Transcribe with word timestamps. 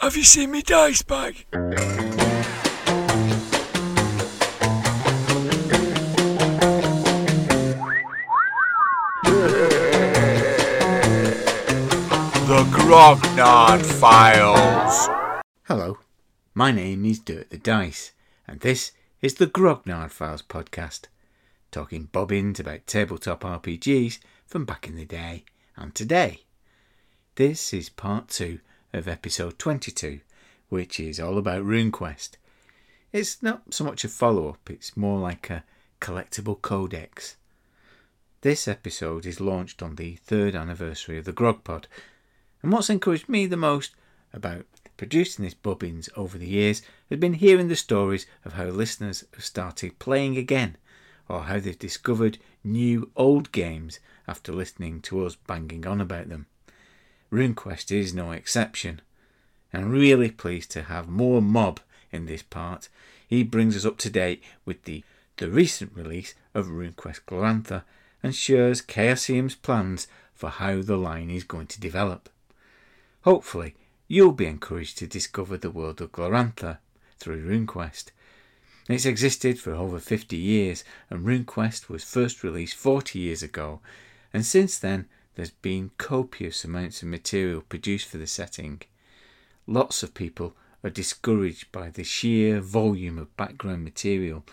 Have 0.00 0.16
you 0.16 0.24
seen 0.24 0.52
me 0.52 0.62
dice 0.62 1.02
bag? 1.02 1.44
The 1.50 1.60
Grognard 12.72 13.84
Files. 13.84 15.08
Hello, 15.64 15.98
my 16.54 16.72
name 16.72 17.04
is 17.04 17.18
Dirk 17.18 17.50
the 17.50 17.58
Dice, 17.58 18.12
and 18.48 18.60
this 18.60 18.92
is 19.20 19.34
the 19.34 19.46
Grognard 19.46 20.10
Files 20.12 20.40
podcast, 20.40 21.08
talking 21.70 22.08
bobbins 22.10 22.58
about 22.58 22.86
tabletop 22.86 23.42
RPGs 23.42 24.18
from 24.46 24.64
back 24.64 24.88
in 24.88 24.96
the 24.96 25.04
day 25.04 25.44
and 25.76 25.94
today. 25.94 26.44
This 27.34 27.74
is 27.74 27.90
part 27.90 28.28
two 28.28 28.60
of 28.92 29.06
episode 29.06 29.58
22, 29.58 30.20
which 30.68 30.98
is 30.98 31.20
all 31.20 31.38
about 31.38 31.64
RuneQuest. 31.64 32.30
It's 33.12 33.42
not 33.42 33.72
so 33.72 33.84
much 33.84 34.04
a 34.04 34.08
follow 34.08 34.48
up, 34.48 34.68
it's 34.68 34.96
more 34.96 35.18
like 35.18 35.50
a 35.50 35.64
collectible 36.00 36.60
codex. 36.60 37.36
This 38.42 38.66
episode 38.66 39.26
is 39.26 39.40
launched 39.40 39.82
on 39.82 39.96
the 39.96 40.16
third 40.16 40.54
anniversary 40.54 41.18
of 41.18 41.24
the 41.24 41.32
Grog 41.32 41.62
Pod, 41.62 41.86
and 42.62 42.72
what's 42.72 42.90
encouraged 42.90 43.28
me 43.28 43.46
the 43.46 43.56
most 43.56 43.92
about 44.32 44.66
producing 44.96 45.44
this 45.44 45.54
Bobbins 45.54 46.08
over 46.16 46.36
the 46.36 46.48
years 46.48 46.82
has 47.08 47.18
been 47.18 47.34
hearing 47.34 47.68
the 47.68 47.76
stories 47.76 48.26
of 48.44 48.54
how 48.54 48.64
listeners 48.64 49.24
have 49.34 49.44
started 49.44 49.98
playing 49.98 50.36
again, 50.36 50.76
or 51.28 51.42
how 51.42 51.58
they've 51.58 51.78
discovered 51.78 52.38
new 52.64 53.10
old 53.16 53.52
games 53.52 54.00
after 54.26 54.52
listening 54.52 55.00
to 55.02 55.24
us 55.24 55.36
banging 55.36 55.86
on 55.86 56.00
about 56.00 56.28
them. 56.28 56.46
RuneQuest 57.32 57.92
is 57.92 58.12
no 58.12 58.32
exception. 58.32 59.00
I'm 59.72 59.90
really 59.90 60.30
pleased 60.30 60.70
to 60.72 60.82
have 60.82 61.08
more 61.08 61.40
Mob 61.40 61.80
in 62.10 62.26
this 62.26 62.42
part. 62.42 62.88
He 63.28 63.44
brings 63.44 63.76
us 63.76 63.84
up 63.84 63.98
to 63.98 64.10
date 64.10 64.42
with 64.64 64.82
the, 64.84 65.04
the 65.36 65.48
recent 65.48 65.92
release 65.94 66.34
of 66.54 66.66
RuneQuest 66.66 67.20
Glorantha 67.28 67.84
and 68.22 68.34
shares 68.34 68.82
Chaosium's 68.82 69.54
plans 69.54 70.08
for 70.34 70.50
how 70.50 70.82
the 70.82 70.96
line 70.96 71.30
is 71.30 71.44
going 71.44 71.68
to 71.68 71.80
develop. 71.80 72.28
Hopefully, 73.22 73.74
you'll 74.08 74.32
be 74.32 74.46
encouraged 74.46 74.98
to 74.98 75.06
discover 75.06 75.56
the 75.56 75.70
world 75.70 76.00
of 76.00 76.10
Glorantha 76.10 76.78
through 77.18 77.48
RuneQuest. 77.48 78.06
It's 78.88 79.06
existed 79.06 79.60
for 79.60 79.72
over 79.72 80.00
50 80.00 80.36
years, 80.36 80.82
and 81.08 81.24
RuneQuest 81.24 81.88
was 81.88 82.02
first 82.02 82.42
released 82.42 82.74
40 82.74 83.20
years 83.20 83.42
ago, 83.42 83.80
and 84.32 84.44
since 84.44 84.76
then 84.78 85.06
there's 85.34 85.50
been 85.50 85.90
copious 85.98 86.64
amounts 86.64 87.02
of 87.02 87.08
material 87.08 87.62
produced 87.62 88.08
for 88.08 88.18
the 88.18 88.26
setting. 88.26 88.82
Lots 89.66 90.02
of 90.02 90.14
people 90.14 90.56
are 90.82 90.90
discouraged 90.90 91.70
by 91.72 91.90
the 91.90 92.04
sheer 92.04 92.60
volume 92.60 93.18
of 93.18 93.36
background 93.36 93.84
material. 93.84 94.44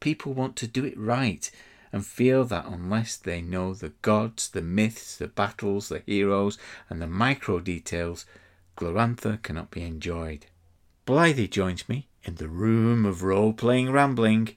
People 0.00 0.32
want 0.34 0.56
to 0.56 0.66
do 0.66 0.84
it 0.84 0.98
right 0.98 1.50
and 1.92 2.06
feel 2.06 2.44
that 2.44 2.66
unless 2.66 3.16
they 3.16 3.40
know 3.40 3.74
the 3.74 3.92
gods, 4.02 4.48
the 4.48 4.62
myths, 4.62 5.16
the 5.16 5.28
battles, 5.28 5.88
the 5.88 6.02
heroes, 6.06 6.58
and 6.88 7.00
the 7.00 7.06
micro 7.06 7.58
details, 7.58 8.26
Glorantha 8.76 9.42
cannot 9.42 9.70
be 9.70 9.82
enjoyed. 9.82 10.46
Blythe 11.04 11.50
joins 11.50 11.88
me 11.88 12.08
in 12.22 12.36
the 12.36 12.48
room 12.48 13.04
of 13.04 13.22
role 13.22 13.52
playing 13.52 13.90
rambling 13.90 14.56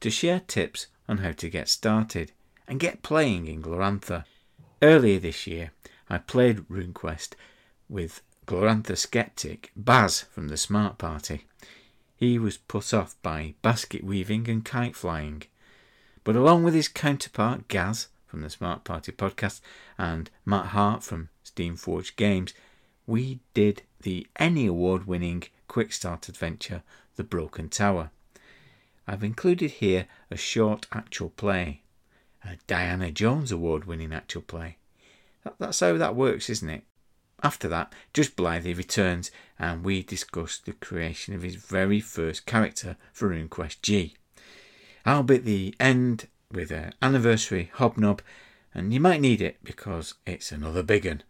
to 0.00 0.10
share 0.10 0.40
tips 0.40 0.88
on 1.08 1.18
how 1.18 1.32
to 1.32 1.48
get 1.48 1.68
started 1.68 2.32
and 2.66 2.80
get 2.80 3.02
playing 3.02 3.46
in 3.46 3.62
Glorantha. 3.62 4.24
Earlier 4.82 5.20
this 5.20 5.46
year, 5.46 5.70
I 6.10 6.18
played 6.18 6.68
RuneQuest 6.68 7.34
with 7.88 8.20
Glorantha 8.48 8.98
skeptic 8.98 9.70
Baz 9.76 10.22
from 10.22 10.48
the 10.48 10.56
Smart 10.56 10.98
Party. 10.98 11.46
He 12.16 12.36
was 12.36 12.56
put 12.56 12.92
off 12.92 13.14
by 13.22 13.54
basket 13.62 14.02
weaving 14.02 14.50
and 14.50 14.64
kite 14.64 14.96
flying. 14.96 15.44
But 16.24 16.34
along 16.34 16.64
with 16.64 16.74
his 16.74 16.88
counterpart 16.88 17.68
Gaz 17.68 18.08
from 18.26 18.40
the 18.40 18.50
Smart 18.50 18.82
Party 18.82 19.12
podcast 19.12 19.60
and 19.98 20.28
Matt 20.44 20.66
Hart 20.66 21.04
from 21.04 21.28
Steamforged 21.44 22.16
Games, 22.16 22.52
we 23.06 23.38
did 23.54 23.82
the 24.00 24.26
Any 24.34 24.66
Award 24.66 25.06
winning 25.06 25.44
quick 25.68 25.92
start 25.92 26.28
adventure 26.28 26.82
The 27.14 27.22
Broken 27.22 27.68
Tower. 27.68 28.10
I've 29.06 29.22
included 29.22 29.70
here 29.70 30.08
a 30.28 30.36
short 30.36 30.86
actual 30.90 31.30
play, 31.30 31.81
a 32.44 32.56
Diana 32.66 33.10
Jones 33.10 33.52
Award 33.52 33.84
winning 33.84 34.12
actual 34.12 34.42
play. 34.42 34.76
That, 35.44 35.54
that's 35.58 35.80
how 35.80 35.96
that 35.96 36.16
works, 36.16 36.50
isn't 36.50 36.68
it? 36.68 36.84
After 37.42 37.68
that, 37.68 37.92
Judge 38.14 38.36
Blythe 38.36 38.66
returns 38.66 39.30
and 39.58 39.84
we 39.84 40.02
discuss 40.02 40.58
the 40.58 40.72
creation 40.72 41.34
of 41.34 41.42
his 41.42 41.56
very 41.56 42.00
first 42.00 42.46
character 42.46 42.96
for 43.12 43.30
RuneQuest 43.30 43.82
G. 43.82 44.14
I'll 45.04 45.24
be 45.24 45.36
at 45.36 45.44
the 45.44 45.74
end 45.80 46.28
with 46.52 46.70
an 46.70 46.92
anniversary 47.02 47.70
hobnob, 47.74 48.22
and 48.74 48.92
you 48.94 49.00
might 49.00 49.20
need 49.20 49.40
it 49.40 49.56
because 49.64 50.14
it's 50.26 50.52
another 50.52 50.82
big 50.82 51.06
one. 51.06 51.22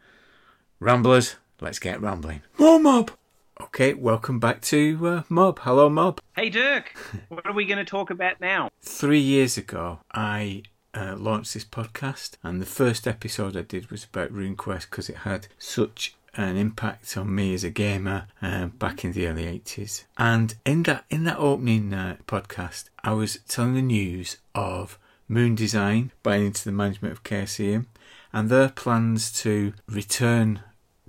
Ramblers, 0.80 1.36
let's 1.60 1.78
get 1.78 2.00
rambling. 2.00 2.42
More 2.58 2.78
mob. 2.78 3.12
Okay, 3.60 3.94
welcome 3.94 4.40
back 4.40 4.60
to 4.62 5.06
uh, 5.06 5.22
Mob. 5.28 5.60
Hello, 5.60 5.88
Mob. 5.88 6.20
Hey 6.34 6.50
Dirk, 6.50 6.94
what 7.28 7.46
are 7.46 7.52
we 7.52 7.64
going 7.64 7.78
to 7.78 7.84
talk 7.84 8.10
about 8.10 8.40
now? 8.40 8.68
Three 8.82 9.20
years 9.20 9.56
ago, 9.56 10.00
I 10.12 10.64
uh, 10.94 11.16
launched 11.16 11.54
this 11.54 11.64
podcast, 11.64 12.32
and 12.42 12.60
the 12.60 12.66
first 12.66 13.06
episode 13.06 13.56
I 13.56 13.62
did 13.62 13.90
was 13.90 14.04
about 14.04 14.32
RuneQuest 14.32 14.90
because 14.90 15.08
it 15.08 15.18
had 15.18 15.46
such 15.58 16.14
an 16.34 16.56
impact 16.56 17.16
on 17.16 17.34
me 17.34 17.52
as 17.54 17.62
a 17.64 17.70
gamer 17.70 18.26
uh, 18.40 18.66
back 18.66 19.04
in 19.04 19.12
the 19.12 19.26
early 19.26 19.44
80s. 19.44 20.04
And 20.16 20.54
in 20.64 20.82
that 20.84 21.04
in 21.10 21.24
that 21.24 21.38
opening 21.38 21.92
uh, 21.92 22.16
podcast, 22.26 22.84
I 23.04 23.12
was 23.12 23.38
telling 23.48 23.74
the 23.74 23.82
news 23.82 24.38
of 24.54 24.98
Moon 25.28 25.54
Design 25.54 26.10
buying 26.22 26.46
into 26.46 26.64
the 26.64 26.72
management 26.72 27.12
of 27.12 27.22
Chaosium 27.22 27.86
and 28.32 28.48
their 28.48 28.68
plans 28.70 29.30
to 29.42 29.74
return 29.88 30.60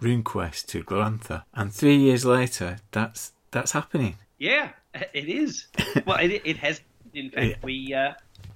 RuneQuest 0.01 0.65
to 0.67 0.83
Glorantha. 0.83 1.43
And 1.53 1.73
three 1.73 1.97
years 1.97 2.25
later, 2.25 2.77
that's 2.91 3.31
that's 3.51 3.71
happening. 3.71 4.15
Yeah, 4.39 4.69
it 5.13 5.29
is. 5.29 5.67
well, 6.05 6.17
it, 6.19 6.41
it 6.43 6.57
has. 6.57 6.81
In 7.13 7.29
fact, 7.29 7.47
Yeah. 7.47 7.55
we 7.63 7.93
uh, 7.93 8.13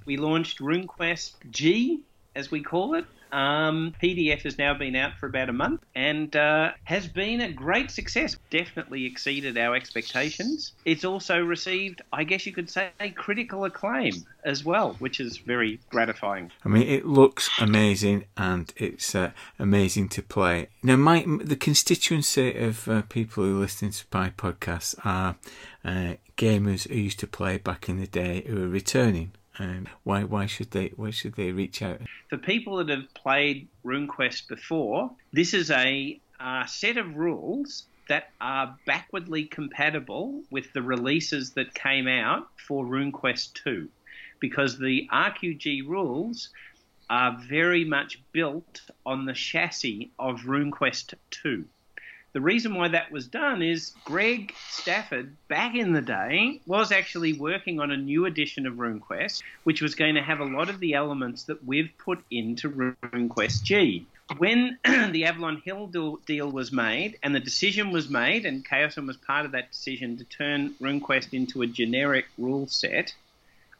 we 0.07 0.17
launched 0.17 0.59
RuneQuest 0.59 1.33
G, 1.51 1.99
as 2.33 2.49
we 2.49 2.63
call 2.63 2.95
it. 2.95 3.05
Um, 3.29 3.93
PDF 4.01 4.43
has 4.43 4.57
now 4.57 4.73
been 4.73 4.95
out 4.95 5.17
for 5.19 5.27
about 5.27 5.49
a 5.49 5.53
month 5.53 5.81
and 5.93 6.33
uh, 6.33 6.71
has 6.85 7.09
been 7.09 7.41
a 7.41 7.51
great 7.51 7.91
success. 7.91 8.37
Definitely 8.49 9.05
exceeded 9.05 9.57
our 9.57 9.75
expectations. 9.75 10.71
It's 10.85 11.03
also 11.03 11.37
received, 11.37 12.01
I 12.13 12.23
guess 12.23 12.45
you 12.45 12.53
could 12.53 12.69
say, 12.69 12.89
critical 13.15 13.65
acclaim 13.65 14.13
as 14.45 14.63
well, 14.63 14.95
which 14.99 15.19
is 15.19 15.39
very 15.39 15.81
gratifying. 15.89 16.53
I 16.63 16.69
mean, 16.69 16.87
it 16.87 17.05
looks 17.05 17.49
amazing 17.59 18.25
and 18.37 18.71
it's 18.77 19.13
uh, 19.13 19.31
amazing 19.59 20.07
to 20.09 20.21
play. 20.21 20.69
Now, 20.81 20.95
my 20.95 21.25
the 21.43 21.57
constituency 21.57 22.57
of 22.57 22.87
uh, 22.87 23.01
people 23.09 23.43
who 23.43 23.59
listen 23.59 23.91
to 23.91 24.05
my 24.13 24.29
podcasts 24.29 24.95
are 25.03 25.35
uh, 25.83 26.13
gamers 26.37 26.87
who 26.87 26.95
used 26.95 27.19
to 27.19 27.27
play 27.27 27.57
back 27.57 27.89
in 27.89 27.99
the 27.99 28.07
day 28.07 28.45
who 28.47 28.63
are 28.63 28.69
returning. 28.69 29.33
Um, 29.59 29.87
why? 30.03 30.23
Why 30.23 30.45
should 30.45 30.71
they? 30.71 30.91
Why 30.95 31.09
should 31.11 31.33
they 31.33 31.51
reach 31.51 31.81
out? 31.81 32.01
For 32.29 32.37
people 32.37 32.77
that 32.77 32.89
have 32.89 33.13
played 33.13 33.67
RuneQuest 33.85 34.47
before, 34.47 35.11
this 35.33 35.53
is 35.53 35.71
a 35.71 36.19
set 36.67 36.97
of 36.97 37.15
rules 37.15 37.85
that 38.07 38.29
are 38.39 38.77
backwardly 38.85 39.45
compatible 39.45 40.43
with 40.49 40.71
the 40.73 40.81
releases 40.81 41.51
that 41.51 41.73
came 41.73 42.07
out 42.07 42.47
for 42.67 42.85
RuneQuest 42.85 43.53
2. 43.53 43.89
Because 44.39 44.77
the 44.77 45.09
RQG 45.11 45.87
rules 45.87 46.49
are 47.09 47.37
very 47.49 47.83
much 47.83 48.21
built 48.31 48.81
on 49.05 49.25
the 49.25 49.33
chassis 49.33 50.11
of 50.19 50.41
RuneQuest 50.41 51.15
2. 51.31 51.65
The 52.37 52.41
reason 52.41 52.75
why 52.75 52.89
that 52.89 53.11
was 53.11 53.25
done 53.25 53.63
is 53.63 53.95
Greg 54.05 54.53
Stafford, 54.69 55.35
back 55.47 55.73
in 55.73 55.93
the 55.93 56.03
day, 56.03 56.61
was 56.67 56.91
actually 56.91 57.33
working 57.33 57.79
on 57.79 57.89
a 57.89 57.97
new 57.97 58.27
edition 58.27 58.67
of 58.67 58.75
RuneQuest, 58.75 59.41
which 59.63 59.81
was 59.81 59.95
going 59.95 60.13
to 60.13 60.21
have 60.21 60.39
a 60.39 60.45
lot 60.45 60.69
of 60.69 60.79
the 60.79 60.93
elements 60.93 61.45
that 61.45 61.65
we've 61.65 61.89
put 61.97 62.23
into 62.29 62.69
RuneQuest 62.69 63.63
G. 63.63 64.05
When 64.37 64.77
the 64.85 65.25
Avalon 65.25 65.63
Hill 65.65 65.87
deal, 66.27 66.51
was 66.51 66.71
made, 66.71 67.17
and 67.23 67.33
the 67.33 67.39
decision 67.39 67.89
was 67.89 68.07
made, 68.07 68.45
and 68.45 68.63
Chaosium 68.63 69.07
was 69.07 69.17
part 69.17 69.47
of 69.47 69.53
that 69.53 69.71
decision 69.71 70.15
to 70.17 70.23
turn 70.23 70.75
RuneQuest 70.79 71.33
into 71.33 71.63
a 71.63 71.67
generic 71.67 72.27
rule 72.37 72.67
set, 72.67 73.15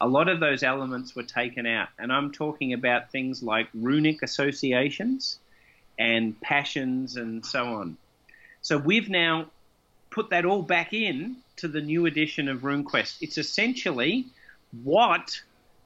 a 0.00 0.08
lot 0.08 0.28
of 0.28 0.40
those 0.40 0.64
elements 0.64 1.14
were 1.14 1.22
taken 1.22 1.64
out. 1.64 1.90
And 1.96 2.12
I'm 2.12 2.32
talking 2.32 2.72
about 2.72 3.12
things 3.12 3.40
like 3.40 3.68
runic 3.72 4.24
associations 4.24 5.38
and 5.96 6.40
passions 6.40 7.14
and 7.14 7.46
so 7.46 7.64
on. 7.64 7.96
So 8.62 8.78
we've 8.78 9.08
now 9.08 9.46
put 10.10 10.30
that 10.30 10.44
all 10.44 10.62
back 10.62 10.92
in 10.92 11.36
to 11.56 11.68
the 11.68 11.80
new 11.80 12.06
edition 12.06 12.48
of 12.48 12.60
RuneQuest. 12.60 13.18
It's 13.20 13.38
essentially 13.38 14.26
what 14.82 15.40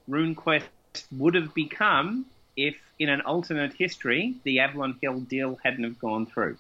RuneQuest 0.09 0.65
would 1.13 1.35
have 1.35 1.55
become 1.55 2.27
if, 2.57 2.77
in 2.99 3.09
an 3.09 3.23
alternate 3.23 3.73
history, 3.75 4.35
the 4.45 4.61
Avalon 4.61 4.99
Hill 5.01 5.21
deal 5.21 5.59
hadn't 5.63 5.85
have 5.85 5.99
gone 5.99 6.27
through. 6.27 6.59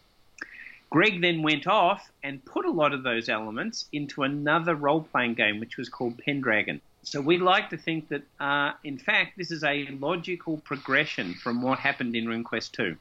Greg 0.91 1.23
then 1.23 1.43
went 1.43 1.67
off 1.67 2.11
and 2.23 2.44
put 2.44 2.67
a 2.67 2.70
lot 2.70 2.93
of 2.93 3.03
those 3.03 3.29
elements 3.29 3.88
into 3.93 4.23
another 4.23 4.75
role 4.75 5.03
playing 5.03 5.35
game, 5.35 5.59
which 5.59 5.79
was 5.79 5.88
called 5.88 6.19
Pendragon. 6.19 6.81
So 7.03 7.20
we 7.20 7.38
like 7.38 7.70
to 7.70 7.76
think 7.76 8.09
that, 8.09 8.23
uh, 8.38 8.73
in 8.85 8.99
fact, 8.99 9.37
this 9.37 9.50
is 9.50 9.64
a 9.64 9.87
logical 9.87 10.59
progression 10.59 11.35
from 11.35 11.62
what 11.62 11.79
happened 11.79 12.14
in 12.14 12.26
RuneQuest 12.26 12.73
2. 12.73 12.97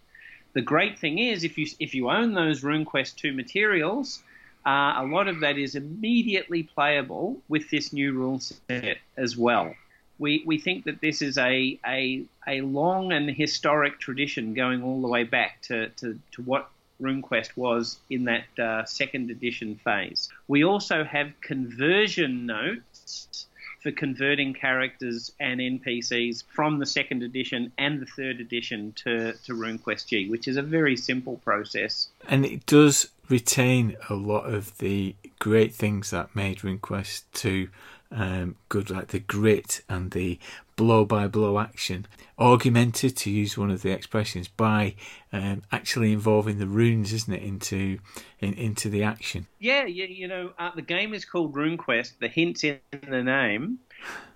The 0.53 0.61
great 0.61 0.99
thing 0.99 1.19
is, 1.19 1.43
if 1.43 1.57
you 1.57 1.67
if 1.79 1.95
you 1.95 2.09
own 2.09 2.33
those 2.33 2.61
RuneQuest 2.61 3.15
2 3.15 3.33
materials, 3.33 4.21
uh, 4.65 4.93
a 4.97 5.05
lot 5.05 5.27
of 5.27 5.39
that 5.39 5.57
is 5.57 5.75
immediately 5.75 6.63
playable 6.63 7.41
with 7.47 7.69
this 7.69 7.93
new 7.93 8.13
rule 8.13 8.39
set 8.39 8.97
as 9.17 9.35
well. 9.35 9.73
We, 10.19 10.43
we 10.45 10.59
think 10.59 10.85
that 10.85 11.01
this 11.01 11.23
is 11.23 11.39
a, 11.39 11.79
a, 11.83 12.23
a 12.47 12.61
long 12.61 13.11
and 13.11 13.27
historic 13.29 13.99
tradition 13.99 14.53
going 14.53 14.83
all 14.83 15.01
the 15.01 15.07
way 15.07 15.23
back 15.23 15.63
to, 15.63 15.89
to, 15.89 16.19
to 16.33 16.41
what 16.43 16.69
RuneQuest 17.01 17.57
was 17.57 17.97
in 18.11 18.25
that 18.25 18.59
uh, 18.59 18.85
second 18.85 19.31
edition 19.31 19.79
phase. 19.83 20.29
We 20.47 20.63
also 20.63 21.03
have 21.03 21.31
conversion 21.41 22.45
notes 22.45 23.47
for 23.81 23.91
converting 23.91 24.53
characters 24.53 25.31
and 25.39 25.59
NPCs 25.59 26.43
from 26.53 26.79
the 26.79 26.85
second 26.85 27.23
edition 27.23 27.71
and 27.77 27.99
the 27.99 28.05
third 28.05 28.39
edition 28.39 28.93
to, 28.97 29.33
to 29.33 29.53
RuneQuest 29.53 30.07
G, 30.07 30.29
which 30.29 30.47
is 30.47 30.57
a 30.57 30.61
very 30.61 30.95
simple 30.95 31.37
process. 31.37 32.09
And 32.27 32.45
it 32.45 32.65
does 32.65 33.09
retain 33.27 33.97
a 34.09 34.13
lot 34.13 34.53
of 34.53 34.77
the 34.77 35.15
great 35.39 35.73
things 35.73 36.11
that 36.11 36.35
made 36.35 36.59
RuneQuest 36.59 37.23
2 37.33 37.69
um, 38.11 38.55
good, 38.69 38.89
like 38.89 39.07
the 39.07 39.19
grit 39.19 39.81
and 39.89 40.11
the 40.11 40.37
blow 40.81 41.05
by 41.05 41.27
blow 41.27 41.59
action, 41.59 42.07
augmented, 42.39 43.15
to 43.15 43.29
use 43.29 43.55
one 43.55 43.69
of 43.69 43.83
the 43.83 43.91
expressions, 43.91 44.47
by 44.47 44.95
um, 45.31 45.61
actually 45.71 46.11
involving 46.11 46.57
the 46.57 46.65
runes, 46.65 47.13
isn't 47.13 47.31
it, 47.31 47.43
into 47.43 47.99
in, 48.39 48.55
into 48.55 48.89
the 48.89 49.03
action? 49.03 49.45
Yeah, 49.59 49.85
you, 49.85 50.05
you 50.05 50.27
know, 50.27 50.53
uh, 50.57 50.71
the 50.75 50.81
game 50.81 51.13
is 51.13 51.23
called 51.23 51.53
RuneQuest. 51.53 52.13
The 52.19 52.27
hint's 52.27 52.63
in 52.63 52.79
the 53.07 53.21
name. 53.21 53.77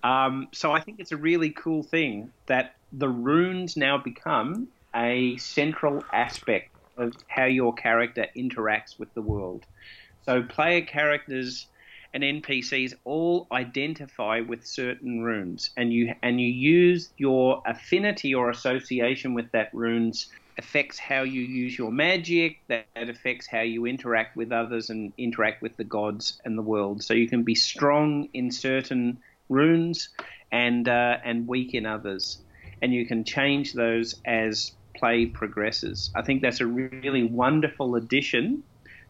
Um, 0.04 0.46
so 0.52 0.70
I 0.70 0.78
think 0.78 1.00
it's 1.00 1.10
a 1.10 1.16
really 1.16 1.50
cool 1.50 1.82
thing 1.82 2.30
that 2.46 2.76
the 2.92 3.08
runes 3.08 3.76
now 3.76 3.98
become 3.98 4.68
a 4.94 5.36
central 5.38 6.04
aspect 6.12 6.70
of 6.96 7.12
how 7.26 7.46
your 7.46 7.74
character 7.74 8.28
interacts 8.36 9.00
with 9.00 9.12
the 9.14 9.20
world. 9.20 9.66
So 10.24 10.44
player 10.44 10.82
characters 10.82 11.66
and 12.16 12.42
NPCs 12.42 12.94
all 13.04 13.46
identify 13.52 14.40
with 14.40 14.64
certain 14.66 15.20
runes, 15.20 15.70
and 15.76 15.92
you 15.92 16.14
and 16.22 16.40
you 16.40 16.48
use 16.48 17.12
your 17.18 17.62
affinity 17.66 18.34
or 18.34 18.48
association 18.48 19.34
with 19.34 19.52
that 19.52 19.68
runes 19.74 20.26
affects 20.56 20.98
how 20.98 21.24
you 21.24 21.42
use 21.42 21.76
your 21.76 21.92
magic. 21.92 22.56
That, 22.70 22.86
affects 22.96 23.46
how 23.46 23.60
you 23.60 23.84
interact 23.84 24.34
with 24.34 24.50
others 24.50 24.88
and 24.88 25.12
interact 25.18 25.60
with 25.60 25.76
the 25.76 25.84
gods 25.84 26.40
and 26.46 26.56
the 26.56 26.62
world. 26.62 27.02
So 27.02 27.12
you 27.12 27.28
can 27.28 27.42
be 27.42 27.54
strong 27.54 28.28
in 28.32 28.50
certain 28.50 29.18
runes 29.50 30.08
and 30.50 30.88
uh, 30.88 31.18
and 31.22 31.46
weak 31.46 31.74
in 31.74 31.84
others, 31.84 32.42
and 32.80 32.94
you 32.94 33.06
can 33.06 33.24
change 33.24 33.74
those 33.74 34.14
as 34.26 34.72
play 34.96 35.26
progresses. 35.26 36.10
I 36.16 36.22
think 36.22 36.40
that's 36.40 36.62
a 36.62 36.66
really 36.66 37.24
wonderful 37.24 37.96
addition 37.96 38.64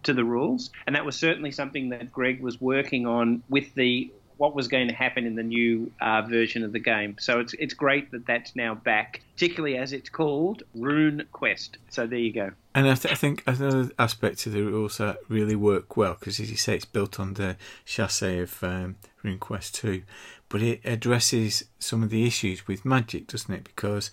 to 0.07 0.15
the 0.15 0.25
rules, 0.25 0.71
and 0.87 0.97
that 0.97 1.05
was 1.05 1.17
certainly 1.17 1.53
something 1.53 1.91
that 1.91 2.13
Greg 2.13 2.41
was 2.41 2.61
working 2.61 3.07
on 3.07 3.43
with 3.49 3.75
the 3.75 4.11
what 4.39 4.55
was 4.55 4.69
going 4.69 4.89
to 4.89 4.95
happen 4.95 5.25
in 5.25 5.35
the 5.35 5.43
new 5.43 5.91
uh, 6.01 6.23
version 6.23 6.63
of 6.63 6.73
the 6.73 6.79
game. 6.79 7.17
So 7.19 7.41
it's 7.41 7.55
it's 7.55 7.75
great 7.75 8.11
that 8.11 8.27
that's 8.27 8.55
now 8.55 8.75
back, 8.75 9.23
particularly 9.35 9.77
as 9.77 9.93
it's 9.93 10.09
called 10.09 10.63
Rune 10.75 11.27
Quest. 11.33 11.79
So 11.91 12.07
there 12.07 12.19
you 12.19 12.33
go. 12.33 12.51
And 12.75 12.89
I, 12.89 12.95
th- 12.95 13.13
I 13.13 13.17
think 13.17 13.43
another 13.47 13.91
aspect 13.99 14.47
of 14.47 14.53
the 14.53 14.63
rules 14.63 14.99
that 14.99 15.19
really 15.29 15.57
work 15.57 15.97
well 15.97 16.17
because, 16.19 16.39
as 16.39 16.51
you 16.51 16.57
say, 16.57 16.75
it's 16.75 16.85
built 16.85 17.19
on 17.19 17.35
the 17.35 17.57
chassis 17.85 18.41
of 18.41 18.63
um, 18.63 18.97
Rune 19.23 19.39
Quest 19.39 19.75
Two, 19.75 20.03
but 20.49 20.63
it 20.63 20.81
addresses 20.85 21.65
some 21.79 22.03
of 22.03 22.11
the 22.11 22.27
issues 22.27 22.67
with 22.69 22.85
magic, 22.85 23.29
doesn't 23.29 23.55
it? 23.55 23.65
Because 23.65 24.11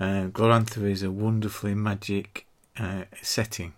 uh, 0.00 0.26
Glorantha 0.32 0.82
is 0.90 1.02
a 1.02 1.10
wonderfully 1.10 1.74
magic 1.74 2.46
uh, 2.78 3.04
setting, 3.22 3.74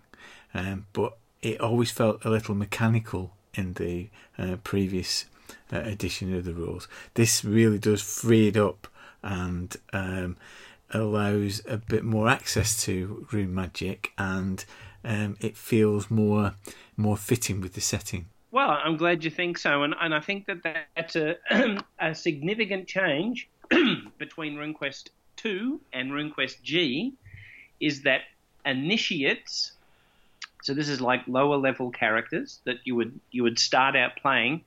um, 0.55 0.87
but 0.93 1.17
it 1.43 1.59
always 1.59 1.91
felt 1.91 2.23
a 2.25 2.29
little 2.29 2.55
mechanical 2.55 3.35
in 3.53 3.73
the 3.73 4.09
uh, 4.39 4.55
previous 4.63 5.25
uh, 5.71 5.79
edition 5.79 6.33
of 6.33 6.45
the 6.45 6.53
rules. 6.53 6.87
This 7.13 7.43
really 7.43 7.77
does 7.77 8.01
free 8.01 8.47
it 8.47 8.57
up 8.57 8.87
and 9.21 9.75
um, 9.91 10.37
allows 10.91 11.61
a 11.67 11.77
bit 11.77 12.03
more 12.03 12.29
access 12.29 12.81
to 12.83 13.27
rune 13.31 13.53
magic, 13.53 14.11
and 14.17 14.63
um, 15.03 15.37
it 15.39 15.57
feels 15.57 16.09
more 16.09 16.55
more 16.95 17.17
fitting 17.17 17.59
with 17.61 17.73
the 17.73 17.81
setting. 17.81 18.27
Well, 18.51 18.69
I'm 18.69 18.97
glad 18.97 19.23
you 19.23 19.31
think 19.31 19.57
so, 19.57 19.83
and, 19.83 19.95
and 19.99 20.13
I 20.13 20.19
think 20.19 20.45
that 20.45 20.59
that's 20.95 21.15
a, 21.15 21.37
a 21.99 22.13
significant 22.13 22.87
change 22.87 23.49
between 24.17 24.55
RuneQuest 24.55 25.09
2 25.37 25.81
and 25.91 26.11
RuneQuest 26.11 26.61
G, 26.61 27.13
is 27.79 28.03
that 28.03 28.21
initiates 28.65 29.72
so 30.63 30.73
this 30.73 30.87
is 30.87 31.01
like 31.01 31.27
lower 31.27 31.57
level 31.57 31.91
characters 31.91 32.61
that 32.63 32.77
you 32.85 32.95
would 32.95 33.19
you 33.31 33.43
would 33.43 33.59
start 33.59 33.97
out 33.97 34.15
playing. 34.15 34.63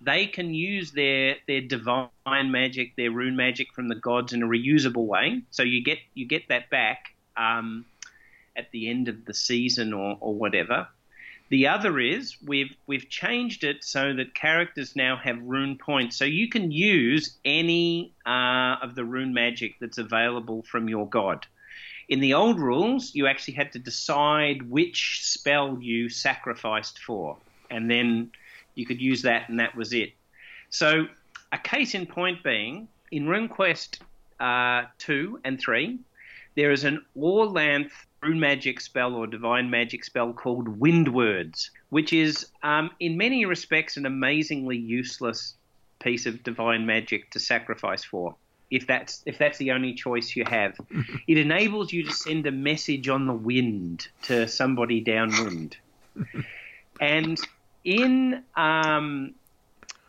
They 0.00 0.26
can 0.26 0.54
use 0.54 0.92
their 0.92 1.36
their 1.48 1.60
divine 1.60 2.08
magic, 2.22 2.94
their 2.96 3.10
rune 3.10 3.34
magic 3.34 3.74
from 3.74 3.88
the 3.88 3.96
gods 3.96 4.32
in 4.32 4.44
a 4.44 4.46
reusable 4.46 5.06
way. 5.06 5.42
So 5.50 5.64
you 5.64 5.82
get 5.82 5.98
you 6.14 6.24
get 6.26 6.48
that 6.48 6.70
back 6.70 7.14
um, 7.36 7.84
at 8.56 8.70
the 8.70 8.88
end 8.88 9.08
of 9.08 9.24
the 9.24 9.34
season 9.34 9.92
or, 9.92 10.16
or 10.20 10.34
whatever. 10.34 10.86
The 11.48 11.66
other 11.66 11.98
is 11.98 12.36
we've 12.46 12.72
we've 12.86 13.08
changed 13.08 13.64
it 13.64 13.82
so 13.82 14.14
that 14.14 14.36
characters 14.36 14.94
now 14.94 15.16
have 15.16 15.42
rune 15.42 15.78
points, 15.78 16.16
so 16.16 16.24
you 16.24 16.48
can 16.48 16.70
use 16.70 17.36
any 17.44 18.14
uh, 18.24 18.76
of 18.80 18.94
the 18.94 19.04
rune 19.04 19.34
magic 19.34 19.74
that's 19.80 19.98
available 19.98 20.62
from 20.62 20.88
your 20.88 21.08
god. 21.08 21.44
In 22.10 22.18
the 22.18 22.34
old 22.34 22.58
rules, 22.58 23.14
you 23.14 23.28
actually 23.28 23.54
had 23.54 23.70
to 23.72 23.78
decide 23.78 24.68
which 24.68 25.24
spell 25.24 25.78
you 25.80 26.08
sacrificed 26.08 26.98
for, 26.98 27.36
and 27.70 27.88
then 27.88 28.32
you 28.74 28.84
could 28.84 29.00
use 29.00 29.22
that, 29.22 29.48
and 29.48 29.60
that 29.60 29.76
was 29.76 29.92
it. 29.92 30.12
So, 30.70 31.06
a 31.52 31.58
case 31.58 31.94
in 31.94 32.06
point 32.06 32.42
being, 32.42 32.88
in 33.12 33.26
RuneQuest 33.26 34.00
uh, 34.40 34.88
2 34.98 35.40
and 35.44 35.60
3, 35.60 36.00
there 36.56 36.72
is 36.72 36.82
an 36.82 37.06
Orlanth 37.16 37.92
rune 38.20 38.40
magic 38.40 38.80
spell 38.80 39.14
or 39.14 39.28
divine 39.28 39.70
magic 39.70 40.04
spell 40.04 40.32
called 40.32 40.66
Wind 40.66 41.14
Words, 41.14 41.70
which 41.90 42.12
is, 42.12 42.48
um, 42.64 42.90
in 42.98 43.16
many 43.16 43.44
respects, 43.44 43.96
an 43.96 44.04
amazingly 44.04 44.76
useless 44.76 45.54
piece 46.00 46.26
of 46.26 46.42
divine 46.42 46.86
magic 46.86 47.30
to 47.30 47.38
sacrifice 47.38 48.02
for 48.02 48.34
if 48.70 48.86
that's 48.86 49.22
if 49.26 49.38
that's 49.38 49.58
the 49.58 49.72
only 49.72 49.94
choice 49.94 50.34
you 50.36 50.44
have. 50.46 50.78
it 51.26 51.38
enables 51.38 51.92
you 51.92 52.04
to 52.04 52.12
send 52.12 52.46
a 52.46 52.52
message 52.52 53.08
on 53.08 53.26
the 53.26 53.32
wind 53.32 54.08
to 54.22 54.46
somebody 54.48 55.00
downwind. 55.00 55.76
and 57.00 57.38
in 57.84 58.42
um, 58.56 59.34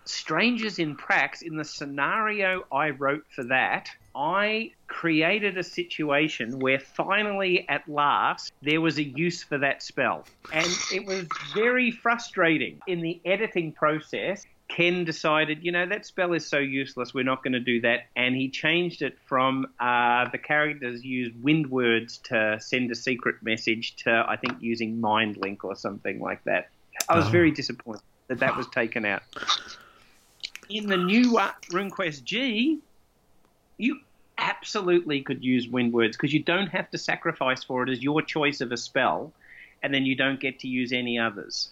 Strangers 0.05 0.79
in 0.79 0.95
Prax, 0.97 1.41
in 1.41 1.55
the 1.55 1.63
scenario 1.63 2.63
I 2.71 2.89
wrote 2.89 3.23
for 3.33 3.43
that, 3.45 3.89
I 4.15 4.71
created 4.87 5.57
a 5.57 5.63
situation 5.63 6.59
where 6.59 6.79
finally, 6.79 7.67
at 7.69 7.87
last, 7.87 8.51
there 8.61 8.81
was 8.81 8.97
a 8.97 9.03
use 9.03 9.43
for 9.43 9.57
that 9.59 9.81
spell. 9.81 10.25
And 10.51 10.67
it 10.91 11.05
was 11.05 11.27
very 11.53 11.91
frustrating. 11.91 12.79
In 12.87 13.01
the 13.01 13.21
editing 13.25 13.71
process, 13.71 14.45
Ken 14.75 15.03
decided, 15.03 15.65
you 15.65 15.71
know, 15.73 15.85
that 15.85 16.05
spell 16.05 16.31
is 16.31 16.47
so 16.47 16.57
useless, 16.57 17.13
we're 17.13 17.25
not 17.25 17.43
going 17.43 17.51
to 17.53 17.59
do 17.59 17.81
that. 17.81 18.07
And 18.15 18.33
he 18.33 18.49
changed 18.49 19.01
it 19.01 19.17
from 19.25 19.67
uh, 19.81 20.29
the 20.29 20.37
characters 20.37 21.03
use 21.03 21.33
wind 21.41 21.69
words 21.69 22.19
to 22.25 22.57
send 22.61 22.89
a 22.89 22.95
secret 22.95 23.35
message 23.41 23.97
to, 23.97 24.25
I 24.25 24.37
think, 24.37 24.61
using 24.61 25.01
Mind 25.01 25.35
Link 25.35 25.65
or 25.65 25.75
something 25.75 26.21
like 26.21 26.41
that. 26.45 26.69
I 27.09 27.17
was 27.17 27.25
oh. 27.25 27.31
very 27.31 27.51
disappointed 27.51 28.01
that 28.27 28.39
that 28.39 28.55
was 28.55 28.65
taken 28.67 29.03
out. 29.03 29.23
In 30.69 30.87
the 30.87 30.95
new 30.95 31.37
uh, 31.37 31.51
RuneQuest 31.69 32.23
G, 32.23 32.79
you 33.77 33.99
absolutely 34.37 35.21
could 35.21 35.43
use 35.43 35.67
wind 35.67 35.91
words 35.91 36.15
because 36.15 36.31
you 36.31 36.43
don't 36.43 36.67
have 36.67 36.89
to 36.91 36.97
sacrifice 36.97 37.61
for 37.61 37.83
it 37.83 37.89
as 37.89 38.01
your 38.01 38.21
choice 38.21 38.61
of 38.61 38.71
a 38.71 38.77
spell, 38.77 39.33
and 39.83 39.93
then 39.93 40.05
you 40.05 40.15
don't 40.15 40.39
get 40.39 40.59
to 40.59 40.69
use 40.69 40.93
any 40.93 41.19
others. 41.19 41.71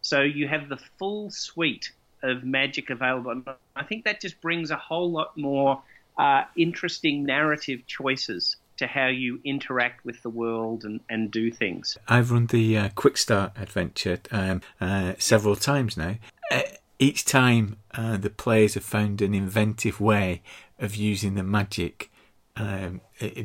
So 0.00 0.22
you 0.22 0.48
have 0.48 0.70
the 0.70 0.78
full 0.98 1.30
suite 1.30 1.90
of 2.22 2.44
magic 2.44 2.90
available. 2.90 3.30
And 3.30 3.44
I 3.76 3.84
think 3.84 4.04
that 4.04 4.20
just 4.20 4.40
brings 4.40 4.70
a 4.70 4.76
whole 4.76 5.10
lot 5.10 5.36
more 5.36 5.82
uh, 6.16 6.44
interesting 6.56 7.24
narrative 7.24 7.86
choices 7.86 8.56
to 8.78 8.86
how 8.86 9.06
you 9.06 9.40
interact 9.44 10.04
with 10.04 10.22
the 10.22 10.30
world 10.30 10.84
and, 10.84 11.00
and 11.08 11.30
do 11.30 11.50
things. 11.50 11.98
I've 12.06 12.30
run 12.30 12.46
the 12.46 12.78
uh, 12.78 12.88
Quick 12.94 13.16
Start 13.16 13.52
adventure 13.56 14.20
um, 14.30 14.60
uh, 14.80 15.14
several 15.18 15.56
times 15.56 15.96
now. 15.96 16.16
Uh, 16.50 16.62
each 16.98 17.24
time 17.24 17.76
uh, 17.94 18.16
the 18.16 18.30
players 18.30 18.74
have 18.74 18.84
found 18.84 19.20
an 19.20 19.34
inventive 19.34 20.00
way 20.00 20.42
of 20.78 20.94
using 20.96 21.34
the 21.34 21.42
magic 21.42 22.10
um, 22.56 23.00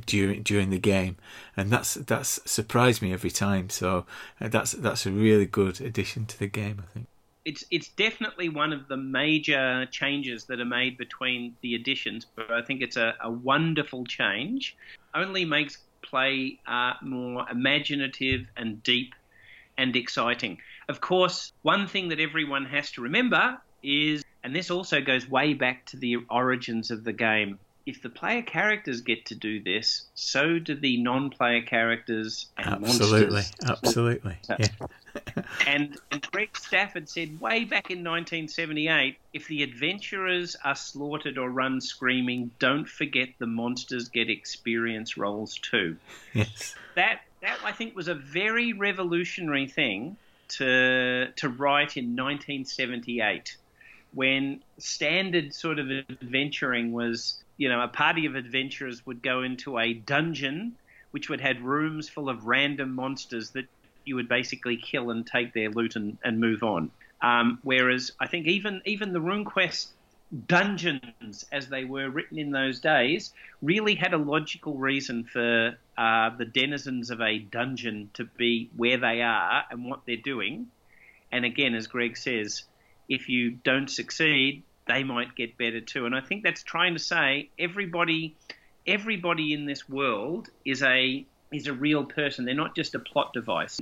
during 0.06 0.42
during 0.42 0.70
the 0.72 0.80
game, 0.80 1.18
and 1.56 1.70
that's 1.70 1.94
that's 1.94 2.40
surprised 2.50 3.02
me 3.02 3.14
every 3.14 3.30
time. 3.30 3.70
So 3.70 4.06
uh, 4.42 4.48
that's 4.48 4.72
that's 4.72 5.06
a 5.06 5.12
really 5.12 5.46
good 5.46 5.80
addition 5.82 6.26
to 6.28 6.40
the 6.40 6.48
game, 6.48 6.84
I 6.84 6.92
think. 6.92 7.08
It's 7.46 7.64
it's 7.72 7.90
definitely 7.90 8.48
one 8.50 8.72
of 8.72 8.88
the 8.88 8.98
major 8.98 9.86
changes 9.88 10.46
that 10.46 10.60
are 10.62 10.66
made 10.66 10.98
between 10.98 11.56
the 11.62 11.76
editions, 11.76 12.26
but 12.36 12.52
I 12.52 12.62
think 12.62 12.82
it's 12.82 12.96
a, 12.96 13.16
a 13.22 13.30
wonderful 13.30 14.06
change. 14.06 14.78
Only 15.14 15.44
makes 15.44 15.78
play 16.02 16.60
uh, 16.68 16.94
more 17.02 17.46
imaginative 17.50 18.42
and 18.56 18.82
deep 18.84 19.14
and 19.78 19.96
exciting. 19.96 20.58
Of 20.88 21.02
course, 21.02 21.52
one 21.64 21.88
thing 21.88 22.10
that 22.10 22.20
everyone 22.20 22.66
has 22.66 22.92
to 22.92 23.02
remember 23.02 23.58
is, 23.82 24.24
and 24.44 24.56
this 24.56 24.72
also 24.72 25.02
goes 25.02 25.30
way 25.30 25.54
back 25.54 25.86
to 25.88 25.98
the 25.98 26.18
origins 26.30 26.92
of 26.92 27.04
the 27.04 27.14
game. 27.14 27.60
If 27.86 28.02
the 28.02 28.10
player 28.10 28.42
characters 28.42 29.02
get 29.02 29.26
to 29.28 29.36
do 29.36 29.62
this, 29.62 30.04
so 30.16 30.58
do 30.58 30.76
the 30.76 31.02
non-player 31.02 31.64
characters 31.64 32.48
and 32.58 32.86
absolutely, 32.86 33.42
monsters. 33.42 33.70
absolutely, 33.70 34.38
yeah. 34.50 34.68
and, 35.68 35.98
and 36.12 36.32
Greg 36.32 36.58
Stafford 36.58 37.08
said 37.10 37.40
way 37.40 37.66
back 37.66 37.92
in 37.92 38.00
1978 38.00 39.18
if 39.34 39.48
the 39.48 39.64
adventurers 39.64 40.56
are 40.64 40.76
slaughtered 40.76 41.38
or 41.38 41.50
run 41.50 41.82
screaming, 41.82 42.52
don't 42.60 42.88
forget 42.88 43.30
the 43.38 43.48
monsters 43.48 44.10
get 44.10 44.30
experience 44.30 45.18
rolls 45.18 45.58
too. 45.60 45.98
Yes. 46.34 46.76
That, 46.96 47.22
that 47.42 47.58
I 47.64 47.72
think 47.72 47.96
was 47.96 48.08
a 48.08 48.16
very 48.16 48.74
revolutionary 48.74 49.68
thing 49.68 50.18
to, 50.50 51.32
to 51.36 51.50
write 51.50 51.98
in 51.98 52.16
1978 52.16 53.58
when 54.14 54.62
standard 54.78 55.54
sort 55.54 55.80
of 55.80 55.90
adventuring 55.90 56.92
was, 56.92 57.43
you 57.64 57.70
know, 57.70 57.82
a 57.82 57.88
party 57.88 58.26
of 58.26 58.36
adventurers 58.36 59.06
would 59.06 59.24
go 59.24 59.42
into 59.42 59.80
a 59.80 59.94
dungeon 59.94 60.76
which 61.12 61.30
would 61.30 61.40
have 61.40 61.62
rooms 61.62 62.10
full 62.10 62.28
of 62.28 62.46
random 62.46 62.94
monsters 62.94 63.52
that 63.52 63.66
you 64.04 64.16
would 64.16 64.28
basically 64.28 64.76
kill 64.76 65.12
and 65.12 65.26
take 65.26 65.54
their 65.54 65.70
loot 65.70 65.96
and, 65.96 66.18
and 66.26 66.42
move 66.42 66.62
on. 66.62 66.92
Um, 67.22 67.60
whereas 67.64 68.12
I 68.20 68.28
think 68.28 68.48
even 68.48 68.82
even 68.84 69.14
the 69.14 69.22
RuneQuest 69.22 69.88
dungeons, 70.48 71.46
as 71.54 71.70
they 71.70 71.86
were 71.86 72.10
written 72.10 72.38
in 72.38 72.52
those 72.52 72.82
days, 72.82 73.32
really 73.62 73.96
had 73.96 74.14
a 74.14 74.18
logical 74.18 74.74
reason 74.74 75.24
for 75.24 75.78
uh, 75.98 76.30
the 76.36 76.46
denizens 76.46 77.12
of 77.12 77.22
a 77.22 77.40
dungeon 77.40 78.10
to 78.16 78.26
be 78.26 78.70
where 78.76 78.98
they 78.98 79.22
are 79.22 79.64
and 79.72 79.86
what 79.86 80.02
they're 80.06 80.18
doing. 80.18 80.68
And 81.32 81.46
again, 81.46 81.76
as 81.76 81.88
Greg 81.88 82.18
says, 82.18 82.64
if 83.08 83.30
you 83.30 83.52
don't 83.52 83.90
succeed, 83.90 84.64
they 84.88 85.04
might 85.04 85.36
get 85.36 85.58
better 85.58 85.82
too. 85.82 86.06
And 86.06 86.16
I 86.16 86.22
think 86.22 86.44
that's 86.44 86.64
trying 86.64 86.94
to 86.94 87.00
say 87.00 87.50
everybody, 87.58 88.36
everybody 88.86 89.54
in 89.54 89.66
this 89.66 89.88
world 89.88 90.50
is 90.66 90.84
a 90.84 91.26
is 91.52 91.68
a 91.68 91.74
real 91.74 92.04
person. 92.04 92.46
They're 92.46 92.56
not 92.56 92.76
just 92.76 92.96
a 92.96 93.00
plot 93.00 93.34
device. 93.34 93.80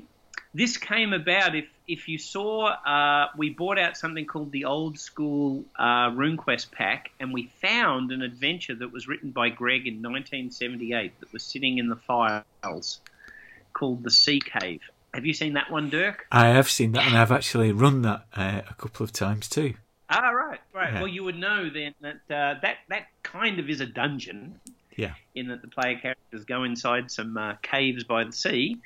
This 0.53 0.75
came 0.77 1.13
about 1.13 1.55
if 1.55 1.65
if 1.87 2.07
you 2.09 2.17
saw 2.17 2.67
uh, 2.67 3.27
we 3.37 3.51
bought 3.51 3.79
out 3.79 3.95
something 3.95 4.25
called 4.25 4.51
the 4.51 4.65
old 4.65 4.99
school 4.99 5.63
uh, 5.77 6.09
RuneQuest 6.11 6.71
pack, 6.71 7.11
and 7.19 7.33
we 7.33 7.51
found 7.61 8.11
an 8.11 8.21
adventure 8.21 8.75
that 8.75 8.91
was 8.91 9.07
written 9.07 9.31
by 9.31 9.49
Greg 9.49 9.87
in 9.87 9.95
1978 9.95 11.19
that 11.21 11.31
was 11.31 11.43
sitting 11.43 11.77
in 11.77 11.87
the 11.87 11.95
files 11.95 12.99
called 13.73 14.03
the 14.03 14.11
Sea 14.11 14.41
Cave. 14.41 14.81
Have 15.13 15.25
you 15.25 15.33
seen 15.33 15.53
that 15.53 15.71
one, 15.71 15.89
Dirk? 15.89 16.25
I 16.31 16.47
have 16.47 16.69
seen 16.69 16.93
that, 16.93 17.05
and 17.07 17.17
I've 17.17 17.31
actually 17.31 17.71
run 17.71 18.01
that 18.01 18.25
uh, 18.35 18.61
a 18.69 18.73
couple 18.75 19.03
of 19.03 19.11
times 19.11 19.47
too. 19.47 19.73
Ah, 20.11 20.29
right, 20.29 20.59
right. 20.73 20.93
Yeah. 20.93 20.99
Well, 20.99 21.07
you 21.07 21.23
would 21.23 21.37
know 21.37 21.69
then 21.69 21.93
that 22.01 22.15
uh, 22.29 22.59
that 22.61 22.77
that 22.89 23.07
kind 23.23 23.59
of 23.59 23.69
is 23.69 23.81
a 23.81 23.85
dungeon. 23.85 24.59
Yeah. 24.97 25.13
In 25.35 25.47
that 25.47 25.61
the 25.61 25.69
player 25.69 25.97
characters 25.97 26.43
go 26.43 26.63
inside 26.63 27.09
some 27.11 27.37
uh, 27.37 27.53
caves 27.61 28.03
by 28.03 28.25
the 28.25 28.33
sea, 28.33 28.77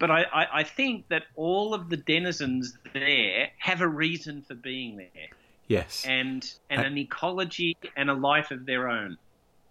but 0.00 0.10
I, 0.10 0.22
I, 0.24 0.46
I 0.60 0.64
think 0.64 1.06
that 1.08 1.22
all 1.36 1.72
of 1.72 1.88
the 1.88 1.96
denizens 1.96 2.76
there 2.92 3.48
have 3.58 3.80
a 3.80 3.86
reason 3.88 4.42
for 4.42 4.54
being 4.56 4.96
there, 4.96 5.28
Yes. 5.68 6.04
and 6.04 6.52
and 6.68 6.80
Uh, 6.80 6.84
an 6.84 6.98
ecology 6.98 7.76
and 7.96 8.10
a 8.10 8.14
life 8.14 8.50
of 8.50 8.66
their 8.66 8.88
own. 8.88 9.18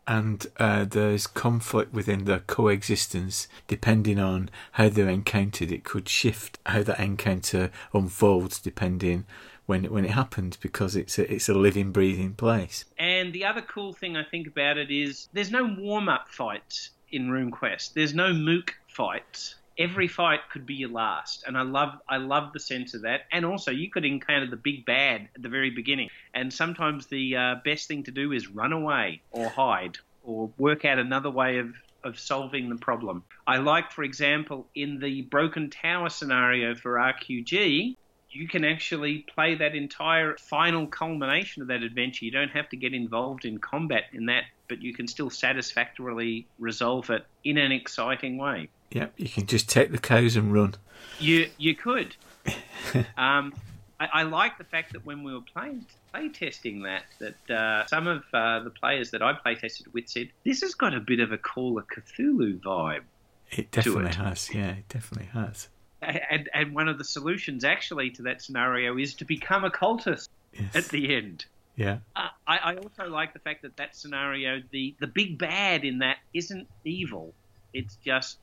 and 0.08 0.48
uh, 0.58 0.86
there's 0.86 1.28
conflict 1.28 1.94
within 1.94 2.24
their 2.26 2.40
coexistence 2.40 3.48
depending 3.68 4.18
on 4.18 4.50
how 4.74 4.88
they're 4.90 5.10
encountered. 5.10 5.72
It 5.74 5.84
could 5.84 6.08
shift 6.08 6.58
how 6.66 6.84
that 6.84 7.00
encounter 7.02 7.70
unfolds 7.94 8.60
depending 8.62 9.26
when 9.66 9.86
when 9.86 10.06
it 10.06 10.12
happens 10.12 10.58
because 10.58 10.96
it's 10.96 11.18
a, 11.18 11.34
it's 11.34 11.50
a 11.50 11.54
living, 11.54 11.92
breathing 11.92 12.34
place. 12.34 12.86
And 12.98 13.34
the 13.34 13.46
other 13.46 13.62
cool 13.62 13.94
thing 13.94 14.18
I 14.18 14.24
think 14.24 14.48
about 14.48 14.78
it 14.78 14.92
is 14.92 15.30
there's 15.34 15.52
no 15.52 15.76
warm 15.78 16.10
up 16.10 16.28
fights 16.30 16.92
in 17.12 17.30
RuneQuest. 17.30 17.94
There's 17.94 18.14
no 18.14 18.34
mook 18.34 18.76
fights. 18.88 19.56
Every 19.78 20.08
fight 20.08 20.42
could 20.52 20.66
be 20.66 20.76
your 20.76 20.90
last, 20.90 21.44
and 21.48 21.58
I 21.58 21.62
love 21.62 21.94
I 22.08 22.18
love 22.18 22.54
the 22.54 22.60
sense 22.60 22.94
of 22.94 23.04
that. 23.04 23.22
And 23.32 23.46
also, 23.46 23.72
you 23.72 23.90
could 23.90 24.06
encounter 24.06 24.48
the 24.48 24.58
big 24.58 24.86
bad 24.86 25.30
at 25.36 25.42
the 25.42 25.50
very 25.50 25.70
beginning, 25.70 26.10
and 26.34 26.54
sometimes 26.54 27.08
the 27.08 27.36
uh, 27.36 27.56
best 27.64 27.88
thing 27.88 28.04
to 28.04 28.12
do 28.12 28.32
is 28.32 28.48
run 28.48 28.74
away 28.74 29.22
or 29.32 29.50
hide 29.50 29.98
or 30.24 30.52
work 30.58 30.86
out 30.86 31.00
another 31.00 31.32
way 31.32 31.58
of 31.58 31.74
of 32.04 32.20
solving 32.20 32.70
the 32.70 32.76
problem. 32.76 33.24
I 33.48 33.58
like, 33.58 33.92
for 33.92 34.04
example, 34.04 34.68
in 34.76 35.00
the 35.00 35.22
broken 35.24 35.70
tower 35.70 36.10
scenario 36.10 36.76
for 36.76 36.94
RQG, 36.94 37.96
you 38.32 38.48
can 38.48 38.64
actually 38.64 39.20
play 39.34 39.56
that 39.56 39.76
entire 39.76 40.38
final 40.38 40.88
culmination 40.88 41.62
of 41.62 41.68
that 41.68 41.84
adventure. 41.84 42.26
You 42.26 42.32
don't 42.32 42.52
have 42.52 42.70
to 42.70 42.78
get 42.78 42.94
involved 42.94 43.46
in 43.46 43.58
combat 43.60 44.06
in 44.14 44.28
that, 44.28 44.44
but 44.68 44.82
you 44.82 44.94
can 44.94 45.08
still 45.08 45.30
satisfactorily 45.30 46.48
resolve 46.60 47.10
it 47.10 47.26
in 47.44 47.58
an 47.58 47.72
exciting 47.72 48.38
way. 48.38 48.70
Yep, 48.92 49.14
you 49.18 49.30
can 49.30 49.46
just 49.46 49.70
take 49.70 49.92
the 49.92 49.98
cows 49.98 50.36
and 50.36 50.54
run. 50.54 50.76
You 51.20 51.50
you 51.58 51.76
could. 51.76 52.16
um, 53.18 53.54
I, 54.00 54.08
I 54.14 54.24
like 54.24 54.58
the 54.58 54.64
fact 54.64 54.94
that 54.94 55.06
when 55.06 55.24
we 55.24 55.34
were 55.34 55.42
playing 55.42 55.86
play 56.12 56.30
testing 56.30 56.84
that, 56.84 57.04
that 57.20 57.54
uh, 57.54 57.86
some 57.88 58.08
of 58.08 58.24
uh, 58.34 58.60
the 58.60 58.70
players 58.70 59.12
that 59.12 59.22
I 59.22 59.34
play 59.34 59.56
tested 59.56 59.94
with 59.94 60.10
said 60.10 60.30
this 60.46 60.62
has 60.62 60.74
got 60.74 60.94
a 60.94 61.00
bit 61.00 61.20
of 61.20 61.32
a 61.32 61.38
Call 61.38 61.78
of 61.78 61.86
Cthulhu 61.88 62.60
vibe. 62.60 63.04
It 63.52 63.72
definitely 63.72 64.06
it. 64.06 64.16
has. 64.16 64.50
Yeah, 64.54 64.72
it 64.72 64.90
definitely 64.90 65.30
has. 65.34 65.68
And, 66.02 66.50
and 66.54 66.74
one 66.74 66.88
of 66.90 66.98
the 66.98 67.04
solutions 67.04 67.64
actually 67.64 68.10
to 68.12 68.24
that 68.24 68.42
scenario 68.42 68.98
is 68.98 69.14
to 69.16 69.26
become 69.26 69.64
a 69.64 69.70
cultist 69.70 70.28
Yes. 70.54 70.76
at 70.76 70.86
the 70.90 71.16
end. 71.16 71.46
yeah. 71.78 72.00
Uh, 72.16 72.28
I, 72.46 72.58
I 72.58 72.76
also 72.76 73.06
like 73.08 73.32
the 73.32 73.40
fact 73.40 73.62
that 73.62 73.78
that 73.78 73.96
scenario, 73.96 74.62
the, 74.72 74.94
the 75.00 75.08
big 75.08 75.38
bad 75.38 75.86
in 75.86 76.00
that 76.00 76.18
isn't 76.34 76.68
evil. 76.84 77.34
It's 77.74 77.96
just 78.04 78.38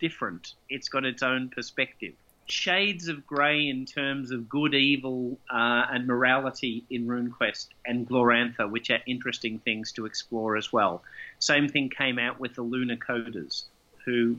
different. 0.00 0.54
It's 0.68 0.88
got 0.88 1.04
its 1.04 1.22
own 1.22 1.50
perspective. 1.50 2.14
Shades 2.46 3.06
of 3.06 3.24
grey 3.26 3.68
in 3.68 3.84
terms 3.86 4.32
of 4.32 4.48
good, 4.48 4.74
evil, 4.74 5.38
uh, 5.48 5.86
and 5.92 6.08
morality 6.08 6.84
in 6.90 7.06
RuneQuest 7.06 7.68
and 7.86 8.08
Glorantha, 8.08 8.68
which 8.68 8.90
are 8.90 8.98
interesting 9.06 9.60
things 9.60 9.92
to 9.92 10.06
explore 10.06 10.56
as 10.56 10.72
well. 10.72 11.04
Same 11.38 11.68
thing 11.68 11.90
came 11.90 12.18
out 12.18 12.40
with 12.40 12.54
the 12.56 12.62
Lunar 12.62 12.96
Coders, 12.96 13.64
who 14.04 14.36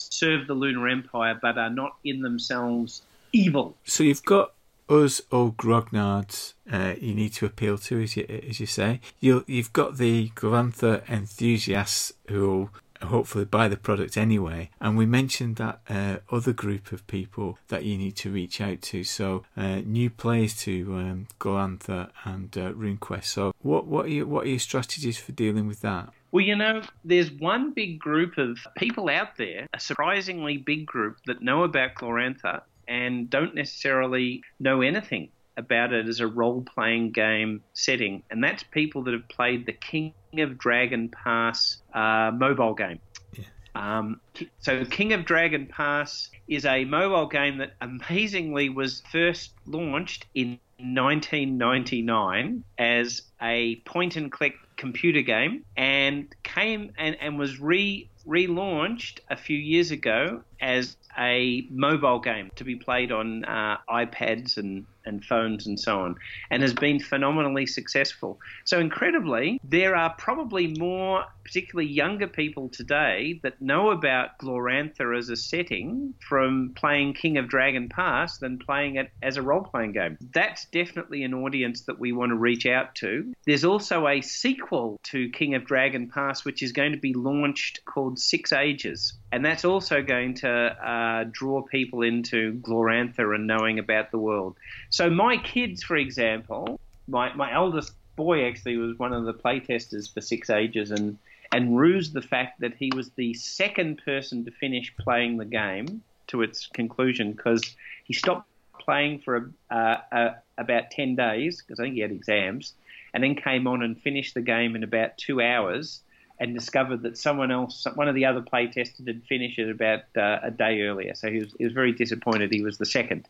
serve 0.00 0.46
the 0.46 0.54
Lunar 0.54 0.88
Empire 0.88 1.38
but 1.40 1.58
are 1.58 1.70
not 1.70 1.96
in 2.04 2.22
themselves 2.22 3.02
evil. 3.32 3.76
So 3.84 4.02
you've 4.02 4.24
got 4.24 4.52
us 4.88 5.22
old 5.30 5.56
grognards 5.56 6.54
uh, 6.70 6.94
you 7.00 7.14
need 7.14 7.32
to 7.34 7.46
appeal 7.46 7.78
to, 7.78 8.02
as 8.02 8.16
you, 8.16 8.26
as 8.48 8.58
you 8.60 8.66
say. 8.66 9.00
you 9.20 9.44
you've 9.46 9.72
got 9.72 9.98
the 9.98 10.30
Glorantha 10.30 11.08
enthusiasts 11.08 12.12
who 12.28 12.48
will 12.48 12.70
hopefully 13.02 13.44
buy 13.44 13.68
the 13.68 13.76
product 13.76 14.16
anyway. 14.16 14.70
And 14.80 14.96
we 14.96 15.06
mentioned 15.06 15.56
that 15.56 15.80
uh, 15.88 16.16
other 16.30 16.52
group 16.52 16.92
of 16.92 17.06
people 17.06 17.58
that 17.68 17.84
you 17.84 17.96
need 17.96 18.16
to 18.16 18.30
reach 18.30 18.60
out 18.60 18.82
to. 18.82 19.04
So 19.04 19.44
uh, 19.56 19.80
new 19.84 20.10
players 20.10 20.56
to 20.62 20.94
um, 20.94 21.26
and 21.44 21.82
uh, 21.88 22.06
RuneQuest. 22.24 23.24
So 23.24 23.52
what 23.60 23.86
what 23.86 24.06
are 24.06 24.26
what 24.26 24.44
are 24.44 24.50
your 24.50 24.58
strategies 24.58 25.18
for 25.18 25.32
dealing 25.32 25.66
with 25.66 25.80
that? 25.80 26.12
Well, 26.32 26.44
you 26.44 26.56
know, 26.56 26.82
there's 27.04 27.30
one 27.30 27.72
big 27.72 27.98
group 27.98 28.38
of 28.38 28.58
people 28.76 29.08
out 29.08 29.36
there, 29.36 29.66
a 29.74 29.80
surprisingly 29.80 30.58
big 30.58 30.86
group 30.86 31.16
that 31.26 31.42
know 31.42 31.64
about 31.64 31.94
Glorantha 31.96 32.62
and 32.86 33.28
don't 33.28 33.54
necessarily 33.54 34.42
know 34.58 34.80
anything 34.82 35.30
about 35.56 35.92
it 35.92 36.08
as 36.08 36.20
a 36.20 36.26
role 36.26 36.62
playing 36.62 37.12
game 37.12 37.62
setting. 37.72 38.22
And 38.30 38.42
that's 38.42 38.62
people 38.62 39.02
that 39.04 39.14
have 39.14 39.28
played 39.28 39.66
the 39.66 39.72
King 39.72 40.14
of 40.38 40.58
Dragon 40.58 41.08
Pass 41.08 41.78
uh, 41.92 42.30
mobile 42.34 42.74
game. 42.74 43.00
Yeah. 43.36 43.44
Um, 43.74 44.20
so, 44.60 44.84
King 44.84 45.12
of 45.12 45.24
Dragon 45.24 45.66
Pass 45.66 46.30
is 46.48 46.64
a 46.64 46.84
mobile 46.84 47.26
game 47.26 47.58
that 47.58 47.74
amazingly 47.80 48.68
was 48.68 49.02
first 49.12 49.52
launched 49.66 50.26
in 50.34 50.58
1999 50.78 52.64
as 52.78 53.22
a 53.40 53.76
point 53.84 54.16
and 54.16 54.32
click 54.32 54.54
computer 54.80 55.20
game 55.20 55.62
and 55.76 56.34
came 56.42 56.90
and, 56.96 57.14
and 57.20 57.38
was 57.38 57.60
re 57.60 58.08
relaunched 58.26 59.20
a 59.28 59.36
few 59.36 59.56
years 59.56 59.90
ago 59.90 60.42
as 60.60 60.96
a 61.18 61.66
mobile 61.70 62.18
game 62.18 62.50
to 62.56 62.64
be 62.64 62.76
played 62.76 63.12
on 63.12 63.44
uh, 63.44 63.76
iPads 63.90 64.56
and, 64.56 64.86
and 65.04 65.24
phones 65.24 65.66
and 65.66 65.78
so 65.78 66.00
on, 66.00 66.16
and 66.50 66.62
has 66.62 66.74
been 66.74 67.00
phenomenally 67.00 67.66
successful. 67.66 68.38
So, 68.64 68.78
incredibly, 68.78 69.60
there 69.64 69.96
are 69.96 70.14
probably 70.16 70.74
more, 70.78 71.24
particularly 71.44 71.90
younger 71.90 72.26
people 72.26 72.68
today, 72.68 73.40
that 73.42 73.60
know 73.60 73.90
about 73.90 74.38
Glorantha 74.38 75.16
as 75.16 75.28
a 75.28 75.36
setting 75.36 76.14
from 76.28 76.72
playing 76.76 77.14
King 77.14 77.38
of 77.38 77.48
Dragon 77.48 77.88
Pass 77.88 78.38
than 78.38 78.58
playing 78.58 78.96
it 78.96 79.10
as 79.22 79.36
a 79.36 79.42
role 79.42 79.62
playing 79.62 79.92
game. 79.92 80.18
That's 80.32 80.64
definitely 80.66 81.24
an 81.24 81.34
audience 81.34 81.82
that 81.82 81.98
we 81.98 82.12
want 82.12 82.30
to 82.30 82.36
reach 82.36 82.66
out 82.66 82.94
to. 82.96 83.32
There's 83.46 83.64
also 83.64 84.06
a 84.06 84.20
sequel 84.20 85.00
to 85.04 85.30
King 85.30 85.54
of 85.54 85.64
Dragon 85.64 86.08
Pass, 86.08 86.44
which 86.44 86.62
is 86.62 86.72
going 86.72 86.92
to 86.92 86.98
be 86.98 87.14
launched 87.14 87.84
called 87.84 88.18
Six 88.18 88.52
Ages. 88.52 89.14
And 89.32 89.44
that's 89.44 89.64
also 89.64 90.02
going 90.02 90.34
to 90.34 90.50
uh, 90.50 91.24
draw 91.30 91.62
people 91.62 92.02
into 92.02 92.54
Glorantha 92.54 93.34
and 93.34 93.46
knowing 93.46 93.78
about 93.78 94.10
the 94.10 94.18
world. 94.18 94.56
So 94.90 95.08
my 95.08 95.36
kids, 95.36 95.84
for 95.84 95.96
example, 95.96 96.80
my, 97.06 97.32
my 97.34 97.52
eldest 97.54 97.92
boy 98.16 98.48
actually 98.48 98.76
was 98.76 98.98
one 98.98 99.12
of 99.12 99.24
the 99.24 99.34
playtesters 99.34 100.12
for 100.12 100.20
Six 100.20 100.50
Ages 100.50 100.90
and, 100.90 101.16
and 101.52 101.78
rused 101.78 102.12
the 102.12 102.22
fact 102.22 102.60
that 102.60 102.74
he 102.76 102.90
was 102.94 103.10
the 103.10 103.32
second 103.34 104.02
person 104.04 104.44
to 104.44 104.50
finish 104.50 104.92
playing 104.98 105.36
the 105.36 105.44
game 105.44 106.02
to 106.28 106.42
its 106.42 106.66
conclusion 106.66 107.32
because 107.32 107.76
he 108.04 108.12
stopped 108.12 108.48
playing 108.80 109.20
for 109.20 109.52
uh, 109.70 109.96
uh, 110.10 110.30
about 110.58 110.90
10 110.90 111.14
days 111.14 111.62
because 111.62 111.78
I 111.78 111.84
think 111.84 111.94
he 111.94 112.00
had 112.00 112.10
exams 112.10 112.74
and 113.14 113.22
then 113.22 113.34
came 113.34 113.66
on 113.66 113.82
and 113.82 114.00
finished 114.00 114.34
the 114.34 114.40
game 114.40 114.74
in 114.74 114.82
about 114.82 115.16
two 115.18 115.40
hours 115.40 116.00
and 116.40 116.54
discovered 116.54 117.02
that 117.02 117.18
someone 117.18 117.50
else, 117.50 117.86
one 117.94 118.08
of 118.08 118.14
the 118.14 118.24
other 118.24 118.40
playtesters, 118.40 119.06
had 119.06 119.22
finished 119.24 119.58
it 119.58 119.70
about 119.70 120.00
uh, 120.16 120.38
a 120.42 120.50
day 120.50 120.82
earlier. 120.82 121.14
So 121.14 121.30
he 121.30 121.40
was, 121.40 121.54
he 121.58 121.64
was 121.64 121.74
very 121.74 121.92
disappointed 121.92 122.50
he 122.50 122.62
was 122.62 122.78
the 122.78 122.86
second. 122.86 123.28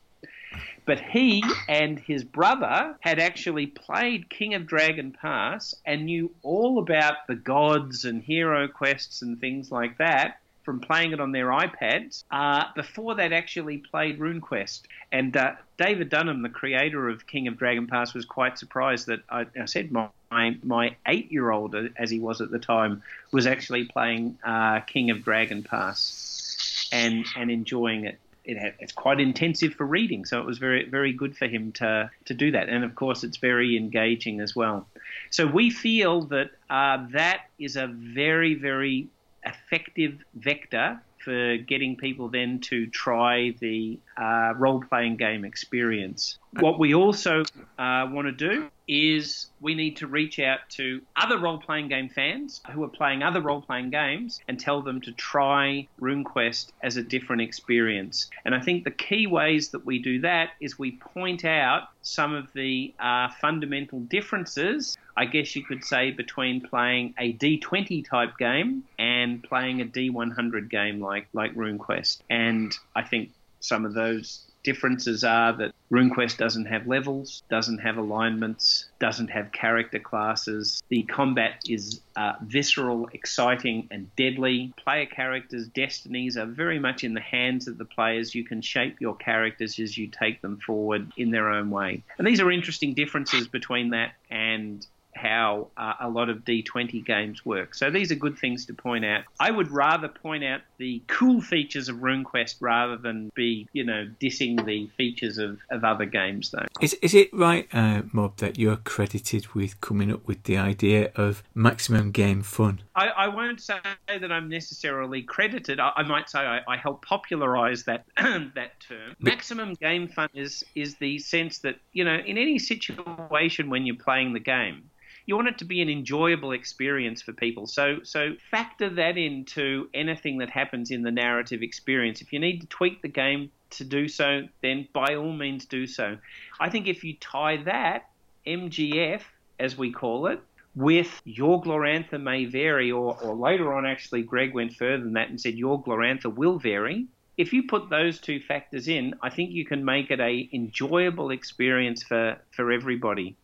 But 0.86 1.00
he 1.00 1.44
and 1.68 1.98
his 1.98 2.24
brother 2.24 2.96
had 3.00 3.18
actually 3.18 3.66
played 3.66 4.30
King 4.30 4.54
of 4.54 4.66
Dragon 4.66 5.12
Pass 5.12 5.74
and 5.84 6.06
knew 6.06 6.30
all 6.42 6.78
about 6.78 7.26
the 7.26 7.34
gods 7.34 8.04
and 8.04 8.22
hero 8.22 8.66
quests 8.66 9.22
and 9.22 9.38
things 9.38 9.70
like 9.70 9.98
that 9.98 10.40
from 10.64 10.80
playing 10.80 11.12
it 11.12 11.20
on 11.20 11.32
their 11.32 11.46
iPads 11.46 12.24
uh, 12.30 12.64
before 12.76 13.14
they'd 13.14 13.32
actually 13.32 13.78
played 13.78 14.18
RuneQuest. 14.18 14.82
And 15.10 15.36
uh, 15.36 15.54
David 15.78 16.10
Dunham, 16.10 16.42
the 16.42 16.48
creator 16.48 17.08
of 17.08 17.26
King 17.26 17.48
of 17.48 17.56
Dragon 17.56 17.86
Pass, 17.86 18.14
was 18.14 18.24
quite 18.24 18.58
surprised 18.58 19.06
that 19.06 19.20
I, 19.28 19.46
I 19.60 19.64
said 19.64 19.90
my 19.90 20.08
my 20.30 20.96
eight 21.06 21.30
year 21.32 21.50
old, 21.50 21.74
as 21.96 22.10
he 22.10 22.20
was 22.20 22.40
at 22.40 22.50
the 22.50 22.58
time, 22.58 23.02
was 23.32 23.46
actually 23.46 23.84
playing 23.84 24.38
uh, 24.44 24.80
King 24.80 25.10
of 25.10 25.22
Dragon 25.24 25.62
Pass 25.62 26.88
and 26.92 27.24
and 27.36 27.50
enjoying 27.50 28.04
it. 28.04 28.18
It 28.42 28.56
had, 28.56 28.74
it's 28.80 28.92
quite 28.92 29.20
intensive 29.20 29.74
for 29.74 29.84
reading, 29.84 30.24
so 30.24 30.40
it 30.40 30.46
was 30.46 30.58
very 30.58 30.88
very 30.88 31.12
good 31.12 31.36
for 31.36 31.46
him 31.46 31.72
to 31.72 32.10
to 32.26 32.34
do 32.34 32.52
that. 32.52 32.68
And 32.68 32.84
of 32.84 32.94
course, 32.94 33.24
it's 33.24 33.36
very 33.36 33.76
engaging 33.76 34.40
as 34.40 34.56
well. 34.56 34.86
So 35.30 35.46
we 35.46 35.70
feel 35.70 36.22
that 36.22 36.50
uh, 36.68 37.06
that 37.10 37.42
is 37.58 37.76
a 37.76 37.86
very 37.86 38.54
very 38.54 39.08
effective 39.44 40.22
vector 40.34 41.00
for 41.20 41.56
getting 41.58 41.96
people 41.96 42.28
then 42.28 42.60
to 42.60 42.86
try 42.86 43.54
the 43.60 43.98
uh, 44.16 44.54
role 44.56 44.82
playing 44.88 45.16
game 45.16 45.44
experience. 45.44 46.38
What 46.58 46.78
we 46.78 46.94
also 46.94 47.42
uh, 47.78 48.08
want 48.10 48.26
to 48.26 48.32
do 48.32 48.68
is 48.88 49.46
we 49.60 49.74
need 49.76 49.98
to 49.98 50.08
reach 50.08 50.40
out 50.40 50.58
to 50.70 51.00
other 51.14 51.38
role 51.38 51.58
playing 51.58 51.88
game 51.88 52.08
fans 52.08 52.60
who 52.72 52.82
are 52.82 52.88
playing 52.88 53.22
other 53.22 53.40
role 53.40 53.62
playing 53.62 53.90
games 53.90 54.40
and 54.48 54.58
tell 54.58 54.82
them 54.82 55.00
to 55.02 55.12
try 55.12 55.86
RuneQuest 56.00 56.72
as 56.82 56.96
a 56.96 57.02
different 57.02 57.42
experience. 57.42 58.28
And 58.44 58.52
I 58.52 58.60
think 58.60 58.82
the 58.82 58.90
key 58.90 59.28
ways 59.28 59.68
that 59.68 59.86
we 59.86 60.00
do 60.00 60.20
that 60.22 60.50
is 60.60 60.76
we 60.76 60.92
point 60.92 61.44
out 61.44 61.84
some 62.02 62.34
of 62.34 62.52
the 62.52 62.92
uh, 62.98 63.28
fundamental 63.40 64.00
differences 64.00 64.98
I 65.16 65.26
guess 65.26 65.54
you 65.56 65.64
could 65.64 65.84
say, 65.84 66.10
between 66.10 66.60
playing 66.60 67.14
a 67.18 67.32
D20 67.32 68.08
type 68.08 68.38
game 68.38 68.84
and 68.98 69.42
playing 69.42 69.80
a 69.80 69.84
D100 69.84 70.70
game 70.70 71.00
like, 71.00 71.26
like 71.32 71.54
RuneQuest. 71.54 72.18
And 72.28 72.76
I 72.94 73.02
think 73.02 73.30
some 73.60 73.84
of 73.84 73.94
those 73.94 74.50
differences 74.62 75.24
are 75.24 75.52
that 75.54 75.72
RuneQuest 75.90 76.36
doesn't 76.36 76.66
have 76.66 76.86
levels, 76.86 77.42
doesn't 77.50 77.78
have 77.78 77.96
alignments, 77.96 78.86
doesn't 78.98 79.28
have 79.28 79.52
character 79.52 79.98
classes. 79.98 80.82
The 80.88 81.02
combat 81.04 81.62
is 81.68 82.00
uh, 82.16 82.34
visceral, 82.42 83.08
exciting, 83.12 83.88
and 83.90 84.14
deadly. 84.16 84.72
Player 84.76 85.06
characters' 85.06 85.66
destinies 85.68 86.36
are 86.36 86.46
very 86.46 86.78
much 86.78 87.02
in 87.04 87.14
the 87.14 87.20
hands 87.20 87.66
of 87.68 87.78
the 87.78 87.84
players. 87.84 88.34
You 88.34 88.44
can 88.44 88.60
shape 88.60 89.00
your 89.00 89.16
characters 89.16 89.78
as 89.78 89.96
you 89.96 90.08
take 90.08 90.42
them 90.42 90.58
forward 90.58 91.10
in 91.16 91.30
their 91.30 91.48
own 91.48 91.70
way. 91.70 92.02
And 92.18 92.26
these 92.26 92.40
are 92.40 92.50
interesting 92.50 92.94
differences 92.94 93.48
between 93.48 93.90
that 93.90 94.12
and 94.30 94.86
how 95.20 95.68
uh, 95.76 95.94
a 96.00 96.08
lot 96.08 96.28
of 96.28 96.38
D20 96.38 97.04
games 97.04 97.44
work. 97.44 97.74
So 97.74 97.90
these 97.90 98.10
are 98.10 98.14
good 98.14 98.38
things 98.38 98.66
to 98.66 98.74
point 98.74 99.04
out. 99.04 99.24
I 99.38 99.50
would 99.50 99.70
rather 99.70 100.08
point 100.08 100.44
out 100.44 100.60
the 100.78 101.02
cool 101.06 101.40
features 101.40 101.88
of 101.88 101.96
RuneQuest 101.96 102.56
rather 102.60 102.96
than 102.96 103.30
be, 103.34 103.68
you 103.72 103.84
know, 103.84 104.08
dissing 104.20 104.64
the 104.64 104.88
features 104.96 105.38
of, 105.38 105.58
of 105.70 105.84
other 105.84 106.06
games, 106.06 106.50
though. 106.50 106.66
Is, 106.80 106.94
is 106.94 107.14
it 107.14 107.28
right, 107.32 107.68
uh, 107.72 108.02
Mob, 108.12 108.38
that 108.38 108.58
you're 108.58 108.76
credited 108.76 109.54
with 109.54 109.80
coming 109.80 110.10
up 110.10 110.26
with 110.26 110.44
the 110.44 110.56
idea 110.56 111.10
of 111.16 111.42
maximum 111.54 112.10
game 112.10 112.42
fun? 112.42 112.80
I, 112.94 113.08
I 113.08 113.28
won't 113.28 113.60
say 113.60 113.78
that 114.08 114.32
I'm 114.32 114.48
necessarily 114.48 115.22
credited. 115.22 115.80
I, 115.80 115.92
I 115.96 116.02
might 116.02 116.28
say 116.28 116.40
I, 116.40 116.60
I 116.66 116.76
helped 116.76 117.06
popularise 117.06 117.84
that 117.84 118.04
that 118.16 118.80
term. 118.80 119.16
Maximum 119.20 119.74
game 119.74 120.08
fun 120.08 120.28
is 120.34 120.64
is 120.74 120.96
the 120.96 121.18
sense 121.18 121.58
that 121.58 121.76
you 121.92 122.04
know 122.04 122.16
in 122.16 122.38
any 122.38 122.58
situation 122.58 123.70
when 123.70 123.86
you're 123.86 123.96
playing 123.96 124.32
the 124.32 124.40
game, 124.40 124.89
you 125.30 125.36
want 125.36 125.46
it 125.46 125.58
to 125.58 125.64
be 125.64 125.80
an 125.80 125.88
enjoyable 125.88 126.50
experience 126.50 127.22
for 127.22 127.32
people. 127.32 127.64
So 127.64 128.00
so 128.02 128.34
factor 128.50 128.88
that 128.90 129.16
into 129.16 129.88
anything 129.94 130.38
that 130.38 130.50
happens 130.50 130.90
in 130.90 131.02
the 131.02 131.12
narrative 131.12 131.62
experience. 131.62 132.20
If 132.20 132.32
you 132.32 132.40
need 132.40 132.62
to 132.62 132.66
tweak 132.66 133.00
the 133.00 133.08
game 133.08 133.48
to 133.70 133.84
do 133.84 134.08
so, 134.08 134.48
then 134.60 134.88
by 134.92 135.14
all 135.14 135.32
means 135.32 135.66
do 135.66 135.86
so. 135.86 136.18
I 136.58 136.68
think 136.68 136.88
if 136.88 137.04
you 137.04 137.14
tie 137.20 137.58
that 137.58 138.10
MGF 138.44 139.20
as 139.60 139.78
we 139.78 139.92
call 139.92 140.26
it 140.26 140.40
with 140.74 141.22
your 141.24 141.62
Glorantha 141.62 142.20
may 142.20 142.46
vary, 142.46 142.90
or, 142.90 143.16
or 143.22 143.36
later 143.36 143.72
on, 143.72 143.86
actually, 143.86 144.24
Greg 144.24 144.52
went 144.52 144.74
further 144.74 145.04
than 145.04 145.12
that 145.12 145.28
and 145.28 145.40
said 145.40 145.54
your 145.54 145.80
Glorantha 145.80 146.34
will 146.34 146.58
vary. 146.58 147.06
If 147.36 147.52
you 147.52 147.68
put 147.68 147.88
those 147.88 148.18
two 148.18 148.40
factors 148.40 148.88
in, 148.88 149.14
I 149.22 149.30
think 149.30 149.52
you 149.52 149.64
can 149.64 149.84
make 149.84 150.10
it 150.10 150.18
a 150.18 150.48
enjoyable 150.52 151.30
experience 151.30 152.02
for, 152.02 152.36
for 152.50 152.72
everybody. 152.72 153.36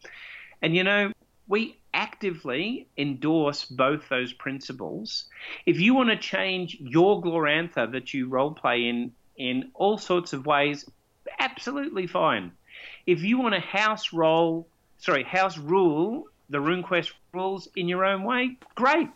And 0.63 0.75
you 0.75 0.83
know, 0.83 1.13
we 1.49 1.77
actively 1.95 2.89
endorse 2.99 3.65
both 3.65 4.09
those 4.09 4.33
principles. 4.33 5.27
If 5.65 5.81
you 5.81 5.95
want 5.95 6.11
to 6.11 6.17
change 6.17 6.77
your 6.81 7.23
Glorantha 7.23 7.91
that 7.93 8.13
you 8.13 8.29
roleplay 8.29 8.89
in 8.89 9.13
in 9.37 9.71
all 9.75 9.99
sorts 9.99 10.33
of 10.33 10.47
ways, 10.47 10.89
absolutely 11.39 12.07
fine. 12.07 12.53
If 13.07 13.23
you 13.23 13.39
want 13.39 13.55
to 13.55 13.61
house 13.61 14.13
roll, 14.13 14.67
sorry, 14.99 15.25
house 15.25 15.59
rule 15.59 16.25
the 16.49 16.59
RuneQuest 16.59 17.13
rules 17.33 17.69
in 17.77 17.89
your 17.89 18.05
own 18.05 18.23
way, 18.23 18.57
great. 18.75 19.09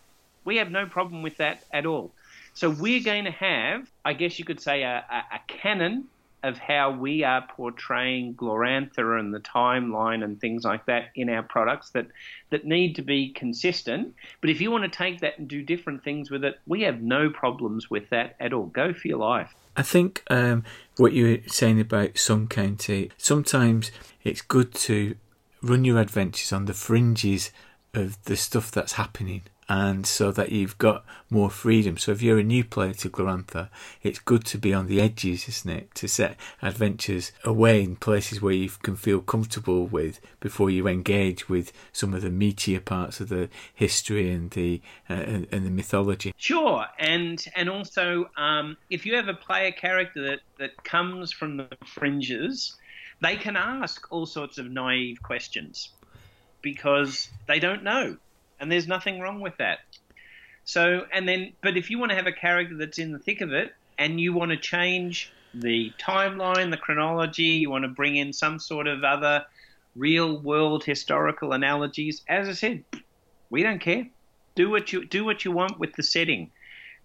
We 0.44 0.56
have 0.56 0.70
no 0.70 0.86
problem 0.86 1.22
with 1.22 1.36
that 1.36 1.64
at 1.72 1.86
all. 1.86 2.12
So 2.54 2.70
we're 2.70 3.02
going 3.02 3.24
to 3.24 3.30
have, 3.30 3.88
I 4.04 4.12
guess 4.14 4.38
you 4.38 4.44
could 4.44 4.60
say, 4.60 4.82
a, 4.82 5.04
a, 5.10 5.36
a 5.36 5.40
canon 5.46 6.08
of 6.42 6.58
how 6.58 6.90
we 6.90 7.24
are 7.24 7.46
portraying 7.56 8.34
Glorantha 8.34 9.18
and 9.18 9.32
the 9.32 9.40
timeline 9.40 10.24
and 10.24 10.40
things 10.40 10.64
like 10.64 10.86
that 10.86 11.10
in 11.14 11.28
our 11.28 11.42
products 11.42 11.90
that 11.90 12.06
that 12.50 12.64
need 12.64 12.96
to 12.96 13.02
be 13.02 13.30
consistent. 13.32 14.14
But 14.40 14.50
if 14.50 14.60
you 14.60 14.70
want 14.70 14.84
to 14.84 14.96
take 14.96 15.20
that 15.20 15.38
and 15.38 15.48
do 15.48 15.62
different 15.62 16.02
things 16.02 16.30
with 16.30 16.44
it, 16.44 16.58
we 16.66 16.82
have 16.82 17.00
no 17.02 17.30
problems 17.30 17.90
with 17.90 18.08
that 18.10 18.36
at 18.40 18.52
all. 18.52 18.66
Go 18.66 18.92
for 18.92 19.08
your 19.08 19.18
life. 19.18 19.54
I 19.76 19.82
think 19.82 20.22
um, 20.30 20.64
what 20.96 21.12
you 21.12 21.24
were 21.24 21.48
saying 21.48 21.80
about 21.80 22.18
Sun 22.18 22.48
County, 22.48 23.10
sometimes 23.16 23.90
it's 24.24 24.42
good 24.42 24.74
to 24.74 25.14
run 25.62 25.84
your 25.84 25.98
adventures 25.98 26.52
on 26.52 26.64
the 26.64 26.74
fringes 26.74 27.50
of 27.94 28.22
the 28.24 28.36
stuff 28.36 28.70
that's 28.70 28.94
happening 28.94 29.42
and 29.70 30.04
so 30.04 30.32
that 30.32 30.50
you've 30.50 30.76
got 30.78 31.04
more 31.30 31.48
freedom. 31.48 31.96
So 31.96 32.10
if 32.10 32.20
you're 32.20 32.40
a 32.40 32.42
new 32.42 32.64
player 32.64 32.92
to 32.94 33.08
Glorantha, 33.08 33.68
it's 34.02 34.18
good 34.18 34.44
to 34.46 34.58
be 34.58 34.74
on 34.74 34.88
the 34.88 35.00
edges, 35.00 35.48
isn't 35.48 35.70
it? 35.70 35.94
To 35.94 36.08
set 36.08 36.36
adventures 36.60 37.30
away 37.44 37.84
in 37.84 37.94
places 37.94 38.42
where 38.42 38.52
you 38.52 38.68
can 38.68 38.96
feel 38.96 39.20
comfortable 39.20 39.86
with 39.86 40.20
before 40.40 40.70
you 40.70 40.88
engage 40.88 41.48
with 41.48 41.72
some 41.92 42.14
of 42.14 42.22
the 42.22 42.30
meatier 42.30 42.84
parts 42.84 43.20
of 43.20 43.28
the 43.28 43.48
history 43.72 44.32
and 44.32 44.50
the 44.50 44.82
uh, 45.08 45.12
and, 45.12 45.46
and, 45.52 45.64
the 45.64 45.70
mythology. 45.70 46.34
Sure, 46.36 46.84
and 46.98 47.44
and 47.54 47.70
also 47.70 48.28
um, 48.36 48.76
if 48.90 49.06
you 49.06 49.14
ever 49.14 49.34
play 49.34 49.68
a 49.68 49.72
character 49.72 50.30
that 50.30 50.40
that 50.58 50.82
comes 50.82 51.30
from 51.30 51.58
the 51.58 51.68
fringes, 51.86 52.76
they 53.20 53.36
can 53.36 53.56
ask 53.56 54.10
all 54.10 54.26
sorts 54.26 54.58
of 54.58 54.68
naive 54.68 55.22
questions 55.22 55.90
because 56.60 57.28
they 57.46 57.60
don't 57.60 57.84
know 57.84 58.16
and 58.60 58.70
there's 58.70 58.86
nothing 58.86 59.20
wrong 59.20 59.40
with 59.40 59.56
that. 59.58 59.80
So, 60.64 61.06
and 61.12 61.26
then, 61.26 61.52
but 61.62 61.76
if 61.76 61.90
you 61.90 61.98
want 61.98 62.10
to 62.10 62.16
have 62.16 62.26
a 62.26 62.32
character 62.32 62.76
that's 62.76 62.98
in 62.98 63.12
the 63.12 63.18
thick 63.18 63.40
of 63.40 63.52
it 63.52 63.74
and 63.98 64.20
you 64.20 64.32
want 64.32 64.50
to 64.52 64.56
change 64.56 65.32
the 65.54 65.92
timeline, 65.98 66.70
the 66.70 66.76
chronology, 66.76 67.42
you 67.42 67.70
want 67.70 67.84
to 67.84 67.88
bring 67.88 68.16
in 68.16 68.32
some 68.32 68.58
sort 68.58 68.86
of 68.86 69.02
other 69.02 69.44
real 69.96 70.38
world 70.38 70.84
historical 70.84 71.52
analogies, 71.52 72.22
as 72.28 72.48
I 72.48 72.52
said, 72.52 72.84
we 73.48 73.62
don't 73.62 73.80
care. 73.80 74.06
Do 74.54 74.70
what 74.70 74.92
you 74.92 75.04
do 75.04 75.24
what 75.24 75.44
you 75.44 75.52
want 75.52 75.78
with 75.78 75.94
the 75.94 76.02
setting. 76.02 76.50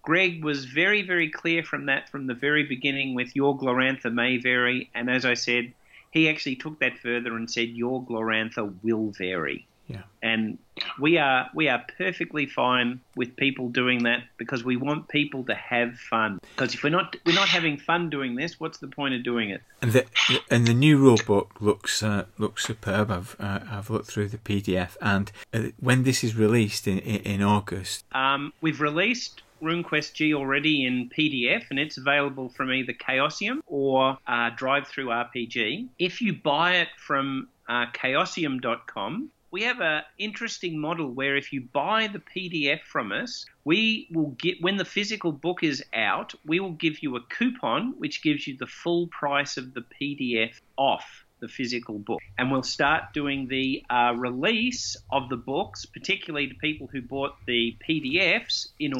Greg 0.02 0.44
was 0.44 0.66
very, 0.66 1.02
very 1.02 1.30
clear 1.30 1.64
from 1.64 1.86
that 1.86 2.08
from 2.08 2.26
the 2.26 2.34
very 2.34 2.62
beginning 2.62 3.14
with 3.14 3.34
your 3.34 3.58
Glorantha 3.58 4.12
may 4.12 4.36
vary, 4.36 4.90
and 4.94 5.10
as 5.10 5.24
I 5.24 5.34
said, 5.34 5.72
he 6.12 6.28
actually 6.28 6.56
took 6.56 6.78
that 6.78 6.98
further 6.98 7.34
and 7.36 7.50
said 7.50 7.70
your 7.70 8.04
Glorantha 8.04 8.72
will 8.82 9.10
vary. 9.10 9.66
Yeah. 9.88 10.02
And 10.22 10.58
we 10.98 11.18
are 11.18 11.48
we 11.54 11.68
are 11.68 11.84
perfectly 11.96 12.46
fine 12.46 13.00
with 13.14 13.36
people 13.36 13.68
doing 13.68 14.02
that 14.02 14.24
because 14.36 14.64
we 14.64 14.76
want 14.76 15.08
people 15.08 15.44
to 15.44 15.54
have 15.54 15.96
fun. 15.98 16.40
Because 16.56 16.74
if 16.74 16.82
we're 16.82 16.90
not 16.90 17.16
we're 17.24 17.34
not 17.34 17.48
having 17.48 17.78
fun 17.78 18.10
doing 18.10 18.34
this, 18.34 18.58
what's 18.58 18.78
the 18.78 18.88
point 18.88 19.14
of 19.14 19.22
doing 19.22 19.50
it? 19.50 19.62
And 19.80 19.92
the 19.92 20.04
and 20.50 20.66
the 20.66 20.74
new 20.74 20.98
rule 20.98 21.20
book 21.24 21.60
looks 21.60 22.02
uh, 22.02 22.24
looks 22.38 22.64
superb. 22.64 23.10
I've 23.10 23.36
uh, 23.38 23.60
I've 23.70 23.88
looked 23.90 24.08
through 24.08 24.28
the 24.28 24.38
PDF, 24.38 24.96
and 25.00 25.30
uh, 25.54 25.68
when 25.78 26.02
this 26.02 26.24
is 26.24 26.34
released 26.34 26.88
in 26.88 26.98
in, 26.98 27.20
in 27.22 27.42
August, 27.42 28.04
Um, 28.12 28.52
we've 28.60 28.80
released 28.80 29.42
RuneQuest 29.62 30.12
G 30.12 30.34
already 30.34 30.84
in 30.84 31.08
PDF, 31.16 31.64
and 31.70 31.78
it's 31.78 31.96
available 31.96 32.48
from 32.50 32.72
either 32.72 32.92
Chaosium 32.92 33.60
or 33.66 34.18
uh, 34.26 34.50
Drive 34.50 34.86
Through 34.88 35.06
RPG. 35.06 35.86
If 35.98 36.20
you 36.20 36.34
buy 36.34 36.76
it 36.76 36.88
from 36.98 37.48
uh, 37.68 37.86
Chaosium.com, 37.94 39.30
we 39.50 39.62
have 39.62 39.80
an 39.80 40.02
interesting 40.18 40.78
model 40.78 41.12
where 41.12 41.36
if 41.36 41.52
you 41.52 41.62
buy 41.72 42.08
the 42.08 42.18
PDF 42.18 42.80
from 42.82 43.12
us, 43.12 43.46
we 43.64 44.08
will 44.12 44.30
get 44.38 44.60
when 44.60 44.76
the 44.76 44.84
physical 44.84 45.32
book 45.32 45.62
is 45.62 45.84
out, 45.94 46.34
we 46.44 46.60
will 46.60 46.72
give 46.72 47.02
you 47.02 47.16
a 47.16 47.20
coupon 47.20 47.94
which 47.98 48.22
gives 48.22 48.46
you 48.46 48.56
the 48.56 48.66
full 48.66 49.06
price 49.08 49.56
of 49.56 49.74
the 49.74 49.84
PDF 50.00 50.60
off 50.76 51.24
the 51.40 51.48
physical 51.48 51.98
book. 51.98 52.20
And 52.38 52.50
we'll 52.50 52.62
start 52.62 53.12
doing 53.12 53.46
the 53.46 53.84
uh, 53.90 54.14
release 54.16 54.96
of 55.10 55.28
the 55.28 55.36
books, 55.36 55.84
particularly 55.84 56.48
to 56.48 56.54
people 56.54 56.88
who 56.90 57.02
bought 57.02 57.36
the 57.46 57.76
PDFs 57.86 58.68
in 58.80 58.94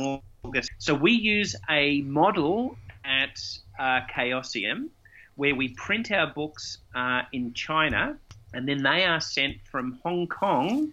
August. 0.45 0.71
So 0.79 0.95
we 0.95 1.13
use 1.13 1.57
a 1.71 2.03
model 2.03 2.77
at 3.05 3.41
uh, 3.79 4.01
Chaosium 4.15 4.89
where 5.37 5.55
we 5.55 5.69
print 5.69 6.11
our 6.11 6.33
books 6.33 6.79
uh, 6.95 7.23
in 7.33 7.53
China 7.53 8.19
and 8.53 8.69
then 8.69 8.83
they 8.83 9.05
are 9.05 9.21
sent 9.21 9.57
from 9.71 9.99
Hong 10.03 10.27
Kong 10.27 10.93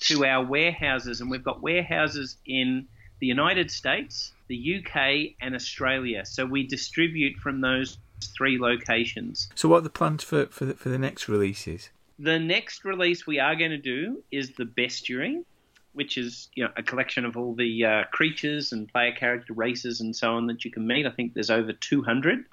to 0.00 0.24
our 0.24 0.44
warehouses. 0.44 1.20
And 1.20 1.30
we've 1.30 1.44
got 1.44 1.62
warehouses 1.62 2.36
in 2.46 2.86
the 3.20 3.26
United 3.26 3.70
States, 3.70 4.32
the 4.48 4.76
UK, 4.76 5.34
and 5.40 5.54
Australia. 5.54 6.24
So 6.24 6.44
we 6.44 6.66
distribute 6.66 7.36
from 7.36 7.60
those 7.60 7.98
three 8.36 8.58
locations. 8.58 9.48
so 9.54 9.68
what 9.68 9.78
are 9.78 9.82
the 9.82 9.90
plans 9.90 10.24
for 10.24 10.46
for 10.46 10.64
the, 10.64 10.74
for 10.74 10.88
the 10.88 10.98
next 10.98 11.28
releases? 11.28 11.90
The 12.18 12.38
next 12.38 12.84
release 12.84 13.26
we 13.26 13.38
are 13.38 13.54
going 13.54 13.70
to 13.70 13.78
do 13.78 14.22
is 14.32 14.52
the 14.56 14.64
Bestiary, 14.64 15.44
which 15.92 16.18
is 16.18 16.48
you 16.54 16.64
know 16.64 16.70
a 16.76 16.82
collection 16.82 17.24
of 17.24 17.36
all 17.36 17.54
the 17.54 17.84
uh, 17.84 18.04
creatures 18.10 18.72
and 18.72 18.88
player 18.88 19.12
character 19.12 19.52
races 19.52 20.00
and 20.00 20.14
so 20.14 20.34
on 20.34 20.46
that 20.46 20.64
you 20.64 20.70
can 20.70 20.86
meet. 20.86 21.06
I 21.06 21.10
think 21.10 21.34
there's 21.34 21.50
over 21.50 21.72
200. 21.72 22.44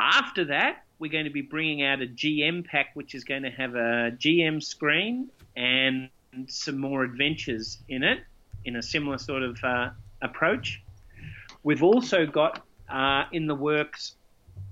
After 0.00 0.44
that, 0.46 0.84
we're 0.98 1.10
going 1.10 1.24
to 1.24 1.30
be 1.30 1.42
bringing 1.42 1.82
out 1.82 2.02
a 2.02 2.06
GM 2.06 2.66
pack, 2.66 2.90
which 2.94 3.14
is 3.14 3.24
going 3.24 3.42
to 3.42 3.50
have 3.50 3.74
a 3.74 4.12
GM 4.16 4.62
screen 4.62 5.30
and 5.56 6.08
some 6.46 6.78
more 6.78 7.04
adventures 7.04 7.78
in 7.88 8.02
it, 8.02 8.20
in 8.64 8.76
a 8.76 8.82
similar 8.82 9.18
sort 9.18 9.42
of 9.42 9.58
uh, 9.62 9.90
approach. 10.22 10.82
We've 11.62 11.82
also 11.82 12.26
got 12.26 12.64
uh, 12.88 13.24
in 13.32 13.46
the 13.46 13.54
works 13.54 14.14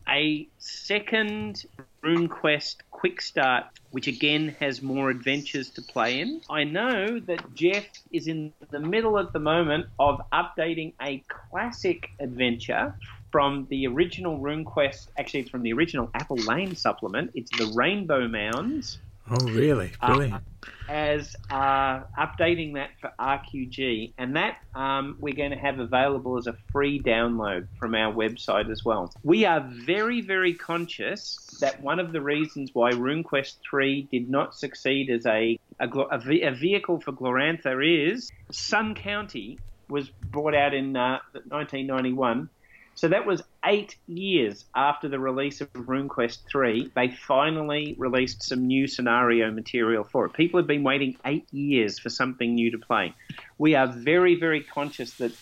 a 0.08 0.48
second 0.58 1.64
RuneQuest 2.04 2.76
Quick 2.90 3.20
Start, 3.20 3.64
which 3.90 4.06
again 4.06 4.54
has 4.60 4.80
more 4.80 5.10
adventures 5.10 5.70
to 5.70 5.82
play 5.82 6.20
in. 6.20 6.40
I 6.48 6.64
know 6.64 7.18
that 7.20 7.54
Jeff 7.54 7.86
is 8.12 8.28
in 8.28 8.52
the 8.70 8.78
middle 8.78 9.18
at 9.18 9.32
the 9.32 9.40
moment 9.40 9.86
of 9.98 10.20
updating 10.32 10.92
a 11.02 11.24
classic 11.28 12.10
adventure 12.20 12.94
from 13.30 13.66
the 13.70 13.86
original 13.86 14.38
RuneQuest. 14.38 15.08
Actually, 15.18 15.40
it's 15.40 15.50
from 15.50 15.62
the 15.62 15.72
original 15.72 16.10
Apple 16.14 16.36
Lane 16.36 16.74
supplement. 16.76 17.32
It's 17.34 17.50
the 17.56 17.72
Rainbow 17.74 18.28
Mounds 18.28 18.98
Oh, 19.28 19.44
really? 19.46 19.92
Brilliant. 20.00 20.42
as 20.88 21.34
uh, 21.50 22.02
updating 22.16 22.74
that 22.74 22.90
for 23.00 23.10
RQG, 23.18 24.12
and 24.18 24.36
that 24.36 24.58
um, 24.74 25.16
we're 25.18 25.34
going 25.34 25.50
to 25.50 25.56
have 25.56 25.80
available 25.80 26.38
as 26.38 26.46
a 26.46 26.56
free 26.70 27.00
download 27.00 27.66
from 27.78 27.96
our 27.96 28.12
website 28.12 28.70
as 28.70 28.84
well. 28.84 29.12
We 29.24 29.44
are 29.44 29.60
very, 29.68 30.20
very 30.20 30.54
conscious 30.54 31.58
that 31.60 31.82
one 31.82 31.98
of 31.98 32.12
the 32.12 32.20
reasons 32.20 32.70
why 32.72 32.92
RuneQuest 32.92 33.56
3 33.68 34.08
did 34.12 34.30
not 34.30 34.54
succeed 34.54 35.10
as 35.10 35.26
a, 35.26 35.58
a, 35.80 35.88
a, 35.88 36.40
a 36.42 36.54
vehicle 36.54 37.00
for 37.00 37.12
Glorantha 37.12 38.14
is 38.14 38.30
Sun 38.52 38.94
County 38.94 39.58
was 39.88 40.08
brought 40.08 40.54
out 40.54 40.74
in 40.74 40.96
uh, 40.96 41.18
1991. 41.32 42.48
So 42.96 43.08
that 43.08 43.26
was 43.26 43.42
eight 43.66 43.94
years 44.06 44.64
after 44.74 45.06
the 45.06 45.18
release 45.18 45.60
of 45.60 45.70
RuneQuest 45.74 46.38
3. 46.50 46.92
They 46.96 47.10
finally 47.10 47.94
released 47.98 48.42
some 48.42 48.66
new 48.66 48.86
scenario 48.86 49.50
material 49.50 50.02
for 50.02 50.24
it. 50.24 50.32
People 50.32 50.58
have 50.58 50.66
been 50.66 50.82
waiting 50.82 51.14
eight 51.26 51.46
years 51.52 51.98
for 51.98 52.08
something 52.08 52.54
new 52.54 52.70
to 52.70 52.78
play. 52.78 53.14
We 53.58 53.74
are 53.74 53.86
very, 53.86 54.40
very 54.40 54.62
conscious 54.62 55.12
that 55.18 55.32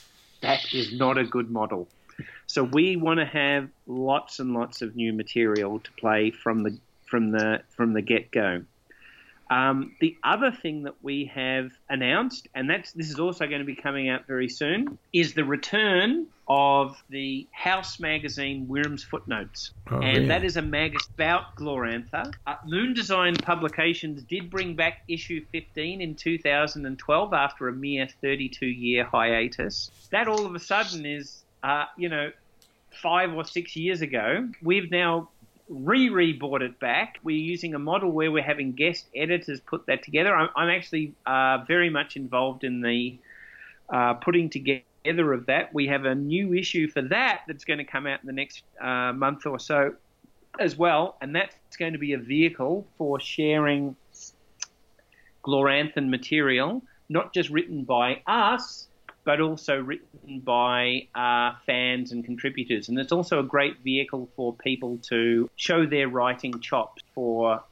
that 0.43 0.75
is 0.75 0.93
not 0.99 1.17
a 1.17 1.23
good 1.23 1.49
model. 1.49 1.89
So 2.47 2.65
we 2.65 2.97
want 2.97 3.21
to 3.21 3.27
have 3.27 3.69
lots 3.87 4.41
and 4.41 4.53
lots 4.53 4.83
of 4.83 4.97
new 4.97 5.13
material 5.13 5.79
to 5.79 5.93
play 5.93 6.33
from 6.33 6.65
the 6.65 6.77
from 7.07 7.31
the 7.31 7.63
from 7.77 7.93
the 7.93 8.03
get 8.03 8.33
go. 8.33 8.65
Um, 9.55 9.95
the 10.01 10.17
other 10.25 10.51
thing 10.51 10.83
that 10.83 10.95
we 11.03 11.31
have 11.35 11.71
announced, 11.89 12.49
and 12.57 12.69
that's 12.69 12.91
this 12.93 13.09
is 13.11 13.21
also 13.21 13.47
going 13.47 13.61
to 13.61 13.65
be 13.65 13.77
coming 13.77 14.09
out 14.09 14.27
very 14.27 14.49
soon, 14.49 14.99
is 15.13 15.35
the 15.35 15.45
return 15.45 16.27
of 16.49 17.03
the 17.09 17.47
House 17.53 18.01
magazine 18.01 18.67
Wyrm's 18.67 19.05
Footnotes, 19.05 19.71
Oh, 19.91 20.01
and 20.01 20.17
really? 20.17 20.27
that 20.27 20.45
is 20.45 20.57
a 20.57 20.63
mag 20.63 20.97
about 21.15 21.55
Glorantha. 21.57 22.33
Uh, 22.47 22.57
Moon 22.67 22.95
Design 22.95 23.37
Publications 23.37 24.23
did 24.25 24.51
bring 24.51 24.75
back 24.75 25.03
issue 25.09 25.45
15 25.53 26.01
in 26.01 26.15
2012 26.17 27.33
after 27.33 27.69
a 27.69 27.73
mere 27.73 28.09
32 28.21 28.67
year 28.67 29.05
hiatus. 29.05 29.91
That 30.11 30.27
all 30.27 30.45
of 30.47 30.55
a 30.55 30.61
sudden 30.61 31.07
is, 31.07 31.45
uh, 31.63 31.85
you 31.97 32.09
know, 32.09 32.31
five 33.03 33.33
or 33.35 33.45
six 33.45 33.77
years 33.77 34.01
ago. 34.03 34.49
We've 34.63 34.91
now 34.91 35.29
re 35.69 36.33
bought 36.33 36.63
it 36.63 36.79
back. 36.79 37.19
We're 37.23 37.37
using 37.37 37.75
a 37.75 37.79
model 37.79 38.11
where 38.13 38.31
we're 38.31 38.43
having 38.43 38.73
guest 38.73 39.07
editors 39.15 39.61
put 39.61 39.87
that 39.87 40.03
together. 40.03 40.35
I'm, 40.35 40.49
I'm 40.57 40.69
actually 40.69 41.15
uh, 41.27 41.59
very 41.67 41.91
much 41.91 42.17
involved 42.17 42.65
in 42.65 42.81
the 42.81 43.19
uh, 43.89 44.15
putting 44.15 44.51
together 44.51 45.33
of 45.33 45.47
that. 45.47 45.73
We 45.75 45.87
have 45.89 46.05
a 46.05 46.15
new 46.15 46.55
issue 46.55 46.89
for 46.89 47.03
that 47.03 47.43
that's 47.47 47.65
going 47.65 47.79
to 47.79 47.85
come 47.85 48.07
out 48.07 48.21
in 48.21 48.27
the 48.27 48.33
next 48.33 48.63
uh, 48.81 49.13
month 49.13 49.47
or 49.47 49.59
so 49.59 49.95
as 50.59 50.77
well, 50.77 51.17
and 51.21 51.35
that's 51.35 51.77
going 51.77 51.93
to 51.93 51.99
be 51.99 52.13
a 52.13 52.19
vehicle 52.19 52.87
for 52.97 53.19
sharing 53.21 53.97
Gloranthan 55.45 56.09
material, 56.09 56.83
not 57.09 57.35
just 57.35 57.51
written 57.51 57.85
by 57.85 58.23
us, 58.27 58.89
but 59.25 59.41
also 59.41 59.81
written 59.81 60.41
by 60.41 61.09
uh, 61.15 61.53
fans 61.67 62.13
and 62.13 62.25
contributors. 62.25 62.89
And 62.89 62.99
it's 62.99 63.13
also 63.13 63.41
a 63.41 63.43
great 63.43 63.79
vehicle 63.83 64.29
for 64.37 64.55
people 64.55 64.99
to 65.09 65.51
show 65.57 65.87
their 65.87 66.09
writing 66.09 66.61
chops 66.61 67.03
for 67.15 67.63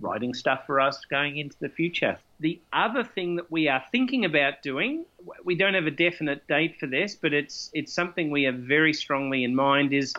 writing 0.00 0.34
stuff 0.34 0.64
for 0.66 0.80
us 0.80 1.04
going 1.04 1.36
into 1.36 1.56
the 1.60 1.68
future. 1.68 2.18
The 2.40 2.60
other 2.72 3.04
thing 3.04 3.36
that 3.36 3.50
we 3.50 3.68
are 3.68 3.82
thinking 3.92 4.24
about 4.24 4.62
doing, 4.62 5.04
we 5.44 5.54
don't 5.54 5.74
have 5.74 5.86
a 5.86 5.90
definite 5.90 6.46
date 6.48 6.78
for 6.78 6.86
this, 6.86 7.14
but 7.14 7.32
it's 7.32 7.70
it's 7.72 7.92
something 7.92 8.30
we 8.30 8.44
have 8.44 8.56
very 8.56 8.92
strongly 8.92 9.44
in 9.44 9.54
mind 9.54 9.92
is 9.92 10.14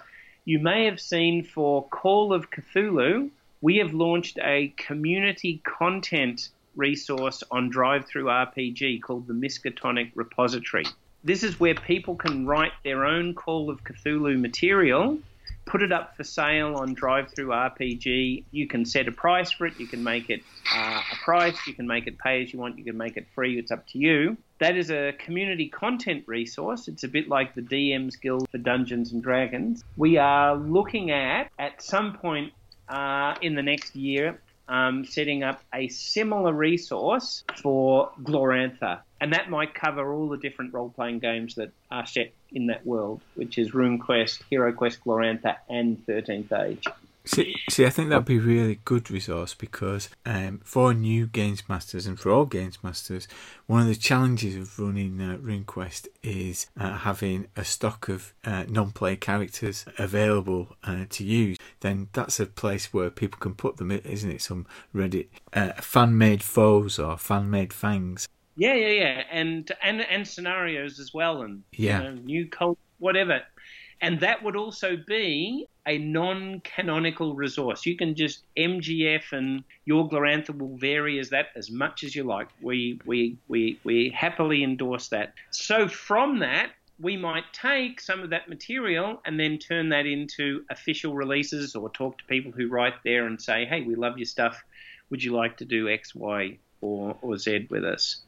you 0.46 0.60
may 0.60 0.86
have 0.86 1.00
seen 1.00 1.43
for 1.43 1.88
Call 1.88 2.34
of 2.34 2.50
Cthulhu, 2.50 3.30
we 3.62 3.78
have 3.78 3.93
launched 3.93 4.38
a 4.41 4.74
community 4.76 5.62
content 5.63 6.50
resource 6.75 7.43
on 7.51 7.69
Drive 7.69 8.05
Through 8.05 8.25
RPG 8.25 9.01
called 9.01 9.27
the 9.27 9.33
Miskatonic 9.33 10.12
Repository. 10.15 10.86
This 11.23 11.43
is 11.43 11.59
where 11.59 11.75
people 11.75 12.15
can 12.15 12.45
write 12.45 12.73
their 12.83 13.05
own 13.05 13.33
Call 13.33 13.69
of 13.69 13.83
Cthulhu 13.83 14.39
material, 14.39 15.17
put 15.65 15.81
it 15.81 15.91
up 15.91 16.17
for 16.17 16.23
sale 16.23 16.75
on 16.75 16.93
Drive 16.93 17.31
Through 17.33 17.47
RPG. 17.47 18.43
You 18.51 18.67
can 18.67 18.86
set 18.86 19.07
a 19.07 19.12
price 19.12 19.51
for 19.51 19.65
it, 19.65 19.79
you 19.79 19.88
can 19.88 20.03
make 20.03 20.29
it 20.29 20.41
uh, 20.73 21.01
a 21.12 21.15
price, 21.23 21.55
you 21.65 21.73
can 21.73 21.88
make 21.88 22.07
it 22.07 22.17
pay 22.17 22.43
as 22.43 22.51
you 22.51 22.59
want, 22.59 22.77
you 22.77 22.83
can 22.83 22.97
make 22.97 23.17
it 23.17 23.25
free, 23.33 23.57
it's 23.57 23.71
up 23.71 23.88
to 23.88 23.97
you. 23.97 24.38
That 24.59 24.75
is 24.75 24.91
a 24.91 25.13
community 25.17 25.69
content 25.69 26.23
resource. 26.27 26.88
It's 26.88 27.03
a 27.03 27.07
bit 27.07 27.27
like 27.27 27.55
the 27.55 27.62
DM's 27.62 28.15
Guild 28.15 28.49
for 28.49 28.57
Dungeons 28.57 29.12
and 29.12 29.23
Dragons. 29.23 29.83
We 29.97 30.17
are 30.17 30.55
looking 30.55 31.12
at, 31.12 31.51
at 31.59 31.81
some 31.81 32.17
point 32.17 32.53
uh, 32.89 33.36
in 33.41 33.55
the 33.55 33.63
next 33.63 33.95
year, 33.95 34.39
um, 34.67 35.06
setting 35.06 35.43
up 35.43 35.62
a 35.73 35.88
similar 35.89 36.54
resource 36.54 37.43
for 37.62 38.12
Glorantha. 38.21 39.02
And 39.19 39.34
that 39.34 39.49
might 39.49 39.73
cover 39.73 40.13
all 40.13 40.30
the 40.30 40.38
different 40.38 40.73
role 40.73 40.89
playing 40.89 41.19
games 41.19 41.56
that 41.56 41.71
are 41.91 42.06
set 42.06 42.34
in 42.52 42.67
that 42.67 42.86
world, 42.86 43.21
which 43.36 43.58
is 43.58 43.71
RuneQuest, 43.71 44.41
HeroQuest, 44.52 44.99
Glorantha, 44.99 45.58
and 45.69 46.06
13th 46.06 46.52
Age. 46.65 46.86
See, 47.25 47.55
see, 47.69 47.86
I 47.86 47.89
think 47.89 48.09
that'd 48.09 48.25
be 48.25 48.38
a 48.38 48.41
really 48.41 48.81
good 48.83 49.09
resource 49.09 49.53
because 49.53 50.09
um, 50.25 50.59
for 50.65 50.93
new 50.93 51.25
games 51.25 51.63
masters 51.69 52.05
and 52.05 52.19
for 52.19 52.31
all 52.31 52.45
games 52.45 52.79
masters, 52.83 53.29
one 53.65 53.81
of 53.81 53.88
the 53.88 53.95
challenges 53.95 54.55
of 54.57 54.77
running 54.77 55.21
uh, 55.21 55.38
RuneQuest 55.38 56.09
is 56.21 56.67
uh, 56.77 56.97
having 56.97 57.47
a 57.55 57.63
stock 57.63 58.09
of 58.09 58.33
uh, 58.43 58.65
non-play 58.67 59.15
characters 59.15 59.86
available 59.97 60.75
uh, 60.83 61.05
to 61.12 61.23
use. 61.23 61.57
Then 61.79 62.09
that's 62.12 62.41
a 62.41 62.45
place 62.45 62.93
where 62.93 63.09
people 63.09 63.39
can 63.39 63.55
put 63.55 63.77
them, 63.77 63.89
isn't 63.91 64.29
it? 64.29 64.41
Some 64.41 64.65
Reddit 64.93 65.27
uh, 65.53 65.73
fan-made 65.81 66.43
foes 66.43 66.99
or 66.99 67.17
fan-made 67.17 67.71
fangs. 67.71 68.27
Yeah, 68.57 68.73
yeah, 68.73 68.89
yeah, 68.89 69.23
and 69.31 69.71
and 69.81 70.01
and 70.01 70.27
scenarios 70.27 70.99
as 70.99 71.13
well, 71.13 71.41
and 71.41 71.63
Yeah. 71.71 71.99
you 71.99 72.03
know, 72.03 72.15
new 72.21 72.47
cult, 72.49 72.77
whatever. 72.99 73.41
And 74.01 74.19
that 74.19 74.43
would 74.43 74.55
also 74.57 74.97
be 74.97 75.67
a 75.86 75.98
non-canonical 75.98 77.36
resource. 77.36 77.86
You 77.86 77.98
can 77.98 78.15
just 78.15 78.43
MGF 78.58 79.32
and 79.32 79.63
your 79.86 80.08
Glorantha 80.08 80.58
will 80.58 80.78
vary 80.78 81.19
as 81.19 81.30
that 81.30 81.48
as 81.56 81.69
much 81.69 82.04
as 82.04 82.15
you 82.15 82.24
like. 82.24 82.48
We 82.62 83.00
we 83.06 83.38
we 83.48 83.80
we 83.84 84.10
happily 84.10 84.63
endorse 84.63 85.10
that. 85.10 85.34
So 85.52 85.88
from 85.88 86.39
that, 86.39 86.72
we 87.00 87.17
might 87.17 87.43
take 87.52 88.00
some 88.00 88.22
of 88.22 88.30
that 88.30 88.48
material 88.48 89.22
and 89.26 89.39
then 89.39 89.58
turn 89.58 89.89
that 89.89 90.06
into 90.06 90.63
official 90.69 91.15
releases 91.15 91.76
or 91.76 91.89
talk 91.89 92.17
to 92.19 92.24
people 92.26 92.52
who 92.52 92.67
write 92.67 92.96
there 93.04 93.26
and 93.28 93.41
say, 93.41 93.65
"Hey, 93.65 93.82
we 93.82 93.96
love 93.96 94.17
your 94.17 94.26
stuff. 94.26 94.63
Would 95.10 95.24
you 95.24 95.34
like 95.34 95.58
to 95.58 95.65
do 95.65 95.89
X, 95.89 96.15
Y, 96.15 96.58
or 96.82 97.17
or 97.22 97.38
Z 97.38 97.67
with 97.69 97.84
us?" 97.84 98.22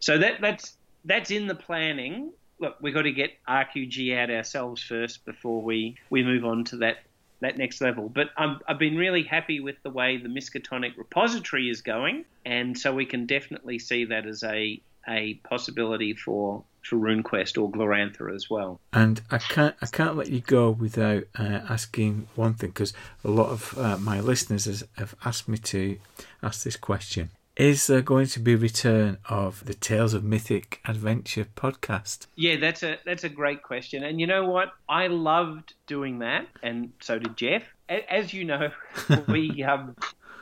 So 0.00 0.18
that 0.18 0.40
that's 0.40 0.76
that's 1.04 1.30
in 1.30 1.46
the 1.46 1.54
planning. 1.54 2.32
Look, 2.64 2.76
we've 2.80 2.94
got 2.94 3.02
to 3.02 3.12
get 3.12 3.32
RQG 3.46 4.18
out 4.18 4.30
ourselves 4.30 4.82
first 4.82 5.26
before 5.26 5.60
we, 5.60 5.96
we 6.08 6.22
move 6.22 6.46
on 6.46 6.64
to 6.64 6.78
that 6.78 6.96
that 7.40 7.58
next 7.58 7.82
level. 7.82 8.08
But 8.08 8.28
I'm, 8.38 8.58
I've 8.66 8.78
been 8.78 8.96
really 8.96 9.22
happy 9.22 9.60
with 9.60 9.76
the 9.82 9.90
way 9.90 10.16
the 10.16 10.30
Miskatonic 10.30 10.96
repository 10.96 11.68
is 11.68 11.82
going, 11.82 12.24
and 12.46 12.78
so 12.78 12.94
we 12.94 13.04
can 13.04 13.26
definitely 13.26 13.78
see 13.78 14.06
that 14.06 14.24
as 14.24 14.42
a 14.42 14.80
a 15.06 15.34
possibility 15.44 16.14
for 16.14 16.64
for 16.82 16.96
RuneQuest 16.96 17.62
or 17.62 17.70
Glorantha 17.70 18.34
as 18.34 18.48
well. 18.48 18.80
And 18.94 19.20
I 19.30 19.36
can't 19.36 19.76
I 19.82 19.86
can't 19.86 20.16
let 20.16 20.30
you 20.30 20.40
go 20.40 20.70
without 20.70 21.24
uh, 21.38 21.60
asking 21.68 22.28
one 22.34 22.54
thing 22.54 22.70
because 22.70 22.94
a 23.22 23.28
lot 23.28 23.50
of 23.50 23.76
uh, 23.76 23.98
my 23.98 24.20
listeners 24.20 24.64
has, 24.64 24.84
have 24.96 25.14
asked 25.22 25.46
me 25.46 25.58
to 25.58 25.98
ask 26.42 26.64
this 26.64 26.78
question: 26.78 27.28
Is 27.56 27.86
there 27.86 28.02
going 28.02 28.26
to 28.26 28.40
be 28.40 28.54
a 28.54 28.56
return 28.56 29.18
of 29.28 29.64
the 29.64 29.74
Tales 29.74 30.12
of 30.12 30.24
Mythic 30.24 30.80
Adventure 30.86 31.46
podcast? 31.54 32.26
Yeah, 32.34 32.56
that's 32.56 32.82
a 32.82 32.98
that's 33.06 33.22
a 33.22 33.28
great 33.28 33.62
question. 33.62 34.02
And 34.02 34.18
you 34.18 34.26
know 34.26 34.44
what? 34.46 34.72
I 34.88 35.06
loved 35.06 35.74
doing 35.86 36.18
that, 36.18 36.48
and 36.64 36.92
so 37.00 37.20
did 37.20 37.36
Jeff. 37.36 37.62
As 37.88 38.34
you 38.34 38.44
know, 38.44 38.72
we 39.28 39.62
um, 39.62 39.94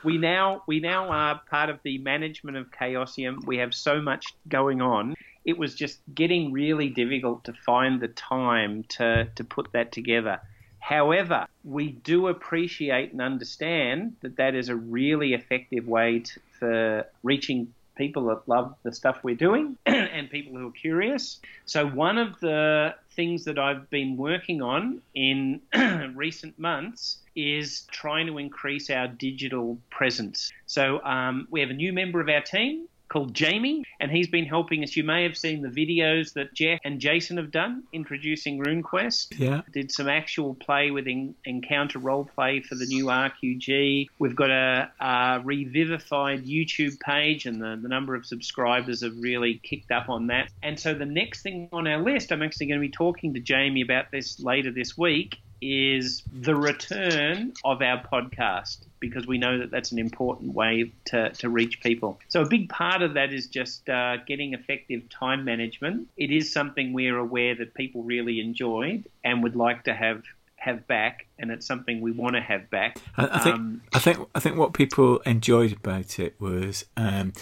we 0.02 0.16
now 0.16 0.62
we 0.66 0.80
now 0.80 1.10
are 1.10 1.38
part 1.50 1.68
of 1.68 1.80
the 1.82 1.98
management 1.98 2.56
of 2.56 2.70
Chaosium. 2.70 3.44
We 3.44 3.58
have 3.58 3.74
so 3.74 4.00
much 4.00 4.24
going 4.48 4.80
on. 4.80 5.14
It 5.44 5.58
was 5.58 5.74
just 5.74 5.98
getting 6.14 6.50
really 6.50 6.88
difficult 6.88 7.44
to 7.44 7.52
find 7.52 8.00
the 8.00 8.08
time 8.08 8.84
to 8.96 9.28
to 9.34 9.44
put 9.44 9.72
that 9.72 9.92
together. 9.92 10.40
However, 10.82 11.46
we 11.62 11.92
do 11.92 12.26
appreciate 12.26 13.12
and 13.12 13.22
understand 13.22 14.16
that 14.20 14.36
that 14.36 14.56
is 14.56 14.68
a 14.68 14.74
really 14.74 15.32
effective 15.32 15.86
way 15.86 16.18
to, 16.18 16.40
for 16.58 17.06
reaching 17.22 17.72
people 17.94 18.24
that 18.26 18.48
love 18.48 18.74
the 18.82 18.92
stuff 18.92 19.20
we're 19.22 19.36
doing 19.36 19.78
and 19.86 20.28
people 20.28 20.58
who 20.58 20.68
are 20.68 20.72
curious. 20.72 21.38
So, 21.66 21.86
one 21.86 22.18
of 22.18 22.40
the 22.40 22.96
things 23.12 23.44
that 23.44 23.60
I've 23.60 23.88
been 23.90 24.16
working 24.16 24.60
on 24.60 25.00
in 25.14 25.60
recent 26.16 26.58
months 26.58 27.18
is 27.36 27.86
trying 27.92 28.26
to 28.26 28.38
increase 28.38 28.90
our 28.90 29.06
digital 29.06 29.78
presence. 29.88 30.50
So, 30.66 31.00
um, 31.04 31.46
we 31.48 31.60
have 31.60 31.70
a 31.70 31.74
new 31.74 31.92
member 31.92 32.20
of 32.20 32.28
our 32.28 32.42
team 32.42 32.88
called 33.12 33.34
Jamie, 33.34 33.84
and 34.00 34.10
he's 34.10 34.28
been 34.28 34.46
helping 34.46 34.82
us. 34.82 34.96
You 34.96 35.04
may 35.04 35.22
have 35.24 35.36
seen 35.36 35.60
the 35.62 35.68
videos 35.68 36.32
that 36.32 36.54
Jeff 36.54 36.80
and 36.84 36.98
Jason 37.00 37.36
have 37.36 37.50
done 37.50 37.82
introducing 37.92 38.58
RuneQuest 38.62 39.38
Yeah. 39.38 39.62
did 39.72 39.92
some 39.92 40.08
actual 40.08 40.54
play 40.54 40.90
with 40.90 41.06
en- 41.06 41.34
encounter 41.44 41.98
role 41.98 42.24
play 42.34 42.60
for 42.60 42.74
the 42.74 42.86
new 42.86 43.06
RQG. 43.06 44.08
We've 44.18 44.34
got 44.36 44.50
a, 44.50 44.90
a 45.00 45.40
revivified 45.44 46.44
YouTube 46.46 46.98
page, 47.00 47.46
and 47.46 47.60
the, 47.60 47.78
the 47.80 47.88
number 47.88 48.14
of 48.14 48.24
subscribers 48.26 49.02
have 49.02 49.16
really 49.18 49.60
kicked 49.62 49.90
up 49.90 50.08
on 50.08 50.28
that. 50.28 50.50
And 50.62 50.78
so 50.80 50.94
the 50.94 51.04
next 51.04 51.42
thing 51.42 51.68
on 51.72 51.86
our 51.86 52.02
list, 52.02 52.32
I'm 52.32 52.42
actually 52.42 52.66
going 52.66 52.80
to 52.80 52.86
be 52.86 52.92
talking 52.92 53.34
to 53.34 53.40
Jamie 53.40 53.82
about 53.82 54.10
this 54.10 54.40
later 54.40 54.70
this 54.70 54.96
week, 54.96 55.36
is 55.62 56.22
the 56.32 56.54
return 56.54 57.52
of 57.64 57.80
our 57.80 58.02
podcast 58.02 58.78
because 58.98 59.26
we 59.26 59.38
know 59.38 59.58
that 59.58 59.70
that's 59.70 59.92
an 59.92 59.98
important 59.98 60.54
way 60.54 60.92
to, 61.06 61.30
to 61.30 61.48
reach 61.48 61.80
people. 61.80 62.18
So 62.28 62.42
a 62.42 62.48
big 62.48 62.68
part 62.68 63.02
of 63.02 63.14
that 63.14 63.32
is 63.32 63.46
just 63.46 63.88
uh, 63.88 64.18
getting 64.26 64.52
effective 64.52 65.08
time 65.08 65.44
management. 65.44 66.08
It 66.16 66.30
is 66.30 66.52
something 66.52 66.92
we're 66.92 67.18
aware 67.18 67.54
that 67.54 67.74
people 67.74 68.02
really 68.02 68.40
enjoyed 68.40 69.08
and 69.24 69.42
would 69.42 69.56
like 69.56 69.84
to 69.84 69.94
have 69.94 70.22
have 70.56 70.86
back, 70.86 71.26
and 71.40 71.50
it's 71.50 71.66
something 71.66 72.00
we 72.00 72.12
want 72.12 72.36
to 72.36 72.40
have 72.40 72.70
back. 72.70 72.96
I, 73.16 73.26
I 73.32 73.38
think 73.40 73.56
Um, 73.56 73.82
I 73.92 73.98
think 73.98 74.28
I 74.34 74.38
think 74.38 74.56
what 74.56 74.72
people 74.74 75.18
enjoyed 75.20 75.72
about 75.72 76.20
it 76.20 76.40
was 76.40 76.84
um, 76.96 77.32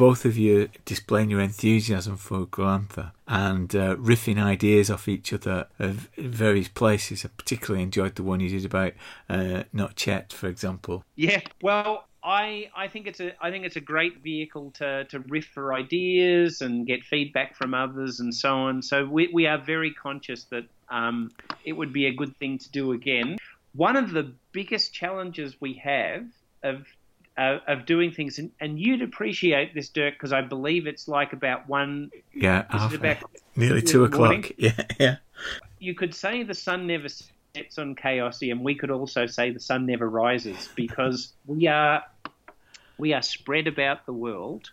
both 0.00 0.24
of 0.24 0.38
you 0.38 0.70
displaying 0.86 1.28
your 1.28 1.42
enthusiasm 1.42 2.16
for 2.16 2.46
Glorantha 2.46 3.12
and 3.28 3.76
uh, 3.76 3.96
riffing 3.96 4.42
ideas 4.42 4.90
off 4.90 5.06
each 5.06 5.30
other 5.30 5.66
of 5.78 6.08
various 6.16 6.68
places. 6.68 7.22
I 7.22 7.28
particularly 7.36 7.82
enjoyed 7.82 8.14
the 8.14 8.22
one 8.22 8.40
you 8.40 8.48
did 8.48 8.64
about 8.64 8.94
uh, 9.28 9.64
Nochet, 9.74 10.32
for 10.32 10.46
example. 10.48 11.04
Yeah, 11.16 11.42
well, 11.60 12.06
I 12.24 12.70
I 12.74 12.88
think 12.88 13.08
it's 13.08 13.20
a 13.20 13.32
I 13.44 13.50
think 13.50 13.66
it's 13.66 13.76
a 13.76 13.82
great 13.82 14.22
vehicle 14.22 14.70
to, 14.78 15.04
to 15.04 15.18
riff 15.18 15.44
for 15.44 15.74
ideas 15.74 16.62
and 16.62 16.86
get 16.86 17.04
feedback 17.04 17.54
from 17.54 17.74
others 17.74 18.20
and 18.20 18.34
so 18.34 18.54
on. 18.54 18.80
So 18.80 19.04
we 19.04 19.28
we 19.30 19.46
are 19.46 19.58
very 19.58 19.92
conscious 19.92 20.44
that 20.44 20.64
um, 20.88 21.30
it 21.62 21.74
would 21.74 21.92
be 21.92 22.06
a 22.06 22.14
good 22.14 22.34
thing 22.38 22.56
to 22.56 22.70
do 22.70 22.92
again. 22.92 23.36
One 23.74 23.96
of 23.96 24.12
the 24.12 24.32
biggest 24.52 24.94
challenges 24.94 25.60
we 25.60 25.74
have 25.74 26.24
of 26.62 26.86
uh, 27.40 27.58
of 27.66 27.86
doing 27.86 28.12
things, 28.12 28.38
and, 28.38 28.50
and 28.60 28.78
you'd 28.78 29.00
appreciate 29.00 29.74
this, 29.74 29.88
Dirk, 29.88 30.14
because 30.14 30.32
I 30.32 30.42
believe 30.42 30.86
it's 30.86 31.08
like 31.08 31.32
about 31.32 31.66
one. 31.68 32.10
Yeah, 32.34 32.66
half, 32.68 32.92
about 32.92 33.16
nearly 33.56 33.80
two 33.80 34.04
o'clock. 34.04 34.30
morning? 34.30 34.54
Yeah, 34.58 34.82
yeah. 34.98 35.16
you 35.78 35.94
could 35.94 36.14
say 36.14 36.42
the 36.42 36.54
sun 36.54 36.86
never 36.86 37.08
sets 37.08 37.78
on 37.78 37.94
Chaosium. 37.94 38.60
We 38.60 38.74
could 38.74 38.90
also 38.90 39.26
say 39.26 39.52
the 39.52 39.60
sun 39.60 39.86
never 39.86 40.06
rises 40.08 40.68
because 40.74 41.32
we 41.46 41.66
are 41.66 42.04
we 42.98 43.14
are 43.14 43.22
spread 43.22 43.66
about 43.66 44.04
the 44.04 44.12
world. 44.12 44.70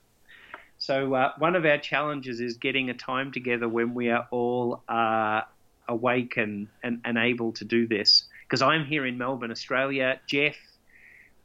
So 0.77 1.13
uh, 1.13 1.31
one 1.37 1.55
of 1.55 1.65
our 1.65 1.77
challenges 1.77 2.41
is 2.41 2.57
getting 2.57 2.89
a 2.89 2.93
time 2.93 3.31
together 3.31 3.69
when 3.69 3.93
we 3.93 4.09
are 4.09 4.27
all 4.29 4.83
uh, 4.89 5.41
awake 5.87 6.35
and, 6.35 6.67
and, 6.83 6.99
and 7.05 7.17
able 7.17 7.53
to 7.53 7.65
do 7.65 7.87
this. 7.87 8.25
Because 8.43 8.61
I'm 8.61 8.85
here 8.85 9.05
in 9.05 9.17
Melbourne, 9.17 9.51
Australia. 9.51 10.19
Jeff, 10.27 10.55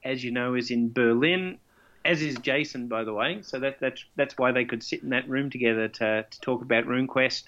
as 0.05 0.23
you 0.23 0.31
know, 0.31 0.55
is 0.55 0.71
in 0.71 0.93
Berlin, 0.93 1.59
as 2.05 2.23
is 2.23 2.37
Jason, 2.39 2.89
by 2.89 3.05
the 3.05 3.13
way. 3.13 3.41
So 3.43 3.61
that, 3.61 3.79
that's 3.81 4.05
that's 4.17 4.37
why 4.37 4.53
they 4.53 4.65
could 4.65 4.83
sit 4.83 5.03
in 5.03 5.11
that 5.11 5.29
room 5.29 5.51
together 5.51 5.89
to, 5.89 6.27
to 6.29 6.41
talk 6.41 6.63
about 6.63 6.85
RuneQuest. 6.85 7.45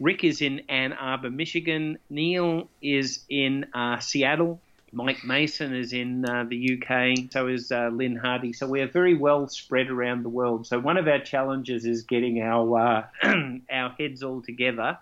Rick 0.00 0.24
is 0.24 0.40
in 0.40 0.62
Ann 0.68 0.92
Arbor, 0.92 1.30
Michigan. 1.30 1.98
Neil 2.10 2.68
is 2.80 3.24
in 3.28 3.66
uh, 3.74 3.98
Seattle. 4.00 4.60
Mike 4.94 5.24
Mason 5.24 5.74
is 5.74 5.92
in 5.94 6.28
uh, 6.28 6.44
the 6.44 6.76
UK. 6.76 7.30
So 7.32 7.46
is 7.46 7.72
uh, 7.72 7.88
Lynne 7.92 8.16
Hardy. 8.16 8.52
So 8.52 8.66
we 8.66 8.80
are 8.82 8.88
very 8.88 9.14
well 9.14 9.48
spread 9.48 9.88
around 9.88 10.22
the 10.22 10.28
world. 10.28 10.66
So 10.66 10.78
one 10.78 10.98
of 10.98 11.08
our 11.08 11.20
challenges 11.20 11.86
is 11.86 12.02
getting 12.02 12.42
our 12.42 13.08
uh, 13.22 13.32
our 13.72 13.90
heads 13.98 14.22
all 14.22 14.42
together 14.42 14.98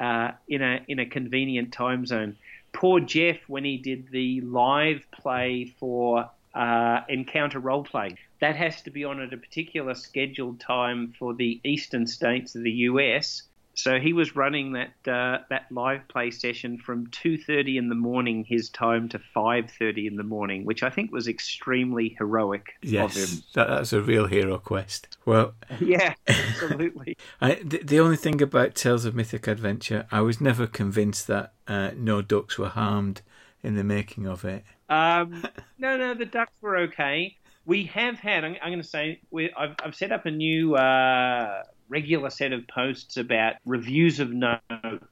uh, 0.00 0.32
in 0.48 0.62
a 0.62 0.80
in 0.88 0.98
a 0.98 1.06
convenient 1.06 1.72
time 1.72 2.06
zone. 2.06 2.36
Poor 2.74 2.98
Jeff, 2.98 3.38
when 3.48 3.64
he 3.64 3.78
did 3.78 4.10
the 4.10 4.40
live 4.40 5.06
play 5.12 5.72
for 5.78 6.28
uh, 6.54 7.00
Encounter 7.08 7.60
Roleplay, 7.60 8.16
that 8.40 8.56
has 8.56 8.82
to 8.82 8.90
be 8.90 9.04
on 9.04 9.20
at 9.20 9.32
a 9.32 9.36
particular 9.36 9.94
scheduled 9.94 10.58
time 10.60 11.14
for 11.18 11.34
the 11.34 11.60
eastern 11.64 12.06
states 12.06 12.56
of 12.56 12.64
the 12.64 12.72
US. 12.72 13.44
So 13.74 13.98
he 13.98 14.12
was 14.12 14.36
running 14.36 14.72
that 14.72 14.92
uh, 15.06 15.38
that 15.50 15.66
live 15.70 16.06
play 16.08 16.30
session 16.30 16.78
from 16.78 17.08
2:30 17.08 17.76
in 17.76 17.88
the 17.88 17.94
morning 17.94 18.44
his 18.44 18.70
time 18.70 19.08
to 19.10 19.18
5:30 19.18 20.06
in 20.06 20.16
the 20.16 20.22
morning, 20.22 20.64
which 20.64 20.82
I 20.82 20.90
think 20.90 21.12
was 21.12 21.28
extremely 21.28 22.14
heroic 22.18 22.74
of 22.82 22.88
him. 22.88 22.92
Yes, 22.92 23.42
that, 23.54 23.68
that's 23.68 23.92
a 23.92 24.00
real 24.00 24.26
hero 24.26 24.58
quest. 24.58 25.16
Well, 25.24 25.54
Yeah, 25.80 26.14
absolutely. 26.26 27.16
I, 27.40 27.54
the, 27.64 27.78
the 27.78 28.00
only 28.00 28.16
thing 28.16 28.40
about 28.40 28.74
Tales 28.74 29.04
of 29.04 29.14
Mythic 29.14 29.46
Adventure, 29.46 30.06
I 30.10 30.20
was 30.20 30.40
never 30.40 30.66
convinced 30.66 31.26
that 31.26 31.52
uh, 31.66 31.90
no 31.96 32.22
ducks 32.22 32.58
were 32.58 32.68
harmed 32.68 33.22
in 33.62 33.74
the 33.76 33.84
making 33.84 34.26
of 34.26 34.44
it. 34.44 34.64
Um, 34.88 35.44
no, 35.78 35.96
no, 35.96 36.14
the 36.14 36.26
ducks 36.26 36.52
were 36.60 36.76
okay. 36.78 37.36
We 37.66 37.84
have 37.84 38.18
had. 38.18 38.44
I'm, 38.44 38.56
I'm 38.62 38.70
going 38.70 38.82
to 38.82 38.88
say 38.88 39.20
we, 39.30 39.52
I've, 39.54 39.74
I've 39.82 39.94
set 39.94 40.12
up 40.12 40.26
a 40.26 40.30
new 40.30 40.76
uh, 40.76 41.62
regular 41.88 42.30
set 42.30 42.52
of 42.52 42.66
posts 42.66 43.16
about 43.16 43.54
reviews 43.64 44.20
of 44.20 44.30
note 44.30 44.60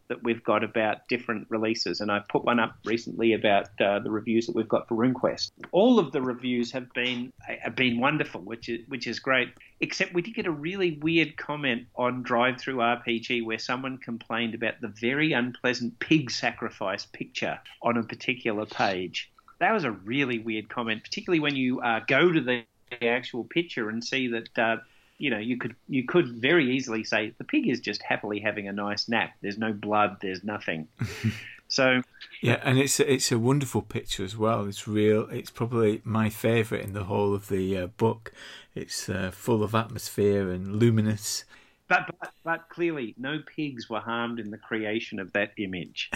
that 0.08 0.22
we've 0.22 0.42
got 0.42 0.64
about 0.64 1.08
different 1.08 1.46
releases, 1.50 2.00
and 2.00 2.10
I've 2.10 2.28
put 2.28 2.44
one 2.44 2.58
up 2.58 2.74
recently 2.84 3.32
about 3.34 3.68
uh, 3.80 3.98
the 4.00 4.10
reviews 4.10 4.46
that 4.46 4.56
we've 4.56 4.68
got 4.68 4.88
for 4.88 4.96
RuneQuest. 4.96 5.50
All 5.72 5.98
of 5.98 6.12
the 6.12 6.22
reviews 6.22 6.72
have 6.72 6.92
been 6.92 7.32
have 7.60 7.76
been 7.76 8.00
wonderful, 8.00 8.40
which 8.40 8.68
is 8.68 8.80
which 8.88 9.06
is 9.06 9.18
great. 9.20 9.48
Except 9.80 10.14
we 10.14 10.22
did 10.22 10.34
get 10.34 10.46
a 10.46 10.50
really 10.50 10.92
weird 10.92 11.36
comment 11.36 11.86
on 11.96 12.22
Drive 12.22 12.60
Through 12.60 12.76
RPG 12.76 13.44
where 13.44 13.58
someone 13.58 13.98
complained 13.98 14.54
about 14.54 14.80
the 14.80 14.88
very 14.88 15.32
unpleasant 15.32 15.98
pig 15.98 16.30
sacrifice 16.30 17.06
picture 17.06 17.58
on 17.82 17.96
a 17.96 18.02
particular 18.02 18.66
page. 18.66 19.30
That 19.58 19.72
was 19.72 19.84
a 19.84 19.90
really 19.90 20.38
weird 20.38 20.68
comment, 20.68 21.04
particularly 21.04 21.40
when 21.40 21.56
you 21.56 21.80
uh, 21.80 22.00
go 22.06 22.32
to 22.32 22.40
the 22.40 22.64
actual 23.00 23.44
picture 23.44 23.88
and 23.88 24.04
see 24.04 24.28
that 24.28 24.58
uh, 24.58 24.76
you 25.22 25.30
know 25.30 25.38
you 25.38 25.56
could 25.56 25.76
you 25.88 26.04
could 26.04 26.28
very 26.28 26.74
easily 26.74 27.04
say 27.04 27.32
the 27.38 27.44
pig 27.44 27.68
is 27.68 27.78
just 27.78 28.02
happily 28.02 28.40
having 28.40 28.66
a 28.66 28.72
nice 28.72 29.08
nap. 29.08 29.30
There's 29.40 29.56
no 29.56 29.72
blood. 29.72 30.16
There's 30.20 30.42
nothing. 30.42 30.88
so 31.68 32.02
Yeah, 32.40 32.58
and 32.64 32.76
it's 32.76 32.98
it's 32.98 33.30
a 33.30 33.38
wonderful 33.38 33.82
picture 33.82 34.24
as 34.24 34.36
well. 34.36 34.66
It's 34.66 34.88
real. 34.88 35.28
It's 35.30 35.48
probably 35.48 36.02
my 36.02 36.28
favourite 36.28 36.84
in 36.84 36.92
the 36.92 37.04
whole 37.04 37.34
of 37.34 37.48
the 37.48 37.78
uh, 37.78 37.86
book. 37.86 38.32
It's 38.74 39.08
uh, 39.08 39.30
full 39.32 39.62
of 39.62 39.76
atmosphere 39.76 40.50
and 40.50 40.80
luminous. 40.80 41.44
But, 41.86 42.10
but 42.18 42.32
but 42.42 42.68
clearly, 42.68 43.14
no 43.16 43.38
pigs 43.46 43.88
were 43.88 44.00
harmed 44.00 44.40
in 44.40 44.50
the 44.50 44.58
creation 44.58 45.20
of 45.20 45.32
that 45.34 45.52
image. 45.56 46.10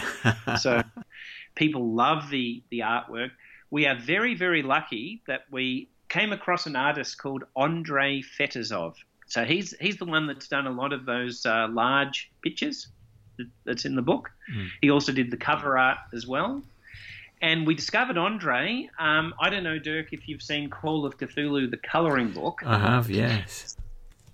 so 0.59 0.83
people 1.55 1.93
love 1.93 2.29
the 2.29 2.61
the 2.71 2.79
artwork. 2.79 3.31
We 3.69 3.85
are 3.85 3.95
very 3.95 4.35
very 4.35 4.63
lucky 4.63 5.21
that 5.27 5.45
we 5.49 5.87
came 6.09 6.31
across 6.31 6.65
an 6.65 6.75
artist 6.75 7.17
called 7.17 7.43
Andrei 7.55 8.21
Fetisov. 8.21 8.95
So 9.27 9.43
he's 9.43 9.75
he's 9.79 9.97
the 9.97 10.05
one 10.05 10.27
that's 10.27 10.47
done 10.47 10.67
a 10.67 10.71
lot 10.71 10.93
of 10.93 11.05
those 11.05 11.45
uh, 11.45 11.67
large 11.69 12.31
pictures 12.41 12.87
that's 13.65 13.85
in 13.85 13.95
the 13.95 14.01
book. 14.01 14.31
He 14.81 14.89
also 14.89 15.11
did 15.11 15.31
the 15.31 15.37
cover 15.37 15.77
art 15.77 15.97
as 16.13 16.25
well. 16.25 16.63
And 17.41 17.67
we 17.67 17.75
discovered 17.75 18.17
Andre. 18.17 18.89
Um, 18.97 19.33
I 19.39 19.49
don't 19.49 19.63
know, 19.63 19.77
Dirk, 19.77 20.11
if 20.11 20.27
you've 20.27 20.41
seen 20.41 20.69
Call 20.69 21.05
of 21.05 21.17
Cthulhu, 21.17 21.69
the 21.69 21.77
colouring 21.77 22.31
book. 22.31 22.61
I 22.65 22.79
have, 22.79 23.11
yes. 23.11 23.77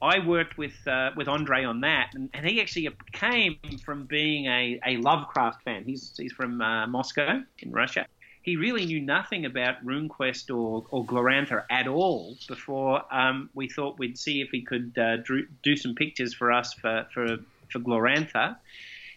I 0.02 0.20
worked 0.20 0.58
with 0.58 0.76
uh, 0.88 1.12
with 1.16 1.28
Andre 1.28 1.64
on 1.64 1.82
that, 1.82 2.12
and, 2.14 2.30
and 2.34 2.46
he 2.46 2.62
actually 2.62 2.90
came 3.14 3.58
from 3.86 4.06
being 4.06 4.46
a, 4.48 4.80
a 4.86 4.98
Lovecraft 4.98 5.64
fan. 5.64 5.86
He's 5.86 6.14
he's 6.18 6.34
from 6.34 6.62
uh, 6.62 6.88
Moscow 6.88 7.42
in 7.60 7.72
Russia. 7.72 8.06
He 8.44 8.58
really 8.58 8.86
knew 8.86 9.00
nothing 9.00 9.46
about 9.46 9.84
RuneQuest 9.86 10.54
or, 10.54 10.86
or 10.92 11.06
Glorantha 11.06 11.64
at 11.70 11.88
all 11.88 12.38
before 12.48 13.04
um, 13.10 13.50
we 13.54 13.70
thought 13.70 13.98
we'd 13.98 14.18
see 14.18 14.42
if 14.42 14.50
he 14.52 14.62
could 14.62 14.98
uh, 14.98 15.18
do 15.64 15.78
some 15.78 15.96
pictures 15.96 16.34
for 16.34 16.52
us 16.52 16.74
for, 16.74 17.08
for, 17.14 17.38
for 17.72 17.80
Glorantha. 17.80 18.58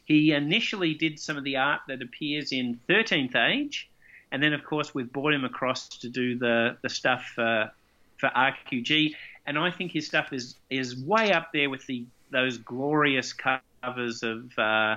He 0.04 0.30
initially 0.32 0.94
did 0.94 1.18
some 1.18 1.36
of 1.36 1.42
the 1.42 1.56
art 1.56 1.80
that 1.88 2.00
appears 2.00 2.52
in 2.52 2.78
13th 2.88 3.34
Age, 3.34 3.90
and 4.30 4.40
then, 4.40 4.52
of 4.52 4.64
course, 4.64 4.94
we've 4.94 5.12
brought 5.12 5.34
him 5.34 5.44
across 5.44 5.88
to 5.88 6.08
do 6.08 6.38
the, 6.38 6.76
the 6.82 6.88
stuff 6.88 7.24
for, 7.34 7.72
for 8.18 8.28
RQG. 8.28 9.14
And 9.44 9.58
I 9.58 9.72
think 9.72 9.90
his 9.90 10.06
stuff 10.06 10.32
is, 10.32 10.54
is 10.70 10.96
way 10.96 11.32
up 11.32 11.52
there 11.52 11.68
with 11.68 11.84
the 11.86 12.06
those 12.30 12.58
glorious 12.58 13.32
covers 13.32 14.22
of 14.22 14.58
uh, 14.58 14.96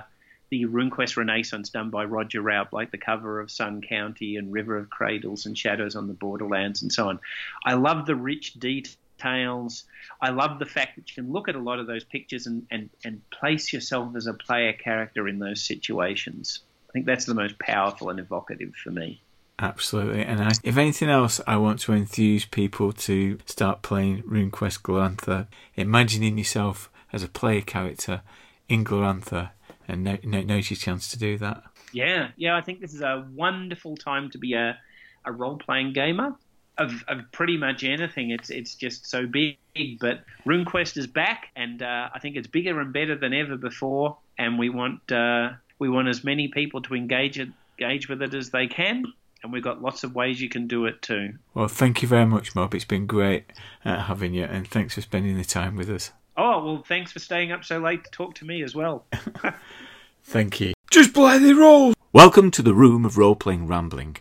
the 0.50 0.66
RuneQuest 0.66 1.16
Renaissance 1.16 1.70
done 1.70 1.90
by 1.90 2.04
Roger 2.04 2.42
Raupp, 2.42 2.72
like 2.72 2.90
the 2.90 2.98
cover 2.98 3.40
of 3.40 3.50
Sun 3.50 3.82
County 3.82 4.36
and 4.36 4.52
River 4.52 4.76
of 4.76 4.90
Cradles 4.90 5.46
and 5.46 5.56
Shadows 5.56 5.96
on 5.96 6.08
the 6.08 6.14
Borderlands 6.14 6.82
and 6.82 6.92
so 6.92 7.08
on. 7.08 7.20
I 7.64 7.74
love 7.74 8.06
the 8.06 8.16
rich 8.16 8.54
details. 8.54 9.84
I 10.20 10.30
love 10.30 10.58
the 10.58 10.66
fact 10.66 10.96
that 10.96 11.08
you 11.08 11.22
can 11.22 11.32
look 11.32 11.48
at 11.48 11.54
a 11.54 11.60
lot 11.60 11.78
of 11.78 11.86
those 11.86 12.04
pictures 12.04 12.46
and, 12.46 12.66
and, 12.70 12.90
and 13.04 13.22
place 13.30 13.72
yourself 13.72 14.16
as 14.16 14.26
a 14.26 14.34
player 14.34 14.72
character 14.72 15.28
in 15.28 15.38
those 15.38 15.62
situations. 15.62 16.60
I 16.88 16.92
think 16.92 17.06
that's 17.06 17.26
the 17.26 17.34
most 17.34 17.58
powerful 17.58 18.10
and 18.10 18.18
evocative 18.18 18.74
for 18.74 18.90
me. 18.90 19.22
Absolutely. 19.60 20.24
And 20.24 20.42
I, 20.42 20.52
if 20.64 20.76
anything 20.78 21.10
else, 21.10 21.40
I 21.46 21.58
want 21.58 21.80
to 21.80 21.92
enthuse 21.92 22.46
people 22.46 22.92
to 22.92 23.38
start 23.44 23.82
playing 23.82 24.22
RuneQuest 24.22 24.80
Glorantha, 24.80 25.46
imagining 25.76 26.38
yourself 26.38 26.90
as 27.12 27.22
a 27.22 27.28
player 27.28 27.60
character 27.60 28.22
in 28.68 28.84
Glorantha, 28.84 29.50
and 29.90 30.04
now, 30.04 30.18
now, 30.24 30.40
now's 30.40 30.70
your 30.70 30.76
chance 30.76 31.10
to 31.10 31.18
do 31.18 31.38
that. 31.38 31.62
Yeah, 31.92 32.28
yeah, 32.36 32.56
I 32.56 32.60
think 32.60 32.80
this 32.80 32.94
is 32.94 33.00
a 33.00 33.26
wonderful 33.34 33.96
time 33.96 34.30
to 34.30 34.38
be 34.38 34.54
a, 34.54 34.78
a 35.24 35.32
role 35.32 35.58
playing 35.58 35.92
gamer 35.92 36.36
of, 36.80 37.04
of 37.08 37.20
pretty 37.32 37.56
much 37.56 37.84
anything. 37.84 38.30
It's 38.30 38.50
it's 38.50 38.74
just 38.74 39.06
so 39.06 39.26
big. 39.26 39.56
But 40.00 40.24
RuneQuest 40.46 40.96
is 40.96 41.06
back, 41.06 41.48
and 41.54 41.82
uh, 41.82 42.08
I 42.12 42.18
think 42.18 42.36
it's 42.36 42.48
bigger 42.48 42.80
and 42.80 42.92
better 42.92 43.16
than 43.16 43.32
ever 43.32 43.56
before. 43.56 44.16
And 44.38 44.58
we 44.58 44.68
want 44.68 45.12
uh, 45.12 45.50
we 45.78 45.88
want 45.88 46.08
as 46.08 46.24
many 46.24 46.48
people 46.48 46.82
to 46.82 46.94
engage 46.94 47.38
it, 47.38 47.50
engage 47.78 48.08
with 48.08 48.22
it 48.22 48.34
as 48.34 48.50
they 48.50 48.66
can. 48.66 49.04
And 49.42 49.52
we've 49.52 49.64
got 49.64 49.80
lots 49.80 50.04
of 50.04 50.14
ways 50.14 50.40
you 50.40 50.50
can 50.50 50.66
do 50.66 50.84
it 50.84 51.00
too. 51.00 51.34
Well, 51.54 51.68
thank 51.68 52.02
you 52.02 52.08
very 52.08 52.26
much, 52.26 52.54
Mob. 52.54 52.74
It's 52.74 52.84
been 52.84 53.06
great 53.06 53.44
uh, 53.84 54.02
having 54.02 54.34
you, 54.34 54.44
and 54.44 54.68
thanks 54.68 54.94
for 54.94 55.00
spending 55.00 55.36
the 55.36 55.44
time 55.44 55.76
with 55.76 55.88
us. 55.88 56.10
Oh 56.42 56.64
well, 56.64 56.82
thanks 56.88 57.12
for 57.12 57.18
staying 57.18 57.52
up 57.52 57.66
so 57.66 57.78
late 57.80 58.02
to 58.02 58.10
talk 58.10 58.34
to 58.36 58.46
me 58.46 58.62
as 58.62 58.74
well. 58.74 59.04
Thank 60.24 60.58
you. 60.58 60.72
Just 60.90 61.12
play 61.12 61.36
the 61.36 61.52
roll. 61.52 61.92
Welcome 62.14 62.50
to 62.52 62.62
the 62.62 62.72
Room 62.72 63.04
of 63.04 63.18
Role 63.18 63.36
Playing 63.36 63.66
Rambling, 63.66 64.16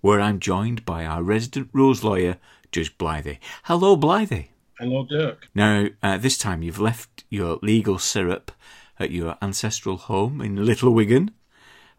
where 0.00 0.18
I'm 0.18 0.40
joined 0.40 0.86
by 0.86 1.04
our 1.04 1.22
resident 1.22 1.68
rules 1.74 2.02
lawyer, 2.02 2.38
Judge 2.72 2.96
Blythe. 2.96 3.36
Hello, 3.64 3.96
Blythe. 3.96 4.46
Hello, 4.78 5.04
Dirk. 5.04 5.46
Now, 5.54 5.88
uh, 6.02 6.16
this 6.16 6.38
time 6.38 6.62
you've 6.62 6.80
left 6.80 7.24
your 7.28 7.58
legal 7.60 7.98
syrup 7.98 8.50
at 8.98 9.10
your 9.10 9.36
ancestral 9.42 9.98
home 9.98 10.40
in 10.40 10.64
Little 10.64 10.94
Wigan. 10.94 11.32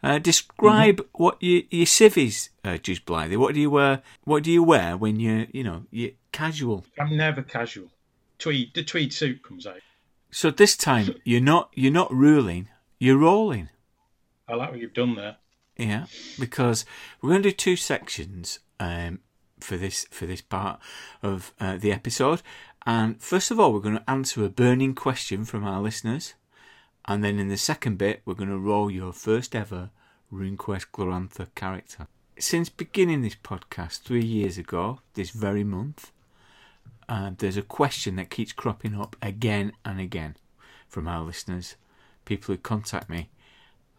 Uh, 0.01 0.17
describe 0.17 1.05
what 1.11 1.37
your 1.41 1.61
your 1.69 1.85
civvies, 1.85 2.49
uh, 2.65 2.77
Judge 2.77 3.05
Blythe. 3.05 3.35
What 3.35 3.53
do 3.53 3.61
you 3.61 3.69
wear? 3.69 4.01
What 4.23 4.41
do 4.41 4.51
you 4.51 4.63
wear 4.63 4.97
when 4.97 5.19
you 5.19 5.45
you 5.51 5.63
know 5.63 5.83
you're 5.91 6.13
casual? 6.31 6.85
I'm 6.97 7.15
never 7.15 7.43
casual. 7.43 7.91
Tweed, 8.39 8.71
the 8.73 8.83
tweed 8.83 9.13
suit 9.13 9.43
comes 9.43 9.67
out. 9.67 9.81
So 10.31 10.49
this 10.51 10.77
time 10.77 11.15
you're 11.23 11.41
not 11.41 11.71
you're 11.73 11.91
not 11.91 12.13
ruling, 12.13 12.69
you're 12.97 13.17
rolling. 13.17 13.69
I 14.47 14.55
like 14.55 14.71
what 14.71 14.79
you've 14.79 14.93
done 14.93 15.15
there. 15.15 15.37
Yeah, 15.77 16.05
because 16.39 16.85
we're 17.21 17.29
going 17.29 17.43
to 17.43 17.49
do 17.49 17.55
two 17.55 17.75
sections 17.75 18.59
um, 18.79 19.19
for 19.59 19.77
this 19.77 20.05
for 20.11 20.25
this 20.25 20.41
part 20.41 20.79
of 21.21 21.53
uh, 21.59 21.77
the 21.77 21.91
episode. 21.91 22.41
And 22.85 23.21
first 23.21 23.51
of 23.51 23.59
all, 23.59 23.73
we're 23.73 23.79
going 23.79 23.97
to 23.97 24.09
answer 24.09 24.43
a 24.43 24.49
burning 24.49 24.95
question 24.95 25.45
from 25.45 25.65
our 25.65 25.81
listeners, 25.81 26.33
and 27.05 27.23
then 27.23 27.39
in 27.39 27.49
the 27.49 27.57
second 27.57 27.97
bit, 27.97 28.21
we're 28.25 28.33
going 28.33 28.49
to 28.49 28.57
roll 28.57 28.89
your 28.89 29.13
first 29.13 29.55
ever 29.55 29.89
RuneQuest 30.31 30.87
Glorantha 30.93 31.47
character. 31.55 32.07
Since 32.37 32.69
beginning 32.69 33.21
this 33.21 33.35
podcast 33.35 34.01
three 34.01 34.23
years 34.23 34.57
ago, 34.57 34.99
this 35.13 35.31
very 35.31 35.63
month, 35.63 36.11
uh, 37.09 37.31
there's 37.37 37.57
a 37.57 37.61
question 37.61 38.15
that 38.15 38.29
keeps 38.29 38.53
cropping 38.53 38.95
up 38.95 39.15
again 39.21 39.73
and 39.83 39.99
again 39.99 40.37
from 40.87 41.07
our 41.07 41.23
listeners, 41.25 41.75
people 42.25 42.53
who 42.53 42.57
contact 42.61 43.09
me. 43.09 43.29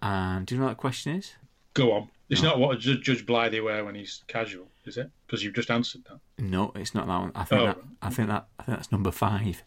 And 0.01 0.47
do 0.47 0.55
you 0.55 0.61
know 0.61 0.67
what 0.69 0.73
that 0.73 0.77
question 0.79 1.17
is? 1.17 1.35
Go 1.75 1.93
on. 1.93 2.09
It's 2.31 2.43
not 2.43 2.59
what 2.61 2.79
Ju- 2.79 3.01
Judge 3.01 3.27
Blythe 3.27 3.59
wear 3.61 3.85
when 3.85 3.97
he's 3.97 4.23
casual, 4.29 4.69
is 4.85 4.97
it? 4.97 5.11
Because 5.27 5.43
you've 5.43 5.55
just 5.55 5.71
answered 5.71 6.03
that. 6.09 6.21
No, 6.39 6.73
it's 6.77 6.95
not 6.95 7.07
that 7.09 7.19
one. 7.21 7.33
I 7.35 7.45
think 7.45 7.61
Oh, 7.61 7.67
that 7.67 7.79
I 8.01 8.11
think 8.11 8.29
that 8.29 8.47
I 8.59 8.63
think 8.63 8.79
that's 8.79 8.93
number 8.93 9.11
five. 9.11 9.63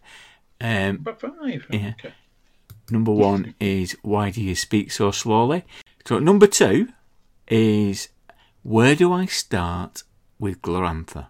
Um, 0.61 0.97
But 0.97 1.19
five. 1.19 1.65
Yeah. 1.69 1.93
Okay. 1.99 2.13
number 2.89 3.11
one 3.11 3.53
is 3.59 3.97
why 4.01 4.29
do 4.29 4.41
you 4.41 4.55
speak 4.55 4.91
so 4.93 5.11
slowly? 5.11 5.65
So 6.05 6.19
number 6.19 6.47
two 6.47 6.87
is 7.49 8.07
where 8.63 8.95
do 8.95 9.11
I 9.11 9.25
start 9.25 10.03
with 10.39 10.61
Glorantha? 10.61 11.27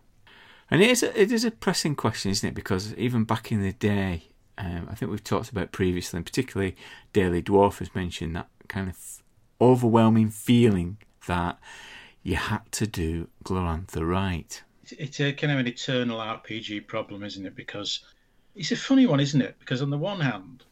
And 0.71 0.81
it 0.81 0.89
is 0.89 1.03
a, 1.03 1.19
it 1.19 1.31
is 1.31 1.45
a 1.45 1.51
pressing 1.51 1.95
question, 1.95 2.31
isn't 2.31 2.47
it? 2.47 2.55
Because 2.55 2.93
even 2.95 3.23
back 3.23 3.51
in 3.51 3.61
the 3.61 3.73
day, 3.73 4.23
um, 4.57 4.87
I 4.89 4.95
think 4.95 5.11
we've 5.11 5.23
talked 5.23 5.49
about 5.49 5.71
previously, 5.71 6.17
and 6.17 6.25
particularly 6.25 6.75
Daily 7.11 7.41
Dwarf 7.41 7.79
has 7.79 7.93
mentioned 7.93 8.35
that 8.35 8.47
kind 8.67 8.89
of 8.89 9.23
overwhelming 9.59 10.29
feeling 10.29 10.97
that 11.27 11.59
you 12.23 12.35
had 12.35 12.71
to 12.71 12.87
do 12.87 13.27
Glorantha 13.43 14.07
right. 14.07 14.61
It's, 14.97 15.19
a 15.19 15.33
kind 15.33 15.53
of 15.53 15.59
an 15.59 15.67
eternal 15.67 16.19
RPG 16.19 16.87
problem, 16.87 17.23
isn't 17.23 17.45
it? 17.45 17.55
Because 17.55 18.01
it's 18.55 18.71
a 18.71 18.75
funny 18.75 19.05
one, 19.05 19.19
isn't 19.19 19.41
it? 19.41 19.55
Because 19.59 19.81
on 19.81 19.89
the 19.89 19.97
one 19.97 20.19
hand, 20.19 20.63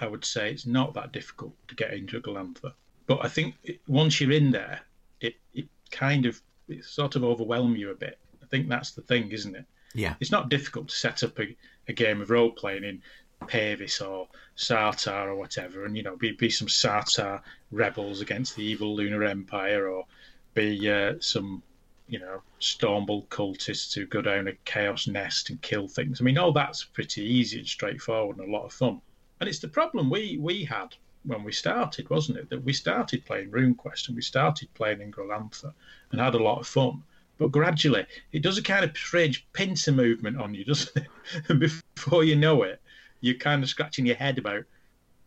I 0.00 0.06
would 0.06 0.24
say 0.24 0.50
it's 0.50 0.66
not 0.66 0.94
that 0.94 1.12
difficult 1.12 1.54
to 1.68 1.74
get 1.74 1.92
into 1.92 2.20
Glorantha. 2.20 2.72
But 3.06 3.24
I 3.24 3.28
think 3.28 3.54
once 3.86 4.20
you're 4.20 4.32
in 4.32 4.50
there, 4.50 4.80
it, 5.20 5.36
it 5.54 5.66
kind 5.90 6.26
of 6.26 6.40
it 6.68 6.84
sort 6.84 7.16
of 7.16 7.24
overwhelm 7.24 7.76
you 7.76 7.90
a 7.90 7.94
bit. 7.94 8.18
I 8.48 8.50
think 8.50 8.68
that's 8.68 8.92
the 8.92 9.02
thing, 9.02 9.30
isn't 9.30 9.54
it? 9.54 9.66
Yeah. 9.94 10.14
It's 10.20 10.30
not 10.30 10.48
difficult 10.48 10.88
to 10.88 10.96
set 10.96 11.22
up 11.22 11.38
a, 11.38 11.56
a 11.86 11.92
game 11.92 12.20
of 12.20 12.30
role 12.30 12.50
playing 12.50 12.84
in 12.84 13.02
Pavis 13.46 14.00
or 14.00 14.28
Sartar 14.56 15.26
or 15.26 15.36
whatever, 15.36 15.84
and 15.84 15.96
you 15.96 16.02
know, 16.02 16.16
be 16.16 16.32
be 16.32 16.50
some 16.50 16.68
Sartar 16.68 17.42
rebels 17.70 18.20
against 18.20 18.56
the 18.56 18.64
evil 18.64 18.96
Lunar 18.96 19.24
Empire, 19.24 19.88
or 19.88 20.06
be 20.54 20.90
uh, 20.90 21.14
some 21.20 21.62
you 22.08 22.18
know, 22.18 22.40
Stormbull 22.58 23.26
cultists 23.28 23.94
who 23.94 24.06
go 24.06 24.22
down 24.22 24.48
a 24.48 24.52
chaos 24.64 25.06
nest 25.06 25.50
and 25.50 25.60
kill 25.60 25.86
things. 25.86 26.20
I 26.20 26.24
mean, 26.24 26.38
all 26.38 26.52
that's 26.52 26.84
pretty 26.84 27.22
easy 27.22 27.58
and 27.58 27.68
straightforward 27.68 28.38
and 28.38 28.48
a 28.48 28.50
lot 28.50 28.64
of 28.64 28.72
fun. 28.72 29.02
And 29.40 29.48
it's 29.48 29.58
the 29.58 29.68
problem 29.68 30.10
we 30.10 30.38
we 30.38 30.64
had 30.64 30.96
when 31.24 31.44
we 31.44 31.52
started, 31.52 32.08
wasn't 32.08 32.38
it? 32.38 32.48
That 32.48 32.64
we 32.64 32.72
started 32.72 33.26
playing 33.26 33.50
RuneQuest 33.50 34.08
and 34.08 34.16
we 34.16 34.22
started 34.22 34.72
playing 34.74 35.02
in 35.02 35.12
Glorantha 35.12 35.72
and 36.10 36.20
had 36.20 36.34
a 36.34 36.42
lot 36.42 36.58
of 36.58 36.66
fun. 36.66 37.02
But 37.38 37.52
gradually, 37.52 38.04
it 38.32 38.42
does 38.42 38.58
a 38.58 38.62
kind 38.62 38.84
of 38.84 38.96
strange 38.96 39.46
pincer 39.52 39.92
movement 39.92 40.40
on 40.40 40.54
you, 40.54 40.64
doesn't 40.64 40.96
it? 40.96 41.06
and 41.48 41.60
before 41.60 42.24
you 42.24 42.36
know 42.36 42.62
it, 42.64 42.80
you're 43.20 43.36
kind 43.36 43.62
of 43.62 43.68
scratching 43.68 44.06
your 44.06 44.16
head 44.16 44.38
about, 44.38 44.64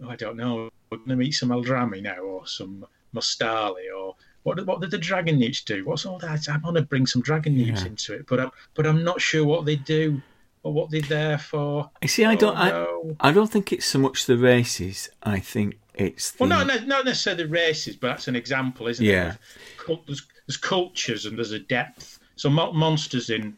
oh, 0.04 0.10
I 0.10 0.16
don't 0.16 0.38
know, 0.38 0.70
we're 0.90 0.98
going 0.98 1.10
to 1.10 1.16
meet 1.16 1.32
some 1.32 1.50
Eldrazi 1.50 2.02
now 2.02 2.18
or 2.20 2.46
some 2.48 2.86
Mostali 3.16 3.86
or 3.96 4.16
what 4.44 4.66
what 4.66 4.82
did 4.82 4.92
the 4.92 4.98
dragonewts 4.98 5.64
do? 5.64 5.86
What's 5.86 6.06
all 6.06 6.18
that? 6.20 6.50
I 6.50 6.58
want 6.58 6.76
to 6.78 6.82
bring 6.82 7.06
some 7.06 7.22
dragonewts 7.22 7.82
Yeah. 7.82 7.86
into 7.86 8.14
it, 8.14 8.26
but 8.28 8.40
I'm 8.40 8.52
but 8.74 8.88
I'm 8.88 9.04
not 9.04 9.22
sure 9.22 9.46
what 9.46 9.66
they 9.66 9.76
do 9.76 10.22
or 10.64 10.74
what 10.74 10.90
they're 10.90 11.02
there 11.02 11.38
for. 11.38 11.90
You 12.02 12.08
see, 12.08 12.26
I 12.26 12.34
oh, 12.34 12.38
don't, 12.38 12.58
Oh, 12.58 12.64
no. 13.04 13.16
I, 13.20 13.30
I 13.30 13.32
don't 13.32 13.52
think 13.52 13.72
it's 13.72 13.86
so 13.86 14.00
much 14.00 14.26
the 14.26 14.38
races. 14.38 15.10
I 15.24 15.40
think 15.40 15.78
it's 15.94 16.32
the, 16.32 16.44
Well, 16.44 16.50
not 16.50 16.88
not 16.88 17.06
necessarily 17.06 17.44
the 17.44 17.50
races, 17.50 17.96
but 17.96 18.08
that's 18.08 18.28
an 18.28 18.36
example, 18.36 18.88
isn't 18.88 19.06
Yeah. 19.06 19.34
it? 19.34 19.38
Cult- 19.78 20.08
There's, 20.08 20.24
there's 20.52 20.58
cultures 20.58 21.26
and 21.26 21.38
there's 21.38 21.54
a 21.54 21.60
depth. 21.60 22.20
So 22.36 22.50
mo- 22.50 22.74
monsters 22.74 23.30
in 23.30 23.56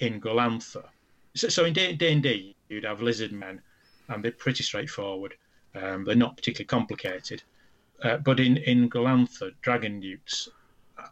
in 0.00 0.20
Glorantha. 0.20 0.88
So, 1.36 1.48
so 1.48 1.64
in 1.64 1.74
D 1.74 1.96
and 2.00 2.22
D, 2.22 2.56
you'd 2.68 2.82
have 2.84 3.00
lizard 3.00 3.30
men, 3.30 3.60
and 4.08 4.24
they're 4.24 4.32
pretty 4.32 4.64
straightforward. 4.64 5.34
Um, 5.76 6.04
they're 6.04 6.16
not 6.16 6.36
particularly 6.36 6.66
complicated. 6.66 7.44
Uh, 8.02 8.16
but 8.16 8.40
in 8.40 8.56
in 8.56 8.90
Glorantha, 8.90 9.52
dragon 9.60 10.00
newts 10.00 10.48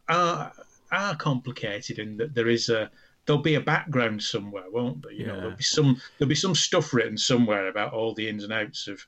are 0.09 0.53
are 0.91 1.15
complicated 1.15 2.01
in 2.01 2.17
that 2.17 2.35
there 2.35 2.49
is 2.49 2.69
a 2.69 2.91
there'll 3.27 3.43
be 3.43 3.55
a 3.55 3.61
background 3.61 4.21
somewhere, 4.21 4.69
won't 4.73 5.03
there? 5.03 5.13
You 5.13 5.27
know, 5.29 5.37
there'll 5.37 5.57
be 5.57 5.63
some 5.63 6.01
there'll 6.19 6.29
be 6.29 6.35
some 6.35 6.57
stuff 6.57 6.93
written 6.93 7.17
somewhere 7.17 7.69
about 7.69 7.93
all 7.93 8.13
the 8.13 8.29
ins 8.29 8.43
and 8.43 8.53
outs 8.53 8.89
of, 8.89 9.07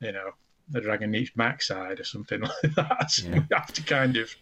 you 0.00 0.12
know, 0.12 0.32
the 0.68 0.80
dragonewt's 0.80 1.30
backside 1.36 2.00
or 2.00 2.04
something 2.04 2.40
like 2.62 2.74
that. 2.74 3.10
So 3.10 3.28
Yeah. 3.28 3.34
you 3.36 3.46
have 3.52 3.72
to 3.74 3.82
kind 3.82 4.16
of 4.16 4.34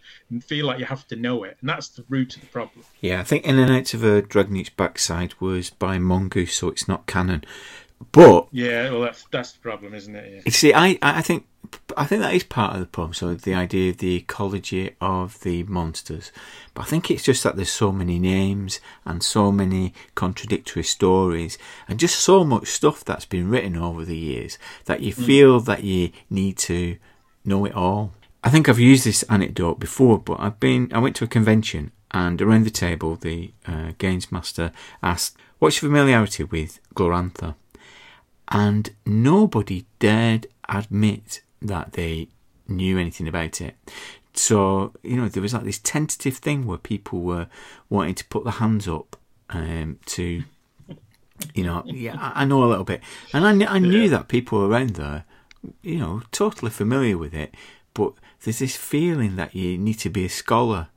feel 0.42 0.66
like 0.66 0.78
you 0.78 0.86
have 0.86 1.06
to 1.08 1.16
know 1.16 1.44
it, 1.44 1.56
and 1.60 1.68
that's 1.68 1.88
the 1.88 2.04
root 2.08 2.34
of 2.36 2.40
the 2.42 2.48
problem. 2.48 2.84
Yeah, 3.00 3.20
I 3.20 3.24
think 3.24 3.44
In 3.44 3.58
and 3.58 3.70
Out 3.70 3.92
of 3.94 4.02
a 4.04 4.22
Dragonewt's 4.22 4.70
Backside 4.70 5.34
was 5.40 5.70
by 5.70 5.98
Mongoose, 5.98 6.54
so 6.54 6.68
it's 6.68 6.88
not 6.88 7.06
canon. 7.06 7.44
But 8.12 8.48
Yeah, 8.52 8.90
well, 8.90 9.00
that's 9.02 9.24
that's 9.30 9.52
the 9.52 9.60
problem, 9.60 9.94
isn't 9.94 10.14
it? 10.16 10.32
Yeah. 10.34 10.42
you 10.46 10.50
see, 10.52 10.72
I, 10.74 10.98
I 11.02 11.22
think 11.22 11.46
I 11.96 12.06
think 12.06 12.22
that 12.22 12.34
is 12.34 12.44
part 12.44 12.74
of 12.74 12.80
the 12.80 12.86
problem. 12.86 13.14
So 13.14 13.34
the 13.34 13.54
idea 13.54 13.90
of 13.90 13.98
the 13.98 14.16
ecology 14.16 14.94
of 15.00 15.40
the 15.40 15.62
monsters, 15.64 16.32
but 16.74 16.82
I 16.82 16.84
think 16.84 17.10
it's 17.10 17.22
just 17.22 17.42
that 17.44 17.56
there's 17.56 17.70
so 17.70 17.92
many 17.92 18.18
names 18.18 18.80
and 19.04 19.22
so 19.22 19.52
many 19.52 19.94
contradictory 20.14 20.82
stories, 20.82 21.58
and 21.88 21.98
just 21.98 22.18
so 22.18 22.44
much 22.44 22.68
stuff 22.68 23.04
that's 23.04 23.24
been 23.24 23.48
written 23.48 23.76
over 23.76 24.04
the 24.04 24.16
years 24.16 24.58
that 24.86 25.00
you 25.00 25.12
feel 25.12 25.60
that 25.60 25.84
you 25.84 26.10
need 26.30 26.56
to 26.58 26.96
know 27.44 27.64
it 27.64 27.74
all. 27.74 28.12
I 28.42 28.50
think 28.50 28.68
I've 28.68 28.78
used 28.78 29.04
this 29.04 29.22
anecdote 29.24 29.80
before, 29.80 30.18
but 30.18 30.38
I've 30.40 30.60
been 30.60 30.90
I 30.92 30.98
went 30.98 31.16
to 31.16 31.24
a 31.24 31.28
convention 31.28 31.92
and 32.10 32.40
around 32.40 32.64
the 32.64 32.70
table 32.70 33.16
the 33.16 33.52
uh, 33.66 33.92
games 33.98 34.30
master 34.30 34.72
asked, 35.02 35.36
"What's 35.58 35.80
your 35.80 35.90
familiarity 35.90 36.44
with 36.44 36.80
Glorantha?" 36.94 37.54
and 38.48 38.90
nobody 39.06 39.86
dared 39.98 40.46
admit 40.68 41.42
that 41.62 41.92
they 41.92 42.28
knew 42.68 42.98
anything 42.98 43.28
about 43.28 43.60
it. 43.60 43.74
So 44.34 44.92
you 45.02 45.16
know 45.16 45.28
there 45.28 45.42
was 45.42 45.54
like 45.54 45.64
this 45.64 45.78
tentative 45.78 46.36
thing 46.38 46.66
where 46.66 46.78
people 46.78 47.20
were 47.20 47.46
wanting 47.88 48.14
to 48.16 48.24
put 48.26 48.44
their 48.44 48.54
hands 48.54 48.88
up 48.88 49.16
um, 49.50 49.98
to, 50.06 50.42
you 51.54 51.64
know, 51.64 51.82
yeah, 51.86 52.16
I 52.34 52.44
know 52.44 52.64
a 52.64 52.66
little 52.66 52.84
bit, 52.84 53.00
and 53.32 53.46
I, 53.64 53.74
I 53.74 53.78
knew 53.78 54.02
Yeah. 54.02 54.08
that 54.08 54.28
people 54.28 54.64
around 54.64 54.90
there, 54.90 55.24
you 55.82 55.98
know, 55.98 56.22
totally 56.32 56.70
familiar 56.70 57.16
with 57.18 57.34
it, 57.34 57.54
but 57.92 58.14
there's 58.42 58.58
this 58.58 58.76
feeling 58.76 59.36
that 59.36 59.54
you 59.54 59.78
need 59.78 59.98
to 60.00 60.10
be 60.10 60.24
a 60.24 60.28
scholar 60.28 60.88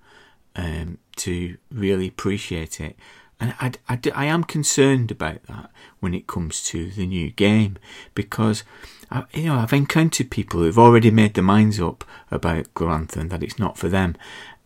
um, 0.56 0.98
to 1.18 1.58
really 1.72 2.08
appreciate 2.08 2.80
it. 2.82 2.96
And 3.40 3.54
I, 3.60 3.74
I, 3.88 4.00
I 4.16 4.26
am 4.26 4.44
concerned 4.44 5.12
about 5.12 5.44
that 5.44 5.70
when 6.00 6.14
it 6.16 6.26
comes 6.26 6.64
to 6.66 6.90
the 6.90 7.06
new 7.06 7.30
game 7.30 7.78
because, 8.16 8.64
I, 9.12 9.24
you 9.34 9.46
know, 9.46 9.56
I've 9.56 9.74
encountered 9.74 10.32
people 10.32 10.62
who've 10.62 10.80
already 10.80 11.12
made 11.12 11.34
their 11.34 11.44
minds 11.44 11.80
up 11.80 12.04
about 12.32 12.74
Glorantha 12.74 13.18
and 13.18 13.30
that 13.30 13.44
it's 13.44 13.60
not 13.60 13.78
for 13.78 13.90
them. 13.90 14.16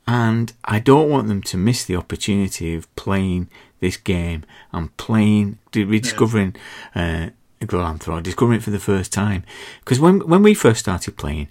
And 0.08 0.54
I 0.66 0.80
don't 0.80 1.10
want 1.10 1.28
them 1.28 1.42
to 1.44 1.58
miss 1.58 1.86
the 1.86 1.96
opportunity 1.96 2.74
of 2.76 2.94
playing 2.96 3.50
this 3.80 3.98
game 3.98 4.44
and 4.72 4.96
playing, 4.98 5.60
rediscovering 5.74 6.56
uh, 6.96 7.30
Glorantha 7.62 8.10
or 8.10 8.22
discovering 8.22 8.60
it 8.60 8.64
for 8.64 8.72
the 8.72 8.80
first 8.80 9.14
time. 9.14 9.44
Because 9.80 10.00
when, 10.00 10.28
when 10.28 10.44
we 10.44 10.54
first 10.54 10.80
started 10.80 11.18
playing, 11.18 11.48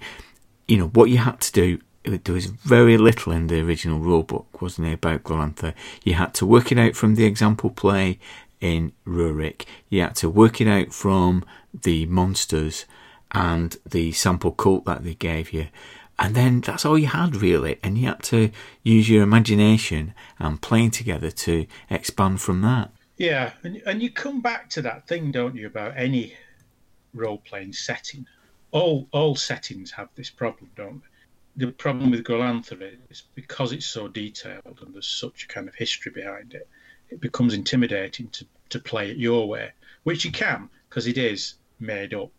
you 0.67 0.77
know, 0.77 0.89
what 0.89 1.11
you 1.11 1.19
had 1.19 1.41
to 1.41 1.53
do, 1.53 1.81
there 2.05 2.35
was 2.35 2.47
very 2.47 2.97
little 2.97 3.33
in 3.33 3.47
the 3.47 3.61
original 3.61 4.01
rulebook, 4.01 4.47
wasn't 4.61 4.89
it, 4.89 4.95
about 4.95 5.23
Glorantha. 5.23 5.75
You 6.03 6.15
had 6.15 6.35
to 6.35 6.47
work 6.47 6.73
it 6.73 6.79
out 6.79 6.97
from 6.97 7.15
the 7.15 7.25
example 7.25 7.71
play 7.71 8.19
in 8.61 8.93
Rurik. 9.07 9.65
You 9.89 10.03
had 10.03 10.17
to 10.17 10.29
work 10.29 10.61
it 10.61 10.69
out 10.69 10.93
from 10.93 11.45
the 11.73 12.07
monsters 12.07 12.85
and 13.33 13.77
the 13.87 14.13
sample 14.13 14.53
cult 14.53 14.85
that 14.85 15.05
they 15.05 15.15
gave 15.15 15.53
you. 15.53 15.69
And 16.19 16.35
then 16.35 16.61
that's 16.61 16.85
all 16.85 16.99
you 16.99 17.07
had 17.07 17.37
really, 17.37 17.79
and 17.83 17.97
you 17.97 18.09
had 18.09 18.23
to 18.25 18.51
use 18.83 19.09
your 19.09 19.23
imagination 19.23 20.15
and 20.39 20.61
playing 20.61 20.91
together 20.91 21.31
to 21.31 21.67
expand 21.89 22.43
from 22.43 22.61
that. 22.63 22.91
Yeah, 23.17 23.53
and 23.63 23.83
and 23.87 24.03
you 24.03 24.11
come 24.11 24.41
back 24.41 24.69
to 24.71 24.83
that 24.83 25.07
thing, 25.09 25.31
don't 25.31 25.57
you, 25.57 25.67
about 25.67 25.95
any 25.97 26.35
role 27.15 27.39
playing 27.39 27.73
setting. 27.73 28.27
All 28.71 29.09
all 29.13 29.35
settings 29.35 29.91
have 29.93 30.09
this 30.15 30.31
problem, 30.31 30.71
don't 30.77 31.01
they? 31.01 31.67
The 31.67 31.73
problem 31.73 32.11
with 32.11 32.25
Glorantha 32.25 32.81
is 33.11 33.25
because 33.35 33.73
it's 33.73 33.87
so 33.87 34.07
detailed 34.09 34.79
and 34.83 34.95
there's 34.95 35.09
such 35.09 35.45
a 35.45 35.49
kind 35.49 35.69
of 35.69 35.75
history 35.75 36.13
behind 36.13 36.55
it, 36.55 36.69
it 37.11 37.21
becomes 37.21 37.55
intimidating 37.55 38.29
to, 38.29 38.47
to 38.71 38.79
play 38.79 39.11
it 39.11 39.17
your 39.17 39.49
way, 39.49 39.73
which 40.05 40.25
you 40.25 40.33
can 40.33 40.71
because 40.89 41.07
it 41.07 41.19
is 41.19 41.55
made 41.81 42.15
up. 42.15 42.31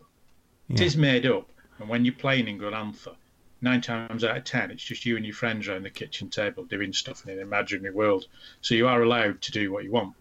It 0.68 0.80
Yeah. 0.80 0.86
is 0.86 0.96
made 0.96 1.26
up, 1.26 1.50
and 1.78 1.88
when 1.88 2.04
you're 2.04 2.14
playing 2.14 2.48
in 2.48 2.58
Glorantha, 2.58 3.16
nine 3.60 3.80
times 3.80 4.24
out 4.24 4.36
of 4.36 4.44
ten, 4.44 4.70
it's 4.70 4.82
just 4.84 5.04
you 5.06 5.16
and 5.16 5.24
your 5.24 5.34
friends 5.34 5.68
around 5.68 5.82
the 5.84 5.90
kitchen 5.90 6.30
table 6.30 6.64
doing 6.64 6.92
stuff 6.92 7.24
in 7.24 7.30
an 7.30 7.38
imaginary 7.38 7.94
world. 7.94 8.26
So 8.60 8.74
you 8.74 8.88
are 8.88 9.02
allowed 9.02 9.40
to 9.42 9.52
do 9.52 9.70
what 9.72 9.84
you 9.84 9.90
want. 9.90 10.14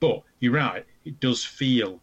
But 0.00 0.22
you're 0.40 0.52
right, 0.52 0.84
it 1.04 1.20
does 1.20 1.44
feel 1.44 2.00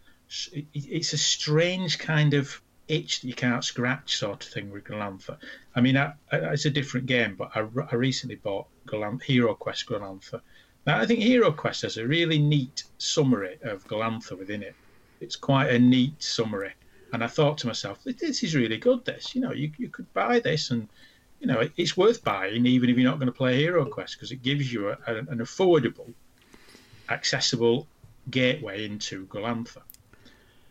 it's 0.74 1.14
a 1.14 1.18
strange 1.18 2.00
kind 2.00 2.34
of 2.34 2.62
itch 2.88 3.22
that 3.22 3.28
you 3.28 3.34
can't 3.34 3.64
scratch 3.64 4.18
sort 4.18 4.46
of 4.46 4.52
thing 4.52 4.72
with 4.72 4.86
Glorantha. 4.86 5.38
I 5.76 5.82
mean, 5.82 5.98
I, 5.98 6.14
I, 6.32 6.38
it's 6.54 6.66
a 6.66 6.70
different 6.70 7.06
game, 7.06 7.36
but 7.36 7.52
I, 7.56 7.66
I 7.92 7.96
recently 7.96 8.38
bought 8.38 8.68
Golan- 8.86 9.20
Hero 9.20 9.54
Quest 9.54 9.86
Glorantha. 9.88 10.42
Now, 10.88 11.00
I 11.00 11.06
think 11.06 11.20
Hero 11.20 11.52
Quest 11.52 11.84
has 11.84 11.98
a 11.98 12.08
really 12.08 12.40
neat 12.40 12.84
summary 12.98 13.60
of 13.62 13.86
Glorantha 13.88 14.38
within 14.38 14.64
it. 14.64 14.76
It's 15.22 15.36
quite 15.36 15.70
a 15.70 15.80
neat 15.80 16.22
summary. 16.22 16.74
And 17.14 17.24
I 17.24 17.28
thought 17.28 17.58
to 17.60 17.68
myself, 17.68 18.00
this 18.04 18.44
is 18.44 18.56
really 18.56 18.78
good, 18.78 19.06
this. 19.06 19.36
You 19.36 19.42
know, 19.42 19.52
you, 19.52 19.72
you 19.78 19.90
could 19.90 20.12
buy 20.14 20.40
this 20.40 20.72
and, 20.72 20.88
you 21.40 21.48
know, 21.48 21.60
it, 21.60 21.72
it's 21.78 21.96
worth 21.96 22.24
buying 22.24 22.66
even 22.66 22.90
if 22.90 22.98
you're 22.98 23.10
not 23.10 23.20
going 23.20 23.28
to 23.28 23.38
play 23.38 23.58
Hero 23.58 23.86
Quest 23.86 24.16
because 24.16 24.32
it 24.32 24.44
gives 24.44 24.72
you 24.72 24.90
a, 24.90 24.98
a, 25.08 25.16
an 25.18 25.40
affordable, 25.40 26.14
accessible 27.10 27.88
gateway 28.30 28.86
into 28.86 29.26
Glorantha. 29.28 29.82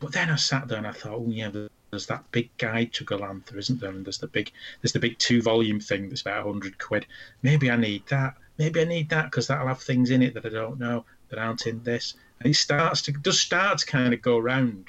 But 0.01 0.13
then 0.13 0.31
I 0.31 0.37
sat 0.37 0.67
there 0.67 0.79
and 0.79 0.87
I 0.87 0.93
thought, 0.93 1.19
oh 1.19 1.27
yeah, 1.29 1.51
there's 1.91 2.07
that 2.07 2.31
big 2.33 2.57
guide 2.57 2.93
to 2.95 3.05
Glorantha, 3.05 3.57
isn't 3.57 3.81
there? 3.81 3.91
And 3.91 4.05
there's 4.05 4.19
the 4.19 4.29
big, 4.29 4.51
there's 4.81 4.93
the 4.93 4.99
big 4.99 5.19
two 5.19 5.43
volume 5.43 5.81
thing 5.81 6.09
that's 6.09 6.23
about 6.23 6.47
hundred 6.47 6.79
quid. 6.79 7.07
Maybe 7.43 7.71
I 7.71 7.77
need 7.77 8.07
that. 8.07 8.35
Maybe 8.59 8.81
I 8.81 8.85
need 8.85 9.11
that 9.11 9.27
because 9.27 9.47
that'll 9.47 9.69
have 9.69 9.83
things 9.83 10.11
in 10.11 10.23
it 10.23 10.35
that 10.35 10.47
I 10.47 10.51
don't 10.51 10.79
know 10.79 11.05
that 11.29 11.39
aren't 11.39 11.67
in 11.67 11.83
this. 11.83 12.15
And 12.41 12.51
it 12.51 12.57
starts 12.57 13.03
to 13.03 13.13
does 13.13 13.41
start 13.41 13.79
to 13.79 13.87
kind 13.87 14.15
of 14.15 14.23
go 14.23 14.39
round, 14.39 14.87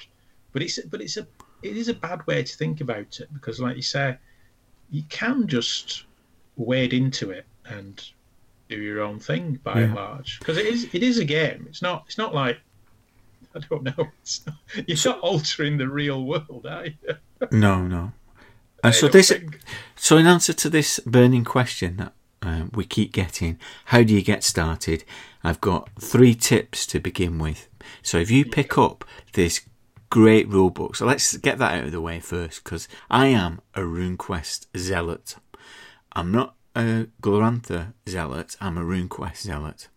but 0.52 0.62
it's 0.62 0.78
but 0.80 1.00
it's 1.00 1.16
a 1.16 1.26
it 1.62 1.76
is 1.76 1.88
a 1.88 1.94
bad 1.94 2.26
way 2.26 2.42
to 2.42 2.56
think 2.56 2.80
about 2.80 3.20
it 3.20 3.28
because, 3.32 3.60
like 3.60 3.76
you 3.76 3.82
say, 3.82 4.16
you 4.90 5.02
can 5.08 5.46
just 5.46 6.04
wade 6.56 6.92
into 6.92 7.30
it 7.30 7.46
and 7.66 8.02
do 8.68 8.76
your 8.76 9.00
own 9.00 9.18
thing 9.18 9.58
by 9.62 9.80
and 9.80 9.94
large 9.94 10.38
because 10.38 10.56
it 10.56 10.66
is 10.66 10.88
it 10.92 11.02
is 11.02 11.18
a 11.18 11.24
game. 11.24 11.66
It's 11.68 11.82
not 11.82 12.04
it's 12.06 12.18
not 12.18 12.34
like 12.34 12.58
I 13.54 13.60
don't 13.68 13.82
know. 13.82 14.08
It's 14.22 14.46
not, 14.46 14.56
you're 14.86 15.14
not 15.14 15.20
altering 15.20 15.76
the 15.76 15.88
real 15.88 16.24
world, 16.24 16.66
are 16.68 16.86
you? 16.86 16.94
No, 17.50 17.86
no. 17.86 18.12
And 18.82 18.94
so 18.94 19.08
this, 19.08 19.28
think. 19.28 19.60
so 19.94 20.16
in 20.16 20.26
answer 20.26 20.52
to 20.52 20.70
this 20.70 21.00
burning 21.00 21.44
question 21.44 21.96
that 21.98 22.14
um, 22.42 22.70
we 22.74 22.84
keep 22.84 23.12
getting, 23.12 23.58
how 23.86 24.02
do 24.02 24.14
you 24.14 24.22
get 24.22 24.44
started? 24.44 25.04
I've 25.44 25.60
got 25.60 25.88
three 26.00 26.34
tips 26.34 26.86
to 26.86 27.00
begin 27.00 27.38
with. 27.38 27.68
So 28.02 28.18
if 28.18 28.30
you 28.30 28.44
pick 28.44 28.76
up 28.76 29.04
this 29.32 29.60
great 30.10 30.48
rule 30.48 30.70
book, 30.70 30.96
so 30.96 31.06
let's 31.06 31.36
get 31.38 31.58
that 31.58 31.78
out 31.78 31.84
of 31.84 31.92
the 31.92 32.00
way 32.00 32.20
first, 32.20 32.62
because 32.64 32.88
I 33.10 33.26
am 33.28 33.60
a 33.74 33.80
RuneQuest 33.80 34.66
zealot. 34.76 35.36
I'm 36.12 36.30
not 36.30 36.54
a 36.76 37.06
Glorantha 37.22 37.94
zealot. 38.08 38.56
I'm 38.60 38.78
a 38.78 38.82
RuneQuest 38.82 39.38
zealot. 39.42 39.88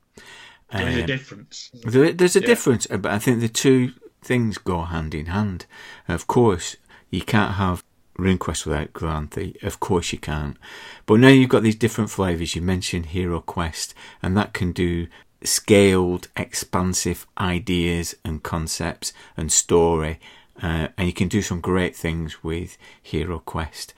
There's 0.72 0.96
a 0.96 1.02
Um, 1.02 1.06
difference. 1.06 1.70
there, 1.84 2.12
there's 2.12 2.36
a 2.36 2.41
Yeah. 2.41 2.46
difference, 2.48 2.88
but 2.88 3.06
I 3.08 3.20
think 3.20 3.39
the 3.39 3.50
two 3.50 3.93
things 4.24 4.58
go 4.58 4.82
hand 4.84 5.14
in 5.14 5.28
hand. 5.28 5.68
Of 6.08 6.26
course, 6.28 6.76
you 7.12 7.22
can't 7.22 7.56
have 7.56 7.84
RuneQuest 8.18 8.66
without 8.66 8.93
Glorantha. 8.93 9.61
Of 9.63 9.80
course, 9.80 10.11
you 10.11 10.20
can't. 10.20 10.57
But 11.05 11.20
now 11.20 11.28
you've 11.28 11.49
got 11.49 11.63
these 11.63 11.76
different 11.76 12.09
flavours. 12.09 12.55
You 12.55 12.61
mentioned 12.61 13.07
Hero 13.07 13.41
Quest, 13.41 13.93
and 14.22 14.36
that 14.38 14.53
can 14.53 14.72
do 14.72 15.07
scaled, 15.43 16.28
expansive 16.36 17.28
ideas 17.38 18.16
and 18.24 18.43
concepts 18.43 19.13
and 19.38 19.51
story, 19.51 20.20
uh, 20.61 20.88
and 20.97 21.07
you 21.07 21.13
can 21.13 21.28
do 21.28 21.41
some 21.41 21.61
great 21.61 21.95
things 21.95 22.43
with 22.43 22.78
Hero 23.01 23.39
Quest. 23.39 23.93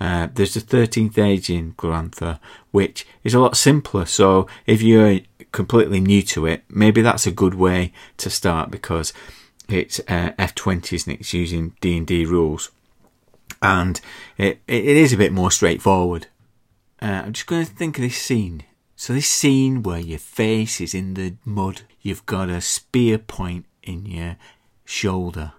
Uh, 0.00 0.28
there's 0.32 0.54
the 0.54 0.60
13th 0.60 1.18
age 1.18 1.50
in 1.50 1.72
Glorantha, 1.74 2.38
which 2.70 3.06
is 3.24 3.34
a 3.34 3.40
lot 3.40 3.56
simpler. 3.56 4.06
So 4.06 4.46
if 4.66 4.80
you're 4.80 5.20
completely 5.52 6.00
new 6.00 6.22
to 6.22 6.46
it, 6.46 6.62
maybe 6.68 7.02
that's 7.02 7.26
a 7.26 7.32
good 7.32 7.54
way 7.54 7.92
to 8.18 8.30
start 8.30 8.70
because 8.70 9.12
it's 9.68 9.98
uh, 10.00 10.32
F20, 10.38 10.92
isn't? 10.94 11.20
It's 11.20 11.34
using 11.34 11.74
D&D 11.80 12.24
rules. 12.26 12.70
And 13.60 14.00
it, 14.36 14.60
it 14.66 14.84
is 14.84 15.12
a 15.12 15.16
bit 15.16 15.32
more 15.32 15.50
straightforward. 15.50 16.26
Uh, 17.00 17.22
I'm 17.26 17.32
just 17.32 17.46
going 17.46 17.64
to 17.64 17.72
think 17.72 17.98
of 17.98 18.02
this 18.02 18.16
scene. 18.16 18.64
So 18.96 19.12
this 19.12 19.28
scene 19.28 19.82
where 19.82 20.00
your 20.00 20.18
face 20.18 20.80
is 20.80 20.94
in 20.94 21.14
the 21.14 21.34
mud, 21.44 21.82
you've 22.00 22.26
got 22.26 22.50
a 22.50 22.60
spear 22.60 23.18
point 23.18 23.66
in 23.82 24.06
your 24.06 24.36
shoulder. 24.84 25.52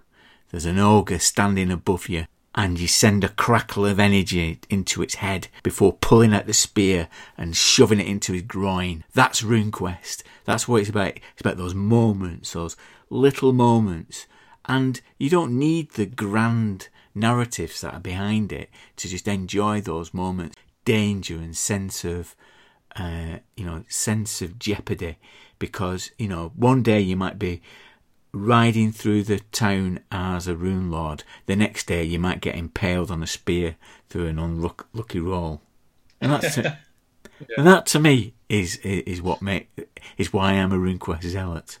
There's 0.50 0.66
an 0.66 0.78
ogre 0.78 1.18
standing 1.18 1.70
above 1.70 2.08
you, 2.08 2.26
and 2.54 2.78
you 2.78 2.88
send 2.88 3.24
a 3.24 3.28
crackle 3.28 3.86
of 3.86 4.00
energy 4.00 4.58
into 4.68 5.02
its 5.02 5.14
head 5.16 5.48
before 5.62 5.94
pulling 5.94 6.34
out 6.34 6.46
the 6.46 6.52
spear 6.52 7.08
and 7.38 7.56
shoving 7.56 8.00
it 8.00 8.06
into 8.06 8.32
his 8.32 8.42
groin. 8.42 9.04
That's 9.14 9.42
RuneQuest. 9.42 10.22
That's 10.44 10.66
what 10.66 10.80
it's 10.80 10.90
about. 10.90 11.16
It's 11.32 11.40
about 11.40 11.56
those 11.56 11.74
moments, 11.74 12.52
those 12.52 12.76
little 13.08 13.52
moments. 13.52 14.26
And 14.66 15.00
you 15.16 15.30
don't 15.30 15.58
need 15.58 15.92
the 15.92 16.06
grand 16.06 16.88
narratives 17.14 17.80
that 17.80 17.94
are 17.94 18.00
behind 18.00 18.52
it 18.52 18.70
to 18.96 19.08
just 19.08 19.28
enjoy 19.28 19.80
those 19.80 20.14
moments. 20.14 20.56
Danger 20.84 21.36
and 21.36 21.56
sense 21.56 22.04
of 22.04 22.34
uh, 22.96 23.38
you 23.56 23.64
know, 23.64 23.84
sense 23.88 24.42
of 24.42 24.58
jeopardy 24.58 25.16
because, 25.58 26.10
you 26.18 26.28
know, 26.28 26.52
one 26.56 26.82
day 26.82 27.00
you 27.00 27.16
might 27.16 27.38
be 27.38 27.62
riding 28.32 28.92
through 28.92 29.22
the 29.22 29.40
town 29.52 30.00
as 30.10 30.46
a 30.46 30.56
rune 30.56 30.90
lord. 30.90 31.24
The 31.46 31.56
next 31.56 31.86
day 31.86 32.04
you 32.04 32.18
might 32.18 32.40
get 32.40 32.54
impaled 32.56 33.10
on 33.10 33.22
a 33.22 33.26
spear 33.26 33.76
through 34.08 34.26
an 34.26 34.38
unlucky 34.38 35.20
roll. 35.20 35.60
And 36.20 36.32
that's 36.32 36.54
to, 36.56 36.78
and 37.56 37.66
that 37.66 37.86
to 37.86 38.00
me 38.00 38.34
is 38.48 38.76
is 38.78 39.22
what 39.22 39.40
make 39.40 39.68
is 40.18 40.32
why 40.32 40.52
I'm 40.52 40.72
a 40.72 40.76
RuneQuest 40.76 41.22
zealot. 41.22 41.78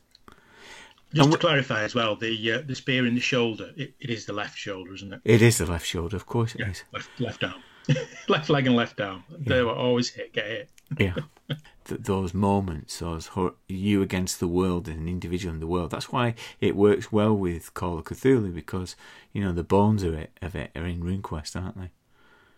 Just 1.12 1.32
to 1.32 1.38
clarify 1.38 1.82
as 1.82 1.94
well, 1.94 2.14
the 2.14 2.52
uh, 2.52 2.62
the 2.64 2.74
spear 2.74 3.06
in 3.06 3.14
the 3.14 3.20
shoulder, 3.20 3.70
it, 3.76 3.94
it 4.00 4.10
is 4.10 4.26
the 4.26 4.32
left 4.32 4.56
shoulder, 4.56 4.94
isn't 4.94 5.12
it? 5.12 5.20
It 5.24 5.42
is 5.42 5.58
the 5.58 5.66
left 5.66 5.86
shoulder, 5.86 6.16
of 6.16 6.26
course 6.26 6.54
it 6.54 6.60
is. 6.62 6.84
Left, 6.92 7.08
left 7.20 7.44
arm. 7.44 7.62
left 8.28 8.50
leg 8.50 8.66
and 8.66 8.76
left 8.76 9.00
arm. 9.00 9.24
They 9.30 9.62
were 9.62 9.74
always 9.74 10.10
hit, 10.10 10.32
get 10.32 10.46
hit. 10.46 10.70
Yeah. 10.98 11.14
Th- 11.84 12.00
those 12.00 12.34
moments, 12.34 12.98
those 12.98 13.28
hor- 13.28 13.54
you 13.66 14.02
against 14.02 14.38
the 14.38 14.46
world 14.46 14.88
as 14.88 14.96
an 14.96 15.08
individual 15.08 15.54
in 15.54 15.60
the 15.60 15.66
world. 15.66 15.90
That's 15.90 16.12
why 16.12 16.34
it 16.60 16.76
works 16.76 17.10
well 17.10 17.36
with 17.36 17.74
Call 17.74 17.98
of 17.98 18.04
Cthulhu 18.04 18.54
because 18.54 18.94
you 19.32 19.42
know 19.42 19.52
the 19.52 19.64
bones 19.64 20.02
of 20.02 20.14
it 20.14 20.30
of 20.40 20.54
it 20.54 20.70
are 20.76 20.86
in 20.86 21.02
RuneQuest, 21.02 21.60
aren't 21.60 21.78
they? 21.78 21.90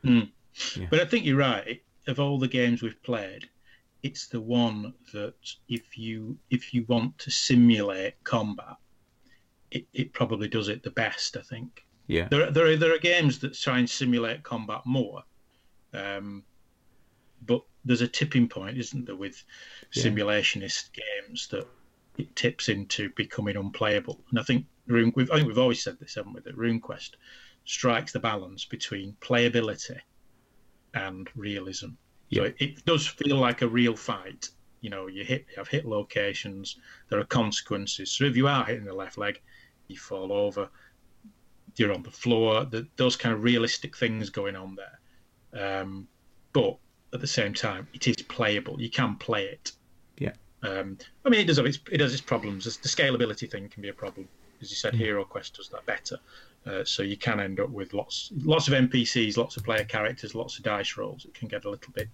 Mm. 0.04 0.30
Yeah. 0.76 0.86
But 0.90 1.00
I 1.00 1.04
think 1.06 1.24
you're 1.24 1.36
right. 1.36 1.82
Of 2.06 2.18
all 2.18 2.38
the 2.38 2.48
games 2.48 2.82
we've 2.82 3.00
played, 3.04 3.48
it's 4.02 4.26
the 4.26 4.40
one 4.40 4.92
that 5.12 5.34
if 5.68 5.96
you 5.96 6.36
if 6.50 6.74
you 6.74 6.84
want 6.88 7.16
to 7.18 7.30
simulate 7.30 8.14
combat, 8.24 8.76
it, 9.70 9.86
it 9.92 10.12
probably 10.12 10.48
does 10.48 10.68
it 10.68 10.82
the 10.82 10.90
best. 10.90 11.36
I 11.36 11.42
think. 11.42 11.84
Yeah. 12.08 12.28
There, 12.28 12.46
are- 12.46 12.50
there 12.50 12.66
are 12.66 12.76
there 12.76 12.94
are 12.94 12.98
games 12.98 13.38
that 13.40 13.54
try 13.54 13.78
and 13.78 13.88
simulate 13.88 14.42
combat 14.42 14.82
more, 14.84 15.22
um, 15.94 16.42
but 17.46 17.62
there's 17.84 18.02
a 18.02 18.08
tipping 18.08 18.48
point, 18.48 18.76
isn't 18.78 19.06
there, 19.06 19.16
with 19.16 19.42
Yeah. 19.94 20.04
simulationist 20.04 20.90
games 20.92 21.48
that 21.48 21.66
it 22.18 22.34
tips 22.36 22.68
into 22.68 23.10
becoming 23.16 23.56
unplayable. 23.56 24.20
And 24.30 24.38
I 24.38 24.42
think 24.42 24.66
Rune, 24.86 25.12
we've, 25.16 25.30
I 25.30 25.36
think 25.36 25.48
we've 25.48 25.58
always 25.58 25.82
said 25.82 25.98
this, 25.98 26.14
haven't 26.16 26.34
we? 26.34 26.40
That 26.42 26.56
RuneQuest 26.56 27.12
strikes 27.64 28.12
the 28.12 28.20
balance 28.20 28.64
between 28.64 29.16
playability 29.20 29.98
and 30.94 31.28
realism. 31.34 31.90
So 32.32 32.42
Yeah. 32.42 32.48
it, 32.48 32.56
it 32.60 32.84
does 32.84 33.06
feel 33.06 33.36
like 33.36 33.62
a 33.62 33.68
real 33.68 33.96
fight. 33.96 34.48
You 34.80 34.90
know, 34.90 35.06
you 35.06 35.24
hit, 35.24 35.46
you 35.50 35.56
have 35.56 35.68
hit 35.68 35.84
locations. 35.84 36.76
There 37.08 37.20
are 37.20 37.24
consequences. 37.24 38.10
So 38.12 38.24
if 38.24 38.36
you 38.36 38.48
are 38.48 38.64
hitting 38.64 38.84
the 38.84 38.94
left 38.94 39.18
leg, 39.18 39.40
you 39.88 39.96
fall 39.96 40.32
over. 40.32 40.68
You're 41.76 41.92
on 41.92 42.02
the 42.02 42.10
floor. 42.10 42.64
The, 42.64 42.86
those 42.96 43.16
kind 43.16 43.34
of 43.34 43.44
realistic 43.44 43.96
things 43.96 44.30
going 44.30 44.56
on 44.56 44.76
there. 44.76 45.80
Um, 45.80 46.08
but 46.52 46.78
at 47.14 47.20
the 47.20 47.26
same 47.26 47.54
time, 47.54 47.86
it 47.92 48.08
is 48.08 48.16
playable. 48.16 48.80
You 48.80 48.90
can 48.90 49.16
play 49.16 49.44
it. 49.46 49.72
Yeah. 50.18 50.32
Um, 50.62 50.98
I 51.24 51.28
mean, 51.28 51.40
it 51.40 51.46
does 51.46 51.56
have 51.58 51.66
its 51.66 51.78
it 51.90 52.00
has 52.00 52.12
its 52.12 52.22
problems. 52.22 52.64
The 52.64 52.88
scalability 52.88 53.50
thing 53.50 53.68
can 53.68 53.82
be 53.82 53.88
a 53.88 53.94
problem. 53.94 54.28
As 54.60 54.70
you 54.70 54.76
said, 54.76 54.94
Hero 54.94 55.24
Quest 55.24 55.56
does 55.56 55.68
that 55.70 55.84
better. 55.86 56.18
Uh, 56.64 56.84
so 56.84 57.02
you 57.02 57.16
can 57.16 57.40
end 57.40 57.58
up 57.58 57.70
with 57.70 57.92
lots 57.92 58.30
lots 58.44 58.68
of 58.68 58.74
NPCs, 58.74 59.36
lots 59.36 59.56
of 59.56 59.64
player 59.64 59.84
characters, 59.84 60.34
lots 60.34 60.58
of 60.58 60.64
dice 60.64 60.96
rolls. 60.96 61.24
It 61.24 61.34
can 61.34 61.48
get 61.48 61.64
a 61.64 61.70
little 61.70 61.92
bit 61.92 62.08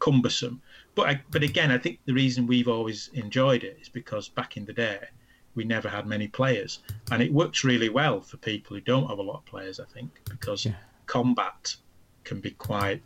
cumbersome. 0.00 0.60
But 0.96 1.08
I, 1.08 1.22
but 1.30 1.42
again, 1.44 1.70
I 1.70 1.78
think 1.78 2.00
the 2.04 2.12
reason 2.12 2.46
we've 2.46 2.66
always 2.68 3.10
enjoyed 3.14 3.62
it 3.62 3.78
is 3.80 3.88
because 3.88 4.28
back 4.28 4.56
in 4.56 4.64
the 4.64 4.72
day 4.72 4.98
we 5.54 5.64
never 5.64 5.88
had 5.88 6.06
many 6.06 6.26
players, 6.28 6.80
and 7.12 7.22
it 7.22 7.32
works 7.32 7.62
really 7.62 7.90
well 7.90 8.20
for 8.20 8.38
people 8.38 8.74
who 8.76 8.80
don't 8.80 9.06
have 9.08 9.18
a 9.18 9.22
lot 9.22 9.36
of 9.36 9.44
players. 9.44 9.78
I 9.78 9.84
think 9.84 10.10
because 10.28 10.64
Yeah. 10.66 10.74
combat 11.06 11.76
can 12.24 12.40
be 12.40 12.50
quite 12.52 13.02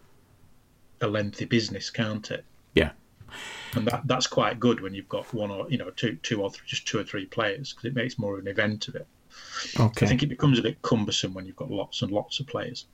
a 1.03 1.07
lengthy 1.09 1.45
business, 1.45 1.91
can't 1.91 2.31
it? 2.31 2.45
Yeah. 2.75 2.93
and 3.75 3.87
that 3.89 4.07
that's 4.07 4.27
quite 4.29 4.59
good 4.61 4.81
when 4.81 4.95
you've 4.95 5.09
got 5.09 5.35
one 5.35 5.51
or 5.51 5.69
you 5.71 5.77
know 5.77 5.91
two 5.91 6.17
two 6.23 6.41
or 6.43 6.51
three, 6.51 6.67
just 6.67 6.87
two 6.87 6.99
or 6.99 7.05
three 7.05 7.27
players 7.27 7.73
because 7.75 7.85
it 7.85 7.95
makes 7.95 8.19
more 8.19 8.35
of 8.35 8.41
an 8.41 8.49
event 8.49 8.89
of 8.89 8.95
it. 8.95 9.07
I 9.79 9.89
think 9.89 10.23
it 10.23 10.29
becomes 10.29 10.59
a 10.59 10.63
bit 10.63 10.83
cumbersome 10.83 11.35
when 11.35 11.47
you've 11.47 11.57
got 11.57 11.71
lots 11.71 12.03
and 12.03 12.11
lots 12.11 12.41
of 12.41 12.47
players. 12.47 12.87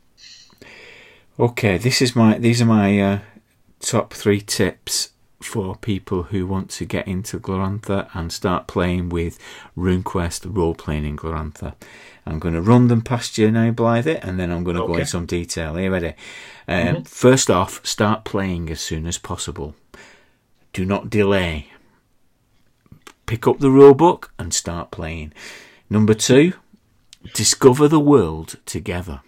Okay. 1.39 1.79
This 1.79 2.03
is 2.03 2.15
my. 2.17 2.39
These 2.39 2.61
are 2.63 2.67
my 2.67 3.01
uh, 3.01 3.19
top 3.81 4.13
three 4.15 4.41
tips 4.41 5.11
for 5.41 5.75
people 5.75 6.25
who 6.25 6.47
want 6.47 6.71
to 6.71 6.85
get 6.85 7.09
into 7.09 7.39
Glorantha 7.41 8.09
and 8.15 8.33
start 8.33 8.69
playing 8.69 9.09
with 9.09 9.41
RuneQuest 9.77 10.57
role 10.57 10.75
playing 10.75 11.05
in 11.05 11.17
Glorantha. 11.17 11.75
I'm 12.25 12.39
going 12.39 12.55
to 12.55 12.63
run 12.63 12.87
them 12.87 13.03
past 13.03 13.37
you 13.39 13.51
now, 13.51 13.73
Blythe, 13.73 14.07
and 14.23 14.39
then 14.39 14.53
I'm 14.53 14.63
going 14.63 14.77
to 14.77 14.87
go 14.87 14.93
Okay. 14.93 15.01
in 15.01 15.07
some 15.07 15.27
detail. 15.27 15.77
Are 15.77 15.81
you 15.81 15.91
ready? 15.91 16.15
Um, 16.69 16.75
Mhm. 16.97 17.09
First 17.09 17.51
off, 17.51 17.85
start 17.85 18.25
playing 18.25 18.71
as 18.71 18.81
soon 18.81 19.05
as 19.07 19.19
possible. 19.19 19.75
Do 20.73 20.85
not 20.85 21.11
delay. 21.11 21.67
Pick 23.27 23.49
up 23.49 23.59
the 23.59 23.69
rulebook 23.69 24.29
and 24.39 24.55
start 24.55 24.93
playing. 24.93 25.33
Number 25.93 26.15
two, 26.15 26.55
discover 27.35 27.87
the 27.87 28.01
world 28.01 28.59
together. 28.65 29.21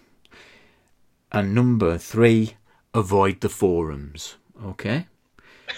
And 1.30 1.54
number 1.54 1.98
three, 1.98 2.56
avoid 2.94 3.42
the 3.42 3.50
forums. 3.50 4.36
Okay? 4.64 5.06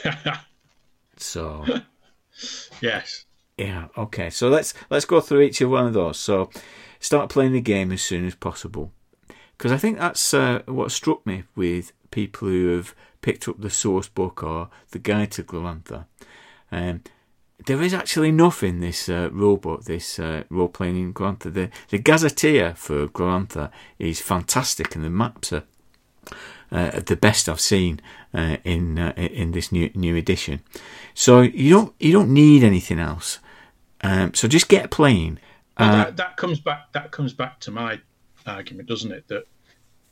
So 1.16 1.64
yes. 2.80 3.24
yeah, 3.56 3.88
okay. 3.96 4.28
So 4.28 4.48
let's 4.48 4.74
let's 4.90 5.06
go 5.06 5.20
through 5.22 5.40
each 5.40 5.62
of 5.62 5.70
one 5.70 5.86
of 5.86 5.94
those. 5.94 6.18
So 6.18 6.50
start 7.00 7.30
playing 7.30 7.54
the 7.54 7.60
game 7.62 7.90
as 7.90 8.02
soon 8.02 8.26
as 8.26 8.34
possible, 8.34 8.92
because 9.56 9.72
I 9.72 9.78
think 9.78 9.98
that's 9.98 10.34
uh, 10.34 10.60
what 10.66 10.92
struck 10.92 11.26
me 11.26 11.44
with 11.56 11.92
people 12.10 12.48
who 12.48 12.76
have 12.76 12.94
picked 13.22 13.48
up 13.48 13.58
the 13.62 13.70
source 13.70 14.08
book 14.08 14.42
or 14.42 14.68
the 14.90 14.98
guide 14.98 15.30
to 15.32 15.42
Glorantha. 15.42 16.04
Um, 16.70 17.00
there 17.66 17.82
is 17.82 17.92
actually 17.92 18.28
enough 18.28 18.62
in 18.62 18.80
this 18.80 19.08
uh, 19.08 19.28
this 19.84 20.18
uh, 20.18 20.44
role 20.48 20.68
playing 20.68 20.96
in. 20.96 21.12
The 21.12 21.70
the 21.88 21.98
gazetteer 21.98 22.74
for 22.74 23.06
Glorantha 23.08 23.70
is 23.98 24.20
fantastic, 24.20 24.94
and 24.94 25.04
the 25.04 25.10
maps 25.10 25.52
are 25.52 25.64
uh, 26.72 27.00
the 27.00 27.16
best 27.16 27.48
I've 27.48 27.60
seen 27.60 28.00
uh, 28.32 28.56
in 28.64 28.98
uh, 28.98 29.12
in 29.16 29.52
this 29.52 29.70
new 29.70 29.90
new 29.94 30.16
edition. 30.16 30.60
So 31.14 31.42
you 31.42 31.70
don't 31.70 31.94
you 31.98 32.12
don't 32.12 32.32
need 32.32 32.62
anything 32.62 32.98
else. 32.98 33.40
Um, 34.00 34.34
so 34.34 34.48
just 34.48 34.68
get 34.68 34.90
playing. 34.90 35.38
Well, 35.78 35.90
Uh, 35.90 36.04
that, 36.04 36.16
that 36.16 36.36
comes 36.36 36.60
back. 36.60 36.92
That 36.92 37.10
comes 37.10 37.34
back 37.34 37.60
to 37.60 37.70
my 37.70 38.00
argument, 38.46 38.88
doesn't 38.88 39.12
it? 39.12 39.28
That 39.28 39.44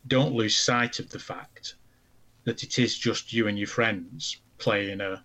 don't 0.07 0.35
lose 0.35 0.57
sight 0.57 0.99
of 0.99 1.09
the 1.09 1.19
fact 1.19 1.77
that 2.45 2.63
it 2.63 2.79
is 2.79 2.99
just 2.99 3.33
you 3.33 3.49
and 3.49 3.59
your 3.59 3.69
friends 3.69 4.41
playing 4.59 5.01
a 5.01 5.23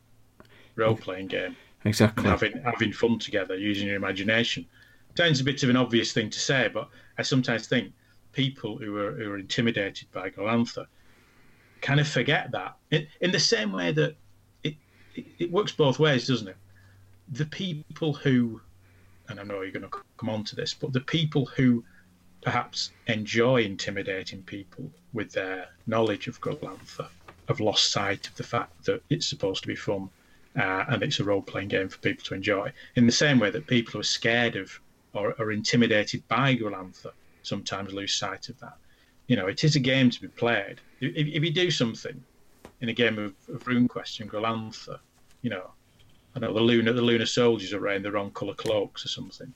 role-playing 0.75 1.27
game 1.27 1.45
and 1.45 1.55
exactly. 1.85 2.23
having 2.23 2.61
having 2.63 2.93
fun 2.93 3.19
together 3.19 3.55
using 3.55 3.87
your 3.87 3.95
imagination. 3.95 4.65
Sounds 5.17 5.41
a 5.41 5.43
bit 5.43 5.63
of 5.63 5.69
an 5.69 5.75
obvious 5.75 6.13
thing 6.13 6.29
to 6.29 6.39
say, 6.39 6.69
but 6.73 6.89
I 7.17 7.23
sometimes 7.23 7.67
think 7.67 7.91
people 8.31 8.77
who 8.77 8.97
are 8.97 9.11
who 9.11 9.31
are 9.31 9.37
intimidated 9.37 10.07
by 10.11 10.29
Glorantha 10.29 10.85
kind 11.81 11.99
of 11.99 12.07
forget 12.07 12.51
that. 12.51 12.75
In, 12.91 13.07
in 13.21 13.31
the 13.31 13.39
same 13.39 13.71
way 13.71 13.91
that 13.91 14.15
it, 14.63 14.75
it, 15.15 15.25
it 15.39 15.51
works 15.51 15.71
both 15.71 15.99
ways, 15.99 16.27
doesn't 16.27 16.47
it? 16.47 16.57
The 17.31 17.45
people 17.45 18.13
who, 18.13 18.61
and 19.29 19.39
I 19.39 19.43
know 19.43 19.61
you're 19.61 19.71
going 19.71 19.89
to 19.89 19.97
come 20.17 20.29
on 20.29 20.43
to 20.45 20.55
this, 20.55 20.73
but 20.73 20.93
the 20.93 21.01
people 21.01 21.45
who 21.45 21.83
perhaps 22.41 22.91
enjoy 23.07 23.63
intimidating 23.63 24.41
people 24.43 24.89
with 25.13 25.31
their 25.31 25.69
knowledge 25.87 26.27
of 26.27 26.39
Glorantha 26.41 27.07
have 27.47 27.59
lost 27.59 27.91
sight 27.91 28.27
of 28.27 28.35
the 28.35 28.43
fact 28.43 28.85
that 28.85 29.01
it's 29.09 29.27
supposed 29.27 29.61
to 29.61 29.67
be 29.67 29.75
fun 29.75 30.09
uh, 30.57 30.85
and 30.87 31.03
it's 31.03 31.19
a 31.19 31.23
role 31.23 31.41
playing 31.41 31.67
game 31.67 31.89
for 31.89 31.97
people 31.99 32.23
to 32.25 32.35
enjoy. 32.35 32.71
In 32.95 33.05
the 33.05 33.11
same 33.11 33.39
way 33.39 33.49
that 33.51 33.67
people 33.67 33.93
who 33.93 33.99
are 33.99 34.03
scared 34.03 34.55
of 34.55 34.79
or 35.13 35.35
are 35.39 35.51
intimidated 35.51 36.27
by 36.27 36.55
Glorantha 36.55 37.11
sometimes 37.43 37.93
lose 37.93 38.13
sight 38.13 38.49
of 38.49 38.59
that. 38.59 38.77
You 39.27 39.35
know, 39.35 39.47
it 39.47 39.63
is 39.63 39.75
a 39.75 39.79
game 39.79 40.09
to 40.09 40.21
be 40.21 40.27
played. 40.27 40.81
If, 41.01 41.27
if 41.27 41.43
you 41.43 41.51
do 41.51 41.71
something 41.71 42.23
in 42.81 42.89
a 42.89 42.93
game 42.93 43.17
of, 43.17 43.33
of 43.53 43.63
RuneQuest 43.65 44.21
and 44.21 44.29
Glorantha, 44.29 44.99
you 45.41 45.49
know, 45.49 45.71
I 46.35 46.39
know 46.39 46.53
the 46.53 46.59
lunar 46.59 46.93
the 46.93 47.01
lunar 47.01 47.25
soldiers 47.25 47.73
are 47.73 47.81
wearing 47.81 48.03
the 48.03 48.11
wrong 48.11 48.31
colour 48.31 48.53
cloaks 48.53 49.05
or 49.05 49.09
something. 49.09 49.53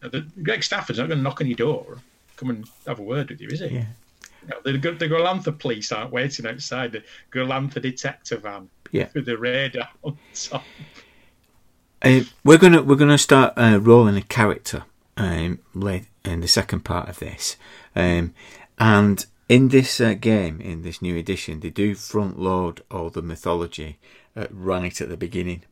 The, 0.00 0.26
Greg 0.42 0.62
Stafford's 0.62 0.98
not 0.98 1.08
going 1.08 1.18
to 1.18 1.22
knock 1.22 1.40
on 1.40 1.46
your 1.46 1.56
door, 1.56 1.98
come 2.36 2.50
and 2.50 2.68
have 2.86 2.98
a 2.98 3.02
word 3.02 3.30
with 3.30 3.40
you, 3.40 3.48
is 3.48 3.60
he? 3.60 3.66
Yeah. 3.68 3.86
You 4.42 4.48
know, 4.48 4.60
the, 4.64 5.40
the 5.44 5.52
police 5.52 5.92
aren't 5.92 6.10
waiting 6.10 6.46
outside 6.46 6.92
the 6.92 7.04
Glorantha 7.30 7.80
detector 7.80 8.36
van 8.38 8.68
Yeah. 8.92 9.08
the 9.14 9.36
radar 9.36 9.88
on 10.04 10.16
top. 10.34 10.62
Uh, 12.00 12.20
we're 12.44 12.58
gonna 12.58 12.82
we're 12.82 12.96
gonna 12.96 13.18
start 13.18 13.54
uh, 13.56 13.78
rolling 13.80 14.16
a 14.16 14.22
character 14.22 14.84
um, 15.16 15.58
late 15.74 16.06
in 16.24 16.40
the 16.40 16.48
second 16.48 16.84
part 16.84 17.08
of 17.08 17.18
this, 17.18 17.56
um, 17.96 18.34
and 18.78 19.26
in 19.48 19.68
this 19.68 20.00
uh, 20.00 20.14
game, 20.14 20.60
in 20.60 20.82
this 20.82 21.02
new 21.02 21.16
edition, 21.16 21.60
they 21.60 21.70
do 21.70 21.94
front 21.94 22.38
load 22.38 22.82
all 22.90 23.10
the 23.10 23.22
mythology 23.22 23.98
uh, 24.36 24.46
right 24.50 25.00
at 25.00 25.08
the 25.08 25.16
beginning. 25.16 25.62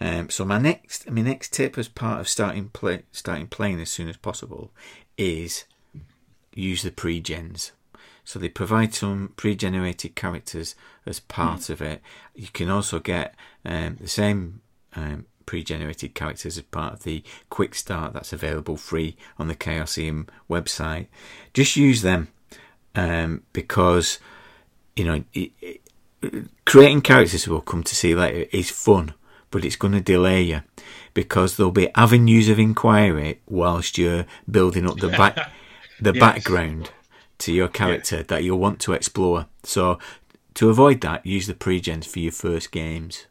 Um, 0.00 0.30
so 0.30 0.44
my 0.44 0.58
next 0.58 1.08
my 1.10 1.22
next 1.22 1.52
tip 1.52 1.78
as 1.78 1.88
part 1.88 2.20
of 2.20 2.28
starting 2.28 2.68
play 2.68 3.04
starting 3.12 3.46
playing 3.46 3.80
as 3.80 3.90
soon 3.90 4.08
as 4.08 4.16
possible 4.16 4.72
is 5.16 5.64
use 6.54 6.82
the 6.82 6.90
pre-gens. 6.90 7.72
So 8.24 8.38
they 8.38 8.48
provide 8.48 8.94
some 8.94 9.32
pre-generated 9.36 10.14
characters 10.14 10.74
as 11.06 11.20
part 11.20 11.68
of 11.70 11.82
it. 11.82 12.00
You 12.34 12.48
can 12.52 12.70
also 12.70 13.00
get 13.00 13.34
um, 13.64 13.96
the 14.00 14.08
same 14.08 14.60
um, 14.94 15.26
pre-generated 15.46 16.14
characters 16.14 16.56
as 16.56 16.62
part 16.62 16.94
of 16.94 17.02
the 17.02 17.22
quick 17.50 17.74
start 17.74 18.12
that's 18.12 18.32
available 18.32 18.76
free 18.76 19.16
on 19.38 19.48
the 19.48 19.56
Chaosium 19.56 20.28
website. 20.48 21.08
Just 21.52 21.76
use 21.76 22.02
them 22.02 22.28
um, 22.94 23.42
because 23.52 24.18
you 24.94 25.04
know 25.04 25.24
it, 25.34 25.50
it, 25.60 25.80
creating 26.64 27.00
characters 27.02 27.48
we'll 27.48 27.60
come 27.60 27.82
to 27.82 27.94
see 27.94 28.14
later 28.14 28.48
is 28.52 28.70
fun, 28.70 29.14
but 29.50 29.64
it's 29.64 29.76
going 29.76 29.94
to 29.94 30.00
delay 30.00 30.42
you 30.42 30.62
because 31.14 31.56
there'll 31.56 31.72
be 31.72 31.92
avenues 31.94 32.48
of 32.48 32.58
inquiry 32.58 33.40
whilst 33.48 33.98
you're 33.98 34.26
building 34.50 34.88
up 34.88 34.98
the 34.98 35.08
back 35.08 35.50
the 36.00 36.12
Yes. 36.14 36.20
background 36.20 36.90
to 37.42 37.52
your 37.52 37.68
character 37.68 38.22
that 38.22 38.44
you'll 38.44 38.58
want 38.58 38.80
to 38.80 38.92
explore. 38.92 39.46
So 39.64 39.98
to 40.54 40.70
avoid 40.70 41.00
that, 41.00 41.26
use 41.26 41.46
the 41.46 41.54
pre-gens 41.54 42.06
for 42.06 42.20
your 42.20 42.32
first 42.32 42.70
games. 42.70 43.26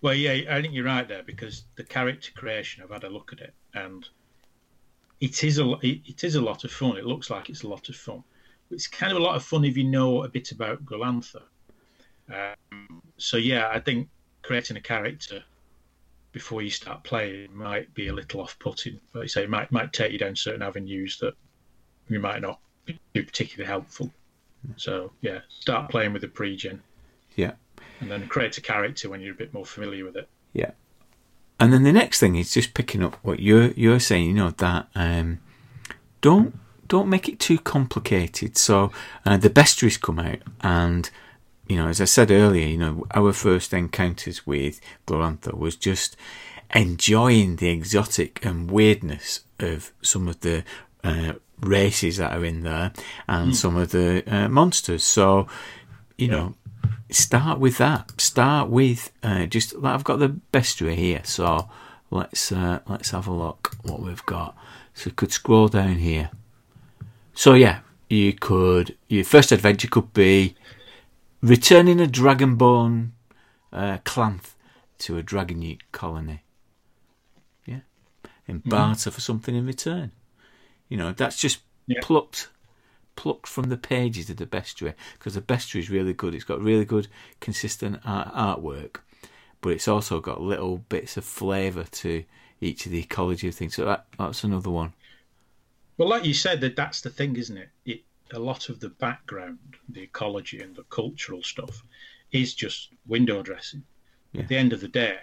Well, 0.00 0.14
yeah, 0.14 0.54
I 0.54 0.60
think 0.60 0.74
you're 0.74 0.84
right 0.84 1.06
there 1.06 1.22
because 1.22 1.64
the 1.76 1.84
character 1.84 2.32
creation, 2.34 2.82
I've 2.82 2.90
had 2.90 3.04
a 3.04 3.08
look 3.08 3.32
at 3.32 3.38
it, 3.38 3.54
and 3.74 4.08
it 5.20 5.44
is 5.44 5.60
a 5.60 5.74
it, 5.82 6.24
is 6.24 6.34
a 6.34 6.40
lot 6.40 6.64
of 6.64 6.72
fun. 6.72 6.96
It 6.96 7.06
looks 7.06 7.30
like 7.30 7.48
it's 7.48 7.62
a 7.62 7.68
lot 7.68 7.88
of 7.88 7.94
fun. 7.94 8.24
It's 8.72 8.88
kind 8.88 9.12
of 9.12 9.18
a 9.18 9.22
lot 9.22 9.36
of 9.36 9.44
fun 9.44 9.64
if 9.64 9.76
you 9.76 9.84
know 9.84 10.24
a 10.24 10.28
bit 10.28 10.50
about 10.50 10.84
Glorantha. 10.84 11.42
Um, 12.28 13.02
so 13.18 13.36
yeah, 13.36 13.68
I 13.72 13.78
think 13.78 14.08
creating 14.42 14.76
a 14.76 14.80
character 14.80 15.44
before 16.32 16.62
you 16.62 16.70
start 16.70 17.04
playing 17.04 17.54
might 17.54 17.92
be 17.94 18.08
a 18.08 18.12
little 18.12 18.40
off-putting. 18.40 18.98
Like 19.14 19.24
you 19.24 19.28
say, 19.28 19.44
it 19.44 19.50
might 19.50 19.70
might 19.70 19.92
take 19.92 20.10
you 20.10 20.18
down 20.18 20.34
certain 20.34 20.62
avenues 20.62 21.18
that 21.20 21.34
you 22.08 22.18
might 22.18 22.42
not 22.42 22.58
be 22.86 23.22
particularly 23.22 23.68
helpful. 23.68 24.10
So 24.76 25.12
yeah, 25.20 25.40
start 25.48 25.90
playing 25.90 26.12
with 26.12 26.22
the 26.22 26.28
pre-gen 26.28 26.82
Yeah. 27.36 27.52
and 28.00 28.10
then 28.10 28.28
create 28.28 28.56
a 28.58 28.60
character 28.60 29.08
when 29.10 29.20
you're 29.20 29.34
a 29.34 29.36
bit 29.36 29.52
more 29.52 29.66
familiar 29.66 30.04
with 30.04 30.16
it. 30.16 30.28
Yeah. 30.52 30.72
And 31.58 31.72
then 31.72 31.82
the 31.82 31.92
next 31.92 32.18
thing 32.20 32.36
is 32.36 32.52
just 32.54 32.74
picking 32.74 33.02
up 33.02 33.16
what 33.22 33.40
you're 33.40 33.68
you're 33.72 34.00
saying, 34.00 34.26
you 34.26 34.34
know, 34.34 34.50
that 34.50 34.88
um, 34.94 35.40
don't 36.20 36.58
don't 36.88 37.08
make 37.08 37.28
it 37.28 37.38
too 37.40 37.58
complicated. 37.58 38.56
So 38.58 38.92
uh, 39.24 39.36
the 39.36 39.50
bestiaries 39.50 40.00
come 40.00 40.18
out 40.18 40.38
and 40.60 41.08
you 41.68 41.76
know, 41.76 41.88
as 41.88 42.00
I 42.00 42.04
said 42.06 42.30
earlier, 42.30 42.66
you 42.66 42.76
know, 42.78 43.06
our 43.14 43.32
first 43.32 43.72
encounters 43.72 44.46
with 44.46 44.80
Glorantha 45.06 45.56
was 45.56 45.76
just 45.76 46.16
enjoying 46.74 47.56
the 47.56 47.68
exotic 47.68 48.44
and 48.44 48.70
weirdness 48.70 49.40
of 49.60 49.92
some 50.02 50.26
of 50.28 50.40
the 50.40 50.64
uh, 51.04 51.34
races 51.62 52.16
that 52.18 52.32
are 52.32 52.44
in 52.44 52.62
there 52.62 52.92
and 53.28 53.56
some 53.56 53.76
of 53.76 53.92
the 53.92 54.22
uh, 54.26 54.48
monsters. 54.48 55.04
So, 55.04 55.46
you 56.18 56.28
know, 56.28 56.54
start 57.10 57.58
with 57.58 57.78
that. 57.78 58.20
Start 58.20 58.68
with 58.68 59.10
uh, 59.22 59.46
just 59.46 59.74
like 59.76 59.94
I've 59.94 60.04
got 60.04 60.18
the 60.18 60.40
bestiary 60.52 60.96
here, 60.96 61.22
so 61.24 61.68
let's 62.10 62.52
uh, 62.52 62.80
let's 62.86 63.10
have 63.10 63.26
a 63.26 63.32
look 63.32 63.76
what 63.82 64.00
we've 64.00 64.24
got. 64.26 64.56
So 64.94 65.08
you 65.08 65.14
could 65.14 65.32
scroll 65.32 65.68
down 65.68 65.96
here. 65.96 66.30
So 67.34 67.54
yeah, 67.54 67.80
you 68.08 68.32
could 68.32 68.96
your 69.08 69.24
first 69.24 69.52
adventure 69.52 69.88
could 69.88 70.12
be 70.12 70.54
returning 71.40 72.00
a 72.00 72.06
dragonborn 72.06 73.10
uh, 73.72 73.98
clanth 74.04 74.54
to 74.98 75.16
a 75.16 75.22
dragon 75.22 75.78
colony. 75.92 76.42
Yeah, 77.66 77.80
in 78.46 78.58
barter 78.58 79.10
for 79.10 79.20
something 79.20 79.54
in 79.54 79.66
return. 79.66 80.12
You 80.92 80.98
know 80.98 81.12
that's 81.12 81.40
just 81.40 81.60
Yeah. 81.86 82.00
plucked 82.02 82.50
plucked 83.16 83.46
from 83.46 83.70
the 83.70 83.78
pages 83.78 84.28
of 84.28 84.36
the 84.36 84.44
bestiary 84.44 84.92
because 85.14 85.32
the 85.32 85.40
bestiary 85.40 85.78
is 85.80 85.88
really 85.88 86.12
good. 86.12 86.34
It's 86.34 86.44
got 86.44 86.60
really 86.60 86.84
good, 86.84 87.08
consistent 87.40 88.00
art- 88.04 88.34
artwork, 88.34 88.96
but 89.62 89.70
it's 89.70 89.88
also 89.88 90.20
got 90.20 90.42
little 90.42 90.76
bits 90.90 91.16
of 91.16 91.24
flavour 91.24 91.84
to 92.02 92.24
each 92.60 92.84
of 92.84 92.92
the 92.92 93.00
ecology 93.00 93.48
of 93.48 93.54
things. 93.54 93.74
So 93.74 93.86
that, 93.86 94.04
that's 94.18 94.44
another 94.44 94.68
one. 94.68 94.92
Well, 95.96 96.08
like 96.10 96.26
you 96.26 96.34
said, 96.34 96.60
that 96.60 96.76
that's 96.76 97.00
the 97.00 97.10
thing, 97.10 97.36
isn't 97.36 97.56
it? 97.56 97.70
It 97.86 98.02
a 98.30 98.38
lot 98.38 98.68
of 98.68 98.80
the 98.80 98.90
background, 98.90 99.60
the 99.88 100.02
ecology 100.02 100.60
and 100.60 100.76
the 100.76 100.84
cultural 100.84 101.42
stuff, 101.42 101.82
is 102.32 102.54
just 102.54 102.90
window 103.06 103.42
dressing. 103.42 103.84
Yeah. 104.32 104.42
At 104.42 104.48
the 104.48 104.58
end 104.58 104.74
of 104.74 104.80
the 104.82 104.88
day, 104.88 105.20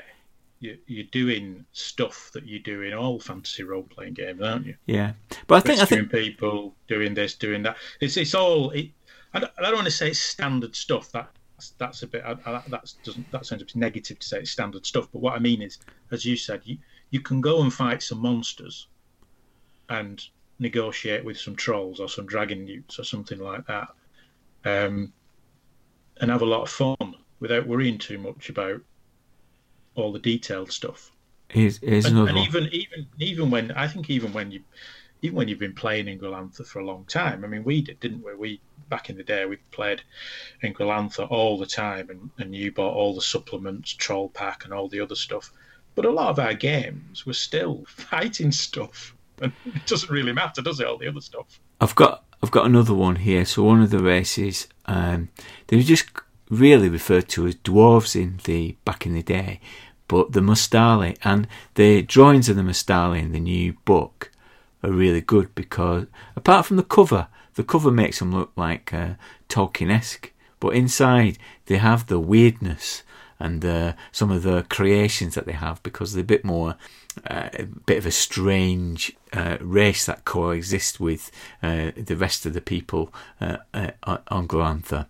you, 0.59 0.77
you're 0.87 1.05
doing 1.05 1.65
stuff 1.71 2.31
that 2.33 2.45
you 2.45 2.59
do 2.59 2.81
in 2.81 2.93
all 2.93 3.19
fantasy 3.19 3.63
role 3.63 3.83
playing 3.83 4.13
games, 4.13 4.41
aren't 4.41 4.65
you? 4.65 4.75
Yeah, 4.85 5.13
but 5.47 5.55
I 5.55 5.59
think 5.61 5.81
I 5.81 5.85
think 5.85 6.11
people, 6.11 6.75
doing 6.87 7.13
this, 7.13 7.35
doing 7.35 7.63
that. 7.63 7.77
It's 8.01 8.17
it's 8.17 8.35
all. 8.35 8.71
It, 8.71 8.89
I, 9.33 9.39
don't, 9.39 9.51
I 9.57 9.61
don't 9.63 9.75
want 9.75 9.85
to 9.85 9.91
say 9.91 10.09
it's 10.09 10.19
standard 10.19 10.75
stuff. 10.75 11.11
That's 11.11 11.71
that's 11.77 12.03
a 12.03 12.07
bit. 12.07 12.23
I, 12.25 12.35
I, 12.45 12.63
that's 12.67 12.93
doesn't 13.03 13.31
that 13.31 13.45
sounds 13.45 13.61
a 13.61 13.65
bit 13.65 13.75
negative 13.75 14.19
to 14.19 14.27
say 14.27 14.39
it's 14.39 14.51
standard 14.51 14.85
stuff. 14.85 15.07
But 15.11 15.21
what 15.21 15.33
I 15.33 15.39
mean 15.39 15.61
is, 15.61 15.79
as 16.11 16.25
you 16.25 16.35
said, 16.35 16.61
you 16.65 16.77
you 17.09 17.21
can 17.21 17.41
go 17.41 17.61
and 17.61 17.73
fight 17.73 18.03
some 18.03 18.19
monsters, 18.19 18.87
and 19.89 20.21
negotiate 20.59 21.23
with 21.23 21.39
some 21.39 21.55
trolls 21.55 22.01
or 22.01 22.09
some 22.09 22.27
dragonewts 22.27 22.99
or 22.99 23.03
something 23.03 23.39
like 23.39 23.65
that, 23.67 23.87
um, 24.65 25.13
and 26.19 26.29
have 26.29 26.41
a 26.41 26.45
lot 26.45 26.63
of 26.63 26.69
fun 26.69 27.15
without 27.39 27.65
worrying 27.65 27.97
too 27.97 28.17
much 28.17 28.49
about 28.49 28.81
all 29.99 30.11
the 30.11 30.19
detailed 30.19 30.71
stuff 30.71 31.11
here's, 31.49 31.79
here's 31.79 32.05
and, 32.05 32.15
another 32.15 32.29
and 32.29 32.37
one. 32.37 32.47
even 32.47 32.69
even 32.71 33.07
even 33.19 33.51
when 33.51 33.71
I 33.71 33.87
think 33.87 34.09
even 34.09 34.31
when 34.31 34.51
you 34.51 34.61
even 35.21 35.35
when 35.35 35.47
you've 35.47 35.59
been 35.59 35.73
playing 35.73 36.07
in 36.07 36.19
Glorantha 36.19 36.65
for 36.65 36.79
a 36.79 36.85
long 36.85 37.05
time, 37.05 37.43
I 37.43 37.47
mean 37.47 37.63
we 37.63 37.81
did, 37.81 37.99
didn't 37.99 38.23
we? 38.23 38.35
We 38.35 38.61
back 38.87 39.09
in 39.09 39.17
the 39.17 39.23
day 39.23 39.45
we 39.45 39.57
played 39.71 40.01
in 40.61 40.73
Glorantha 40.73 41.29
all 41.29 41.57
the 41.57 41.65
time, 41.65 42.09
and, 42.09 42.29
and 42.37 42.55
you 42.55 42.71
bought 42.71 42.93
all 42.93 43.13
the 43.13 43.21
supplements, 43.21 43.91
troll 43.93 44.29
pack, 44.29 44.63
and 44.63 44.73
all 44.73 44.87
the 44.87 45.01
other 45.01 45.15
stuff. 45.15 45.51
But 45.95 46.05
a 46.05 46.11
lot 46.11 46.29
of 46.29 46.39
our 46.39 46.53
games 46.53 47.25
were 47.25 47.33
still 47.33 47.83
fighting 47.87 48.51
stuff, 48.51 49.15
and 49.41 49.51
it 49.65 49.85
doesn't 49.85 50.09
really 50.11 50.33
matter, 50.33 50.61
does 50.61 50.79
it? 50.79 50.87
All 50.87 50.97
the 50.97 51.09
other 51.09 51.21
stuff. 51.21 51.59
I've 51.81 51.95
got 51.95 52.23
I've 52.41 52.51
got 52.51 52.65
another 52.65 52.93
one 52.93 53.17
here. 53.17 53.43
So 53.45 53.63
one 53.63 53.81
of 53.81 53.89
the 53.89 53.99
races, 53.99 54.67
um, 54.85 55.29
they 55.67 55.75
were 55.75 55.83
just 55.83 56.07
really 56.49 56.89
referred 56.89 57.27
to 57.29 57.45
as 57.45 57.55
dwarves 57.55 58.19
in 58.19 58.39
the 58.45 58.75
back 58.85 59.05
in 59.05 59.13
the 59.13 59.21
day, 59.21 59.59
but 60.09 60.33
the 60.33 60.41
Mostali 60.41 61.15
and 61.23 61.47
the 61.75 62.01
drawings 62.01 62.49
of 62.49 62.57
the 62.57 62.63
Mostali 62.63 63.21
in 63.21 63.31
the 63.31 63.39
new 63.39 63.73
book 63.85 64.31
are 64.83 64.91
really 64.91 65.21
good 65.21 65.55
because 65.55 66.07
apart 66.35 66.65
from 66.65 66.75
the 66.75 66.83
cover, 66.83 67.27
the 67.53 67.63
cover 67.63 67.91
makes 67.91 68.19
them 68.19 68.33
look 68.33 68.51
like 68.57 68.93
uh, 68.93 69.11
Tolkien-esque, 69.47 70.33
but 70.59 70.75
inside 70.75 71.37
they 71.67 71.77
have 71.77 72.07
the 72.07 72.19
weirdness 72.19 73.03
and 73.39 73.63
uh, 73.63 73.93
some 74.11 74.31
of 74.31 74.43
the 74.43 74.65
creations 74.69 75.35
that 75.35 75.45
they 75.45 75.53
have 75.53 75.81
because 75.83 76.13
they're 76.13 76.21
a 76.21 76.35
bit 76.35 76.43
more 76.43 76.75
uh, 77.25 77.49
a 77.53 77.63
bit 77.63 77.97
of 77.97 78.05
a 78.05 78.11
strange 78.11 79.15
uh, 79.33 79.57
race 79.61 80.05
that 80.05 80.25
coexists 80.25 80.99
with 80.99 81.31
uh, 81.61 81.91
the 81.95 82.15
rest 82.15 82.45
of 82.45 82.53
the 82.53 82.61
people 82.61 83.13
uh, 83.39 83.57
uh, 83.73 84.17
on 84.29 84.47
Glorantha. 84.47 85.05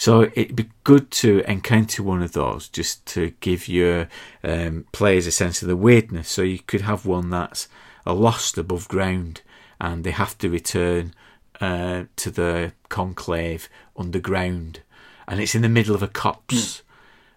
So 0.00 0.30
it'd 0.36 0.54
be 0.54 0.70
good 0.84 1.10
to 1.10 1.42
encounter 1.50 2.04
one 2.04 2.22
of 2.22 2.30
those 2.30 2.68
just 2.68 3.04
to 3.06 3.32
give 3.40 3.66
your 3.66 4.06
um, 4.44 4.86
players 4.92 5.26
a 5.26 5.32
sense 5.32 5.60
of 5.60 5.66
the 5.66 5.76
weirdness. 5.76 6.28
So 6.28 6.42
you 6.42 6.60
could 6.60 6.82
have 6.82 7.04
one 7.04 7.30
that's 7.30 7.66
a 8.06 8.14
lost 8.14 8.56
above 8.56 8.86
ground 8.86 9.42
and 9.80 10.04
they 10.04 10.12
have 10.12 10.38
to 10.38 10.48
return 10.50 11.14
uh, 11.60 12.04
to 12.14 12.30
the 12.30 12.74
conclave 12.88 13.68
underground, 13.96 14.82
and 15.26 15.40
it's 15.40 15.56
in 15.56 15.62
the 15.62 15.68
middle 15.68 15.96
of 15.96 16.02
a 16.02 16.08
copse 16.08 16.82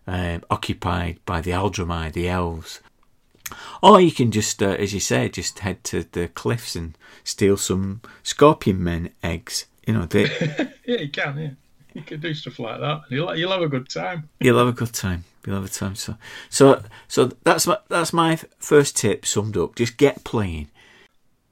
um, 0.05 0.43
occupied 0.51 1.17
by 1.25 1.41
the 1.41 1.51
Aldryami, 1.51 2.13
the 2.13 2.29
elves. 2.29 2.79
Or 3.81 3.99
you 3.99 4.11
can 4.11 4.31
just, 4.31 4.61
uh, 4.61 4.75
as 4.77 4.93
you 4.93 4.99
say, 4.99 5.29
just 5.29 5.59
head 5.59 5.83
to 5.85 6.03
the 6.03 6.27
cliffs 6.27 6.75
and 6.75 6.95
steal 7.23 7.57
some 7.57 8.01
scorpion 8.21 8.83
men 8.83 9.09
eggs. 9.23 9.65
You 9.87 9.95
know, 9.95 10.05
they, 10.05 10.25
yeah, 10.85 10.97
you 10.97 11.09
can. 11.09 11.37
Yeah, 11.39 11.49
you 11.93 12.01
can 12.01 12.19
do 12.19 12.33
stuff 12.33 12.59
like 12.59 12.79
that. 12.79 13.01
You'll 13.09 13.35
you'll 13.35 13.51
have 13.51 13.61
a 13.61 13.67
good 13.67 13.89
time. 13.89 14.29
you'll 14.39 14.57
have 14.57 14.67
a 14.67 14.73
good 14.73 14.93
time. 14.93 15.23
You'll 15.45 15.55
have 15.55 15.65
a 15.65 15.69
time. 15.69 15.95
So, 15.95 16.15
so, 16.49 16.83
so 17.07 17.31
that's 17.43 17.65
my 17.65 17.77
that's 17.89 18.13
my 18.13 18.39
first 18.59 18.97
tip 18.97 19.25
summed 19.25 19.57
up. 19.57 19.75
Just 19.75 19.97
get 19.97 20.23
playing. 20.23 20.69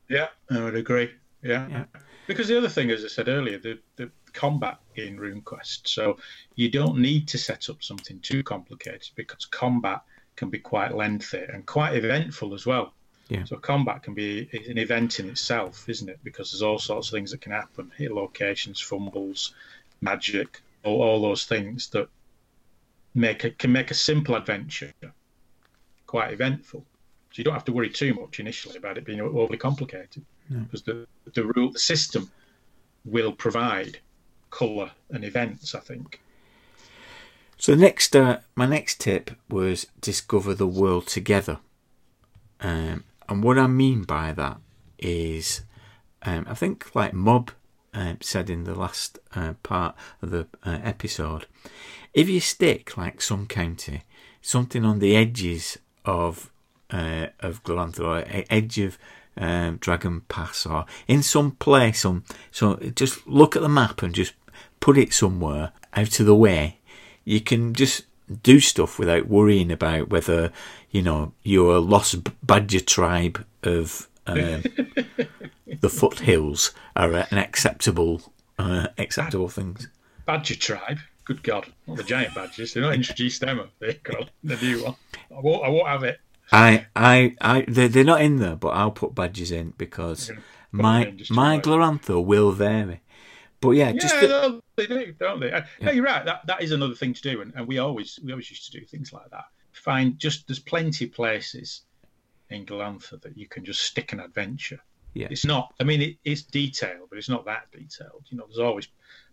Yeah, 0.08 0.28
I 0.50 0.62
would 0.62 0.76
agree. 0.76 1.12
Yeah. 1.42 1.68
Yeah. 1.70 1.86
Because 2.28 2.48
the 2.48 2.58
other 2.58 2.70
thing, 2.70 2.92
as 2.92 3.04
I 3.04 3.08
said 3.08 3.28
earlier, 3.28 3.58
the, 3.58 3.80
the 3.96 4.12
combat 4.34 4.80
in 4.96 5.18
RuneQuest. 5.18 5.88
So 5.88 6.18
you 6.56 6.70
don't 6.70 7.00
need 7.00 7.28
to 7.30 7.38
set 7.38 7.70
up 7.70 7.84
something 7.84 8.20
too 8.20 8.44
complicated 8.44 9.10
because 9.16 9.46
combat 9.46 10.02
can 10.36 10.50
be 10.50 10.60
quite 10.60 10.96
lengthy 10.96 11.44
and 11.52 11.66
quite 11.66 11.96
eventful 11.96 12.54
as 12.54 12.66
well. 12.66 12.94
Yeah. 13.30 13.44
So 13.46 13.58
combat 13.58 14.04
can 14.04 14.14
be 14.16 14.50
an 14.68 14.78
event 14.78 15.20
in 15.20 15.30
itself, 15.30 15.88
isn't 15.88 16.10
it? 16.10 16.20
Because 16.24 16.52
there's 16.52 16.64
all 16.64 16.80
sorts 16.80 17.10
of 17.10 17.14
things 17.14 17.32
that 17.32 17.42
can 17.42 17.52
happen: 17.52 17.92
hit 17.96 18.12
locations, 18.12 18.82
fumbles, 18.82 19.54
magic, 20.02 20.62
all, 20.84 21.02
all 21.02 21.22
those 21.22 21.46
things 21.46 21.90
that 21.90 22.08
make 23.16 23.44
it 23.44 23.58
can 23.58 23.72
make 23.72 23.92
a 23.92 23.96
simple 23.96 24.36
adventure 24.36 24.94
quite 26.08 26.34
eventful. 26.34 26.84
So 27.32 27.36
you 27.36 27.44
don't 27.44 27.54
have 27.54 27.66
to 27.66 27.72
worry 27.74 27.90
too 27.90 28.14
much 28.16 28.40
initially 28.40 28.78
about 28.78 28.98
it 28.98 29.06
being 29.06 29.22
overly 29.22 29.58
complicated 29.58 30.26
because 30.50 30.82
the 30.82 31.06
the 31.34 31.46
rule 31.46 31.72
the 31.72 31.80
system 31.80 32.32
will 33.06 33.32
provide 33.32 34.00
color 34.50 34.92
and 35.12 35.24
events. 35.24 35.76
I 35.76 35.80
think. 35.80 36.22
So 37.58 37.76
next, 37.76 38.16
uh, 38.16 38.40
my 38.56 38.66
next 38.66 39.02
tip 39.02 39.32
was 39.50 39.86
discover 40.02 40.56
the 40.56 40.66
world 40.66 41.08
together, 41.08 41.60
um, 42.62 43.04
and 43.28 43.44
what 43.44 43.60
I 43.60 43.68
mean 43.68 44.04
by 44.04 44.32
that 44.34 44.58
is, 44.98 45.62
um, 46.24 46.48
I 46.50 46.56
think 46.56 46.96
like 46.96 47.14
Mob 47.14 47.52
um, 47.94 48.18
said 48.22 48.50
in 48.50 48.64
the 48.64 48.76
last 48.76 49.20
uh, 49.36 49.54
part 49.64 49.96
of 50.22 50.32
the 50.32 50.48
uh, 50.66 50.80
episode, 50.84 51.46
if 52.14 52.30
you 52.30 52.40
stick 52.40 52.98
like 52.98 53.22
some 53.22 53.48
county, 53.48 54.04
something 54.42 54.86
on 54.86 55.00
the 55.00 55.16
edges 55.16 55.78
of 56.06 56.52
uh, 56.92 57.28
of 57.40 57.64
Glorantha 57.64 58.00
or 58.00 58.44
edge 58.50 58.80
of 58.80 58.98
um, 59.38 59.78
Dragon 59.78 60.22
Pass 60.22 60.66
or 60.66 60.86
in 61.08 61.24
some 61.24 61.52
place, 61.52 62.02
some 62.02 62.24
so 62.52 62.76
just 62.96 63.26
look 63.28 63.56
at 63.56 63.62
the 63.62 63.70
map 63.70 64.02
and 64.02 64.14
just 64.14 64.34
put 64.80 64.98
it 64.98 65.14
somewhere 65.14 65.72
out 65.94 66.20
of 66.20 66.26
the 66.26 66.36
way. 66.36 66.80
You 67.26 67.42
can 67.42 67.74
just 67.74 68.06
do 68.44 68.60
stuff 68.60 69.00
without 69.00 69.28
worrying 69.28 69.72
about 69.72 70.10
whether 70.10 70.52
you 70.92 71.02
know 71.02 71.34
your 71.44 71.80
lost 71.80 72.18
badger 72.46 72.80
tribe 72.80 73.46
of 73.64 74.08
um, 74.28 74.64
the 75.82 75.90
foothills 75.90 76.74
are 76.96 77.12
an 77.14 77.38
acceptable 77.38 78.22
uh, 78.58 78.88
acceptable 78.98 79.50
things. 79.50 79.88
Badger 80.26 80.56
tribe. 80.56 81.00
Good 81.26 81.44
God, 81.44 81.72
not 81.88 81.98
the 81.98 82.04
giant 82.04 82.34
badgers. 82.34 82.74
They're 82.74 82.82
not 82.84 82.96
introduced 82.96 83.42
them. 83.42 83.58
Have 83.60 83.70
they? 83.80 83.94
God, 84.04 84.32
the 84.44 84.56
new 84.58 84.84
one. 84.84 84.96
I 85.36 85.40
won't. 85.40 85.64
I 85.64 85.70
won't 85.70 85.88
have 85.88 86.04
it. 86.04 86.20
I, 86.52 86.88
I, 86.96 87.36
I, 87.40 87.66
they're, 87.68 87.88
they're 87.88 88.04
not 88.04 88.22
in 88.22 88.38
there, 88.38 88.56
but 88.56 88.70
I'll 88.70 88.90
put 88.90 89.14
badgers 89.14 89.52
in 89.52 89.74
because 89.78 90.30
You're 90.30 90.38
gonna 90.82 91.06
put 91.06 91.30
my 91.30 91.56
my. 91.56 91.60
Glorantha 91.60 92.24
will 92.26 92.52
vary. 92.52 93.02
But 93.62 93.72
yeah, 93.72 93.92
just 93.92 94.16
yeah, 94.16 94.22
the- 94.22 94.62
they 94.76 94.88
do, 94.88 95.14
don't 95.20 95.40
they? 95.40 95.52
Uh, 95.52 95.62
No, 95.82 95.92
you're 95.92 96.04
right. 96.04 96.26
That 96.26 96.48
that 96.48 96.64
is 96.64 96.72
another 96.72 96.96
thing 96.96 97.14
to 97.14 97.22
do, 97.22 97.42
and, 97.42 97.54
and 97.56 97.68
we 97.68 97.78
always 97.78 98.20
we 98.24 98.32
always 98.32 98.50
used 98.50 98.72
to 98.72 98.80
do 98.80 98.86
things 98.86 99.14
like 99.14 99.30
that. 99.30 99.46
Find 99.74 100.18
just 100.18 100.48
there's 100.48 100.60
plenty 100.60 101.06
of 101.06 101.12
places 101.14 101.82
in 102.50 102.66
Glorantha 102.66 103.22
that 103.22 103.38
you 103.38 103.48
can 103.48 103.64
just 103.64 103.82
stick 103.82 104.14
an 104.14 104.20
adventure. 104.20 104.80
Yeah. 105.14 105.28
It's 105.30 105.46
not. 105.46 105.74
I 105.80 105.84
mean, 105.84 106.02
it, 106.02 106.18
it's 106.24 106.44
detailed, 106.44 107.10
but 107.10 107.18
it's 107.18 107.30
not 107.30 107.46
that 107.46 107.72
detailed. 107.72 108.26
You 108.28 108.38
know, 108.38 108.46
there's 108.48 108.60
always 108.60 108.88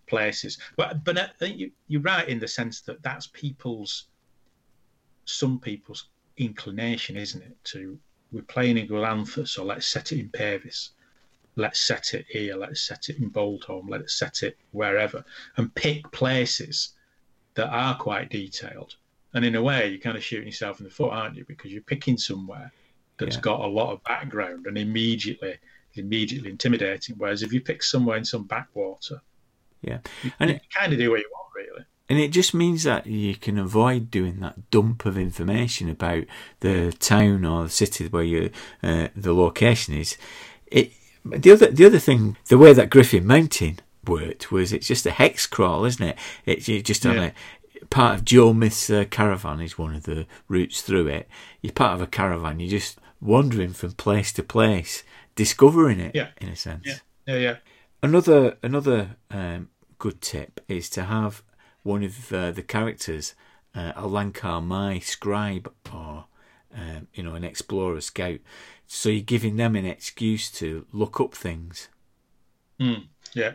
places. 0.07 0.59
But 0.77 1.05
but 1.05 1.19
I 1.19 1.29
think 1.39 1.59
you, 1.59 1.71
you're 1.89 2.03
right 2.03 2.29
in 2.29 2.39
the 2.39 2.49
sense 2.49 2.81
that 2.83 3.03
that's 3.03 3.27
people's 3.29 4.05
some 5.25 5.59
people's 5.59 6.09
inclination, 6.37 7.17
isn't 7.17 7.43
it? 7.43 7.57
To 7.65 7.99
we're 8.33 8.43
playing 8.43 8.79
in 8.79 8.89
Glorantha, 8.89 9.47
so 9.47 9.65
let's 9.65 9.87
set 9.87 10.13
it 10.13 10.19
in 10.19 10.29
Pavis 10.29 10.91
let's 11.57 11.81
set 11.81 12.15
it 12.15 12.27
here, 12.29 12.55
let's 12.55 12.83
set 12.83 13.09
it 13.09 13.19
in 13.19 13.31
Boldhome, 13.31 13.89
let's 13.89 14.15
set 14.15 14.43
it 14.43 14.59
wherever, 14.73 15.25
and 15.57 15.75
pick 15.75 16.11
places 16.13 16.93
that 17.55 17.69
are 17.69 17.97
quite 17.97 18.31
detailed. 18.31 18.97
And 19.35 19.45
in 19.45 19.55
a 19.55 19.63
way, 19.63 19.89
you're 19.89 19.99
kind 19.99 20.17
of 20.17 20.25
shooting 20.25 20.47
yourself 20.47 20.79
in 20.81 20.85
the 20.85 20.91
foot, 20.91 21.13
aren't 21.13 21.37
you? 21.37 21.45
Because 21.47 21.73
you're 21.73 21.83
picking 21.83 22.17
somewhere 22.17 22.73
that's 23.19 23.37
Yeah. 23.37 23.43
got 23.43 23.61
a 23.61 23.67
lot 23.67 23.93
of 23.93 24.03
background 24.05 24.67
and 24.67 24.77
immediately 24.79 25.57
immediately 25.95 26.51
intimidating. 26.51 27.15
Whereas 27.17 27.43
if 27.43 27.53
you 27.53 27.61
pick 27.61 27.83
somewhere 27.83 28.19
in 28.19 28.25
some 28.25 28.45
backwater, 28.45 29.23
yeah, 29.81 29.99
and 30.39 30.51
you 30.51 30.57
it, 30.57 30.63
kind 30.75 30.93
of 30.93 30.99
do 30.99 31.11
what 31.11 31.21
you 31.21 31.31
want, 31.33 31.49
really. 31.55 31.85
and 32.09 32.19
it 32.19 32.29
just 32.33 32.53
means 32.53 32.83
that 32.83 33.07
you 33.07 33.35
can 33.35 33.59
avoid 33.59 34.11
doing 34.11 34.41
that 34.41 34.71
dump 34.71 35.07
of 35.07 35.17
information 35.17 35.89
about 35.89 36.25
the 36.61 36.93
town 36.99 37.45
or 37.47 37.65
the 37.65 37.71
city 37.71 38.09
where 38.09 38.23
you 38.23 38.51
uh, 38.83 39.09
the 39.17 39.33
location 39.35 39.95
is. 39.95 40.17
It 40.67 40.93
the 41.25 41.51
other 41.53 41.71
the 41.71 41.87
other 41.87 41.99
thing, 41.99 42.37
the 42.49 42.59
way 42.59 42.73
that 42.75 42.91
Griffin 42.91 43.27
Mountain 43.27 43.81
worked 44.07 44.53
was 44.53 44.73
it's 44.73 44.87
just 44.89 45.07
a 45.07 45.11
hex 45.11 45.47
crawl, 45.47 45.85
isn't 45.87 46.07
it? 46.07 46.19
It's 46.45 46.69
you 46.69 46.83
just 46.83 47.07
on 47.07 47.17
Yeah. 47.17 47.31
a 47.83 47.87
part 47.87 48.17
of 48.19 48.25
Joe 48.25 48.53
Myth's 48.53 48.91
uh, 48.91 49.05
caravan 49.11 49.61
is 49.61 49.79
one 49.79 49.95
of 49.95 50.03
the 50.05 50.27
routes 50.49 50.83
through 50.83 51.07
it. 51.09 51.29
You're 51.63 51.73
part 51.73 51.95
of 51.95 52.03
a 52.03 52.07
caravan. 52.07 52.61
You're 52.61 52.71
just 52.71 52.99
wandering 53.21 53.73
from 53.73 53.93
place 53.93 54.33
to 54.35 54.43
place, 54.43 55.03
discovering 55.35 56.01
it 56.01 56.15
Yeah. 56.15 56.31
in 56.41 56.49
a 56.49 56.57
sense. 56.57 56.87
Yeah, 56.87 56.99
yeah, 57.27 57.37
yeah. 57.37 57.57
Another 58.03 58.57
another 58.63 59.17
um, 59.31 59.71
good 59.99 60.21
tip 60.21 60.61
is 60.69 60.89
to 60.91 61.05
have 61.05 61.43
one 61.83 62.03
of 62.05 62.33
uh, 62.33 62.51
the 62.51 62.63
characters, 62.63 63.35
uh, 63.75 63.93
a 63.97 64.03
Lhankor 64.03 64.65
Mhy 64.65 64.99
scribe 64.99 65.73
or 65.93 66.27
um, 66.75 67.09
you 67.15 67.23
know 67.23 67.35
an 67.35 67.45
explorer 67.45 68.01
scout, 68.01 68.41
so 68.87 69.09
you're 69.09 69.23
giving 69.23 69.57
them 69.57 69.77
an 69.77 69.87
excuse 69.87 70.51
to 70.53 70.87
look 70.93 71.21
up 71.21 71.35
things. 71.35 71.89
Mm, 72.79 73.07
yeah, 73.33 73.55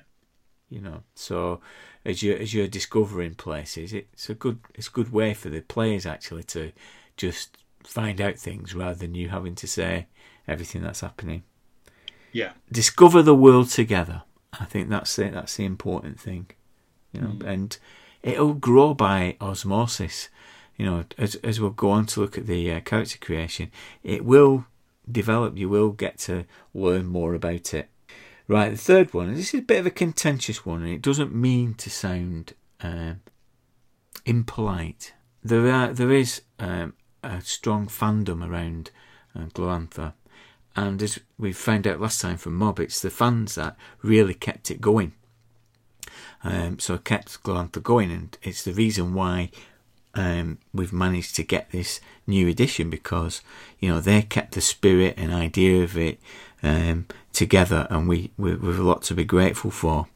You 0.70 0.82
know, 0.82 1.04
so 1.14 1.62
as 2.04 2.24
you 2.24 2.34
as 2.36 2.54
you're 2.54 2.68
discovering 2.68 3.36
places, 3.36 3.94
it's 3.94 4.30
a 4.30 4.34
good 4.34 4.60
it's 4.74 4.88
a 4.88 4.92
good 4.92 5.12
way 5.12 5.34
for 5.36 5.50
the 5.50 5.62
players 5.62 6.06
actually 6.08 6.44
to 6.46 6.72
just 7.16 7.58
find 7.84 8.20
out 8.22 8.38
things 8.38 8.74
rather 8.76 8.96
than 8.96 9.16
you 9.16 9.30
having 9.30 9.56
to 9.56 9.68
say 9.68 10.08
everything 10.48 10.82
that's 10.82 11.02
happening. 11.02 11.44
yeah, 12.32 12.52
discover 12.72 13.22
the 13.22 13.36
world 13.36 13.70
together. 13.70 14.24
I 14.60 14.66
think 14.66 14.90
that's 14.90 15.18
it. 15.20 15.34
That's 15.34 15.56
the 15.56 15.66
important 15.66 16.20
thing, 16.20 16.48
you 17.14 17.22
know. 17.22 17.38
And 17.46 17.78
it'll 18.22 18.54
grow 18.54 18.94
by 18.94 19.38
osmosis. 19.40 20.30
You 20.78 20.86
know, 20.86 21.06
as 21.18 21.36
as 21.36 21.60
we'll 21.60 21.70
go 21.72 21.92
on 21.92 22.06
to 22.08 22.22
look 22.22 22.38
at 22.38 22.48
the 22.48 22.72
uh, 22.72 22.80
character 22.82 23.18
creation, 23.20 23.72
it 24.04 24.26
will 24.26 24.66
develop. 25.10 25.58
You 25.58 25.70
will 25.70 25.92
get 25.92 26.18
to 26.20 26.46
learn 26.74 27.06
more 27.06 27.34
about 27.34 27.74
it. 27.74 27.90
Right, 28.48 28.72
the 28.72 28.78
third 28.78 29.14
one. 29.14 29.30
and 29.30 29.38
This 29.38 29.54
is 29.54 29.62
a 29.62 29.64
bit 29.64 29.80
of 29.80 29.86
a 29.86 29.92
contentious 29.92 30.66
one, 30.66 30.82
and 30.82 30.92
it 30.92 31.02
doesn't 31.02 31.34
mean 31.34 31.74
to 31.76 31.90
sound 31.90 32.54
um, 32.82 33.22
impolite. 34.26 35.14
There 35.44 35.72
are 35.72 35.94
there 35.94 36.12
is 36.12 36.42
um, 36.60 36.94
a 37.24 37.42
strong 37.42 37.88
fandom 37.88 38.48
around 38.48 38.92
uh, 39.36 39.46
Glorantha, 39.46 40.14
and 40.76 41.02
as 41.02 41.20
we 41.38 41.52
found 41.52 41.86
out 41.86 42.00
last 42.00 42.22
time 42.22 42.38
from 42.38 42.56
Mob, 42.56 42.80
it's 42.80 43.02
the 43.02 43.10
fans 43.10 43.56
that 43.56 43.76
really 44.02 44.34
kept 44.34 44.72
it 44.72 44.80
going. 44.80 45.14
Um, 46.44 46.80
so 46.80 46.98
kept 46.98 47.44
Glorantha 47.44 47.84
going, 47.84 48.12
and 48.12 48.38
it's 48.42 48.64
the 48.64 48.74
reason 48.74 49.14
why 49.14 49.52
um, 50.16 50.58
we've 50.74 50.94
managed 50.94 51.36
to 51.36 51.44
get 51.44 51.72
this 51.72 52.00
new 52.28 52.48
edition 52.48 52.90
because 52.90 53.42
you 53.80 53.90
know 53.90 54.00
they 54.00 54.22
kept 54.22 54.54
the 54.54 54.62
spirit 54.62 55.16
and 55.18 55.34
idea 55.34 55.84
of 55.84 55.98
it 55.98 56.20
um, 56.64 57.08
together, 57.34 57.88
and 57.90 58.08
we 58.08 58.32
we 58.38 58.56
we've 58.56 58.80
a 58.80 58.84
lot 58.84 59.04
to 59.04 59.14
be 59.14 59.24
grateful 59.24 59.72
for. 59.72 60.08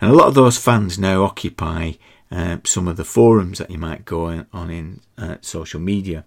And 0.00 0.10
a 0.10 0.14
lot 0.14 0.28
of 0.28 0.34
those 0.34 0.58
fans 0.58 0.98
now 0.98 1.24
occupy 1.24 1.92
uh, 2.34 2.58
some 2.64 2.88
of 2.88 2.96
the 2.96 3.04
forums 3.04 3.58
that 3.58 3.70
you 3.70 3.78
might 3.78 4.04
go 4.04 4.44
on 4.52 4.70
in 4.70 5.00
uh, 5.16 5.36
social 5.40 5.78
media. 5.78 6.24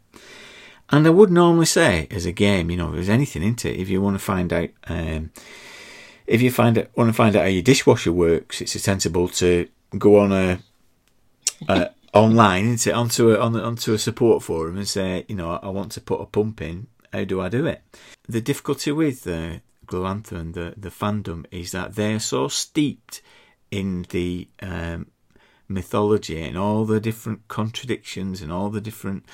And 0.89 1.05
I 1.05 1.09
would 1.09 1.29
normally 1.29 1.65
say, 1.65 2.07
as 2.11 2.25
a 2.25 2.31
game, 2.31 2.71
you 2.71 2.77
know, 2.77 2.89
if 2.89 2.93
there's 2.93 3.09
anything 3.09 3.43
into 3.43 3.69
it, 3.69 3.77
if 3.77 3.89
you 3.89 4.01
want 4.01 4.17
to 4.17 4.23
find 4.23 4.53
out, 4.53 4.69
um, 4.87 5.31
if 6.25 6.41
you 6.41 6.49
find 6.49 6.77
it, 6.77 6.91
want 6.95 7.09
to 7.09 7.13
find 7.13 7.35
out 7.35 7.41
how 7.41 7.49
your 7.49 7.61
dishwasher 7.61 8.13
works, 8.13 8.61
it's 8.61 8.81
sensible 8.81 9.27
to 9.27 9.67
go 9.97 10.19
on 10.19 10.31
a 10.31 10.59
uh, 11.67 11.87
online 12.13 12.65
into 12.65 12.93
onto 12.93 13.33
a 13.33 13.39
on, 13.39 13.59
onto 13.59 13.93
a 13.93 13.99
support 13.99 14.43
forum 14.43 14.77
and 14.77 14.87
say, 14.87 15.25
you 15.27 15.35
know, 15.35 15.59
I 15.61 15.67
want 15.67 15.91
to 15.93 16.01
put 16.01 16.21
a 16.21 16.25
pump 16.25 16.61
in. 16.61 16.87
How 17.11 17.25
do 17.25 17.41
I 17.41 17.49
do 17.49 17.65
it? 17.65 17.81
The 18.29 18.41
difficulty 18.41 18.93
with 18.93 19.27
uh, 19.27 19.57
Glorantha 19.87 20.33
and 20.33 20.53
the 20.53 20.73
the 20.77 20.89
fandom 20.89 21.45
is 21.51 21.73
that 21.73 21.95
they're 21.95 22.21
so 22.21 22.47
steeped 22.47 23.21
in 23.71 24.05
the 24.09 24.47
um, 24.61 25.07
mythology 25.67 26.41
and 26.41 26.57
all 26.57 26.85
the 26.85 26.99
different 26.99 27.47
contradictions 27.47 28.41
and 28.41 28.51
all 28.51 28.69
the 28.69 28.81
different 28.81 29.25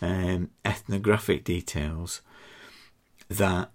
um, 0.00 0.50
ethnographic 0.64 1.44
details 1.44 2.22
that 3.28 3.70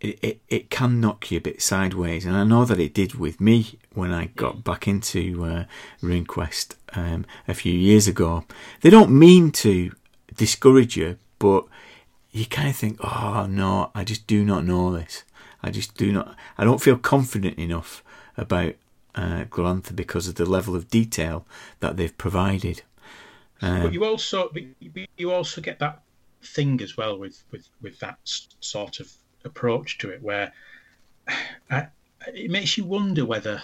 it, 0.00 0.18
it, 0.22 0.40
it 0.48 0.70
can 0.70 1.00
knock 1.00 1.30
you 1.30 1.38
a 1.38 1.40
bit 1.40 1.62
sideways. 1.62 2.26
And 2.26 2.36
I 2.36 2.44
know 2.44 2.64
that 2.64 2.80
it 2.80 2.94
did 2.94 3.14
with 3.14 3.40
me 3.40 3.78
when 3.92 4.12
I 4.12 4.26
got 4.26 4.64
back 4.64 4.86
into 4.86 5.44
uh, 5.44 5.64
RuneQuest 6.02 6.74
um, 6.94 7.24
a 7.48 7.54
few 7.54 7.72
years 7.72 8.06
ago. 8.06 8.44
They 8.82 8.90
don't 8.90 9.10
mean 9.10 9.50
to 9.52 9.92
discourage 10.36 10.96
you, 10.96 11.18
but 11.38 11.64
you 12.30 12.46
kind 12.46 12.68
of 12.68 12.76
think, 12.76 12.98
oh 13.02 13.46
no, 13.48 13.90
I 13.94 14.04
just 14.04 14.26
do 14.26 14.44
not 14.44 14.66
know 14.66 14.92
this. 14.92 15.24
I 15.62 15.70
just 15.70 15.96
do 15.96 16.12
not, 16.12 16.36
I 16.58 16.64
don't 16.64 16.82
feel 16.82 16.98
confident 16.98 17.58
enough 17.58 18.02
about 18.36 18.74
uh, 19.14 19.44
Glorantha 19.44 19.94
because 19.94 20.28
of 20.28 20.34
the 20.34 20.46
level 20.46 20.74
of 20.74 20.88
detail 20.88 21.46
that 21.80 21.96
they've 21.96 22.16
provided. 22.16 22.82
Um, 23.62 23.82
but 23.82 23.92
you 23.92 24.04
also 24.04 24.52
you 25.16 25.32
also 25.32 25.60
get 25.60 25.78
that 25.78 26.02
thing 26.42 26.80
as 26.82 26.96
well 26.96 27.18
with 27.18 27.42
with 27.50 27.68
with 27.80 27.98
that 28.00 28.18
sort 28.24 29.00
of 29.00 29.10
approach 29.44 29.98
to 29.98 30.10
it, 30.10 30.22
where 30.22 30.52
I, 31.70 31.88
it 32.26 32.50
makes 32.50 32.76
you 32.76 32.84
wonder 32.84 33.24
whether 33.24 33.62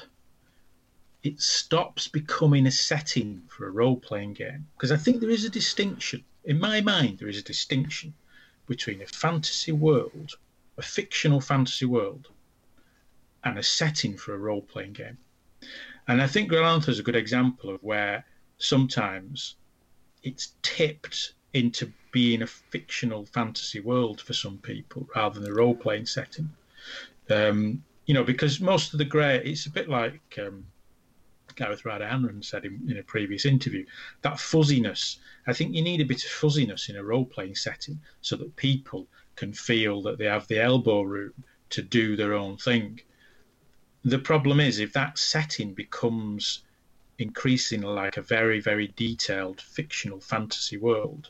it 1.22 1.40
stops 1.40 2.08
becoming 2.08 2.66
a 2.66 2.70
setting 2.70 3.42
for 3.48 3.66
a 3.66 3.70
role 3.70 3.96
playing 3.96 4.32
game. 4.32 4.66
Because 4.76 4.92
I 4.92 4.96
think 4.96 5.20
there 5.20 5.30
is 5.30 5.44
a 5.44 5.50
distinction, 5.50 6.24
in 6.44 6.58
my 6.58 6.80
mind, 6.80 7.18
there 7.18 7.28
is 7.28 7.38
a 7.38 7.42
distinction 7.42 8.14
between 8.66 9.02
a 9.02 9.06
fantasy 9.06 9.72
world, 9.72 10.36
a 10.78 10.82
fictional 10.82 11.40
fantasy 11.40 11.84
world, 11.84 12.28
and 13.44 13.58
a 13.58 13.62
setting 13.62 14.16
for 14.16 14.34
a 14.34 14.38
role 14.38 14.62
playing 14.62 14.92
game. 14.92 15.18
And 16.08 16.20
I 16.20 16.26
think 16.26 16.50
Glorantha 16.50 16.88
is 16.88 16.98
a 16.98 17.04
good 17.04 17.16
example 17.16 17.70
of 17.70 17.82
where 17.82 18.24
sometimes 18.58 19.56
it's 20.22 20.54
tipped 20.62 21.34
into 21.54 21.92
being 22.12 22.42
a 22.42 22.46
fictional 22.46 23.26
fantasy 23.26 23.80
world 23.80 24.20
for 24.20 24.32
some 24.32 24.58
people 24.58 25.08
rather 25.14 25.40
than 25.40 25.50
a 25.50 25.54
role 25.54 25.74
playing 25.74 26.06
setting. 26.06 26.50
Um, 27.28 27.82
you 28.06 28.14
know, 28.14 28.24
because 28.24 28.60
most 28.60 28.92
of 28.92 28.98
the 28.98 29.04
great, 29.04 29.46
it's 29.46 29.66
a 29.66 29.70
bit 29.70 29.88
like 29.88 30.20
um, 30.38 30.66
Gareth 31.54 31.84
Ryder 31.84 32.08
Hanrahan 32.08 32.42
said 32.42 32.64
in, 32.64 32.80
in, 32.88 32.98
a 32.98 33.02
previous 33.02 33.44
interview, 33.44 33.84
that 34.22 34.40
fuzziness. 34.40 35.18
I 35.46 35.52
think 35.52 35.74
you 35.74 35.82
need 35.82 36.00
a 36.00 36.04
bit 36.04 36.24
of 36.24 36.30
fuzziness 36.30 36.88
in 36.88 36.96
a 36.96 37.04
role 37.04 37.24
playing 37.24 37.54
setting 37.54 38.00
so 38.20 38.36
that 38.36 38.56
people 38.56 39.06
can 39.36 39.52
feel 39.52 40.02
that 40.02 40.18
they 40.18 40.24
have 40.24 40.46
the 40.48 40.60
elbow 40.60 41.02
room 41.02 41.32
to 41.70 41.82
do 41.82 42.16
their 42.16 42.34
own 42.34 42.56
thing. 42.56 43.00
The 44.04 44.18
problem 44.18 44.60
is 44.60 44.78
if 44.78 44.94
that 44.94 45.18
setting 45.18 45.74
becomes 45.74 46.62
increasingly 47.18 47.88
like 47.88 48.16
a 48.16 48.22
very, 48.22 48.58
very 48.58 48.88
detailed 48.96 49.60
fictional 49.60 50.20
fantasy 50.20 50.78
world, 50.78 51.28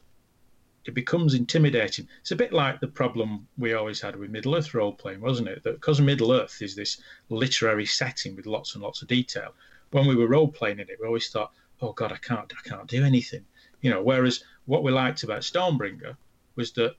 it 0.84 0.94
becomes 0.94 1.34
intimidating. 1.34 2.08
It's 2.20 2.30
a 2.30 2.36
bit 2.36 2.52
like 2.52 2.78
the 2.78 2.86
problem 2.86 3.48
we 3.58 3.74
always 3.74 4.00
had 4.00 4.16
with 4.16 4.30
Middle 4.30 4.54
Earth 4.54 4.72
role 4.72 4.92
playing, 4.92 5.20
wasn't 5.20 5.48
it? 5.48 5.62
That 5.64 5.74
because 5.74 6.00
Middle 6.00 6.32
Earth 6.32 6.62
is 6.62 6.76
this 6.76 7.02
literary 7.28 7.86
setting 7.86 8.36
with 8.36 8.46
lots 8.46 8.74
and 8.74 8.82
lots 8.82 9.02
of 9.02 9.08
detail, 9.08 9.52
when 9.90 10.06
we 10.06 10.14
were 10.14 10.28
role 10.28 10.48
playing 10.48 10.78
in 10.78 10.88
it, 10.88 10.98
we 11.00 11.06
always 11.06 11.28
thought, 11.28 11.52
"Oh 11.82 11.92
God, 11.92 12.12
I 12.12 12.18
can't, 12.18 12.52
I 12.56 12.68
can't 12.68 12.88
do 12.88 13.04
anything," 13.04 13.44
you 13.80 13.90
know. 13.90 14.02
Whereas 14.02 14.44
what 14.66 14.84
we 14.84 14.92
liked 14.92 15.24
about 15.24 15.42
Stormbringer 15.42 16.16
was 16.54 16.72
that 16.72 16.94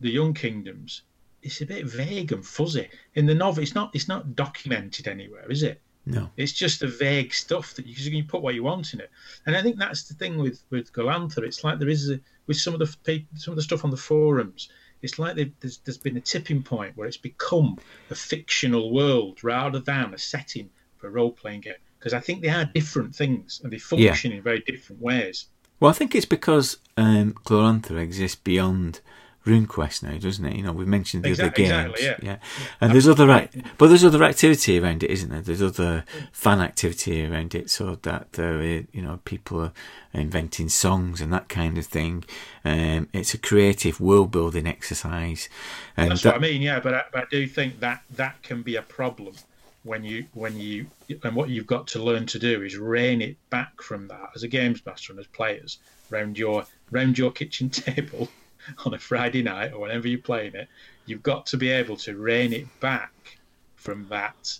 the 0.00 0.10
Young 0.10 0.34
Kingdoms, 0.34 1.02
it's 1.44 1.60
a 1.60 1.66
bit 1.66 1.86
vague 1.86 2.32
and 2.32 2.44
fuzzy 2.44 2.88
in 3.14 3.26
the 3.26 3.34
novel. 3.34 3.62
It's 3.62 3.74
not, 3.74 3.90
it's 3.94 4.08
not 4.08 4.34
documented 4.34 5.06
anywhere, 5.06 5.50
is 5.50 5.62
it? 5.62 5.80
No, 6.06 6.28
it's 6.36 6.52
just 6.52 6.80
the 6.80 6.86
vague 6.86 7.32
stuff 7.32 7.72
that 7.74 7.86
you, 7.86 7.94
can 7.94 8.12
you 8.12 8.24
put 8.24 8.42
what 8.42 8.54
you 8.54 8.62
want 8.62 8.92
in 8.92 9.00
it, 9.00 9.10
and 9.46 9.56
I 9.56 9.62
think 9.62 9.78
that's 9.78 10.02
the 10.02 10.12
thing 10.12 10.36
with 10.36 10.62
with 10.68 10.92
Glorantha. 10.92 11.38
It's 11.38 11.64
like 11.64 11.78
there 11.78 11.88
is 11.88 12.10
a, 12.10 12.20
with 12.46 12.58
some 12.58 12.74
of 12.74 12.80
the 12.80 13.24
some 13.36 13.52
of 13.52 13.56
the 13.56 13.62
stuff 13.62 13.84
on 13.84 13.90
the 13.90 13.96
forums. 13.96 14.68
It's 15.00 15.18
like 15.18 15.36
there's, 15.60 15.78
there's 15.78 15.98
been 15.98 16.16
a 16.16 16.20
tipping 16.20 16.62
point 16.62 16.96
where 16.96 17.06
it's 17.06 17.16
become 17.18 17.78
a 18.10 18.14
fictional 18.14 18.92
world 18.92 19.44
rather 19.44 19.78
than 19.78 20.14
a 20.14 20.18
setting 20.18 20.70
for 20.96 21.08
a 21.08 21.10
role 21.10 21.32
playing 21.32 21.60
game. 21.60 21.74
Because 21.98 22.14
I 22.14 22.20
think 22.20 22.40
they 22.40 22.48
are 22.48 22.64
different 22.64 23.14
things 23.14 23.60
and 23.62 23.72
they 23.72 23.78
function 23.78 24.30
yeah. 24.30 24.38
in 24.38 24.42
very 24.42 24.60
different 24.60 25.02
ways. 25.02 25.46
Well, 25.78 25.90
I 25.90 25.94
think 25.94 26.14
it's 26.14 26.24
because 26.24 26.78
um, 26.96 27.34
Glorantha 27.44 27.98
exists 27.98 28.40
beyond 28.42 29.00
RuneQuest 29.46 30.02
now, 30.02 30.16
doesn't 30.16 30.44
it? 30.44 30.56
You 30.56 30.62
know, 30.62 30.72
we've 30.72 30.88
mentioned 30.88 31.22
the 31.22 31.30
exactly, 31.30 31.66
other 31.66 31.84
games, 31.84 32.00
exactly, 32.00 32.26
yeah. 32.26 32.32
yeah. 32.32 32.66
And 32.80 32.92
there's 32.92 33.06
other, 33.06 33.48
but 33.76 33.88
there's 33.88 34.04
other 34.04 34.24
activity 34.24 34.78
around 34.78 35.02
it, 35.02 35.10
isn't 35.10 35.28
there? 35.28 35.42
There's 35.42 35.62
other 35.62 36.04
fan 36.32 36.60
activity 36.60 37.26
around 37.26 37.54
it, 37.54 37.68
so 37.68 37.96
that 38.02 38.32
there, 38.32 38.62
you 38.62 39.02
know, 39.02 39.20
people 39.24 39.60
are 39.60 39.72
inventing 40.14 40.70
songs 40.70 41.20
and 41.20 41.32
that 41.32 41.48
kind 41.48 41.76
of 41.76 41.84
thing. 41.84 42.24
Um, 42.64 43.08
it's 43.12 43.34
a 43.34 43.38
creative 43.38 44.00
world 44.00 44.30
building 44.30 44.66
exercise. 44.66 45.50
And 45.96 46.10
That's 46.10 46.22
that, 46.22 46.34
what 46.34 46.36
I 46.36 46.40
mean, 46.40 46.62
yeah. 46.62 46.80
But 46.80 46.94
I, 46.94 47.04
but 47.12 47.22
I 47.24 47.26
do 47.30 47.46
think 47.46 47.80
that 47.80 48.02
that 48.12 48.42
can 48.42 48.62
be 48.62 48.76
a 48.76 48.82
problem 48.82 49.34
when 49.82 50.02
you 50.02 50.24
when 50.32 50.58
you 50.58 50.86
and 51.22 51.36
what 51.36 51.50
you've 51.50 51.66
got 51.66 51.86
to 51.86 52.02
learn 52.02 52.24
to 52.24 52.38
do 52.38 52.62
is 52.62 52.76
rein 52.76 53.20
it 53.20 53.36
back 53.50 53.82
from 53.82 54.08
that 54.08 54.30
as 54.34 54.42
a 54.42 54.48
games 54.48 54.80
master 54.84 55.12
and 55.12 55.20
as 55.20 55.26
players 55.26 55.78
round 56.10 56.38
your 56.38 56.64
round 56.90 57.18
your 57.18 57.30
kitchen 57.30 57.68
table 57.70 58.28
on 58.84 58.94
a 58.94 58.98
Friday 58.98 59.42
night 59.42 59.72
or 59.72 59.80
whenever 59.80 60.08
you're 60.08 60.18
playing 60.18 60.54
it, 60.54 60.68
you've 61.06 61.22
got 61.22 61.46
to 61.46 61.56
be 61.56 61.70
able 61.70 61.96
to 61.96 62.16
rein 62.16 62.52
it 62.52 62.66
back 62.80 63.38
from 63.76 64.08
that 64.08 64.58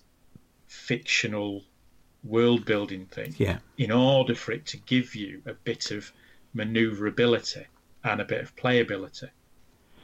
fictional 0.66 1.62
world 2.22 2.64
building 2.64 3.06
thing 3.06 3.34
yeah. 3.38 3.58
in 3.78 3.90
order 3.90 4.34
for 4.34 4.52
it 4.52 4.66
to 4.66 4.76
give 4.78 5.14
you 5.14 5.42
a 5.46 5.52
bit 5.52 5.90
of 5.90 6.10
maneuverability 6.54 7.66
and 8.02 8.20
a 8.20 8.24
bit 8.24 8.42
of 8.42 8.54
playability. 8.56 9.28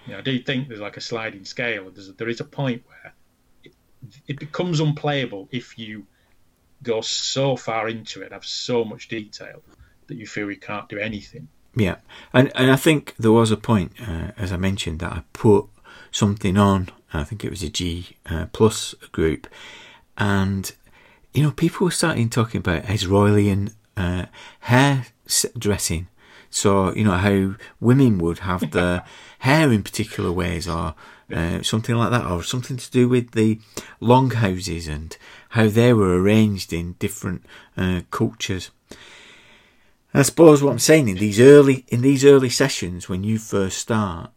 You 0.06 0.12
know, 0.12 0.18
I 0.18 0.22
do 0.22 0.38
think 0.38 0.68
there's 0.68 0.80
like 0.80 0.96
a 0.96 1.02
sliding 1.02 1.44
scale. 1.44 1.90
There's, 1.90 2.12
there 2.14 2.28
is 2.28 2.40
a 2.40 2.44
point 2.44 2.82
where 2.86 3.14
it, 3.64 3.72
it 4.26 4.38
becomes 4.38 4.80
unplayable 4.80 5.48
if 5.50 5.78
you 5.78 6.06
go 6.82 7.00
so 7.00 7.56
far 7.56 7.88
into 7.88 8.22
it, 8.22 8.32
have 8.32 8.44
so 8.44 8.84
much 8.84 9.08
detail 9.08 9.62
that 10.06 10.16
you 10.16 10.26
feel 10.26 10.50
you 10.50 10.58
can't 10.58 10.88
do 10.88 10.98
anything. 10.98 11.48
Yeah, 11.76 11.96
and 12.32 12.50
and 12.54 12.70
I 12.70 12.76
think 12.76 13.14
there 13.18 13.32
was 13.32 13.50
a 13.50 13.56
point, 13.56 13.92
uh, 14.00 14.32
as 14.36 14.52
I 14.52 14.56
mentioned, 14.56 15.00
that 15.00 15.12
I 15.12 15.22
put 15.32 15.66
something 16.10 16.56
on. 16.56 16.88
I 17.12 17.24
think 17.24 17.44
it 17.44 17.50
was 17.50 17.62
a 17.62 17.70
G 17.70 18.16
uh, 18.26 18.46
plus 18.52 18.94
group, 19.12 19.46
and 20.18 20.72
you 21.32 21.42
know 21.42 21.52
people 21.52 21.84
were 21.84 21.92
starting 21.92 22.28
talking 22.28 22.58
about 22.58 22.84
Esrolian 22.84 23.74
uh, 23.96 24.26
hair 24.60 25.06
dressing. 25.56 26.08
So 26.50 26.92
you 26.94 27.04
know 27.04 27.12
how 27.12 27.54
women 27.78 28.18
would 28.18 28.40
have 28.40 28.72
their 28.72 29.04
hair 29.40 29.70
in 29.70 29.84
particular 29.84 30.32
ways, 30.32 30.66
or 30.66 30.94
uh, 31.32 31.62
something 31.62 31.94
like 31.94 32.10
that, 32.10 32.26
or 32.26 32.42
something 32.42 32.78
to 32.78 32.90
do 32.90 33.08
with 33.08 33.30
the 33.32 33.60
longhouses 34.00 34.88
and 34.88 35.16
how 35.50 35.68
they 35.68 35.92
were 35.92 36.20
arranged 36.20 36.72
in 36.72 36.94
different 36.94 37.44
uh, 37.76 38.00
cultures. 38.10 38.70
I 40.12 40.22
suppose 40.22 40.62
what 40.62 40.72
I'm 40.72 40.78
saying 40.78 41.08
in 41.08 41.16
these 41.16 41.40
early 41.40 41.84
in 41.88 42.02
these 42.02 42.24
early 42.24 42.50
sessions 42.50 43.08
when 43.08 43.22
you 43.22 43.38
first 43.38 43.78
start, 43.78 44.30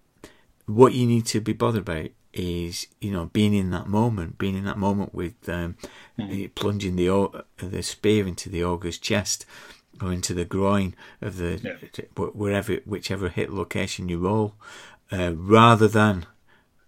what 0.66 0.94
you 0.94 1.08
need 1.08 1.26
to 1.28 1.42
be 1.42 1.54
bothered 1.54 1.82
about 1.82 2.10
is 2.34 2.88
you 3.00 3.12
know 3.12 3.26
being 3.34 3.54
in 3.54 3.72
that 3.72 3.88
moment, 3.88 4.38
being 4.38 4.56
in 4.56 4.66
that 4.66 4.78
moment 4.78 5.14
with 5.14 5.48
um, 5.50 5.76
mm. 6.18 6.54
plunging 6.56 6.96
the 6.96 7.44
the 7.58 7.82
spear 7.82 8.28
into 8.28 8.50
the 8.50 8.64
ogre's 8.64 8.98
chest 8.98 9.46
or 10.02 10.12
into 10.12 10.34
the 10.34 10.46
groin 10.46 10.96
of 11.22 11.38
the 11.38 11.60
yeah. 11.64 12.04
wherever 12.16 12.76
whichever 12.86 13.30
hit 13.30 13.52
location 13.52 14.10
you 14.10 14.20
roll, 14.20 14.56
uh, 15.12 15.34
rather 15.36 15.88
than 15.88 16.26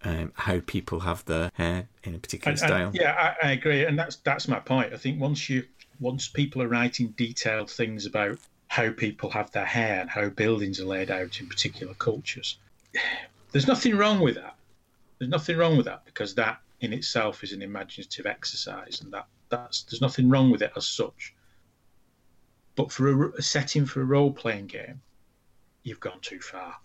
um, 0.04 0.32
how 0.34 0.60
people 0.64 1.00
have 1.00 1.24
their 1.24 1.50
hair 1.54 1.88
in 2.04 2.14
a 2.14 2.18
particular 2.18 2.50
and, 2.50 2.58
style. 2.58 2.86
And, 2.88 2.94
yeah, 2.94 3.34
I, 3.42 3.48
I, 3.48 3.50
agree, 3.52 3.84
and 3.84 3.98
that's 3.98 4.16
that's 4.16 4.46
my 4.46 4.60
point. 4.60 4.92
I 4.92 4.96
think 4.96 5.20
once 5.20 5.48
you 5.48 5.64
once 5.98 6.28
people 6.28 6.62
are 6.62 6.68
writing 6.68 7.08
detailed 7.16 7.70
things 7.70 8.06
about 8.06 8.38
how 8.68 8.90
people 8.90 9.30
have 9.30 9.50
their 9.52 9.64
hair 9.64 10.00
and 10.00 10.10
how 10.10 10.28
buildings 10.28 10.80
are 10.80 10.86
laid 10.86 11.10
out 11.10 11.40
in 11.40 11.46
particular 11.46 11.94
cultures. 11.94 12.58
There's 13.52 13.66
nothing 13.66 13.96
wrong 13.96 14.20
with 14.20 14.34
that. 14.34 14.56
There's 15.18 15.30
nothing 15.30 15.56
wrong 15.56 15.76
with 15.76 15.86
that 15.86 16.04
because 16.04 16.34
that 16.34 16.60
in 16.80 16.92
itself 16.92 17.42
is 17.42 17.52
an 17.52 17.62
imaginative 17.62 18.26
exercise, 18.26 19.00
and 19.00 19.12
that 19.12 19.26
that's 19.48 19.82
there's 19.84 20.02
nothing 20.02 20.28
wrong 20.28 20.50
with 20.50 20.60
it 20.60 20.72
as 20.76 20.86
such. 20.86 21.34
But 22.74 22.92
for 22.92 23.08
a, 23.08 23.32
a 23.38 23.42
setting 23.42 23.86
for 23.86 24.02
a 24.02 24.04
role 24.04 24.30
playing 24.32 24.66
game, 24.66 25.00
you've 25.84 26.00
gone 26.00 26.20
too 26.20 26.40
far. 26.40 26.76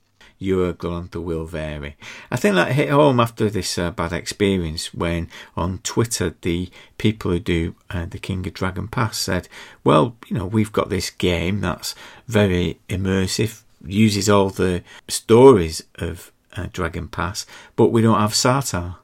Your 0.41 0.73
Glorantha 0.73 1.21
will 1.21 1.45
vary. 1.45 1.95
I 2.31 2.35
think 2.35 2.55
that 2.55 2.71
hit 2.71 2.89
home 2.89 3.19
after 3.19 3.49
this 3.49 3.77
uh, 3.77 3.91
bad 3.91 4.11
experience 4.11 4.93
when 4.93 5.29
on 5.55 5.79
Twitter 5.83 6.35
the 6.41 6.69
people 6.97 7.31
who 7.31 7.39
do 7.39 7.75
uh, 7.91 8.05
the 8.05 8.17
King 8.17 8.45
of 8.47 8.53
Dragon 8.53 8.87
Pass 8.87 9.17
said, 9.19 9.47
well, 9.83 10.15
you 10.27 10.35
know, 10.37 10.45
we've 10.47 10.71
got 10.71 10.89
this 10.89 11.09
game 11.11 11.61
that's 11.61 11.93
very 12.27 12.79
immersive, 12.89 13.61
uses 13.85 14.29
all 14.29 14.49
the 14.49 14.83
stories 15.07 15.83
of 15.95 16.31
uh, 16.57 16.67
Dragon 16.73 17.07
Pass, 17.07 17.45
but 17.75 17.87
we 17.87 18.01
don't 18.01 18.19
have 18.19 18.31
Sartar. 18.33 18.95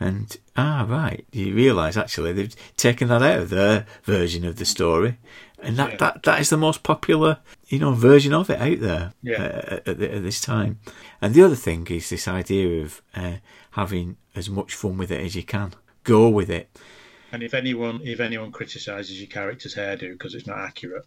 And 0.00 0.36
ah, 0.56 0.86
right, 0.88 1.24
you 1.32 1.54
realise 1.54 1.96
actually 1.96 2.32
they've 2.32 2.54
taken 2.76 3.08
that 3.08 3.22
out 3.22 3.38
of 3.40 3.50
their 3.50 3.86
version 4.04 4.44
of 4.44 4.56
the 4.56 4.64
story, 4.64 5.16
and 5.60 5.76
that, 5.76 5.90
Yeah. 5.92 5.96
that, 5.96 6.22
that 6.22 6.40
is 6.40 6.50
the 6.50 6.56
most 6.56 6.82
popular 6.84 7.38
you 7.68 7.78
know 7.78 7.92
version 7.92 8.32
of 8.34 8.50
it 8.50 8.60
out 8.60 8.80
there 8.80 9.12
Yeah. 9.22 9.42
uh, 9.42 9.74
at, 9.74 9.88
at, 9.88 10.00
at 10.00 10.22
this 10.22 10.40
time. 10.40 10.78
And 11.20 11.34
the 11.34 11.42
other 11.42 11.54
thing 11.56 11.86
is 11.88 12.08
this 12.10 12.26
idea 12.28 12.82
of 12.82 13.02
uh, 13.14 13.36
having 13.72 14.16
as 14.34 14.48
much 14.50 14.74
fun 14.74 14.96
with 14.98 15.10
it 15.10 15.20
as 15.20 15.34
you 15.36 15.42
can. 15.42 15.74
Go 16.04 16.28
with 16.28 16.50
it. 16.50 16.68
And 17.30 17.42
if 17.42 17.52
anyone 17.52 18.00
if 18.04 18.20
anyone 18.20 18.50
criticises 18.52 19.18
your 19.20 19.28
character's 19.28 19.74
hairdo 19.74 20.12
because 20.12 20.34
it's 20.34 20.46
not 20.46 20.58
accurate, 20.58 21.04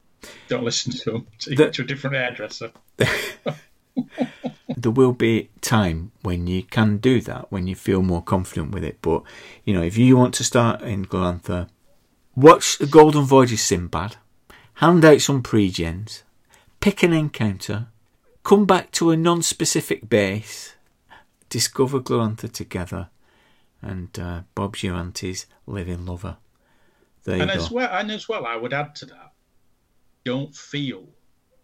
don't 0.47 0.63
listen 0.63 0.91
to 0.93 1.11
them. 1.11 1.27
Take 1.39 1.57
The- 1.57 1.71
to 1.71 1.81
a 1.81 1.85
different 1.85 2.15
hairdresser. 2.15 2.71
there 4.77 4.91
will 4.91 5.13
be 5.13 5.49
time 5.61 6.11
when 6.21 6.47
you 6.47 6.63
can 6.63 6.97
do 6.97 7.21
that, 7.21 7.51
when 7.51 7.67
you 7.67 7.75
feel 7.75 8.01
more 8.01 8.21
confident 8.21 8.71
with 8.71 8.83
it. 8.83 8.99
But 9.01 9.23
you 9.65 9.73
know, 9.73 9.81
if 9.81 9.97
you 9.97 10.15
want 10.17 10.33
to 10.35 10.43
start 10.43 10.81
in 10.81 11.05
Glorantha, 11.05 11.67
watch 12.35 12.77
the 12.77 12.85
Golden 12.87 13.23
Voyage 13.23 13.53
of 13.53 13.59
Sinbad, 13.59 14.15
hand 14.75 15.03
out 15.03 15.21
some 15.21 15.41
pre-gens, 15.43 16.23
pick 16.81 17.03
an 17.03 17.13
encounter, 17.13 17.87
come 18.43 18.65
back 18.65 18.91
to 18.91 19.11
a 19.11 19.17
non-specific 19.17 20.09
base, 20.09 20.75
discover 21.47 21.99
Glorantha 22.01 22.51
together, 22.51 23.09
and 23.81 24.17
uh, 24.19 24.41
Bob's 24.55 24.83
your 24.83 24.95
auntie's 24.95 25.45
living 25.65 26.05
lover. 26.05 26.37
There 27.23 27.39
And 27.39 27.49
go. 27.49 27.55
as 27.55 27.71
well, 27.71 27.89
and 27.93 28.11
as 28.11 28.27
well, 28.27 28.45
I 28.45 28.55
would 28.57 28.73
add 28.73 28.95
to 28.95 29.05
that: 29.05 29.31
don't 30.25 30.53
feel 30.55 31.07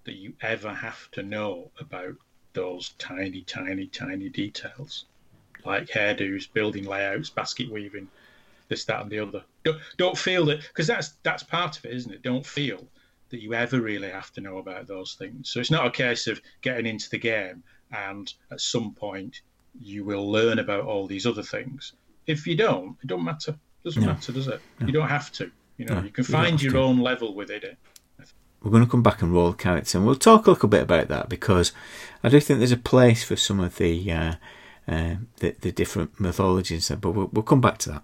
that 0.05 0.15
you 0.15 0.33
ever 0.41 0.73
have 0.73 1.11
to 1.11 1.23
know 1.23 1.71
about 1.79 2.15
those 2.53 2.93
tiny, 2.97 3.41
tiny, 3.41 3.87
tiny 3.87 4.29
details, 4.29 5.05
like 5.65 5.87
hairdos, 5.89 6.51
building 6.53 6.85
layouts, 6.85 7.29
basket 7.29 7.69
weaving, 7.71 8.07
this, 8.67 8.85
that, 8.85 9.01
and 9.01 9.11
the 9.11 9.19
other. 9.19 9.43
Don't, 9.63 9.79
don't 9.97 10.17
feel 10.17 10.45
that 10.45 10.61
because 10.61 10.87
that's 10.87 11.13
that's 11.23 11.43
part 11.43 11.77
of 11.77 11.85
it, 11.85 11.93
isn't 11.93 12.13
it? 12.13 12.21
Don't 12.21 12.45
feel 12.45 12.87
that 13.29 13.41
you 13.41 13.53
ever 13.53 13.81
really 13.81 14.09
have 14.09 14.31
to 14.33 14.41
know 14.41 14.57
about 14.57 14.87
those 14.87 15.13
things. 15.15 15.49
So 15.49 15.59
it's 15.59 15.71
not 15.71 15.85
a 15.85 15.91
case 15.91 16.27
of 16.27 16.41
getting 16.61 16.85
into 16.85 17.09
the 17.09 17.17
game 17.19 17.63
and 17.91 18.31
at 18.51 18.61
some 18.61 18.93
point 18.93 19.41
you 19.79 20.03
will 20.03 20.29
learn 20.31 20.59
about 20.59 20.85
all 20.85 21.07
these 21.07 21.25
other 21.25 21.43
things. 21.43 21.93
If 22.25 22.47
you 22.47 22.55
don't, 22.55 22.97
it 23.03 23.07
don't 23.07 23.23
matter. 23.23 23.55
doesn't 23.83 24.01
No. 24.01 24.09
matter, 24.09 24.31
does 24.31 24.47
it? 24.47 24.61
You 24.81 24.91
don't 24.91 25.07
have 25.07 25.31
to. 25.33 25.51
You 25.77 25.85
know, 25.85 25.95
No, 25.95 26.03
you 26.03 26.09
can 26.09 26.23
find 26.23 26.51
have 26.53 26.61
your 26.63 26.73
to. 26.73 26.79
own 26.79 26.99
level 26.99 27.33
within 27.35 27.63
it. 27.63 27.77
we're 28.61 28.71
going 28.71 28.83
to 28.83 28.89
come 28.89 29.03
back 29.03 29.21
and 29.21 29.31
roll 29.31 29.53
character, 29.53 29.97
and 29.97 30.05
we'll 30.07 30.15
talk 30.15 30.47
a 30.47 30.51
little 30.51 30.67
bit 30.67 30.81
about 30.81 31.07
that 31.09 31.29
because 31.29 31.71
I 32.23 32.29
do 32.29 32.39
think 32.39 32.59
there's 32.59 32.71
a 32.71 32.77
place 32.77 33.23
for 33.23 33.35
some 33.35 33.59
of 33.59 33.77
the 33.77 34.11
uh, 34.11 34.33
uh, 34.87 35.15
the, 35.37 35.55
the 35.61 35.71
different 35.71 36.19
mythologies, 36.19 36.89
but 36.99 37.11
we'll, 37.11 37.29
we'll 37.31 37.43
come 37.43 37.61
back 37.61 37.77
to 37.79 37.89
that 37.91 38.03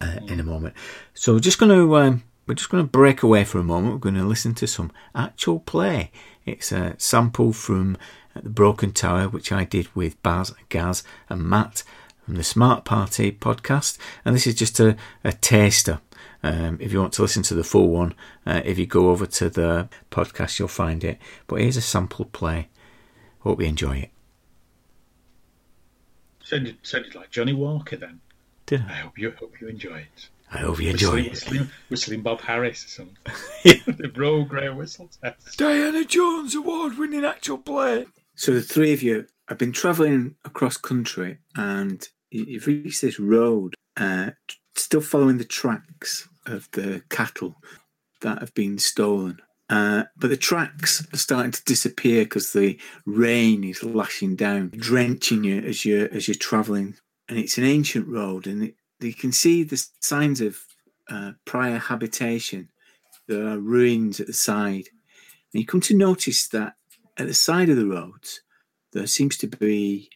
uh, 0.00 0.20
in 0.26 0.38
a 0.40 0.44
moment. 0.44 0.74
So 1.14 1.32
we're 1.32 1.40
just 1.40 1.58
going 1.58 1.72
to 1.72 1.96
um, 1.96 2.22
we're 2.46 2.54
just 2.54 2.70
going 2.70 2.84
to 2.84 2.90
break 2.90 3.22
away 3.22 3.44
for 3.44 3.58
a 3.58 3.64
moment. 3.64 3.94
We're 3.94 4.00
going 4.00 4.14
to 4.16 4.24
listen 4.24 4.54
to 4.54 4.66
some 4.66 4.92
actual 5.14 5.60
play. 5.60 6.10
It's 6.44 6.70
a 6.72 6.94
sample 6.98 7.52
from 7.52 7.96
the 8.34 8.48
Broken 8.50 8.92
Tower, 8.92 9.28
which 9.28 9.50
I 9.50 9.64
did 9.64 9.88
with 9.94 10.22
Baz, 10.22 10.54
Gaz, 10.68 11.02
and 11.28 11.42
Matt 11.42 11.82
from 12.24 12.34
the 12.34 12.44
Smart 12.44 12.84
Party 12.84 13.30
podcast, 13.32 13.98
and 14.24 14.34
this 14.34 14.46
is 14.46 14.54
just 14.56 14.80
a, 14.80 14.96
a 15.22 15.32
taster. 15.32 16.00
Um, 16.42 16.76
if 16.80 16.92
you 16.92 17.00
want 17.00 17.12
to 17.14 17.22
listen 17.22 17.42
to 17.44 17.54
the 17.54 17.64
full 17.64 17.88
one, 17.88 18.14
uh, 18.44 18.62
if 18.64 18.78
you 18.78 18.86
go 18.86 19.10
over 19.10 19.26
to 19.26 19.48
the 19.48 19.88
podcast, 20.10 20.58
you'll 20.58 20.68
find 20.68 21.02
it. 21.02 21.18
But 21.46 21.60
here's 21.60 21.76
a 21.76 21.80
sample 21.80 22.26
play. 22.26 22.68
Hope 23.40 23.60
you 23.60 23.66
enjoy 23.66 23.96
it. 23.98 24.10
Sounded, 26.44 26.78
sounded 26.82 27.14
like 27.14 27.30
Johnnie 27.30 27.52
Walker 27.52 27.96
then. 27.96 28.20
Did 28.66 28.82
I 28.88 28.92
I? 28.92 28.94
hope 28.96 29.18
you 29.18 29.32
hope 29.38 29.60
you 29.60 29.68
enjoy 29.68 29.98
it. 29.98 30.28
I 30.52 30.58
hope 30.58 30.80
you 30.80 30.90
enjoy 30.90 31.24
whistling, 31.24 31.26
it. 31.26 31.30
Whistling, 31.32 31.70
whistling 31.88 32.22
Bob 32.22 32.40
Harris 32.40 32.84
or 32.84 32.88
something. 32.88 33.16
Yeah. 33.64 33.74
the 33.86 34.24
Old 34.24 34.48
Grey 34.48 34.68
whistle 34.70 35.10
test. 35.22 35.58
Diana 35.58 36.04
Jones 36.04 36.54
award 36.54 36.96
winning 36.98 37.24
actual 37.24 37.58
play. 37.58 38.06
So 38.36 38.52
the 38.52 38.62
three 38.62 38.92
of 38.92 39.02
you 39.02 39.26
have 39.48 39.58
been 39.58 39.72
travelling 39.72 40.36
across 40.44 40.76
country, 40.76 41.38
and 41.56 42.06
you- 42.30 42.44
you've 42.44 42.66
reached 42.66 43.02
this 43.02 43.18
road, 43.18 43.74
uh, 43.96 44.30
still 44.74 45.00
following 45.00 45.38
the 45.38 45.44
tracks 45.44 46.28
of 46.46 46.68
the 46.72 47.02
cattle 47.10 47.56
that 48.20 48.38
have 48.40 48.54
been 48.54 48.78
stolen. 48.78 49.40
Uh, 49.68 50.04
but 50.16 50.30
the 50.30 50.36
tracks 50.36 51.04
are 51.12 51.16
starting 51.16 51.50
to 51.50 51.64
disappear 51.64 52.22
because 52.24 52.52
the 52.52 52.78
rain 53.04 53.64
is 53.64 53.82
lashing 53.82 54.36
down, 54.36 54.70
drenching 54.76 55.42
you 55.42 55.58
as 55.60 55.84
you're 55.84 56.06
as 56.14 56.28
you're 56.28 56.36
travelling. 56.36 56.94
And 57.28 57.36
it's 57.36 57.58
an 57.58 57.64
ancient 57.64 58.06
road, 58.06 58.46
and 58.46 58.62
it, 58.62 58.76
you 59.00 59.14
can 59.14 59.32
see 59.32 59.62
the 59.62 59.84
signs 60.00 60.40
of 60.40 60.58
uh, 61.08 61.32
prior 61.44 61.78
habitation. 61.78 62.68
There 63.28 63.46
are 63.46 63.58
ruins 63.58 64.20
at 64.20 64.26
the 64.26 64.32
side, 64.32 64.88
and 65.52 65.60
you 65.60 65.66
come 65.66 65.80
to 65.82 65.96
notice 65.96 66.48
that 66.48 66.74
at 67.16 67.26
the 67.26 67.34
side 67.34 67.68
of 67.68 67.76
the 67.76 67.86
roads, 67.86 68.40
there 68.92 69.06
seems 69.06 69.36
to 69.38 69.46
be 69.46 70.10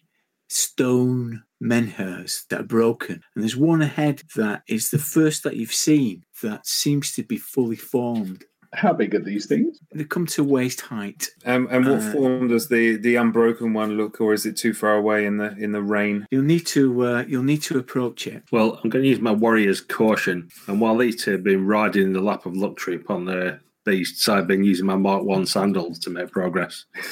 stone 0.49 1.43
menhirs 1.61 2.47
that 2.49 2.61
are 2.61 2.64
broken. 2.64 3.22
And 3.35 3.45
there's 3.45 3.57
one 3.57 3.83
ahead 3.83 4.22
that 4.37 4.62
is 4.66 4.91
the 4.91 4.99
first 4.99 5.43
that 5.45 5.57
you've 5.57 5.72
seen 5.72 6.24
that 6.43 6.66
seems 6.66 7.12
to 7.14 7.22
be 7.22 7.37
fully 7.37 7.76
formed. 7.76 8.45
How 8.72 8.92
big 8.92 9.14
are 9.14 9.20
these 9.20 9.46
things? 9.46 9.80
They 9.92 10.04
come 10.04 10.26
to 10.26 10.44
waist 10.44 10.80
height. 10.82 11.28
Um, 11.44 11.66
and 11.70 11.84
what 11.86 11.98
Uh, 11.98 12.12
form 12.12 12.48
does 12.48 12.68
the 12.68 12.96
the 12.96 13.16
unbroken 13.16 13.72
one 13.72 13.96
look, 13.96 14.20
or 14.20 14.32
is 14.32 14.46
it 14.46 14.56
too 14.56 14.72
far 14.72 14.94
away 14.94 15.26
in 15.26 15.38
the 15.38 15.56
in 15.56 15.72
the 15.72 15.82
rain? 15.82 16.26
You'll 16.30 16.44
need 16.44 16.66
to 16.66 17.04
uh, 17.04 17.24
you'll 17.26 17.42
need 17.42 17.62
to 17.62 17.78
approach 17.78 18.26
it. 18.26 18.44
Well, 18.52 18.78
I'm 18.82 18.90
going 18.90 19.02
to 19.02 19.08
use 19.08 19.20
my 19.20 19.32
warrior's 19.32 19.80
caution. 19.80 20.48
And 20.68 20.80
while 20.80 20.96
these 20.96 21.22
two 21.22 21.32
have 21.32 21.42
been 21.42 21.66
riding 21.66 22.04
in 22.04 22.12
the 22.12 22.20
lap 22.20 22.46
of 22.46 22.56
luxury 22.56 22.94
upon 22.96 23.24
their 23.24 23.60
beasts, 23.84 24.28
I've 24.28 24.46
been 24.46 24.62
using 24.62 24.86
my 24.86 24.96
Mark 24.96 25.24
1 25.24 25.46
sandals 25.46 25.98
to 26.00 26.10
make 26.10 26.30
progress. 26.30 26.84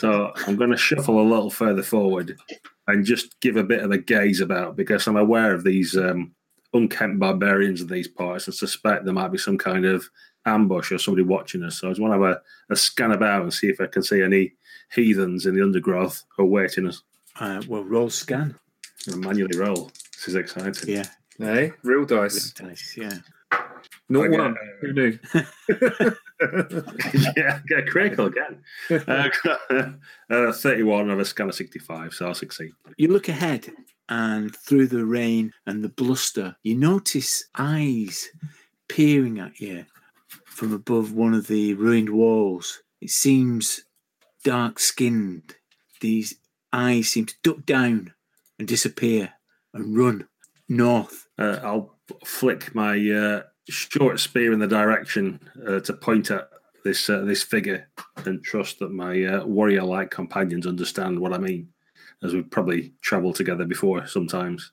so 0.00 0.32
I'm 0.46 0.56
going 0.56 0.70
to 0.72 0.76
shuffle 0.76 1.20
a 1.20 1.22
little 1.22 1.48
further 1.50 1.82
forward 1.82 2.36
and 2.86 3.04
just 3.04 3.40
give 3.40 3.56
a 3.56 3.62
bit 3.64 3.82
of 3.82 3.92
a 3.92 3.98
gaze 3.98 4.40
about 4.40 4.76
because 4.76 5.06
I'm 5.06 5.16
aware 5.16 5.54
of 5.54 5.62
these 5.64 5.96
um, 5.96 6.32
unkempt 6.74 7.18
barbarians 7.20 7.80
of 7.80 7.88
these 7.88 8.08
parts 8.08 8.46
and 8.46 8.54
suspect 8.54 9.04
there 9.04 9.14
might 9.14 9.32
be 9.32 9.38
some 9.38 9.56
kind 9.58 9.84
of 9.86 10.10
ambush 10.48 10.90
or 10.92 10.98
somebody 10.98 11.22
watching 11.24 11.62
us. 11.62 11.78
So 11.78 11.88
I 11.88 11.90
just 11.90 12.00
want 12.00 12.12
to 12.14 12.20
have 12.26 12.36
a, 12.36 12.72
a 12.72 12.76
scan 12.76 13.12
about 13.12 13.42
and 13.42 13.52
see 13.54 13.68
if 13.68 13.80
I 13.80 13.86
can 13.86 14.02
see 14.02 14.22
any 14.22 14.54
heathens 14.92 15.46
in 15.46 15.54
the 15.54 15.62
undergrowth 15.62 16.24
who 16.36 16.42
are 16.44 16.46
waiting 16.46 16.86
us. 16.88 17.02
Uh, 17.38 17.62
well, 17.68 17.84
roll 17.84 18.10
scan. 18.10 18.54
And 19.06 19.20
manually 19.24 19.56
roll. 19.56 19.90
This 20.16 20.28
is 20.28 20.34
exciting. 20.34 20.88
Yeah, 20.88 21.04
Hey, 21.38 21.72
real 21.84 22.04
dice. 22.04 22.52
dice. 22.52 22.94
Yeah. 22.96 23.18
Not 24.08 24.26
Okay. 24.26 24.38
one. 24.38 24.56
Who 24.80 24.92
knew? 24.92 25.18
yeah, 27.36 27.60
get 27.68 27.78
a 27.80 27.84
critical 27.86 28.26
again. 28.26 28.62
Uh, 28.90 29.28
uh, 30.30 30.52
31 30.52 31.10
of 31.10 31.18
a 31.20 31.24
scan 31.24 31.48
of 31.48 31.54
65, 31.54 32.12
so 32.14 32.26
I'll 32.26 32.34
succeed. 32.34 32.72
You 32.96 33.08
look 33.08 33.28
ahead, 33.28 33.70
and 34.08 34.54
through 34.56 34.88
the 34.88 35.04
rain 35.04 35.52
and 35.66 35.82
the 35.84 35.88
bluster, 35.90 36.56
you 36.62 36.74
notice 36.76 37.44
eyes 37.56 38.28
peering 38.88 39.38
at 39.38 39.60
you 39.60 39.84
from 40.58 40.74
above 40.74 41.12
one 41.12 41.34
of 41.34 41.46
the 41.46 41.72
ruined 41.74 42.10
walls. 42.10 42.82
It 43.00 43.10
seems 43.10 43.84
dark 44.42 44.80
skinned. 44.80 45.54
These 46.00 46.34
eyes 46.72 47.10
seem 47.10 47.26
to 47.26 47.34
duck 47.44 47.64
down 47.64 48.12
and 48.58 48.66
disappear 48.66 49.34
and 49.72 49.96
run 49.96 50.26
north. 50.68 51.28
Uh, 51.38 51.60
I'll 51.62 51.96
flick 52.24 52.74
my 52.74 52.98
uh, 53.08 53.42
short 53.68 54.18
spear 54.18 54.52
in 54.52 54.58
the 54.58 54.66
direction 54.66 55.38
uh, 55.64 55.78
to 55.78 55.92
point 55.92 56.32
at 56.32 56.48
this 56.82 57.08
uh, 57.08 57.20
this 57.20 57.44
figure 57.44 57.88
and 58.24 58.42
trust 58.42 58.80
that 58.80 58.90
my 58.90 59.24
uh, 59.24 59.44
warrior 59.44 59.84
like 59.84 60.10
companions 60.10 60.66
understand 60.66 61.20
what 61.20 61.32
I 61.32 61.38
mean, 61.38 61.68
as 62.20 62.34
we've 62.34 62.50
probably 62.50 62.94
travelled 63.00 63.36
together 63.36 63.64
before 63.64 64.08
sometimes. 64.08 64.72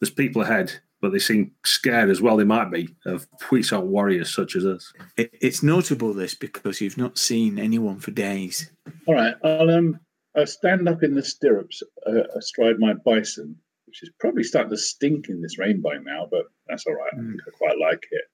There's 0.00 0.10
people 0.10 0.42
ahead, 0.42 0.80
but 1.04 1.12
they 1.12 1.18
seem 1.18 1.50
scared 1.66 2.08
as 2.08 2.22
well, 2.22 2.38
they 2.38 2.44
might 2.44 2.70
be, 2.70 2.88
of 3.04 3.26
puissant 3.38 3.84
warriors 3.84 4.34
such 4.34 4.56
as 4.56 4.64
us. 4.64 4.90
It's 5.18 5.62
notable 5.62 6.14
this 6.14 6.34
because 6.34 6.80
you've 6.80 6.96
not 6.96 7.18
seen 7.18 7.58
anyone 7.58 7.98
for 7.98 8.10
days. 8.10 8.70
All 9.04 9.14
right, 9.14 9.34
I'll 9.44 9.68
um, 9.68 10.00
I'll 10.34 10.46
stand 10.46 10.88
up 10.88 11.02
in 11.02 11.14
the 11.14 11.22
stirrups 11.22 11.82
uh, 12.06 12.22
astride 12.34 12.78
my 12.78 12.94
bison, 12.94 13.54
which 13.84 14.02
is 14.02 14.08
probably 14.18 14.44
starting 14.44 14.70
to 14.70 14.78
stink 14.78 15.28
in 15.28 15.42
this 15.42 15.58
rain 15.58 15.82
by 15.82 15.98
now, 15.98 16.26
but 16.30 16.46
that's 16.68 16.86
all 16.86 16.94
right. 16.94 17.12
I 17.12 17.16
think 17.18 17.40
I 17.46 17.50
quite 17.50 17.78
like 17.78 18.06
it. 18.10 18.24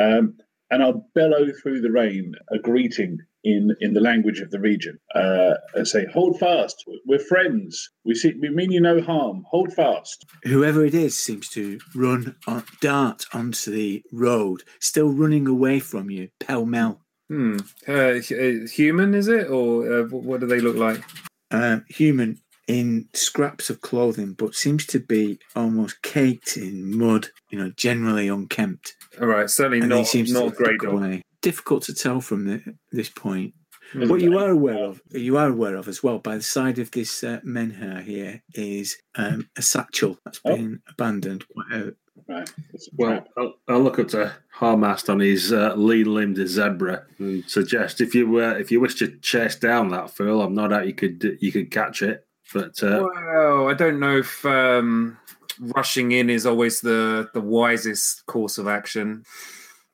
Um, 0.00 0.38
and 0.70 0.82
I'll 0.82 1.06
bellow 1.14 1.52
through 1.62 1.82
the 1.82 1.90
rain 1.90 2.34
a 2.50 2.58
greeting 2.58 3.18
in 3.44 3.74
in 3.80 3.94
the 3.94 4.00
language 4.00 4.40
of 4.40 4.50
the 4.50 4.60
region. 4.60 4.98
Uh, 5.14 5.54
and 5.74 5.86
say, 5.86 6.06
"Hold 6.12 6.38
fast. 6.38 6.84
We're 7.06 7.18
friends. 7.18 7.90
We 8.04 8.14
see. 8.14 8.34
We 8.40 8.50
mean 8.50 8.70
you 8.70 8.80
no 8.80 9.00
harm. 9.00 9.44
Hold 9.50 9.72
fast." 9.72 10.26
Whoever 10.44 10.84
it 10.84 10.94
is 10.94 11.16
seems 11.16 11.48
to 11.50 11.78
run 11.94 12.36
on, 12.46 12.64
dart 12.80 13.24
onto 13.32 13.70
the 13.70 14.02
road, 14.12 14.62
still 14.80 15.10
running 15.10 15.46
away 15.46 15.80
from 15.80 16.10
you, 16.10 16.28
pell 16.40 16.66
mell. 16.66 17.02
Hmm. 17.28 17.58
Uh, 17.86 18.16
uh, 18.16 18.66
human 18.72 19.14
is 19.14 19.28
it, 19.28 19.48
or 19.50 20.00
uh, 20.00 20.04
what 20.04 20.40
do 20.40 20.46
they 20.46 20.60
look 20.60 20.76
like? 20.76 21.02
Um, 21.50 21.84
human 21.88 22.40
in 22.66 23.08
scraps 23.14 23.70
of 23.70 23.80
clothing, 23.80 24.34
but 24.34 24.54
seems 24.54 24.86
to 24.86 25.00
be 25.00 25.38
almost 25.56 26.02
caked 26.02 26.56
in 26.56 26.96
mud. 26.96 27.28
You 27.50 27.58
know, 27.58 27.72
generally 27.76 28.28
unkempt. 28.28 28.94
All 29.20 29.26
right, 29.26 29.48
certainly 29.48 29.80
And 29.80 29.88
not 29.88 30.14
not 30.14 30.50
to 30.50 30.50
great 30.50 30.80
duck 30.80 30.92
dog. 30.92 31.22
Away. 31.38 31.50
Difficult 31.50 31.82
to 31.84 31.94
tell 31.94 32.20
from 32.20 32.46
the, 32.46 32.76
this 32.92 33.08
point. 33.08 33.54
Hmm. 33.92 34.08
What 34.08 34.20
you 34.20 34.36
are 34.38 34.50
aware 34.50 34.84
of, 34.84 35.00
you 35.10 35.38
are 35.38 35.48
aware 35.48 35.76
of 35.76 35.88
as 35.88 36.02
well, 36.02 36.18
by 36.18 36.36
the 36.36 36.42
side 36.42 36.78
of 36.78 36.90
this 36.90 37.24
uh, 37.24 37.40
menhir 37.44 38.02
here 38.02 38.42
is 38.54 38.96
um, 39.14 39.48
a 39.56 39.62
satchel 39.62 40.18
that's 40.24 40.40
been 40.40 40.82
abandoned. 40.88 41.44
Quite 41.48 41.72
a, 41.72 41.94
Right. 42.28 42.50
Well. 42.96 43.24
I'll, 43.36 43.54
I'll 43.68 43.80
look 43.80 43.98
at 43.98 44.08
the 44.08 44.32
Harmast 44.58 45.08
on 45.08 45.20
his 45.20 45.52
uh, 45.52 45.74
lean-limbed 45.76 46.36
zebra 46.48 47.04
and 47.18 47.44
suggest 47.48 48.00
if 48.00 48.14
you 48.14 48.38
uh, 48.40 48.54
if 48.54 48.70
you 48.70 48.80
wish 48.80 48.96
to 48.96 49.16
chase 49.18 49.56
down 49.56 49.90
that 49.90 50.10
fool, 50.10 50.42
I'm 50.42 50.54
not 50.54 50.72
out 50.72 50.86
you 50.86 50.94
could 50.94 51.38
you 51.40 51.52
could 51.52 51.70
catch 51.70 52.02
it, 52.02 52.26
but 52.52 52.82
uh, 52.82 53.06
Well, 53.08 53.68
I 53.68 53.74
don't 53.74 54.00
know 54.00 54.18
if 54.18 54.44
um, 54.44 55.16
rushing 55.58 56.12
in 56.12 56.28
is 56.28 56.44
always 56.44 56.80
the 56.80 57.30
the 57.32 57.40
wisest 57.40 58.26
course 58.26 58.58
of 58.58 58.66
action. 58.66 59.24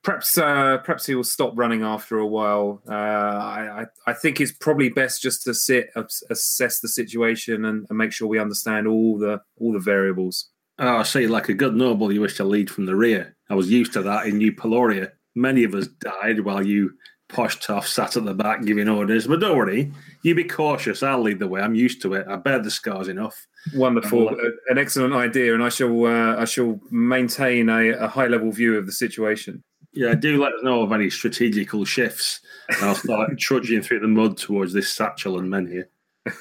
Perhaps, 0.04 0.36
uh, 0.36 0.78
perhaps 0.84 1.06
he 1.06 1.14
will 1.14 1.24
stop 1.24 1.54
running 1.56 1.82
after 1.82 2.18
a 2.18 2.26
while. 2.26 2.82
Uh, 2.86 2.92
I, 2.92 3.86
I, 4.06 4.12
think 4.12 4.38
it's 4.38 4.52
probably 4.52 4.90
best 4.90 5.22
just 5.22 5.42
to 5.44 5.54
sit, 5.54 5.88
assess 6.30 6.80
the 6.80 6.88
situation, 6.88 7.64
and, 7.64 7.86
and 7.88 7.98
make 7.98 8.12
sure 8.12 8.28
we 8.28 8.38
understand 8.38 8.86
all 8.86 9.18
the 9.18 9.40
all 9.56 9.72
the 9.72 9.78
variables. 9.78 10.50
oh, 10.78 10.98
I 10.98 11.02
see. 11.04 11.26
Like 11.26 11.48
a 11.48 11.54
good 11.54 11.74
noble, 11.74 12.12
you 12.12 12.20
wish 12.20 12.36
to 12.36 12.44
lead 12.44 12.70
from 12.70 12.84
the 12.84 12.94
rear. 12.94 13.34
I 13.48 13.54
was 13.54 13.70
used 13.70 13.94
to 13.94 14.02
that 14.02 14.26
in 14.26 14.36
New 14.36 14.52
Peloria. 14.52 15.12
Many 15.34 15.64
of 15.64 15.74
us 15.74 15.88
died 15.88 16.40
while 16.40 16.64
you 16.64 16.92
poshed 17.28 17.68
off, 17.70 17.86
sat 17.86 18.16
at 18.16 18.24
the 18.24 18.34
back 18.34 18.62
giving 18.64 18.88
orders. 18.88 19.26
But 19.26 19.40
don't 19.40 19.56
worry, 19.56 19.92
you 20.22 20.34
be 20.34 20.44
cautious. 20.44 21.02
I'll 21.02 21.22
lead 21.22 21.38
the 21.38 21.48
way. 21.48 21.60
I'm 21.60 21.74
used 21.74 22.02
to 22.02 22.14
it. 22.14 22.26
I 22.28 22.36
bear 22.36 22.58
the 22.58 22.70
scars 22.70 23.08
enough. 23.08 23.46
Wonderful, 23.74 24.26
Well, 24.26 24.34
Uh, 24.34 24.50
an 24.68 24.78
excellent 24.78 25.14
idea, 25.14 25.54
and 25.54 25.62
I 25.62 25.70
shall 25.70 26.04
uh, 26.04 26.36
I 26.36 26.44
shall 26.44 26.80
maintain 26.90 27.68
a, 27.68 27.92
a 27.92 28.08
high 28.08 28.26
level 28.26 28.52
view 28.52 28.76
of 28.76 28.86
the 28.86 28.92
situation. 28.92 29.62
Yeah, 29.94 30.14
do 30.14 30.42
let 30.42 30.54
us 30.54 30.62
know 30.62 30.82
of 30.82 30.92
any 30.92 31.08
strategical 31.08 31.84
shifts. 31.84 32.40
And 32.68 32.84
I'll 32.84 32.94
start 32.94 33.30
trudging 33.38 33.82
through 33.82 34.00
the 34.00 34.08
mud 34.08 34.36
towards 34.36 34.72
this 34.72 34.92
satchel 34.92 35.38
and 35.38 35.48
menhir. 35.48 35.84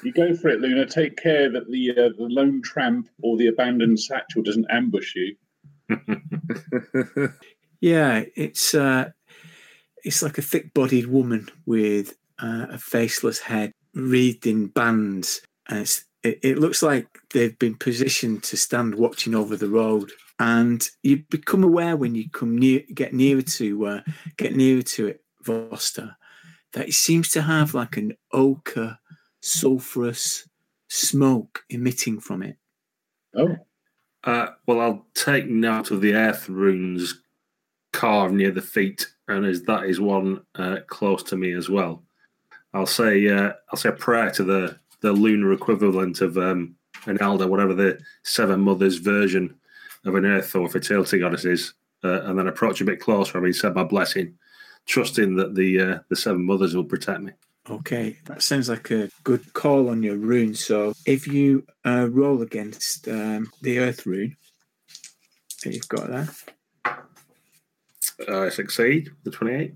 You 0.03 0.13
go 0.13 0.33
for 0.35 0.49
it, 0.49 0.61
Luna. 0.61 0.85
Take 0.85 1.17
care 1.17 1.51
that 1.51 1.69
the 1.69 1.91
uh, 1.91 2.09
the 2.17 2.27
lone 2.29 2.61
tramp 2.61 3.09
or 3.21 3.37
the 3.37 3.47
abandoned 3.47 3.99
satchel 3.99 4.41
doesn't 4.41 4.65
ambush 4.69 5.13
you. 5.15 5.35
yeah, 7.81 8.23
it's 8.35 8.73
uh, 8.73 9.11
it's 10.03 10.23
like 10.23 10.37
a 10.37 10.41
thick-bodied 10.41 11.07
woman 11.07 11.49
with 11.65 12.15
uh, 12.41 12.67
a 12.71 12.77
faceless 12.77 13.39
head, 13.39 13.73
wreathed 13.93 14.47
in 14.47 14.67
bands, 14.67 15.41
and 15.67 15.79
it's, 15.79 16.05
it, 16.23 16.39
it 16.41 16.57
looks 16.57 16.81
like 16.81 17.19
they've 17.33 17.57
been 17.59 17.75
positioned 17.75 18.43
to 18.43 18.57
stand 18.57 18.95
watching 18.95 19.35
over 19.35 19.55
the 19.55 19.69
road. 19.69 20.11
And 20.39 20.87
you 21.03 21.23
become 21.29 21.63
aware 21.63 21.95
when 21.95 22.15
you 22.15 22.29
come 22.29 22.57
near, 22.57 22.81
get 22.93 23.13
nearer 23.13 23.41
to 23.43 23.85
uh, 23.85 24.01
get 24.37 24.55
nearer 24.55 24.81
to 24.81 25.07
it, 25.07 25.21
Vostor, 25.43 26.15
that 26.73 26.87
it 26.87 26.93
seems 26.93 27.29
to 27.31 27.41
have 27.41 27.73
like 27.73 27.97
an 27.97 28.13
ochre, 28.31 28.97
sulphurous 29.41 30.47
smoke 30.89 31.63
emitting 31.69 32.19
from 32.19 32.43
it. 32.43 32.57
Oh, 33.35 33.57
Uh, 34.23 34.47
well, 34.65 34.79
I'll 34.79 35.07
take 35.13 35.47
note 35.47 35.91
of 35.91 36.01
the 36.01 36.13
earth 36.13 36.49
runes 36.49 37.21
carved 37.91 38.33
near 38.33 38.51
the 38.51 38.61
feet, 38.61 39.07
and 39.27 39.45
as 39.45 39.63
that 39.63 39.85
is 39.85 39.99
one 39.99 40.41
uh, 40.55 40.77
close 40.87 41.23
to 41.23 41.37
me 41.37 41.53
as 41.53 41.69
well. 41.69 42.03
I'll 42.73 42.87
say 42.87 43.27
uh, 43.27 43.53
I'll 43.69 43.77
say 43.77 43.89
a 43.89 43.93
prayer 43.93 44.31
to 44.31 44.43
the 44.43 44.79
the 45.03 45.13
lunar 45.13 45.51
equivalent 45.51 46.21
of 46.21 46.37
um, 46.37 46.75
an 47.05 47.21
elder, 47.21 47.45
whatever 47.45 47.73
the 47.73 47.99
Seven 48.23 48.61
Mothers 48.61 48.97
version 48.97 49.53
of 50.05 50.15
an 50.15 50.25
earth 50.25 50.55
or 50.55 50.67
fertility 50.69 51.19
goddess 51.19 51.45
is, 51.45 51.73
uh, 52.03 52.23
and 52.23 52.39
then 52.39 52.47
approach 52.47 52.81
a 52.81 52.85
bit 52.85 53.01
closer. 53.01 53.37
I 53.37 53.41
mean, 53.41 53.53
said 53.53 53.75
my 53.75 53.83
blessing, 53.83 54.35
trusting 54.87 55.35
that 55.35 55.55
the 55.55 55.79
uh, 55.79 55.99
the 56.09 56.15
Seven 56.15 56.45
Mothers 56.45 56.75
will 56.75 56.85
protect 56.85 57.21
me. 57.21 57.33
Okay, 57.69 58.17
that 58.25 58.41
sounds 58.41 58.69
like 58.69 58.91
a 58.91 59.09
good 59.23 59.53
call 59.53 59.89
on 59.89 60.03
your 60.03 60.17
rune. 60.17 60.55
So 60.55 60.93
if 61.05 61.27
you 61.27 61.65
uh, 61.85 62.07
roll 62.09 62.41
against 62.41 63.07
um, 63.07 63.51
the 63.61 63.79
earth 63.79 64.05
rune 64.05 64.35
that 65.63 65.73
you've 65.73 65.87
got 65.89 66.07
there, 66.07 66.29
I 68.27 68.49
succeed 68.49 69.09
the 69.23 69.31
twenty-eight. 69.31 69.73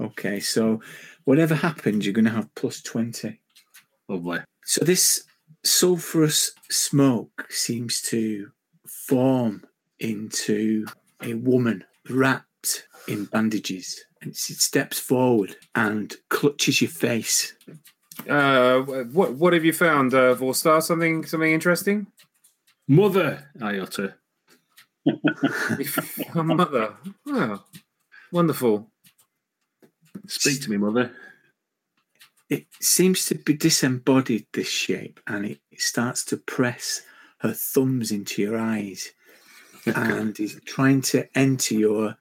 okay, 0.00 0.40
so 0.40 0.80
whatever 1.24 1.54
happens, 1.54 2.04
you're 2.04 2.12
going 2.12 2.24
to 2.24 2.30
have 2.32 2.54
plus 2.54 2.82
20. 2.82 3.39
Lovely. 4.10 4.40
So 4.64 4.84
this 4.84 5.22
sulphurous 5.64 6.50
smoke 6.68 7.46
seems 7.48 8.02
to 8.02 8.50
form 8.84 9.62
into 10.00 10.86
a 11.22 11.34
woman 11.34 11.84
wrapped 12.08 12.88
in 13.06 13.26
bandages. 13.26 14.04
And 14.20 14.34
she 14.36 14.54
steps 14.54 14.98
forward 14.98 15.54
and 15.76 16.12
clutches 16.28 16.82
your 16.82 16.90
face. 16.90 17.54
Uh, 18.28 18.80
what 18.80 19.34
what 19.34 19.52
have 19.52 19.64
you 19.64 19.72
found, 19.72 20.12
uh, 20.12 20.34
Vostor? 20.34 20.82
Something 20.82 21.24
something 21.24 21.52
interesting? 21.52 22.08
Mother, 22.88 23.48
I 23.62 23.78
utter. 23.78 24.16
mother. 26.34 26.94
Oh, 27.28 27.64
wonderful. 28.32 28.90
Speak 30.26 30.60
to 30.62 30.70
me, 30.70 30.78
mother. 30.78 31.12
It 32.50 32.66
seems 32.80 33.26
to 33.26 33.36
be 33.36 33.54
disembodied 33.54 34.46
this 34.52 34.68
shape 34.68 35.20
and 35.26 35.46
it 35.46 35.60
starts 35.78 36.24
to 36.26 36.36
press 36.36 37.02
her 37.38 37.52
thumbs 37.52 38.10
into 38.10 38.42
your 38.42 38.58
eyes. 38.58 39.12
And 39.86 40.38
is 40.38 40.60
trying 40.66 41.00
to 41.02 41.26
enter 41.34 41.74
your 41.74 42.14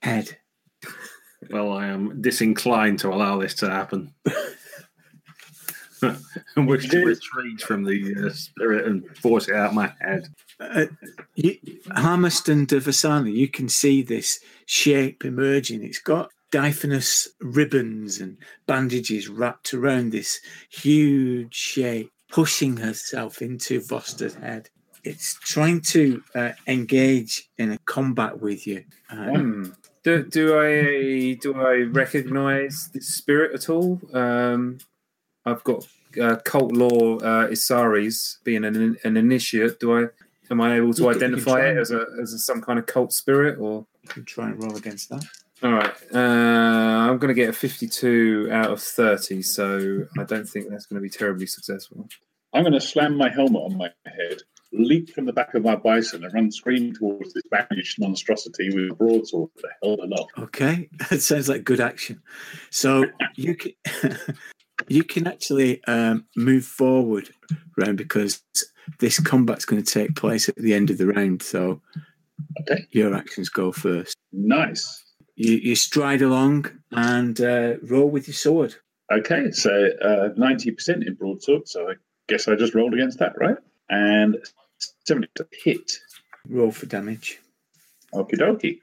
head. 0.00 0.38
Well, 1.50 1.72
I 1.72 1.88
am 1.88 2.22
disinclined 2.22 2.98
to 3.00 3.10
allow 3.10 3.38
this 3.38 3.52
to 3.56 3.68
happen. 3.68 4.14
I 6.02 6.16
wish 6.56 6.88
to 6.88 7.04
retreat 7.04 7.60
from 7.60 7.84
the 7.84 8.26
uh, 8.26 8.32
spirit 8.32 8.86
and 8.86 9.04
force 9.18 9.48
it 9.48 9.54
out 9.54 9.74
my 9.74 9.92
head. 10.00 10.28
uh, 10.60 10.86
you, 11.34 11.58
Harmast 11.88 12.48
and 12.48 12.66
Vasana, 12.66 13.30
you 13.30 13.48
can 13.48 13.68
see 13.68 14.02
this 14.02 14.40
shape 14.64 15.26
emerging. 15.26 15.84
It's 15.84 15.98
got 15.98 16.30
diaphanous 16.58 17.28
ribbons 17.40 18.20
and 18.20 18.36
bandages 18.66 19.28
wrapped 19.28 19.74
around 19.74 20.12
this 20.12 20.40
huge 20.70 21.52
shape 21.52 22.12
pushing 22.30 22.76
herself 22.76 23.42
into 23.42 23.80
Vostor's 23.80 24.34
head 24.36 24.70
it's 25.02 25.34
trying 25.40 25.80
to 25.80 26.22
uh, 26.34 26.52
engage 26.68 27.32
in 27.58 27.72
a 27.72 27.78
combat 27.94 28.40
with 28.40 28.66
you 28.68 28.84
Hmm. 29.10 29.70
Do, 30.04 30.22
do 30.22 30.44
I 30.60 31.34
do 31.44 31.50
I 31.72 31.74
recognise 32.02 32.90
this 32.94 33.08
spirit 33.20 33.50
at 33.58 33.68
all? 33.70 34.00
Um, 34.12 34.78
I've 35.46 35.64
got 35.64 35.80
uh, 36.20 36.36
cult 36.44 36.72
lore 36.72 37.24
uh, 37.24 37.46
Issaries 37.48 38.38
being 38.44 38.64
an, 38.64 38.96
an 39.02 39.16
initiate. 39.16 39.80
Do 39.80 39.88
I 39.98 40.02
am 40.50 40.60
I 40.60 40.76
able 40.76 40.92
to 40.94 41.02
You 41.02 41.08
can- 41.10 41.18
can 41.20 41.24
identify 41.32 41.60
it 41.70 41.78
as 41.78 41.90
a 41.90 42.02
as 42.22 42.32
a, 42.34 42.38
some 42.38 42.60
kind 42.60 42.78
of 42.78 42.84
cult 42.86 43.12
spirit 43.12 43.58
or? 43.58 43.86
you 44.02 44.08
can 44.10 44.24
try 44.34 44.46
and 44.50 44.62
roll 44.62 44.76
against 44.76 45.08
that 45.08 45.24
All 45.62 45.72
right, 45.72 45.94
uh, 46.12 46.18
I'm 46.18 47.18
going 47.18 47.28
to 47.28 47.34
get 47.34 47.48
a 47.48 47.52
52 47.52 48.48
out 48.50 48.70
of 48.70 48.82
30, 48.82 49.40
so 49.42 50.04
I 50.18 50.24
don't 50.24 50.48
think 50.48 50.68
that's 50.68 50.86
going 50.86 51.00
to 51.00 51.02
be 51.02 51.08
terribly 51.08 51.46
successful. 51.46 52.06
I'm 52.52 52.62
going 52.64 52.72
to 52.74 52.80
slam 52.80 53.16
my 53.16 53.30
helmet 53.30 53.62
on 53.62 53.76
my 53.78 53.90
head, 54.04 54.42
leap 54.72 55.14
from 55.14 55.24
the 55.26 55.32
back 55.32 55.54
of 55.54 55.62
my 55.64 55.76
bison, 55.76 56.24
and 56.24 56.34
run 56.34 56.50
screaming 56.50 56.94
towards 56.94 57.32
this 57.32 57.44
bandaged 57.50 58.00
monstrosity 58.00 58.70
with 58.74 58.90
a 58.90 58.94
broadsword 58.94 59.48
that 59.62 59.70
held 59.82 60.00
aloft. 60.00 60.32
Okay, 60.38 60.88
that 61.10 61.22
sounds 61.22 61.48
like 61.48 61.64
good 61.64 61.80
action. 61.80 62.20
So 62.70 63.06
you 63.36 63.56
can 63.56 63.72
you 64.88 65.04
can 65.04 65.26
actually 65.26 65.82
um, 65.84 66.26
move 66.36 66.64
forward 66.64 67.30
round 67.78 67.96
because 67.96 68.42
this 68.98 69.18
combat's 69.20 69.64
going 69.64 69.82
to 69.82 69.92
take 69.92 70.14
place 70.16 70.48
at 70.48 70.56
the 70.56 70.74
end 70.74 70.90
of 70.90 70.98
the 70.98 71.06
round. 71.06 71.42
So 71.42 71.80
Okay. 72.60 72.86
your 72.90 73.14
actions 73.14 73.48
go 73.48 73.70
first. 73.72 74.16
Nice. 74.32 75.03
You, 75.36 75.56
you 75.56 75.76
stride 75.76 76.22
along 76.22 76.70
and 76.92 77.40
uh, 77.40 77.74
roll 77.82 78.08
with 78.08 78.28
your 78.28 78.34
sword. 78.34 78.76
Okay, 79.12 79.50
so 79.50 79.70
uh, 80.00 80.28
90% 80.30 81.06
in 81.06 81.14
broadsword, 81.14 81.68
so 81.68 81.90
I 81.90 81.94
guess 82.28 82.48
I 82.48 82.54
just 82.54 82.74
rolled 82.74 82.94
against 82.94 83.18
that, 83.18 83.32
right? 83.38 83.56
And 83.90 84.36
70 85.06 85.28
to 85.36 85.46
hit. 85.52 85.98
Roll 86.48 86.70
for 86.70 86.86
damage. 86.86 87.40
Okie 88.14 88.38
dokie. 88.38 88.78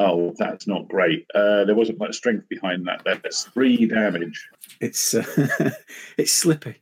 Oh, 0.00 0.34
that's 0.36 0.66
not 0.66 0.88
great. 0.88 1.26
Uh, 1.34 1.64
there 1.64 1.76
wasn't 1.76 1.98
much 1.98 2.16
strength 2.16 2.48
behind 2.48 2.86
that. 2.86 3.02
That's 3.04 3.44
three 3.44 3.86
damage. 3.86 4.48
It's 4.80 5.14
uh, 5.14 5.70
it's 6.18 6.32
slippy. 6.32 6.76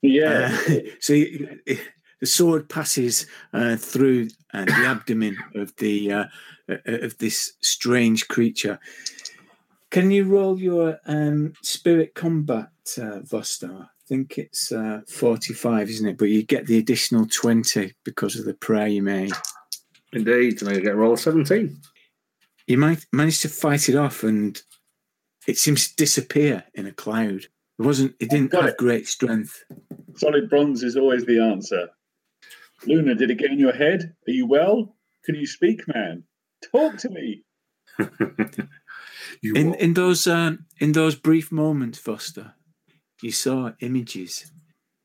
Yeah. 0.00 0.58
Uh, 0.66 0.78
so 1.00 1.12
you, 1.12 1.58
the 2.20 2.26
sword 2.26 2.68
passes 2.68 3.26
uh, 3.52 3.76
through 3.76 4.28
uh, 4.54 4.64
the 4.64 4.72
abdomen 4.86 5.36
of 5.54 5.74
the 5.76 6.12
uh, 6.12 6.24
uh, 6.68 6.76
of 6.86 7.18
this 7.18 7.54
strange 7.60 8.28
creature. 8.28 8.78
Can 9.90 10.10
you 10.10 10.24
roll 10.24 10.60
your 10.60 11.00
um, 11.06 11.54
spirit 11.62 12.14
combat, 12.14 12.70
uh, 12.96 13.20
Vostor? 13.20 13.82
I 13.82 13.86
think 14.06 14.38
it's 14.38 14.70
uh, 14.70 15.00
forty-five, 15.08 15.88
isn't 15.88 16.08
it? 16.08 16.18
But 16.18 16.26
you 16.26 16.42
get 16.42 16.66
the 16.66 16.78
additional 16.78 17.26
twenty 17.26 17.94
because 18.04 18.36
of 18.36 18.44
the 18.44 18.54
prayer 18.54 18.86
you 18.86 19.02
made. 19.02 19.32
Indeed, 20.12 20.60
and 20.60 20.70
I 20.70 20.80
get 20.80 20.92
a 20.92 20.96
roll 20.96 21.12
of 21.12 21.20
17. 21.20 21.80
You 22.66 22.78
might 22.78 23.06
manage 23.12 23.42
to 23.42 23.48
fight 23.48 23.88
it 23.88 23.94
off, 23.94 24.24
and 24.24 24.60
it 25.46 25.56
seems 25.56 25.88
to 25.88 25.96
disappear 25.96 26.64
in 26.74 26.86
a 26.86 26.92
cloud. 26.92 27.46
It 27.78 27.82
wasn't. 27.82 28.14
It 28.20 28.28
didn't 28.28 28.52
have 28.52 28.66
it. 28.66 28.76
great 28.76 29.06
strength. 29.06 29.64
Solid 30.16 30.50
bronze 30.50 30.82
is 30.82 30.96
always 30.96 31.24
the 31.24 31.40
answer. 31.40 31.88
Luna, 32.86 33.14
did 33.14 33.30
it 33.30 33.38
get 33.38 33.50
in 33.50 33.58
your 33.58 33.72
head? 33.72 34.14
Are 34.26 34.32
you 34.32 34.46
well? 34.46 34.96
Can 35.24 35.34
you 35.34 35.46
speak, 35.46 35.86
man? 35.88 36.24
Talk 36.72 36.96
to 36.98 37.10
me. 37.10 37.44
You 39.42 39.54
In 39.54 39.70
what? 39.70 39.80
in 39.80 39.94
those 39.94 40.26
um, 40.26 40.66
in 40.78 40.92
those 40.92 41.14
brief 41.14 41.52
moments, 41.52 41.98
Foster, 41.98 42.54
you 43.22 43.30
saw 43.32 43.72
images, 43.80 44.50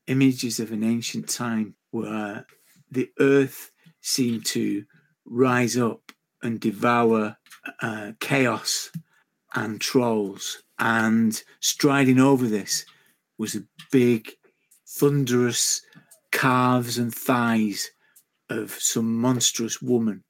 images 0.06 0.58
of 0.58 0.72
an 0.72 0.82
ancient 0.82 1.28
time 1.28 1.74
where 1.90 2.46
the 2.90 3.10
earth 3.20 3.70
seemed 4.00 4.44
to 4.46 4.84
rise 5.24 5.76
up 5.76 6.12
and 6.42 6.58
devour 6.60 7.36
uh, 7.80 8.12
chaos 8.20 8.90
and 9.54 9.80
trolls, 9.80 10.62
and 10.78 11.42
striding 11.60 12.18
over 12.18 12.46
this 12.46 12.84
was 13.38 13.54
a 13.54 13.64
big, 13.92 14.30
thunderous 14.88 15.82
calves 16.36 16.98
and 16.98 17.14
thighs 17.14 17.92
of 18.50 18.70
some 18.72 19.18
monstrous 19.22 19.80
woman 19.80 20.22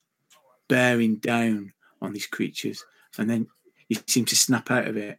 bearing 0.69 1.17
down 1.17 1.73
on 2.01 2.13
these 2.13 2.29
creatures, 2.29 2.85
and 3.19 3.29
then 3.29 3.49
you 3.89 3.99
seem 4.07 4.25
to 4.25 4.37
snap 4.37 4.71
out 4.71 4.87
of 4.87 4.97
it. 4.97 5.19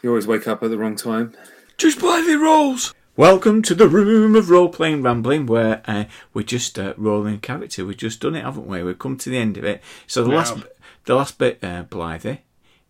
You 0.00 0.10
always 0.10 0.28
wake 0.28 0.46
up 0.46 0.62
at 0.62 0.70
the 0.70 0.78
wrong 0.78 0.94
time. 0.94 1.34
Just 1.76 1.98
play 1.98 2.24
the 2.24 2.38
rolls. 2.38 2.94
Welcome 3.16 3.62
to 3.62 3.74
the 3.74 3.88
room 3.88 4.36
of 4.36 4.48
role 4.48 4.68
playing 4.68 5.02
rambling, 5.02 5.46
where 5.46 5.82
uh, 5.86 6.04
we're 6.32 6.42
just 6.44 6.78
uh, 6.78 6.94
rolling 6.96 7.40
character. 7.40 7.84
We've 7.84 7.96
just 7.96 8.20
done 8.20 8.36
it, 8.36 8.44
haven't 8.44 8.68
we? 8.68 8.80
We've 8.84 8.98
come 8.98 9.16
to 9.16 9.28
the 9.28 9.38
end 9.38 9.56
of 9.56 9.64
it. 9.64 9.82
So 10.06 10.22
the 10.22 10.30
We 10.30 10.36
last, 10.36 10.56
the 11.04 11.16
last 11.16 11.36
bit, 11.36 11.58
uh, 11.64 11.82
Blythe, 11.82 12.38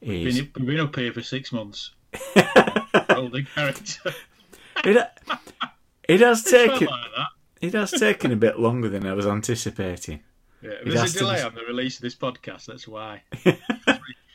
is 0.03 0.39
Been, 0.39 0.51
we've 0.59 0.67
been 0.67 0.81
up 0.81 0.95
here 0.95 1.15
for 1.15 1.23
six 1.23 1.51
months. 1.51 1.93
Holding 3.09 3.47
character. 3.47 4.13
It, 6.15 6.21
has 6.21 6.41
It's 6.43 6.51
taken 6.51 6.87
like 6.89 7.11
that. 7.17 7.27
it 7.61 7.75
has 7.75 7.91
taken 7.93 8.33
a 8.33 8.37
bit 8.37 8.59
longer 8.59 8.89
than 8.89 9.07
I 9.07 9.13
was 9.15 9.27
anticipating. 9.27 10.21
Yeah, 10.63 10.71
there's 10.85 11.15
a 11.15 11.19
delay 11.19 11.37
be- 11.37 11.43
on 11.43 11.55
the 11.55 11.63
release 11.63 11.97
of 11.97 12.03
this 12.03 12.15
podcast. 12.15 12.67
That's 12.67 12.87
why. 12.87 13.23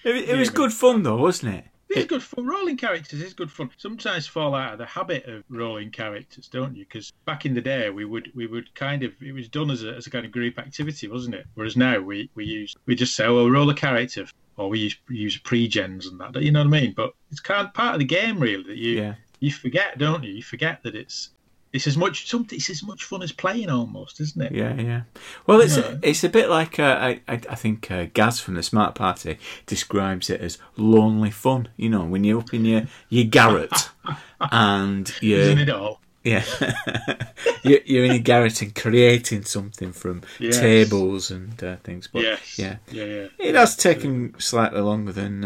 It, 0.04 0.30
it 0.30 0.38
was 0.38 0.50
good 0.50 0.72
fun 0.72 1.04
though, 1.04 1.18
wasn't 1.18 1.56
it? 1.56 1.66
It's 1.90 2.06
good 2.08 2.24
fun. 2.24 2.46
Rolling 2.46 2.78
characters 2.78 3.22
is 3.22 3.34
good 3.34 3.52
fun. 3.52 3.70
Sometimes 3.78 4.26
fall 4.26 4.56
out 4.56 4.72
of 4.74 4.78
the 4.80 4.86
habit 4.86 5.26
of 5.26 5.44
rolling 5.50 5.90
characters, 5.92 6.48
don't 6.48 6.76
you? 6.78 6.86
Because 6.86 7.12
back 7.26 7.46
in 7.46 7.54
the 7.54 7.60
day, 7.62 7.90
we 7.90 8.06
would 8.06 8.32
we 8.34 8.48
would 8.48 8.74
kind 8.76 9.04
of 9.04 9.12
it 9.22 9.34
was 9.34 9.50
done 9.50 9.70
as 9.70 9.84
a, 9.84 9.96
as 9.96 10.08
a 10.08 10.10
kind 10.10 10.26
of 10.26 10.32
group 10.32 10.60
activity, 10.60 11.08
wasn't 11.10 11.36
it? 11.36 11.46
Whereas 11.56 11.76
now 11.76 12.00
we 12.00 12.30
we 12.36 12.46
use 12.46 12.74
we 12.86 12.96
just 12.96 13.16
say, 13.16 13.26
"Oh, 13.26 13.50
roll 13.50 13.70
a 13.70 13.74
character," 13.74 14.28
or 14.56 14.70
we 14.70 14.80
use 14.80 14.96
we 15.10 15.18
use 15.18 15.38
pre-gens 15.38 16.08
and 16.08 16.20
that. 16.22 16.36
You 16.42 16.52
know 16.52 16.60
what 16.64 16.68
I 16.74 16.82
mean? 16.82 16.94
But 16.96 17.12
it's 17.32 17.42
kind 17.42 17.68
of 17.68 17.74
part 17.74 17.96
of 17.96 18.00
the 18.00 18.06
game, 18.06 18.40
really. 18.40 18.64
That 18.64 18.78
you 18.78 18.92
Yeah. 19.02 19.16
you 19.42 19.52
forget, 19.52 19.98
don't 19.98 20.24
you? 20.24 20.34
You 20.34 20.44
forget 20.44 20.84
that 20.84 20.96
it's 20.96 21.32
it's 21.74 21.88
as 21.88 21.98
much 21.98 22.30
something. 22.30 22.58
It's 22.58 22.70
as 22.70 22.84
much 22.84 23.04
fun 23.04 23.22
as 23.24 23.32
playing, 23.32 23.70
almost, 23.70 24.20
isn't 24.22 24.42
it? 24.42 24.52
Yeah, 24.52 24.74
yeah. 24.76 25.02
Well, 25.46 25.60
it's 25.62 25.78
Yeah. 25.78 25.98
it's 26.02 26.24
a 26.24 26.30
bit 26.30 26.50
like 26.50 26.80
uh, 26.80 26.98
I, 27.00 27.22
I 27.28 27.56
think 27.56 27.92
uh, 27.92 28.06
Gaz 28.14 28.40
from 28.40 28.54
the 28.56 28.64
Smart 28.64 28.96
Party 28.96 29.38
describes 29.66 30.30
it 30.30 30.42
as 30.42 30.58
lonely 30.78 31.32
fun. 31.32 31.68
You 31.78 31.90
know, 31.90 32.06
when 32.06 32.24
you're 32.24 32.40
up 32.40 32.54
in 32.54 32.66
your 32.66 32.84
your 33.10 33.26
garret 33.26 33.90
and 34.52 35.14
you're 35.22 35.40
it 35.60 35.70
all? 35.70 36.00
yeah 36.24 36.44
you're, 37.64 37.80
you're 37.86 38.04
in 38.06 38.12
a 38.12 38.20
garret 38.20 38.62
and 38.62 38.76
creating 38.76 39.44
something 39.44 39.94
from 39.94 40.22
Yes. 40.40 40.60
tables 40.60 41.32
and 41.32 41.64
uh, 41.64 41.78
things. 41.84 42.08
But 42.08 42.24
yes. 42.24 42.60
yeah, 42.60 42.78
Yeah. 42.92 43.04
Yeah. 43.06 43.28
it 43.40 43.56
has 43.56 43.76
taken 43.78 44.34
slightly 44.40 44.82
longer 44.82 45.12
than 45.14 45.46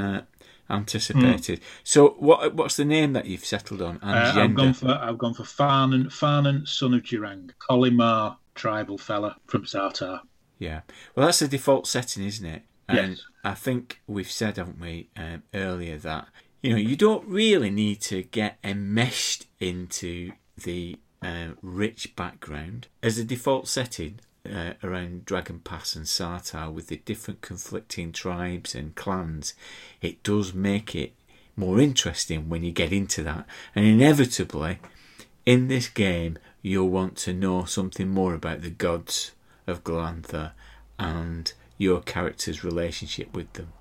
anticipated. 0.71 1.61
So, 1.83 2.15
what 2.19 2.53
what's 2.55 2.77
the 2.77 2.85
name 2.85 3.13
that 3.13 3.25
you've 3.25 3.45
settled 3.45 3.81
on 3.81 3.99
and 4.01 4.37
Uh, 4.37 4.41
I've 4.41 4.55
gone 4.55 4.73
for 4.73 4.89
I've 4.89 5.17
gone 5.17 5.33
for 5.33 5.43
Farnan, 5.43 6.05
Farnan, 6.07 6.67
son 6.67 6.93
of 6.93 7.03
Durang, 7.03 7.51
Colymar, 7.59 8.37
tribal 8.55 8.97
fella 8.97 9.37
from 9.47 9.63
Sartar. 9.65 10.21
Yeah. 10.59 10.81
Well, 11.15 11.25
that's 11.25 11.39
the 11.39 11.47
default 11.47 11.87
setting, 11.87 12.23
isn't 12.23 12.45
it? 12.45 12.63
And 12.87 13.11
Yes. 13.11 13.21
I 13.43 13.53
think 13.55 14.01
we've 14.07 14.29
said, 14.29 14.57
haven't 14.57 14.79
we, 14.79 15.09
um, 15.15 15.43
earlier 15.53 15.97
that 15.97 16.27
you 16.61 16.71
know 16.71 16.77
you 16.77 16.95
don't 16.95 17.25
really 17.27 17.69
need 17.71 18.01
to 18.01 18.23
get 18.23 18.57
enmeshed 18.63 19.47
into 19.59 20.31
the 20.63 20.99
uh, 21.23 21.49
rich 21.61 22.15
background 22.15 22.87
as 23.01 23.17
a 23.17 23.23
default 23.23 23.67
setting. 23.67 24.19
Uh, 24.43 24.73
around 24.83 25.23
Dragon 25.23 25.59
Pass 25.59 25.95
and 25.95 26.05
Sartar 26.05 26.73
with 26.73 26.87
the 26.87 26.97
different 26.97 27.41
conflicting 27.41 28.11
tribes 28.11 28.73
and 28.73 28.95
clans, 28.95 29.53
it 30.01 30.23
does 30.23 30.51
make 30.51 30.95
it 30.95 31.13
more 31.55 31.79
interesting 31.79 32.49
when 32.49 32.63
you 32.63 32.71
get 32.71 32.91
into 32.91 33.21
that. 33.21 33.45
And 33.75 33.85
inevitably, 33.85 34.79
in 35.45 35.67
this 35.67 35.87
game, 35.87 36.39
you'll 36.61 36.89
want 36.89 37.17
to 37.17 37.33
know 37.33 37.65
something 37.65 38.09
more 38.09 38.33
about 38.33 38.61
the 38.61 38.71
gods 38.71 39.31
of 39.67 39.83
Glorantha 39.83 40.53
and 40.97 41.53
your 41.77 42.01
character's 42.01 42.63
relationship 42.63 43.33
with 43.35 43.53
them. 43.53 43.71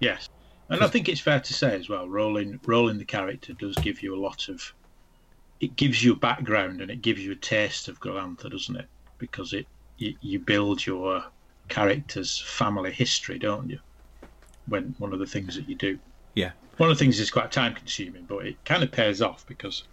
Yes, 0.00 0.28
and 0.68 0.82
I 0.82 0.88
think 0.88 1.08
it's 1.08 1.20
fair 1.20 1.40
to 1.40 1.54
say 1.54 1.74
as 1.76 1.88
well, 1.88 2.08
rolling 2.08 2.60
rolling 2.64 2.98
the 2.98 3.04
character 3.04 3.52
does 3.52 3.76
give 3.76 4.02
you 4.02 4.14
a 4.14 4.20
lot 4.20 4.48
of. 4.48 4.72
It 5.58 5.76
gives 5.76 6.04
you 6.04 6.12
a 6.12 6.16
background 6.16 6.82
and 6.82 6.90
it 6.90 7.00
gives 7.00 7.24
you 7.24 7.32
a 7.32 7.36
taste 7.36 7.88
of 7.88 7.98
Glorantha, 8.00 8.50
doesn't 8.50 8.76
it? 8.76 8.86
Because 9.18 9.54
it 9.54 9.66
you, 9.98 10.14
you 10.20 10.38
build 10.38 10.84
your 10.86 11.24
character's 11.68 12.38
family 12.40 12.92
history, 12.92 13.38
don't 13.38 13.68
you? 13.70 13.78
When 14.68 14.94
one 14.98 15.12
of 15.12 15.18
the 15.18 15.26
things 15.26 15.54
that 15.56 15.68
you 15.68 15.74
do. 15.76 15.98
Yeah. 16.34 16.52
One 16.76 16.90
of 16.90 16.98
the 16.98 17.04
things 17.04 17.18
is 17.20 17.30
quite 17.30 17.50
time 17.52 17.74
consuming, 17.74 18.24
but 18.24 18.46
it 18.46 18.62
kind 18.64 18.82
of 18.82 18.92
pays 18.92 19.22
off 19.22 19.46
because 19.46 19.84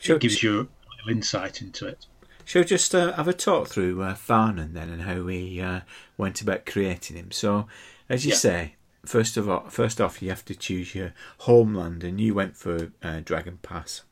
Shall, 0.00 0.16
it 0.16 0.22
gives 0.22 0.42
you 0.42 0.60
a 0.60 1.06
little 1.06 1.10
insight 1.18 1.62
into 1.62 1.86
it. 1.86 2.06
shall 2.44 2.62
we 2.62 2.66
just 2.66 2.94
uh, 2.94 3.12
have 3.12 3.28
a 3.28 3.32
talk 3.32 3.68
through 3.68 4.02
uh, 4.02 4.14
Farnan 4.14 4.72
then 4.72 4.88
and 4.88 5.02
how 5.02 5.22
we 5.22 5.60
uh, 5.60 5.80
went 6.16 6.40
about 6.40 6.66
creating 6.66 7.16
him? 7.16 7.30
So, 7.30 7.68
as 8.08 8.24
you 8.24 8.30
Yeah. 8.32 8.36
say, 8.38 8.74
first 9.06 9.36
of 9.36 9.48
all, 9.48 9.68
first 9.68 10.00
off, 10.00 10.20
you 10.20 10.30
have 10.30 10.44
to 10.46 10.54
choose 10.54 10.94
your 10.94 11.12
homeland, 11.38 12.02
and 12.02 12.20
you 12.20 12.34
went 12.34 12.56
for 12.56 12.90
uh, 13.02 13.20
Dragon 13.20 13.58
Pass. 13.62 14.02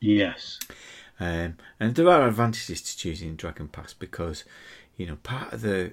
Yes. 0.00 0.58
Um, 1.20 1.58
and 1.78 1.94
there 1.94 2.08
are 2.08 2.26
advantages 2.26 2.80
to 2.82 2.96
choosing 2.96 3.36
Dragon 3.36 3.68
Pass 3.68 3.92
because, 3.92 4.44
you 4.96 5.06
know, 5.06 5.18
part 5.22 5.52
of 5.52 5.60
the, 5.60 5.92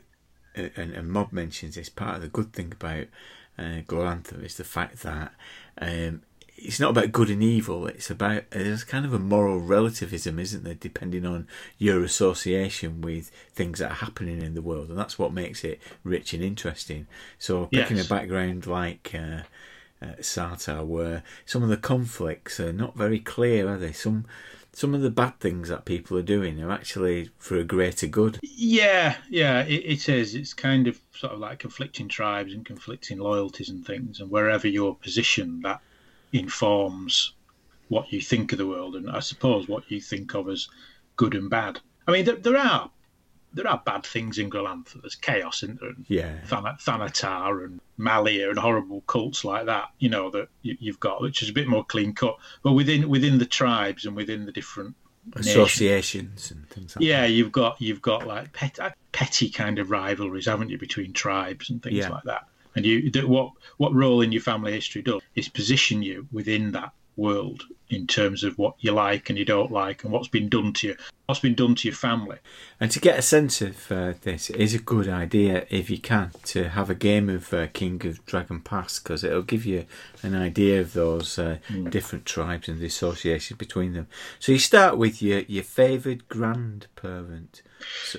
uh, 0.57 0.69
and, 0.77 0.93
and 0.93 1.09
Mob 1.09 1.33
mentions 1.33 1.75
this, 1.75 1.89
part 1.89 2.15
of 2.15 2.21
the 2.21 2.29
good 2.29 2.53
thing 2.53 2.71
about 2.71 3.07
uh, 3.59 3.81
Glorantha 3.85 4.43
is 4.43 4.55
the 4.55 4.63
fact 4.63 5.01
that 5.03 5.33
um, 5.79 6.21
it's 6.55 6.79
not 6.79 6.91
about 6.91 7.11
good 7.11 7.29
and 7.29 7.43
evil, 7.43 7.87
it's 7.87 8.09
about, 8.09 8.49
there's 8.51 8.83
kind 8.85 9.05
of 9.05 9.13
a 9.13 9.19
moral 9.19 9.59
relativism, 9.59 10.39
isn't 10.39 10.63
there, 10.63 10.73
depending 10.73 11.25
on 11.25 11.47
your 11.77 12.03
association 12.03 13.01
with 13.01 13.29
things 13.53 13.79
that 13.79 13.91
are 13.91 13.95
happening 13.95 14.41
in 14.41 14.55
the 14.55 14.61
world. 14.61 14.89
And 14.89 14.97
that's 14.97 15.19
what 15.19 15.33
makes 15.33 15.63
it 15.63 15.79
rich 16.03 16.33
and 16.33 16.43
interesting. 16.43 17.05
So 17.37 17.65
picking 17.65 17.97
Yes. 17.97 18.05
a 18.05 18.09
background 18.09 18.65
like. 18.65 19.13
Uh, 19.13 19.41
uh, 19.99 20.13
Sartar, 20.19 20.85
where 20.85 21.23
some 21.47 21.63
of 21.63 21.69
the 21.69 21.77
conflicts 21.77 22.59
are 22.59 22.71
not 22.71 22.95
very 22.95 23.19
clear, 23.19 23.67
are 23.67 23.77
they? 23.79 23.91
Some 23.91 24.25
some 24.77 24.93
of 24.93 25.01
the 25.01 25.09
bad 25.09 25.39
things 25.39 25.69
that 25.69 25.85
people 25.85 26.15
are 26.15 26.21
doing 26.21 26.61
are 26.61 26.69
actually 26.69 27.31
for 27.39 27.57
a 27.57 27.63
greater 27.63 28.05
good. 28.05 28.37
Yeah, 28.43 29.15
yeah, 29.27 29.63
it, 29.63 29.83
it 29.83 30.07
is. 30.07 30.35
It's 30.35 30.53
kind 30.53 30.87
of 30.87 30.99
sort 31.15 31.33
of 31.33 31.39
like 31.39 31.57
conflicting 31.57 32.07
tribes 32.07 32.53
and 32.53 32.63
conflicting 32.63 33.17
loyalties 33.17 33.69
and 33.69 33.83
things, 33.83 34.19
and 34.19 34.29
wherever 34.29 34.67
you're 34.67 34.93
positioned, 34.93 35.63
that 35.63 35.81
informs 36.31 37.33
what 37.87 38.13
you 38.13 38.21
think 38.21 38.51
of 38.51 38.59
the 38.59 38.67
world, 38.67 38.95
and 38.95 39.09
I 39.09 39.19
suppose 39.21 39.67
what 39.67 39.89
you 39.89 39.99
think 39.99 40.35
of 40.35 40.47
as 40.47 40.67
good 41.15 41.33
and 41.33 41.49
bad. 41.49 41.79
I 42.07 42.11
mean, 42.11 42.25
there, 42.25 42.35
there 42.35 42.57
are 42.57 42.91
there 43.57 43.67
are 43.67 43.81
bad 43.85 44.05
things 44.05 44.37
in 44.37 44.49
Glorantha. 44.49 45.01
There's 45.01 45.15
chaos 45.15 45.63
in 45.63 45.75
there, 45.81 45.89
and 45.89 46.05
Yeah, 46.07 46.33
Thana- 46.45 46.77
Thanatar 46.79 47.65
and 47.65 47.81
Mallia 47.99 48.49
and 48.49 48.57
horrible 48.59 49.01
cults 49.01 49.43
like 49.43 49.65
that, 49.65 49.89
you 49.99 50.09
know, 50.09 50.29
that 50.31 50.47
you, 50.61 50.77
you've 50.79 50.99
got, 50.99 51.21
which 51.21 51.41
is 51.43 51.49
a 51.49 51.53
bit 51.53 51.67
more 51.67 51.83
clean 51.83 52.13
cut. 52.13 52.37
But 52.63 52.73
within 52.73 53.09
within 53.09 53.37
the 53.39 53.45
tribes 53.45 54.05
and 54.05 54.15
within 54.15 54.45
the 54.45 54.51
different 54.51 54.95
associations 55.35 56.51
and 56.51 56.67
things 56.69 56.95
like 56.95 57.03
Yeah, 57.03 57.25
you've 57.25 57.51
got 57.51 57.81
you've 57.81 58.01
got 58.01 58.27
like 58.27 58.53
pet, 58.53 58.77
petty 59.11 59.49
kind 59.49 59.79
of 59.79 59.91
rivalries, 59.91 60.45
haven't 60.45 60.69
you, 60.69 60.77
between 60.77 61.13
tribes 61.13 61.69
and 61.69 61.81
things 61.81 61.95
Yeah. 61.97 62.09
like 62.09 62.23
that. 62.23 62.47
And 62.75 62.85
you 62.85 63.11
what 63.27 63.53
what 63.77 63.93
role 63.93 64.21
in 64.21 64.31
your 64.31 64.41
family 64.41 64.71
history 64.71 65.01
does 65.01 65.21
is 65.35 65.49
position 65.49 66.01
you 66.03 66.27
within 66.31 66.71
that 66.73 66.91
world 67.17 67.63
in 67.89 68.05
terms 68.05 68.43
of 68.43 68.57
what 68.57 68.75
you 68.79 68.91
like 68.91 69.29
and 69.29 69.39
you 69.39 69.45
don't 69.45 69.71
like 69.71 70.03
and 70.03 70.11
what's 70.11 70.27
been 70.27 70.49
done 70.49 70.73
to 70.73 70.87
you, 70.87 70.95
what's 71.25 71.39
been 71.39 71.55
done 71.55 71.73
to 71.73 71.87
your 71.87 71.95
family. 71.95 72.37
And 72.79 72.91
to 72.91 72.99
get 72.99 73.17
a 73.17 73.21
sense 73.21 73.61
of 73.61 73.91
uh, 73.91 74.13
this, 74.21 74.49
it 74.49 74.57
is 74.57 74.73
a 74.73 74.79
good 74.79 75.07
idea 75.07 75.65
if 75.69 75.89
you 75.89 75.97
can 75.97 76.31
to 76.45 76.69
have 76.69 76.89
a 76.89 76.95
game 76.95 77.29
of 77.29 77.53
uh, 77.53 77.67
King 77.67 78.05
of 78.05 78.25
Dragon 78.25 78.59
Pass 78.59 78.99
because 78.99 79.23
it'll 79.23 79.41
give 79.41 79.65
you 79.65 79.85
an 80.21 80.35
idea 80.35 80.81
of 80.81 80.93
those 80.93 81.39
uh, 81.39 81.57
different 81.89 82.25
tribes 82.25 82.67
and 82.67 82.79
the 82.79 82.85
association 82.85 83.57
between 83.57 83.93
them. 83.93 84.07
So 84.39 84.51
you 84.51 84.59
start 84.59 84.97
with 84.97 85.21
your 85.21 85.39
your 85.41 85.63
favoured 85.63 86.27
grandparent. 86.27 87.61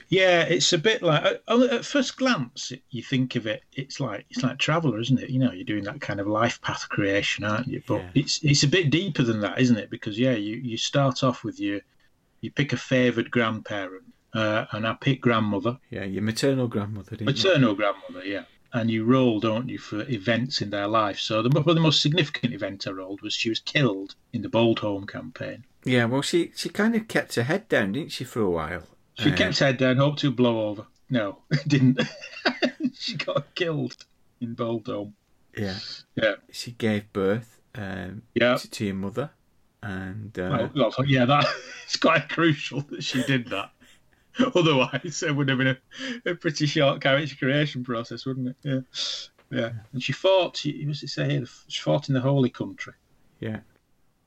Yeah, 0.08 0.42
it's 0.42 0.72
a 0.72 0.78
bit 0.78 1.02
like 1.02 1.24
at- 1.24 1.42
at 1.48 1.84
first 1.84 2.16
glance 2.16 2.72
you 2.90 3.02
think 3.02 3.36
of 3.36 3.46
it. 3.46 3.62
It's 3.74 4.00
like 4.00 4.26
it's 4.30 4.42
like 4.42 4.58
Traveller, 4.58 5.00
isn't 5.00 5.18
it? 5.20 5.30
You 5.30 5.38
know, 5.38 5.52
you're 5.52 5.64
doing 5.64 5.84
that 5.84 6.00
kind 6.00 6.20
of 6.20 6.26
life 6.26 6.60
path 6.62 6.88
creation, 6.88 7.44
aren't 7.44 7.68
you? 7.68 7.82
But 7.86 8.00
Yeah. 8.02 8.10
it's 8.14 8.42
it's 8.44 8.62
a 8.62 8.68
bit 8.68 8.90
deeper 8.90 9.22
than 9.22 9.40
that, 9.40 9.58
isn't 9.60 9.76
it? 9.76 9.90
Because 9.90 10.18
yeah, 10.18 10.32
you 10.34 10.56
you 10.56 10.76
start 10.76 11.22
off 11.22 11.44
with 11.44 11.58
your 11.60 11.80
you 12.40 12.50
pick 12.50 12.72
a 12.72 12.76
favoured 12.76 13.30
grandparent, 13.30 14.04
uh, 14.32 14.66
and 14.72 14.86
I 14.86 14.94
pick 14.94 15.20
grandmother, 15.20 15.78
Yeah, 15.90 16.04
your 16.04 16.22
maternal 16.22 16.68
grandmother. 16.68 17.16
Didn't 17.16 17.28
you? 17.28 17.34
maternal 17.50 17.74
grandmother, 17.74 18.24
yeah. 18.24 18.44
And 18.72 18.90
you 18.90 19.04
roll, 19.04 19.40
don't 19.40 19.68
you, 19.70 19.78
for 19.78 20.02
events 20.10 20.60
in 20.60 20.68
their 20.70 20.86
life. 20.86 21.18
So 21.18 21.40
the, 21.42 21.48
well, 21.48 21.74
the 21.74 21.80
most 21.80 22.02
significant 22.02 22.52
event 22.52 22.86
I 22.86 22.90
rolled 22.90 23.22
was 23.22 23.32
she 23.34 23.48
was 23.48 23.60
killed 23.60 24.14
in 24.34 24.42
the 24.42 24.48
Boldhome 24.50 25.06
campaign. 25.08 25.64
Yeah, 25.84 26.04
well, 26.04 26.20
she 26.22 26.52
she 26.54 26.68
kind 26.68 26.94
of 26.94 27.08
kept 27.08 27.34
her 27.36 27.44
head 27.44 27.66
down, 27.68 27.92
didn't 27.92 28.12
she, 28.12 28.24
for 28.24 28.40
a 28.42 28.50
while? 28.50 28.82
She 29.18 29.32
kept 29.32 29.58
her 29.58 29.66
head 29.66 29.78
down, 29.78 29.96
hoped 29.96 30.20
to 30.20 30.30
blow 30.30 30.68
over. 30.68 30.86
No, 31.10 31.38
didn't. 31.66 32.00
she 32.94 33.16
got 33.16 33.54
killed 33.54 33.96
in 34.40 34.54
Boldhome. 34.54 35.12
Yeah, 35.56 35.76
Yeah. 36.14 36.34
she 36.52 36.72
gave 36.72 37.12
birth 37.12 37.60
um, 37.74 38.22
Yeah. 38.34 38.56
to, 38.56 38.70
to 38.70 38.84
your 38.84 38.94
mother, 38.94 39.30
and 39.82 40.38
uh, 40.38 40.68
Well, 40.74 40.92
well, 40.98 41.06
yeah, 41.08 41.24
that 41.24 41.46
it's 41.84 41.96
quite 41.96 42.28
crucial 42.28 42.82
that 42.90 43.02
she 43.02 43.22
did 43.24 43.48
that. 43.48 43.70
Otherwise, 44.54 45.24
it 45.26 45.34
would 45.34 45.48
have 45.48 45.58
been 45.58 45.68
a, 45.68 46.30
a 46.30 46.34
pretty 46.36 46.66
short 46.66 47.00
character 47.00 47.34
creation 47.34 47.82
process, 47.82 48.24
wouldn't 48.24 48.48
it? 48.48 48.56
Yeah, 48.62 48.80
yeah. 49.50 49.70
And 49.92 50.00
she 50.02 50.12
fought. 50.12 50.56
She, 50.58 50.84
what's 50.86 51.02
it 51.02 51.08
say 51.08 51.28
here? 51.30 51.44
She 51.66 51.82
fought 51.82 52.08
in 52.08 52.14
the 52.14 52.20
Holy 52.20 52.50
Country. 52.50 52.92
yeah, 53.40 53.60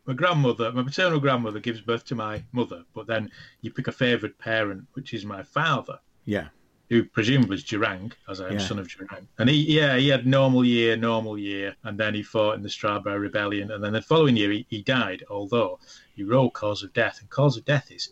My 0.06 0.14
grandmother, 0.14 0.72
my 0.72 0.82
maternal 0.82 1.19
grandmother, 1.19 1.60
gives 1.60 1.80
birth 1.82 2.06
to 2.06 2.15
my 2.15 2.44
mother, 2.53 2.84
but 2.94 3.06
then 3.07 3.30
you 3.61 3.72
pick 3.72 3.88
a 3.88 3.91
favoured 3.91 4.38
parent, 4.40 4.86
which 4.94 5.14
is 5.14 5.26
my 5.26 5.44
father, 5.44 5.99
yeah, 6.26 6.48
who 6.90 7.03
presumably 7.03 7.56
is 7.57 7.64
Durang, 7.64 8.11
as 8.28 8.41
I 8.41 8.48
am 8.48 8.53
Yeah. 8.53 8.60
son 8.65 8.80
of 8.80 8.88
Durang. 8.88 9.28
And 9.38 9.48
he, 9.49 9.78
yeah, 9.78 9.98
he 9.98 10.07
had 10.10 10.26
normal 10.26 10.65
year, 10.65 10.98
normal 10.98 11.38
year, 11.38 11.76
and 11.84 11.98
then 11.99 12.15
he 12.15 12.23
fought 12.23 12.56
in 12.56 12.64
the 12.64 12.69
Starbrow's 12.69 13.19
Rebellion, 13.19 13.72
and 13.72 13.84
then 13.84 13.94
the 13.94 14.02
following 14.02 14.36
year 14.36 14.52
he, 14.52 14.65
he 14.69 14.82
died. 14.82 15.23
Although 15.30 15.80
he 16.15 16.23
roll 16.23 16.49
cause 16.49 16.82
of 16.84 16.91
death, 16.94 17.19
and 17.22 17.30
cause 17.30 17.56
of 17.56 17.65
death 17.65 17.91
is 17.91 18.10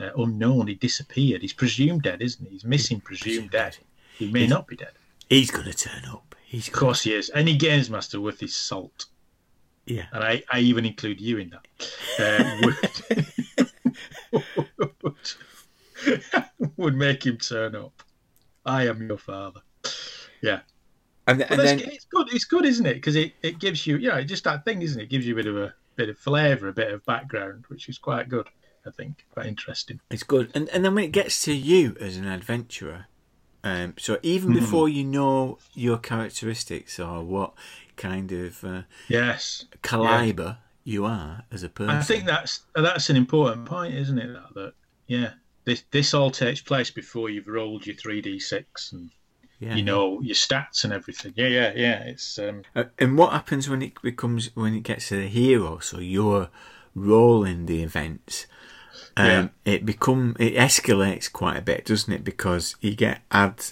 uh, 0.00 0.10
unknown. 0.16 0.66
He 0.68 0.74
disappeared. 0.74 1.42
He's 1.42 1.52
presumed 1.52 2.02
dead, 2.02 2.20
isn't 2.22 2.44
he? 2.44 2.52
He's 2.52 2.64
missing, 2.64 3.00
presumed, 3.00 3.50
dead. 3.50 3.76
He 4.18 4.30
may 4.32 4.40
He's- 4.40 4.50
not 4.50 4.66
be 4.66 4.76
dead. 4.76 4.92
he's 5.28 5.50
gonna 5.50 5.72
turn 5.74 6.04
up. 6.06 6.34
He's 6.46 6.68
Of 6.68 6.74
course 6.74 7.02
he 7.02 7.12
is. 7.12 7.30
Any 7.34 7.56
games 7.56 7.90
master 7.90 8.20
worth 8.20 8.40
his 8.40 8.54
salt, 8.54 9.06
yeah. 9.86 10.06
and 10.12 10.22
I, 10.22 10.42
I 10.50 10.60
even 10.60 10.84
include 10.84 11.20
you 11.20 11.38
in 11.38 11.50
that. 11.50 11.66
Uh, 12.18 12.72
would, 15.02 15.14
would 16.76 16.94
make 16.94 17.24
him 17.24 17.38
turn 17.38 17.74
up. 17.74 18.02
I 18.64 18.88
am 18.88 19.06
your 19.06 19.18
father. 19.18 19.60
Yeah. 20.42 20.60
And, 21.28 21.42
and 21.42 21.60
then 21.60 21.80
it's 21.80 22.04
good. 22.04 22.28
It's 22.32 22.44
good, 22.44 22.64
isn't 22.64 22.86
it? 22.86 22.94
Because 22.94 23.16
it, 23.16 23.32
it 23.42 23.58
gives 23.58 23.86
you, 23.86 23.96
you 23.96 24.08
know, 24.08 24.22
just 24.22 24.44
that 24.44 24.64
thing, 24.64 24.82
isn't 24.82 25.00
it? 25.00 25.04
It 25.04 25.10
gives 25.10 25.26
you 25.26 25.34
a 25.34 25.36
bit 25.36 25.46
of 25.46 25.56
a 25.56 25.74
bit 25.96 26.08
of 26.08 26.18
flavour, 26.18 26.68
a 26.68 26.72
bit 26.72 26.92
of 26.92 27.04
background, 27.04 27.64
which 27.68 27.88
is 27.88 27.98
quite 27.98 28.28
good. 28.28 28.46
I 28.86 28.90
think 28.90 29.24
quite 29.32 29.46
interesting. 29.46 30.00
It's 30.10 30.22
good, 30.22 30.52
and 30.54 30.68
and 30.68 30.84
then 30.84 30.94
when 30.94 31.02
it 31.02 31.10
gets 31.12 31.42
to 31.44 31.52
you 31.52 31.96
as 32.00 32.16
an 32.16 32.26
adventurer, 32.28 33.06
um, 33.64 33.94
so 33.98 34.20
even 34.22 34.50
Hmm. 34.50 34.60
before 34.60 34.88
you 34.88 35.02
know 35.02 35.58
your 35.74 35.98
characteristics 35.98 37.00
or 37.00 37.24
what 37.24 37.54
kind 37.96 38.32
of 38.32 38.64
uh, 38.64 38.82
Yes, 39.08 39.64
caliber 39.82 40.58
you 40.84 41.04
are 41.04 41.42
as 41.50 41.62
a 41.62 41.68
person, 41.68 41.90
I 41.90 42.02
think 42.02 42.26
that's 42.26 42.60
that's 42.74 43.10
an 43.10 43.16
important 43.16 43.66
point, 43.66 43.94
isn't 43.94 44.18
it? 44.18 44.32
That, 44.32 44.54
that 44.54 44.72
yeah, 45.06 45.30
this 45.64 45.84
this 45.90 46.14
all 46.14 46.30
takes 46.30 46.60
place 46.60 46.90
before 46.90 47.28
you've 47.28 47.48
rolled 47.48 47.86
your 47.86 47.96
three 47.96 48.20
d 48.20 48.38
six 48.38 48.92
and 48.92 49.10
yeah. 49.58 49.74
you 49.74 49.82
know 49.82 50.20
your 50.20 50.34
stats 50.34 50.84
and 50.84 50.92
everything. 50.92 51.32
Yeah, 51.36 51.48
yeah, 51.48 51.72
yeah. 51.74 52.02
It's 52.04 52.38
um, 52.38 52.62
Uh, 52.74 52.84
and 52.98 53.16
what 53.18 53.32
happens 53.32 53.68
when 53.68 53.82
it 53.82 54.00
becomes 54.02 54.54
when 54.54 54.74
it 54.74 54.82
gets 54.82 55.08
to 55.08 55.16
the 55.16 55.28
hero? 55.28 55.78
So 55.78 55.98
you're 55.98 56.50
rolling 56.94 57.66
the 57.66 57.82
events. 57.82 58.46
Um, 59.16 59.50
It 59.64 59.86
become 59.86 60.36
it 60.38 60.54
escalates 60.54 61.32
quite 61.32 61.56
a 61.56 61.62
bit, 61.62 61.86
doesn't 61.86 62.12
it? 62.12 62.22
Because 62.22 62.76
you 62.80 62.94
get 62.94 63.22
add 63.30 63.64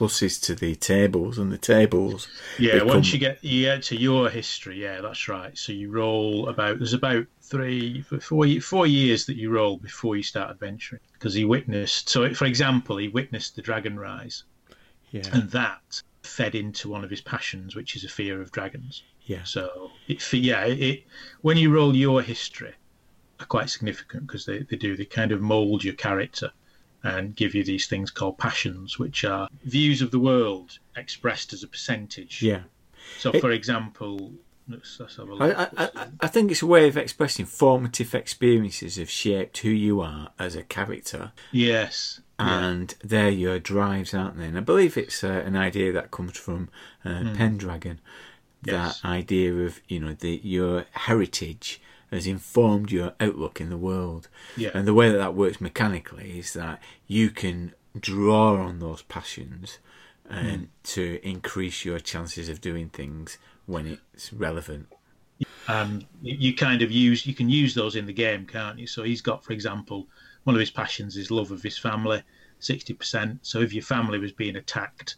pluses 0.00 0.40
to 0.42 0.54
the 0.54 0.74
tables, 0.76 1.38
and 1.38 1.52
the 1.52 1.58
tables. 1.58 2.28
Yeah, 2.58 2.74
become- 2.74 2.88
once 2.88 3.12
you 3.12 3.18
get 3.18 3.44
you 3.44 3.62
get 3.66 3.82
to 3.84 3.96
your 3.96 4.30
history, 4.30 4.80
yeah, 4.82 5.00
that's 5.00 5.28
right. 5.28 5.56
So 5.58 5.72
you 5.72 5.90
roll 5.90 6.48
about 6.48 6.78
there's 6.78 6.94
about 6.94 7.26
three, 7.42 8.02
four, 8.02 8.48
four 8.60 8.86
years 8.86 9.26
that 9.26 9.36
you 9.36 9.50
roll 9.50 9.76
before 9.76 10.16
you 10.16 10.22
start 10.22 10.50
adventuring 10.50 11.00
because 11.12 11.34
he 11.34 11.44
witnessed. 11.44 12.08
So, 12.08 12.32
for 12.34 12.46
example, 12.46 12.96
he 12.96 13.08
witnessed 13.08 13.56
the 13.56 13.62
dragon 13.62 13.98
rise, 13.98 14.44
Yeah, 15.10 15.22
and 15.32 15.50
that 15.50 16.02
fed 16.22 16.54
into 16.54 16.88
one 16.88 17.04
of 17.04 17.10
his 17.10 17.20
passions, 17.20 17.74
which 17.76 17.96
is 17.96 18.04
a 18.04 18.08
fear 18.08 18.40
of 18.40 18.52
dragons. 18.52 19.02
yeah, 19.24 19.42
So, 19.44 19.90
it, 20.08 20.32
yeah, 20.32 20.64
it, 20.64 20.78
it 20.80 21.04
when 21.40 21.56
you 21.56 21.72
roll 21.74 21.94
your 21.94 22.22
history, 22.22 22.72
are 23.40 23.46
quite 23.46 23.70
significant 23.70 24.26
because 24.26 24.44
they, 24.46 24.58
they 24.60 24.76
do 24.76 24.96
they 24.96 25.04
kind 25.06 25.32
of 25.32 25.40
mold 25.40 25.82
your 25.82 25.94
character 25.94 26.52
and 27.02 27.34
give 27.34 27.54
you 27.54 27.64
these 27.64 27.86
things 27.86 28.10
called 28.10 28.38
passions, 28.38 28.98
which 28.98 29.24
are 29.24 29.48
views 29.64 30.02
of 30.02 30.10
the 30.10 30.18
world 30.18 30.78
expressed 30.96 31.52
as 31.52 31.62
a 31.62 31.68
percentage. 31.68 32.42
yeah. 32.42 32.62
So, 33.18 33.30
It- 33.32 33.40
for 33.40 33.50
example, 33.50 34.32
let's, 34.68 35.00
let's 35.00 35.18
I. 35.18 35.68
I, 35.76 36.06
I, 36.20 36.26
think 36.28 36.50
it's 36.50 36.62
a 36.62 36.66
way 36.66 36.86
of 36.88 36.96
expressing 36.96 37.46
formative 37.46 38.14
experiences 38.14 38.96
have 38.96 39.10
shaped 39.10 39.58
who 39.58 39.70
you 39.70 40.00
are 40.00 40.30
as 40.38 40.54
a 40.54 40.62
character, 40.62 41.32
yes. 41.52 42.20
Yeah. 42.38 42.64
and 42.68 42.94
they're 43.02 43.30
your 43.30 43.58
drives, 43.58 44.14
aren't 44.14 44.38
they? 44.38 44.46
And 44.46 44.56
I 44.56 44.60
believe 44.60 44.96
it's 44.96 45.24
uh, 45.24 45.28
an 45.44 45.56
idea 45.56 45.92
that 45.92 46.10
comes 46.10 46.36
from 46.38 46.68
uh, 47.04 47.34
Pendragon. 47.34 48.00
That 48.62 48.72
Yes. 48.72 49.04
idea 49.04 49.54
of 49.54 49.80
you 49.88 50.00
know 50.00 50.12
the 50.12 50.38
your 50.44 50.84
heritage 50.92 51.80
has 52.10 52.26
informed 52.26 52.90
your 52.90 53.14
outlook 53.20 53.60
in 53.60 53.70
the 53.70 53.76
world, 53.76 54.28
Yeah. 54.56 54.70
and 54.74 54.86
the 54.86 54.94
way 54.94 55.10
that 55.10 55.18
that 55.18 55.34
works 55.34 55.60
mechanically 55.60 56.38
is 56.38 56.52
that 56.54 56.82
you 57.06 57.30
can 57.30 57.74
draw 57.98 58.56
on 58.56 58.78
those 58.78 59.02
passions 59.02 59.78
and 60.28 60.68
to 60.84 61.18
increase 61.24 61.84
your 61.84 61.98
chances 61.98 62.48
of 62.48 62.60
doing 62.60 62.88
things 62.88 63.36
when 63.66 63.98
it's 64.14 64.32
relevant. 64.32 64.86
and 65.68 66.06
you, 66.22 66.36
you 66.38 66.54
kind 66.54 66.82
of 66.82 66.90
use 66.92 67.24
you 67.26 67.34
can 67.34 67.48
use 67.48 67.74
those 67.74 67.96
in 67.96 68.06
the 68.06 68.12
game, 68.12 68.46
can't 68.46 68.78
you? 68.78 68.86
So 68.86 69.02
he's 69.02 69.22
got, 69.22 69.44
for 69.44 69.52
example, 69.52 70.06
one 70.44 70.54
of 70.54 70.60
his 70.60 70.70
passions 70.70 71.16
is 71.16 71.30
love 71.30 71.50
of 71.50 71.62
his 71.62 71.78
family, 71.78 72.22
sixty 72.58 72.92
percent. 72.92 73.38
So 73.42 73.60
if 73.60 73.72
your 73.72 73.82
family 73.82 74.18
was 74.18 74.32
being 74.32 74.56
attacked, 74.56 75.16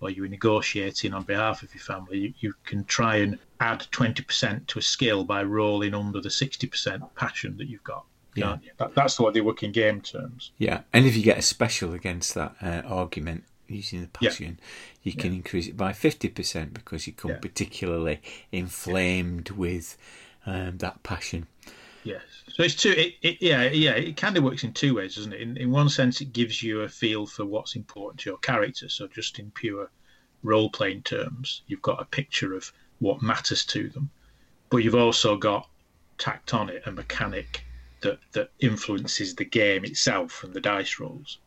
or 0.00 0.10
you 0.10 0.22
were 0.22 0.28
negotiating 0.28 1.12
on 1.14 1.22
behalf 1.24 1.62
of 1.62 1.74
your 1.74 1.82
family, 1.82 2.18
you, 2.18 2.34
you 2.40 2.54
can 2.64 2.84
try 2.84 3.16
and 3.16 3.38
add 3.60 3.86
twenty 3.90 4.22
percent 4.22 4.68
to 4.68 4.78
a 4.78 4.82
skill 4.82 5.24
by 5.24 5.42
rolling 5.42 5.94
under 5.94 6.20
the 6.20 6.30
sixty 6.30 6.66
percent 6.66 7.02
passion 7.16 7.56
that 7.58 7.68
you've 7.68 7.84
got. 7.84 8.04
Can't 8.36 8.62
you? 8.62 8.70
That, 8.76 8.94
that's 8.94 9.18
what 9.18 9.34
they 9.34 9.40
work 9.40 9.62
in 9.64 9.72
game 9.72 10.00
terms. 10.00 10.52
Yeah, 10.58 10.82
and 10.92 11.06
if 11.06 11.16
you 11.16 11.22
get 11.22 11.38
a 11.38 11.42
special 11.42 11.92
against 11.92 12.34
that 12.34 12.54
uh, 12.62 12.82
argument 12.86 13.42
using 13.66 14.00
the 14.02 14.08
Yeah. 14.20 14.30
passion, 14.30 14.60
you 15.02 15.12
can 15.12 15.32
increase 15.32 15.66
it 15.66 15.76
by 15.76 15.92
fifty 15.92 16.28
percent 16.28 16.72
because 16.74 17.06
you 17.08 17.12
come 17.12 17.32
Yeah. 17.32 17.38
particularly 17.38 18.20
inflamed 18.52 19.50
with 19.50 19.96
um, 20.46 20.78
that 20.78 21.02
passion. 21.02 21.46
Yes. 22.04 22.22
So 22.48 22.62
it's 22.62 22.74
two. 22.74 22.90
It, 22.90 23.14
it, 23.22 23.38
yeah, 23.40 23.64
yeah. 23.70 23.92
It 23.92 24.16
kind 24.16 24.36
of 24.36 24.44
works 24.44 24.64
in 24.64 24.72
two 24.72 24.94
ways, 24.94 25.16
doesn't 25.16 25.32
it? 25.32 25.40
In, 25.40 25.56
in 25.56 25.70
one 25.70 25.88
sense, 25.88 26.20
it 26.20 26.32
gives 26.32 26.62
you 26.62 26.82
a 26.82 26.88
feel 26.88 27.26
for 27.26 27.44
what's 27.44 27.76
important 27.76 28.20
to 28.20 28.30
your 28.30 28.38
character. 28.38 28.88
So 28.88 29.06
just 29.08 29.38
in 29.38 29.50
pure 29.50 29.90
role 30.42 30.70
playing 30.70 31.02
terms, 31.02 31.62
you've 31.66 31.82
got 31.82 32.00
a 32.00 32.04
picture 32.04 32.54
of 32.54 32.72
what 33.00 33.22
matters 33.22 33.64
to 33.66 33.88
them, 33.90 34.10
but 34.70 34.78
you've 34.78 34.94
also 34.94 35.36
got 35.36 35.68
tacked 36.18 36.54
on 36.54 36.68
it 36.68 36.82
a 36.86 36.92
mechanic 36.92 37.64
that 38.00 38.18
that 38.32 38.50
influences 38.60 39.34
the 39.34 39.44
game 39.44 39.84
itself 39.84 40.44
and 40.44 40.54
the 40.54 40.60
dice 40.60 40.98
rolls. 41.00 41.38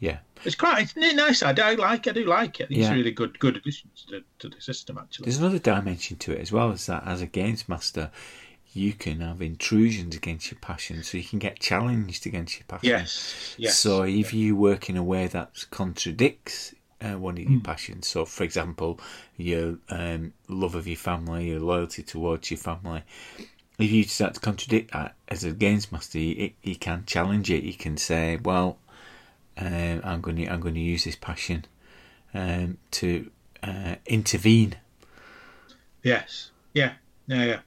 Yeah, 0.00 0.18
It's 0.44 0.54
quite 0.54 0.92
it's 0.96 1.16
nice. 1.16 1.42
I 1.42 1.52
do 1.52 1.74
like. 1.76 2.06
I 2.06 2.12
do 2.12 2.24
like 2.24 2.60
it. 2.60 2.68
It's 2.70 2.78
Yeah. 2.78 2.92
really 2.94 3.10
good 3.10 3.36
good 3.40 3.56
addition 3.56 3.90
to 3.96 4.10
the, 4.16 4.24
to 4.38 4.48
the 4.48 4.60
system. 4.60 4.96
Actually, 4.96 5.24
there's 5.24 5.38
another 5.38 5.58
dimension 5.58 6.16
to 6.18 6.32
it 6.32 6.40
as 6.40 6.52
well 6.52 6.70
as 6.70 6.86
that 6.86 7.02
as 7.04 7.20
a 7.20 7.26
games 7.26 7.68
master, 7.68 8.12
you 8.72 8.92
can 8.92 9.20
have 9.20 9.40
intrusions 9.42 10.14
against 10.16 10.50
your 10.50 10.60
passion, 10.60 11.02
so 11.02 11.16
you 11.18 11.24
can 11.24 11.38
get 11.38 11.58
challenged 11.58 12.26
against 12.26 12.56
your 12.58 12.64
passion. 12.68 12.90
Yes. 12.90 13.54
Yes. 13.58 13.78
So 13.78 14.02
if 14.02 14.32
you 14.32 14.56
work 14.56 14.88
in 14.90 14.96
a 14.96 15.02
way 15.02 15.26
that 15.26 15.66
contradicts 15.70 16.74
uh, 17.00 17.16
one 17.18 17.34
of 17.38 17.44
your 17.44 17.60
Mm. 17.60 17.64
passions, 17.64 18.08
so 18.08 18.24
for 18.24 18.44
example, 18.44 18.98
your 19.36 19.78
um, 19.88 20.32
love 20.48 20.74
of 20.74 20.86
your 20.86 20.96
family, 20.96 21.48
your 21.50 21.60
loyalty 21.60 22.02
towards 22.02 22.50
your 22.50 22.58
family, 22.58 23.02
if 23.78 23.90
you 23.90 24.02
start 24.04 24.34
to 24.34 24.40
contradict 24.40 24.92
that 24.92 25.14
as 25.28 25.44
a 25.44 25.52
games 25.52 25.92
master, 25.92 26.18
you, 26.18 26.50
you 26.62 26.76
can 26.76 27.04
challenge 27.06 27.50
it. 27.50 27.62
You 27.62 27.74
can 27.74 27.96
say, 27.96 28.36
"Well, 28.42 28.78
um, 29.56 30.00
I'm 30.04 30.20
going 30.20 30.36
to 30.36 30.46
I'm 30.46 30.60
going 30.60 30.74
to 30.74 30.80
use 30.80 31.04
this 31.04 31.16
passion 31.16 31.64
um, 32.34 32.78
to 32.92 33.30
uh, 33.62 33.94
intervene." 34.06 34.74
Yes. 36.02 36.50
Yeah. 36.74 36.94
Yeah. 37.26 37.44
Yeah. 37.44 37.60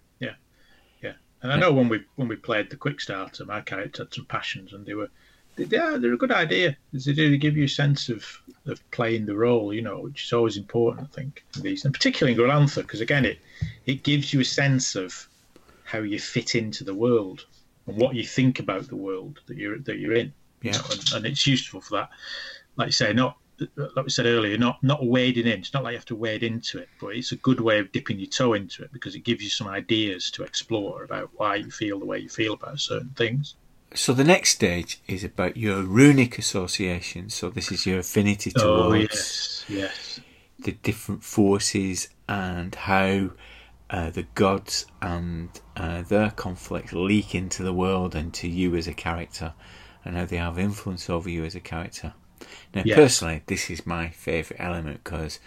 And 1.43 1.51
I 1.51 1.57
know 1.57 1.71
when 1.73 1.89
we 1.89 2.01
when 2.15 2.27
we 2.27 2.35
played 2.35 2.69
the 2.69 2.77
quick 2.77 3.01
starter, 3.01 3.45
my 3.45 3.61
character 3.61 4.03
had 4.03 4.13
some 4.13 4.25
passions, 4.25 4.73
and 4.73 4.85
they 4.85 4.93
were 4.93 5.09
they, 5.55 5.65
they 5.65 5.77
are, 5.77 5.97
they're 5.97 6.13
a 6.13 6.17
good 6.17 6.31
idea. 6.31 6.77
They 6.93 7.13
do 7.13 7.37
give 7.37 7.57
you 7.57 7.65
a 7.65 7.69
sense 7.69 8.09
of 8.09 8.25
of 8.67 8.79
playing 8.91 9.25
the 9.25 9.35
role, 9.35 9.73
you 9.73 9.81
know, 9.81 10.01
which 10.01 10.25
is 10.25 10.33
always 10.33 10.57
important, 10.57 11.09
I 11.11 11.15
think. 11.15 11.43
in 11.55 11.63
These 11.63 11.85
and 11.85 11.93
particularly 11.93 12.33
in 12.33 12.39
Glorantha, 12.39 12.81
because 12.81 13.01
again, 13.01 13.25
it 13.25 13.39
it 13.85 14.03
gives 14.03 14.33
you 14.33 14.41
a 14.41 14.45
sense 14.45 14.95
of 14.95 15.27
how 15.83 15.99
you 15.99 16.19
fit 16.19 16.55
into 16.55 16.83
the 16.83 16.95
world 16.95 17.45
and 17.87 17.97
what 17.97 18.15
you 18.15 18.23
think 18.23 18.59
about 18.59 18.87
the 18.87 18.95
world 18.95 19.39
that 19.47 19.57
you're 19.57 19.79
that 19.79 19.97
you're 19.97 20.13
in. 20.13 20.33
you 20.61 20.71
Yeah. 20.71 20.77
know, 20.77 20.83
and, 20.91 21.13
and 21.15 21.25
it's 21.25 21.47
useful 21.47 21.81
for 21.81 21.97
that. 21.97 22.09
Like 22.77 22.87
you 22.87 22.93
say, 22.93 23.13
not 23.13 23.35
like 23.75 24.05
we 24.05 24.09
said 24.09 24.25
earlier, 24.25 24.57
not 24.57 24.81
not 24.83 25.05
wading 25.05 25.47
in. 25.47 25.59
It's 25.59 25.73
not 25.73 25.83
like 25.83 25.93
you 25.93 25.97
have 25.97 26.05
to 26.05 26.15
wade 26.15 26.43
into 26.43 26.79
it, 26.79 26.89
but 26.99 27.15
it's 27.15 27.31
a 27.31 27.37
good 27.37 27.59
way 27.59 27.79
of 27.79 27.91
dipping 27.91 28.19
your 28.19 28.29
toe 28.29 28.53
into 28.53 28.83
it 28.83 28.91
because 28.91 29.15
it 29.15 29.23
gives 29.23 29.43
you 29.43 29.49
some 29.49 29.67
ideas 29.67 30.31
to 30.31 30.43
explore 30.43 31.03
about 31.03 31.29
why 31.35 31.55
you 31.55 31.71
feel 31.71 31.99
the 31.99 32.05
way 32.05 32.19
you 32.19 32.29
feel 32.29 32.53
about 32.53 32.79
certain 32.79 33.11
things. 33.15 33.55
So 33.93 34.13
the 34.13 34.23
next 34.23 34.51
stage 34.51 35.01
is 35.07 35.23
about 35.23 35.57
your 35.57 35.81
runic 35.81 36.37
association. 36.37 37.29
So 37.29 37.49
this 37.49 37.71
is 37.71 37.85
your 37.85 37.99
affinity 37.99 38.51
towards 38.51 38.65
Oh 38.65 38.93
yes, 38.93 39.65
yes, 39.67 40.21
the 40.59 40.71
different 40.71 41.23
forces 41.23 42.09
and 42.29 42.73
how 42.73 43.31
uh, 43.89 44.09
the 44.09 44.23
gods 44.35 44.85
and 45.01 45.49
uh, 45.75 46.01
their 46.03 46.31
conflicts 46.31 46.93
leak 46.93 47.35
into 47.35 47.63
the 47.63 47.73
world 47.73 48.15
and 48.15 48.33
to 48.35 48.47
you 48.47 48.75
as 48.75 48.87
a 48.87 48.93
character, 48.93 49.53
and 50.05 50.15
how 50.15 50.25
they 50.25 50.37
have 50.37 50.57
influence 50.57 51.09
over 51.09 51.29
you 51.29 51.43
as 51.43 51.55
a 51.55 51.59
character. 51.59 52.13
Now, 52.73 52.83
Yes. 52.85 52.95
personally, 52.95 53.41
this 53.45 53.69
is 53.69 53.85
my 53.85 54.09
favourite 54.09 54.61
element 54.61 55.03
because 55.03 55.39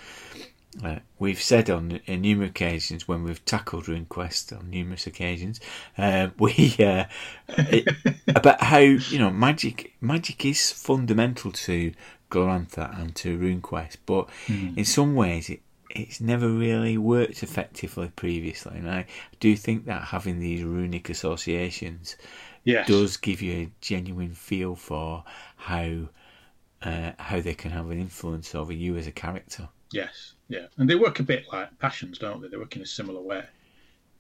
uh, 0.82 0.96
we've 1.18 1.40
said 1.40 1.70
on, 1.70 2.00
on 2.08 2.20
numerous 2.20 2.50
occasions 2.50 3.06
when 3.06 3.22
we've 3.22 3.44
tackled 3.44 3.84
RuneQuest 3.84 4.58
on 4.58 4.70
numerous 4.70 5.06
occasions, 5.06 5.60
uh, 5.98 6.28
we 6.38 6.74
uh, 6.78 7.04
it, 7.48 7.88
about 8.28 8.60
how 8.62 8.78
you 8.78 9.18
know 9.18 9.30
magic 9.30 9.94
magic 10.00 10.44
is 10.44 10.70
fundamental 10.70 11.52
to 11.52 11.92
Glorantha 12.30 12.98
and 12.98 13.14
to 13.16 13.38
RuneQuest, 13.38 13.98
but 14.06 14.28
in 14.48 14.84
some 14.84 15.14
ways 15.14 15.48
it 15.50 15.60
it's 15.90 16.20
never 16.20 16.48
really 16.48 16.98
worked 16.98 17.44
effectively 17.44 18.10
previously, 18.16 18.76
and 18.78 18.90
I 18.90 19.06
do 19.38 19.54
think 19.56 19.86
that 19.86 20.02
having 20.02 20.40
these 20.40 20.64
runic 20.64 21.08
associations 21.08 22.16
yes. 22.64 22.88
does 22.88 23.16
give 23.16 23.40
you 23.40 23.52
a 23.52 23.72
genuine 23.80 24.34
feel 24.34 24.74
for 24.74 25.22
how 25.56 26.08
uh, 26.84 27.12
how 27.18 27.40
they 27.40 27.54
can 27.54 27.72
have 27.72 27.90
an 27.90 27.98
influence 28.00 28.54
over 28.54 28.72
you 28.72 28.96
as 28.96 29.06
a 29.06 29.12
character. 29.12 29.68
Yes, 29.92 30.34
yeah, 30.48 30.66
and 30.76 30.88
they 30.90 30.94
work 30.96 31.20
a 31.20 31.22
bit 31.24 31.46
like 31.52 31.78
passions, 31.78 32.18
don't 32.18 32.42
they? 32.42 32.48
They 32.48 32.56
work 32.56 32.76
in 32.76 32.82
a 32.82 32.86
similar 32.86 33.20
way, 33.22 33.44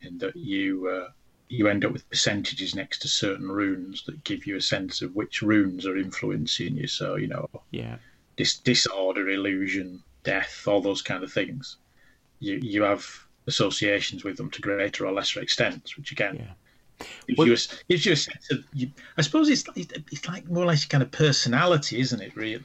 in 0.02 0.18
that 0.18 0.36
you 0.36 0.88
uh, 0.88 1.10
you 1.48 1.68
end 1.68 1.84
up 1.84 1.92
with 1.92 2.08
percentages 2.10 2.74
next 2.74 3.00
to 3.00 3.08
certain 3.08 3.50
runes 3.50 4.04
that 4.06 4.24
give 4.24 4.46
you 4.46 4.56
a 4.56 4.60
sense 4.60 5.02
of 5.02 5.14
which 5.16 5.42
runes 5.42 5.86
are 5.86 5.96
influencing 5.98 6.76
you. 6.76 6.86
So 6.88 7.16
you 7.16 7.28
know, 7.28 7.48
Yeah, 7.70 7.98
dis- 8.36 8.58
disorder, 8.58 9.28
illusion, 9.30 10.02
death, 10.22 10.66
all 10.68 10.80
those 10.80 11.02
kind 11.02 11.24
of 11.24 11.32
things. 11.32 11.76
You 12.40 12.60
you 12.62 12.82
have 12.82 13.06
associations 13.46 14.24
with 14.24 14.36
them 14.36 14.50
to 14.50 14.60
greater 14.62 15.06
or 15.06 15.12
lesser 15.12 15.40
extents, 15.40 15.96
which 15.96 16.12
again 16.12 16.36
Yeah. 16.36 16.54
Gives, 16.98 17.38
Well- 17.38 17.46
you 17.48 17.54
a, 17.54 17.58
gives 17.88 18.06
you 18.06 18.12
a 18.12 18.16
sense 18.16 18.50
of. 18.50 18.64
You, 18.72 18.90
I 19.16 19.22
suppose 19.22 19.48
it's 19.48 19.64
it's 19.76 20.28
like 20.28 20.48
more 20.48 20.64
or 20.64 20.66
less 20.66 20.84
kind 20.84 21.02
of 21.02 21.10
personality, 21.10 22.00
isn't 22.00 22.20
it? 22.20 22.36
Really, 22.36 22.62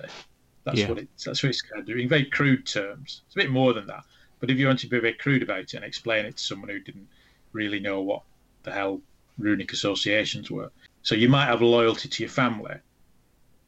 that's 0.64 0.80
Yeah. 0.80 0.89
what 0.89 0.97
it's 0.99 1.23
that's 1.23 1.43
what 1.43 1.49
it's 1.49 1.61
kind 1.61 1.80
of 1.80 1.88
doing. 1.88 2.03
In 2.03 2.10
very 2.10 2.26
crude 2.26 2.65
terms, 2.65 3.22
it's 3.26 3.35
a 3.35 3.39
bit 3.39 3.49
more 3.49 3.73
than 3.73 3.88
that. 3.88 4.03
But 4.39 4.49
if 4.49 4.57
you 4.57 4.68
want 4.68 4.80
to 4.80 4.88
be 4.88 4.97
a 4.97 5.01
bit 5.01 5.19
crude 5.19 5.43
about 5.43 5.60
it 5.60 5.73
and 5.73 5.84
explain 5.84 6.26
it 6.26 6.38
to 6.38 6.43
someone 6.43 6.69
who 6.69 6.80
didn't 6.80 7.07
really 7.51 7.80
know 7.80 8.01
what 8.01 8.23
the 8.64 8.72
hell 8.72 9.01
runic 9.38 9.73
associations 9.73 10.49
were, 10.49 10.72
so 11.01 11.15
you 11.15 11.27
might 11.27 11.45
have 11.45 11.61
loyalty 11.61 12.07
to 12.07 12.23
your 12.23 12.30
family, 12.30 12.76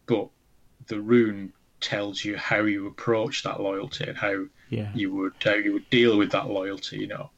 but 0.05 0.29
the 0.87 0.99
rune 0.99 1.51
tells 1.79 2.23
you 2.23 2.37
how 2.37 2.61
you 2.61 2.87
approach 2.87 3.43
that 3.43 3.59
loyalty 3.59 4.05
and 4.05 4.17
how 4.17 4.45
yeah. 4.69 4.91
you 4.93 5.13
would 5.13 5.33
how 5.43 5.55
you 5.55 5.73
would 5.73 5.89
deal 5.89 6.17
with 6.17 6.31
that 6.31 6.47
loyalty. 6.47 6.99
You 6.99 7.07
know. 7.07 7.29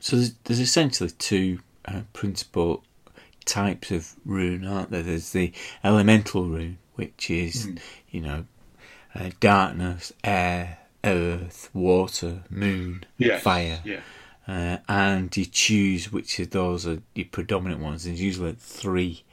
So 0.00 0.16
there's, 0.16 0.34
there's 0.44 0.60
essentially 0.60 1.10
two 1.10 1.58
uh, 1.86 2.00
principal 2.12 2.84
types 3.44 3.90
of 3.90 4.14
rune, 4.24 4.66
aren't 4.66 4.90
there? 4.90 5.02
There's 5.02 5.32
the 5.32 5.52
elemental 5.84 6.44
rune, 6.44 6.78
which 6.94 7.30
is, 7.30 7.68
you 8.10 8.20
know, 8.20 8.46
uh, 9.14 9.30
darkness, 9.40 10.12
air, 10.24 10.78
earth, 11.04 11.70
water, 11.72 12.42
moon, 12.50 13.04
Yes. 13.18 13.42
fire. 13.42 13.80
Yeah. 13.84 14.00
Uh, 14.48 14.78
and 14.88 15.36
you 15.36 15.44
choose 15.44 16.12
which 16.12 16.38
of 16.38 16.50
those 16.50 16.86
are 16.86 17.02
your 17.14 17.26
predominant 17.26 17.80
ones. 17.80 18.04
There's 18.04 18.20
usually 18.20 18.52
three 18.52 19.24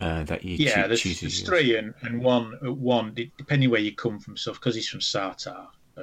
uh, 0.00 0.22
that 0.24 0.44
you 0.44 0.56
Yeah, 0.56 0.82
choo- 0.82 0.88
there's, 0.88 1.00
choose. 1.02 1.20
there's 1.20 1.42
three 1.42 1.76
and, 1.76 1.94
and 2.02 2.22
one 2.22 2.58
uh, 2.64 2.72
one 2.72 3.12
depending 3.14 3.70
where 3.70 3.80
you 3.80 3.94
come 3.94 4.18
from. 4.18 4.36
So 4.36 4.52
because 4.52 4.74
he's 4.74 4.88
from 4.88 5.00
Sartar, 5.00 5.66
uh, 5.96 6.02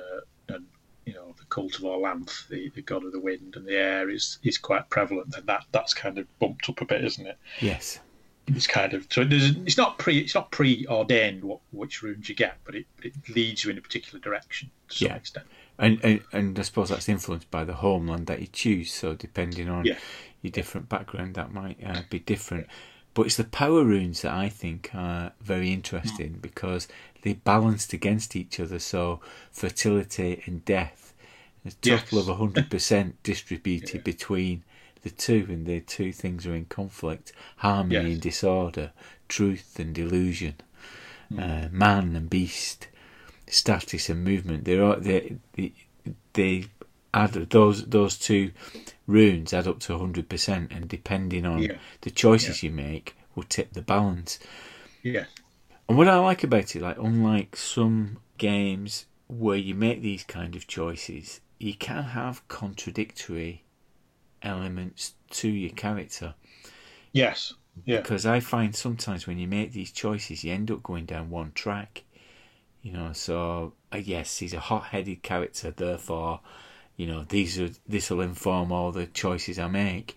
and 0.50 0.66
you 1.06 1.14
know 1.14 1.34
the 1.37 1.37
cult 1.50 1.76
of 1.76 1.82
Orlanth, 1.86 2.48
the, 2.50 2.70
the 2.76 2.82
god 2.82 3.04
of 3.06 3.12
the 3.12 3.20
wind 3.20 3.56
and 3.56 3.66
the 3.66 3.76
air 3.78 4.10
is 4.10 4.40
is 4.44 4.58
quite 4.58 4.90
prevalent, 4.90 5.36
and 5.36 5.46
that 5.48 5.66
that's 5.72 5.94
kind 5.94 6.18
of 6.18 6.26
bumped 6.40 6.70
up 6.70 6.82
a 6.82 6.86
bit, 6.86 7.04
isn't 7.04 7.26
it? 7.28 7.38
Yes. 7.62 8.00
It's 8.48 8.66
kind 8.68 8.94
of 8.94 9.08
so 9.12 9.26
there's, 9.26 9.58
it's 9.66 9.76
not 9.78 9.98
pre 9.98 10.20
it's 10.20 10.34
not 10.36 10.52
preordained 10.52 11.44
what 11.44 11.60
which 11.72 12.02
runes 12.02 12.30
you 12.30 12.36
get, 12.36 12.58
but 12.64 12.76
it, 12.76 12.86
it 13.04 13.14
leads 13.30 13.64
you 13.66 13.72
in 13.72 13.78
a 13.78 13.82
particular 13.82 14.20
direction 14.20 14.70
to 14.90 14.98
some 14.98 15.08
Yeah. 15.10 15.16
extent. 15.16 15.46
And, 15.80 16.00
and 16.04 16.22
and 16.32 16.58
I 16.58 16.62
suppose 16.64 16.90
that's 16.90 17.10
influenced 17.10 17.52
by 17.52 17.64
the 17.66 17.74
homeland 17.76 18.28
that 18.28 18.40
you 18.40 18.48
choose. 18.48 18.92
So 18.94 19.14
depending 19.16 19.70
on 19.70 19.86
Yeah. 19.86 19.98
your 20.42 20.52
different 20.52 20.88
background, 20.90 21.36
that 21.36 21.54
might 21.54 21.78
uh, 21.86 22.04
be 22.10 22.20
different. 22.20 22.68
But 23.14 23.26
it's 23.26 23.36
the 23.36 23.44
power 23.44 23.84
runes 23.84 24.22
that 24.22 24.34
I 24.34 24.48
think 24.48 24.92
are 24.94 25.34
very 25.42 25.74
interesting 25.74 26.34
Hmm. 26.36 26.40
because 26.40 26.88
they 27.24 27.34
balanced 27.34 27.92
against 27.92 28.36
each 28.36 28.60
other. 28.60 28.80
So 28.80 29.20
fertility 29.52 30.42
and 30.46 30.64
death, 30.64 31.07
a 31.66 31.72
Yes. 31.84 32.02
total 32.10 32.20
of 32.32 32.38
hundred 32.38 32.70
percent 32.76 33.22
distributed 33.24 33.96
Yeah. 33.96 34.02
between 34.02 34.64
the 35.04 35.10
two, 35.10 35.46
and 35.50 35.66
the 35.66 35.80
two 35.82 36.12
things 36.12 36.46
are 36.46 36.56
in 36.56 36.66
conflict: 36.66 37.32
harmony 37.58 37.96
Yes. 37.96 38.14
and 38.14 38.22
disorder, 38.22 38.92
truth 39.28 39.80
and 39.80 39.94
delusion, 39.94 40.56
Hmm. 41.30 41.40
uh, 41.40 41.68
man 41.72 42.16
and 42.16 42.30
beast 42.30 42.88
status 43.48 44.10
and 44.10 44.24
movement. 44.24 44.66
They're 44.66 44.84
all, 44.84 45.00
they 45.00 45.38
they 45.54 45.74
they 46.34 46.66
add 47.14 47.34
those 47.34 47.86
those 47.86 48.18
two 48.18 48.52
runes 49.08 49.54
add 49.54 49.68
up 49.68 49.80
to 49.82 49.98
hundred 49.98 50.30
percent, 50.30 50.72
and 50.72 50.88
depending 50.88 51.46
on 51.46 51.64
Yeah. 51.64 51.78
the 52.02 52.12
choices 52.12 52.64
you 52.64 52.72
make, 52.72 53.16
will 53.36 53.44
tip 53.44 53.74
the 53.74 53.82
balance. 53.82 54.40
Yeah. 55.04 55.26
And 55.88 55.98
what 55.98 56.10
I 56.10 56.18
like 56.20 56.44
about 56.44 56.76
it, 56.76 56.82
like 56.82 56.98
unlike 56.98 57.56
some 57.56 58.18
games 58.38 59.06
where 59.28 59.58
you 59.58 59.74
make 59.76 60.02
these 60.02 60.24
kind 60.24 60.56
of 60.56 60.68
choices, 60.68 61.40
you 61.60 61.74
can 61.74 62.04
have 62.04 62.48
contradictory 62.48 63.64
elements 64.42 65.14
to 65.30 65.48
your 65.48 65.72
character. 65.72 66.36
Yes. 67.12 67.54
Yeah. 67.86 68.02
Because 68.02 68.26
I 68.26 68.40
find 68.40 68.76
sometimes 68.76 69.28
when 69.28 69.38
you 69.38 69.48
make 69.48 69.72
these 69.72 69.92
choices, 69.92 70.44
you 70.44 70.54
end 70.54 70.72
up 70.72 70.84
going 70.84 71.06
down 71.06 71.30
one 71.30 71.52
track. 71.54 72.04
You 72.82 72.94
know, 72.94 73.14
so 73.14 73.74
uh, 73.92 73.98
yes, 73.98 74.38
he's 74.38 74.54
a 74.54 74.60
hot-headed 74.60 75.22
character. 75.24 75.72
Therefore, 75.72 76.40
you 76.96 77.08
know, 77.08 77.26
these 77.28 77.60
are 77.60 77.70
this 77.88 78.10
will 78.10 78.22
inform 78.22 78.72
all 78.72 78.92
the 78.92 79.08
choices 79.08 79.60
I 79.60 79.68
make. 79.68 80.16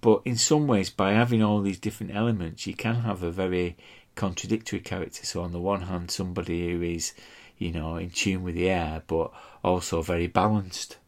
But 0.00 0.22
in 0.24 0.36
some 0.36 0.66
ways, 0.66 0.90
by 0.90 1.12
having 1.12 1.42
all 1.42 1.60
these 1.62 1.78
different 1.78 2.14
elements, 2.14 2.66
you 2.66 2.74
can 2.74 2.96
have 2.96 3.22
a 3.22 3.30
very 3.30 3.76
contradictory 4.14 4.80
character. 4.80 5.24
So 5.24 5.42
on 5.42 5.52
the 5.52 5.60
one 5.60 5.82
hand, 5.82 6.10
somebody 6.10 6.70
who 6.70 6.82
is, 6.82 7.14
you 7.56 7.72
know, 7.72 7.96
in 7.96 8.10
tune 8.10 8.42
with 8.42 8.54
the 8.54 8.68
air, 8.68 9.02
but 9.06 9.32
also 9.62 10.02
very 10.02 10.26
balanced, 10.26 10.98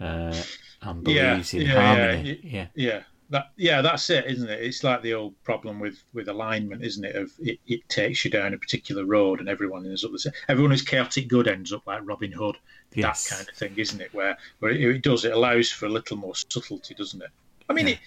uh, 0.00 0.42
and 0.82 1.06
Yeah, 1.06 1.30
believes 1.32 1.54
in 1.54 1.62
yeah, 1.62 1.72
yeah, 1.72 2.06
harmony. 2.06 2.32
y- 2.32 2.38
yeah. 2.42 2.66
Yeah, 2.74 3.02
that 3.30 3.46
yeah, 3.56 3.82
that's 3.82 4.08
it, 4.10 4.26
isn't 4.26 4.48
it? 4.48 4.62
It's 4.62 4.84
like 4.84 5.02
the 5.02 5.14
old 5.14 5.34
problem 5.42 5.80
with 5.80 6.02
with 6.12 6.28
alignment, 6.28 6.84
isn't 6.84 7.04
it? 7.04 7.16
Of 7.16 7.32
it, 7.40 7.58
it 7.66 7.88
takes 7.88 8.24
you 8.24 8.30
down 8.30 8.54
a 8.54 8.58
particular 8.58 9.04
road, 9.04 9.40
and 9.40 9.48
everyone 9.48 9.84
ends 9.86 10.04
up 10.04 10.12
the 10.12 10.18
same. 10.18 10.32
Everyone 10.48 10.70
who's 10.70 10.82
chaotic 10.82 11.28
good 11.28 11.48
ends 11.48 11.72
up 11.72 11.86
like 11.86 12.00
Robin 12.04 12.32
Hood. 12.32 12.56
Yes. 12.94 13.28
That 13.28 13.36
kind 13.36 13.48
of 13.48 13.54
thing, 13.56 13.74
isn't 13.76 14.00
it? 14.00 14.14
Where 14.14 14.36
where 14.60 14.70
it, 14.70 14.80
it 14.80 15.02
does 15.02 15.24
it 15.24 15.32
allows 15.32 15.70
for 15.70 15.86
a 15.86 15.90
little 15.90 16.16
more 16.16 16.34
subtlety, 16.34 16.94
doesn't 16.94 17.22
it? 17.22 17.30
I 17.68 17.72
mean, 17.72 17.88
it, 17.88 17.98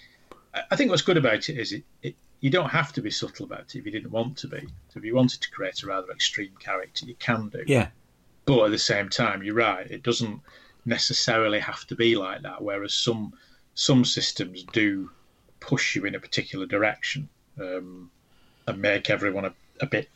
I- 0.54 0.62
I 0.70 0.76
think 0.76 0.90
what's 0.90 1.02
good 1.02 1.16
about 1.18 1.48
it 1.48 1.58
is 1.58 1.72
it, 1.72 1.84
it 2.02 2.16
you 2.40 2.48
don't 2.50 2.70
have 2.70 2.92
to 2.94 3.02
be 3.02 3.10
subtle 3.10 3.44
about 3.44 3.60
it 3.60 3.76
if 3.76 3.84
you 3.84 3.92
didn't 3.92 4.10
want 4.10 4.38
to 4.38 4.48
be. 4.48 4.60
So 4.88 4.98
if 4.98 5.04
you 5.04 5.14
wanted 5.14 5.42
to 5.42 5.50
create 5.50 5.82
a 5.82 5.86
rather 5.86 6.10
extreme 6.10 6.54
character, 6.58 7.04
you 7.04 7.14
can 7.16 7.50
do. 7.50 7.62
Yeah, 7.66 7.88
But 8.46 8.64
at 8.66 8.70
the 8.70 8.78
same 8.78 9.08
time, 9.08 9.42
you're 9.42 9.54
right. 9.54 9.88
It 9.90 10.02
doesn't 10.02 10.40
necessarily 10.86 11.60
have 11.60 11.86
to 11.86 11.94
be 11.94 12.16
like 12.16 12.42
that. 12.42 12.62
Whereas 12.62 12.94
some 12.94 13.32
some 13.74 14.04
systems 14.04 14.64
do 14.72 15.10
push 15.60 15.94
you 15.96 16.04
in 16.06 16.14
a 16.14 16.20
particular 16.20 16.66
direction 16.66 17.28
um, 17.60 18.10
and 18.66 18.80
make 18.82 19.10
everyone 19.10 19.44
a, 19.44 19.54
a 19.80 19.86
bit 19.86 20.08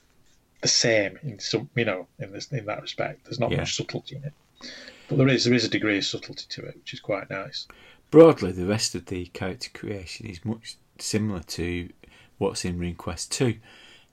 the 0.63 0.69
same 0.69 1.19
in 1.23 1.39
some, 1.39 1.69
you 1.77 1.85
know, 1.85 2.07
in 2.19 2.33
this 2.33 2.51
in 2.51 2.65
that 2.67 2.81
respect. 2.83 3.25
There's 3.25 3.39
not 3.41 3.51
Yeah. 3.51 3.59
much 3.59 3.77
subtlety 3.77 4.17
in 4.17 4.25
it, 4.25 4.33
but 5.09 5.19
there 5.19 5.29
is 5.29 5.45
there 5.45 5.55
is 5.55 5.65
a 5.65 5.69
degree 5.69 5.99
of 5.99 6.05
subtlety 6.05 6.47
to 6.49 6.63
it, 6.67 6.77
which 6.77 6.95
is 6.95 7.01
quite 7.01 7.31
nice. 7.31 7.67
broadly, 8.11 8.53
the 8.53 8.67
rest 8.67 8.95
of 8.95 9.07
the 9.07 9.27
character 9.27 9.71
creation 9.75 10.27
is 10.27 10.45
much 10.45 10.77
similar 10.99 11.41
to 11.41 11.91
what's 12.39 12.65
in 12.65 12.79
RuneQuest 12.79 13.29
2. 13.31 13.59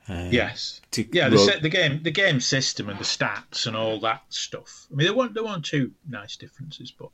Um, 0.10 0.32
Yes. 0.32 0.82
to 0.92 1.06
Yeah, 1.12 1.30
the, 1.30 1.36
roll- 1.38 1.46
se- 1.48 1.60
the 1.62 1.70
game, 1.70 2.02
the 2.04 2.12
game 2.12 2.40
system, 2.40 2.90
and 2.90 3.00
the 3.00 3.04
stats, 3.04 3.68
and 3.68 3.76
all 3.76 4.00
that 4.02 4.24
stuff. 4.30 4.88
I 4.92 4.96
mean, 4.96 5.06
there 5.08 5.16
weren't 5.16 5.34
there 5.34 5.44
weren't 5.44 5.66
two 5.66 5.92
nice 6.10 6.36
differences, 6.36 6.92
but 6.92 7.10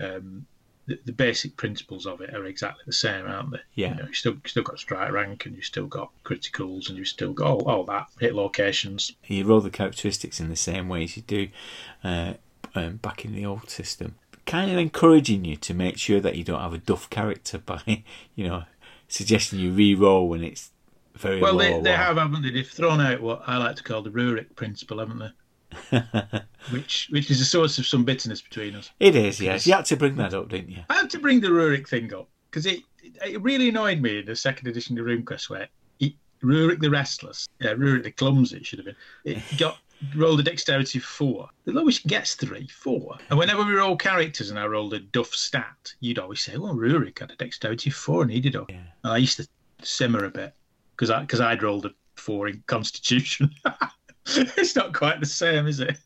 um, 0.00 0.46
the, 0.86 0.98
the 1.04 1.12
basic 1.12 1.56
principles 1.56 2.06
of 2.06 2.20
it 2.20 2.34
are 2.34 2.44
exactly 2.46 2.82
the 2.86 2.92
same, 2.92 3.26
aren't 3.26 3.52
they? 3.52 3.60
Yeah. 3.74 3.90
You 3.96 4.02
know, 4.02 4.08
you 4.08 4.14
still 4.14 4.32
you 4.34 4.40
still 4.46 4.62
got 4.64 4.78
strike 4.78 5.12
rank, 5.12 5.46
and 5.46 5.54
you 5.56 5.62
still 5.62 5.86
got 5.86 6.10
criticals, 6.24 6.88
and 6.88 6.98
you 6.98 7.04
still 7.04 7.32
got 7.32 7.46
all, 7.48 7.68
all 7.68 7.84
that 7.84 8.08
hit 8.20 8.34
locations. 8.34 9.12
you 9.26 9.44
roll 9.44 9.60
the 9.60 9.70
characteristics 9.70 10.40
in 10.40 10.48
the 10.48 10.56
same 10.56 10.88
way 10.88 11.04
as 11.04 11.16
you 11.16 11.22
do 11.22 11.48
uh, 12.04 12.34
um, 12.74 12.96
back 12.96 13.24
in 13.24 13.34
the 13.34 13.46
old 13.46 13.70
system. 13.70 14.16
Kind 14.46 14.70
of 14.70 14.78
encouraging 14.78 15.44
you 15.44 15.56
to 15.56 15.74
make 15.74 15.98
sure 15.98 16.20
that 16.20 16.36
you 16.36 16.44
don't 16.44 16.60
have 16.60 16.72
a 16.74 16.78
duff 16.78 17.08
character 17.10 17.58
by, 17.64 18.04
you 18.36 18.46
know, 18.46 18.64
suggesting 19.08 19.58
you 19.58 19.72
re-roll 19.72 20.28
when 20.28 20.44
it's 20.44 20.70
very 21.16 21.40
Well, 21.40 21.56
they, 21.56 21.80
they 21.80 21.92
have, 21.92 22.16
haven't 22.16 22.42
they? 22.42 22.50
They've 22.50 22.68
thrown 22.68 23.00
out 23.00 23.20
what 23.20 23.42
I 23.46 23.56
like 23.58 23.76
to 23.76 23.82
call 23.82 24.02
the 24.02 24.10
Rurik 24.10 24.54
principle, 24.56 24.98
haven't 24.98 25.18
they? 25.18 25.30
which 26.70 27.08
which 27.10 27.30
is 27.30 27.40
a 27.40 27.44
source 27.44 27.78
of 27.78 27.86
some 27.86 28.04
bitterness 28.04 28.40
between 28.40 28.74
us. 28.74 28.90
It 29.00 29.16
is, 29.16 29.40
yes. 29.40 29.66
You 29.66 29.74
had 29.74 29.84
to 29.86 29.96
bring 29.96 30.16
that 30.16 30.34
up, 30.34 30.48
didn't 30.48 30.70
you? 30.70 30.82
I 30.88 30.94
had 30.94 31.10
to 31.10 31.18
bring 31.18 31.40
the 31.40 31.48
Rurik 31.48 31.88
thing 31.88 32.12
up 32.14 32.28
because 32.50 32.66
it, 32.66 32.80
it 33.24 33.40
really 33.42 33.68
annoyed 33.68 34.00
me 34.00 34.20
in 34.20 34.26
the 34.26 34.36
second 34.36 34.68
edition 34.68 34.98
of 34.98 35.06
RuneQuest 35.06 35.50
where 35.50 35.68
he, 35.98 36.16
Rurik 36.42 36.80
the 36.80 36.90
Restless, 36.90 37.48
yeah, 37.60 37.74
Rurik 37.74 38.04
the 38.04 38.12
Clumsy, 38.12 38.58
it 38.58 38.66
should 38.66 38.78
have 38.78 38.86
been, 38.86 38.96
it 39.24 39.42
got 39.58 39.78
rolled 40.14 40.40
a 40.40 40.42
dexterity 40.42 40.98
four. 40.98 41.48
The 41.64 41.72
lowest 41.72 42.06
gets 42.06 42.34
three, 42.34 42.68
four. 42.68 43.16
And 43.30 43.38
whenever 43.38 43.64
we 43.64 43.72
roll 43.72 43.96
characters 43.96 44.50
and 44.50 44.58
I 44.58 44.66
rolled 44.66 44.94
a 44.94 45.00
duff 45.00 45.34
stat, 45.34 45.94
you'd 46.00 46.18
always 46.18 46.42
say, 46.42 46.56
well, 46.56 46.74
Rurik 46.74 47.18
had 47.18 47.30
a 47.30 47.36
dexterity 47.36 47.90
four 47.90 48.22
and 48.22 48.30
he 48.30 48.40
did 48.40 48.56
all. 48.56 48.66
Yeah. 48.68 48.82
And 49.04 49.12
I 49.12 49.16
used 49.18 49.38
to 49.38 49.48
simmer 49.82 50.24
a 50.24 50.30
bit 50.30 50.54
because 50.96 51.10
I, 51.10 51.24
cause 51.26 51.40
I'd 51.40 51.62
rolled 51.62 51.86
a 51.86 51.90
four 52.14 52.48
in 52.48 52.62
Constitution. 52.66 53.50
it's 54.26 54.74
not 54.74 54.94
quite 54.94 55.20
the 55.20 55.26
same, 55.26 55.66
is 55.66 55.80
it? 55.80 55.98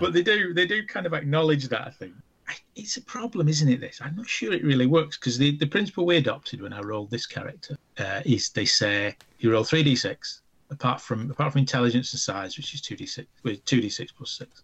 but 0.00 0.12
they 0.12 0.22
do 0.22 0.52
they 0.54 0.66
do 0.66 0.84
kind 0.86 1.06
of 1.06 1.14
acknowledge 1.14 1.68
that 1.68 1.86
I 1.86 1.90
think. 1.90 2.14
I- 2.48 2.54
it's 2.74 2.96
a 2.96 3.02
problem 3.02 3.48
isn't 3.48 3.68
it 3.68 3.80
this? 3.80 4.00
I'm 4.02 4.16
not 4.16 4.28
sure 4.28 4.52
it 4.52 4.64
really 4.64 4.86
works 4.86 5.16
because 5.16 5.38
the, 5.38 5.56
the 5.56 5.66
principle 5.66 6.06
we 6.06 6.16
adopted 6.16 6.60
when 6.62 6.72
I 6.72 6.80
rolled 6.80 7.10
this 7.10 7.26
character 7.26 7.76
uh, 7.98 8.22
is 8.24 8.50
they 8.50 8.64
say 8.64 9.16
you 9.38 9.52
roll 9.52 9.64
3d6 9.64 10.40
apart 10.70 11.00
from 11.00 11.30
apart 11.30 11.52
from 11.52 11.60
intelligence 11.60 12.12
and 12.12 12.20
size 12.20 12.56
which 12.56 12.74
is 12.74 12.80
2d6 12.82 13.26
with 13.42 13.64
2d6 13.64 14.08
plus 14.16 14.32
6 14.32 14.62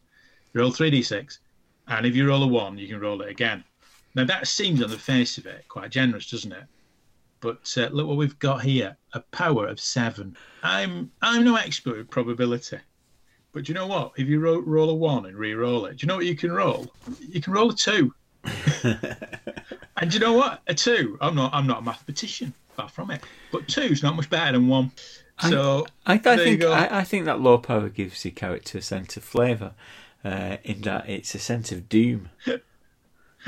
you 0.55 0.61
roll 0.61 0.71
3d6 0.71 1.39
and 1.89 2.07
if 2.07 2.17
you 2.17 2.27
roll 2.27 2.43
a 2.43 2.47
1 2.47 2.79
you 2.79 2.89
can 2.89 3.01
roll 3.01 3.21
it 3.23 3.29
again. 3.31 3.63
Now 4.15 4.25
that 4.25 4.47
seems 4.49 4.83
on 4.83 4.91
the 4.91 4.99
face 4.99 5.39
of 5.39 5.47
it 5.47 5.65
quite 5.69 5.91
generous 5.91 6.31
doesn't 6.31 6.53
it 6.53 6.65
but 7.47 7.83
uh, 7.83 7.89
look 7.93 8.07
what 8.07 8.17
we've 8.17 8.39
got 8.39 8.63
here 8.63 8.97
a 9.13 9.21
power 9.21 9.67
of 9.67 9.81
7 9.81 10.37
I'm 10.63 11.11
I'm 11.23 11.45
no 11.45 11.57
expert 11.57 11.97
with 11.97 12.11
probability 12.11 12.79
but 13.57 13.65
do 13.65 13.73
you 13.73 13.75
know 13.75 13.87
what? 13.87 14.13
If 14.19 14.29
you 14.29 14.39
roll, 14.39 14.61
roll 14.61 14.91
a 14.91 14.95
one 14.95 15.25
and 15.25 15.35
re-roll 15.35 15.87
it, 15.87 15.97
do 15.97 16.05
you 16.05 16.09
know 16.09 16.17
what 16.17 16.27
you 16.27 16.37
can 16.37 16.53
roll? 16.53 16.93
You 17.27 17.41
can 17.41 17.55
roll 17.55 17.71
a 17.71 17.75
two. 17.75 18.13
and 18.85 20.11
do 20.11 20.13
you 20.13 20.19
know 20.19 20.35
what? 20.35 20.61
A 20.67 20.75
two. 20.75 21.17
I'm 21.23 21.35
not. 21.35 21.55
I'm 21.55 21.67
not 21.67 21.79
a 21.79 21.81
mathematician. 21.81 22.53
Far 22.77 22.91
from 22.91 23.11
it. 23.11 23.23
But 23.51 23.67
two's 23.67 24.03
not 24.03 24.15
much 24.15 24.29
better 24.29 24.53
than 24.53 24.69
one. 24.69 24.93
So 25.41 25.87
I, 26.05 26.21
I 26.23 26.35
you 26.35 26.37
think. 26.37 26.65
I, 26.65 26.99
I 26.99 27.05
think 27.05 27.25
that 27.25 27.41
low 27.41 27.57
power 27.57 27.89
gives 27.89 28.27
your 28.27 28.33
character 28.33 28.77
a 28.77 28.83
sense 28.83 29.17
of 29.17 29.25
flavour, 29.25 29.73
uh, 30.23 30.59
in 30.63 30.83
that 30.83 31.09
it's 31.09 31.35
a 31.35 31.39
sense 31.39 31.73
of 31.73 31.89
doom. 31.89 32.29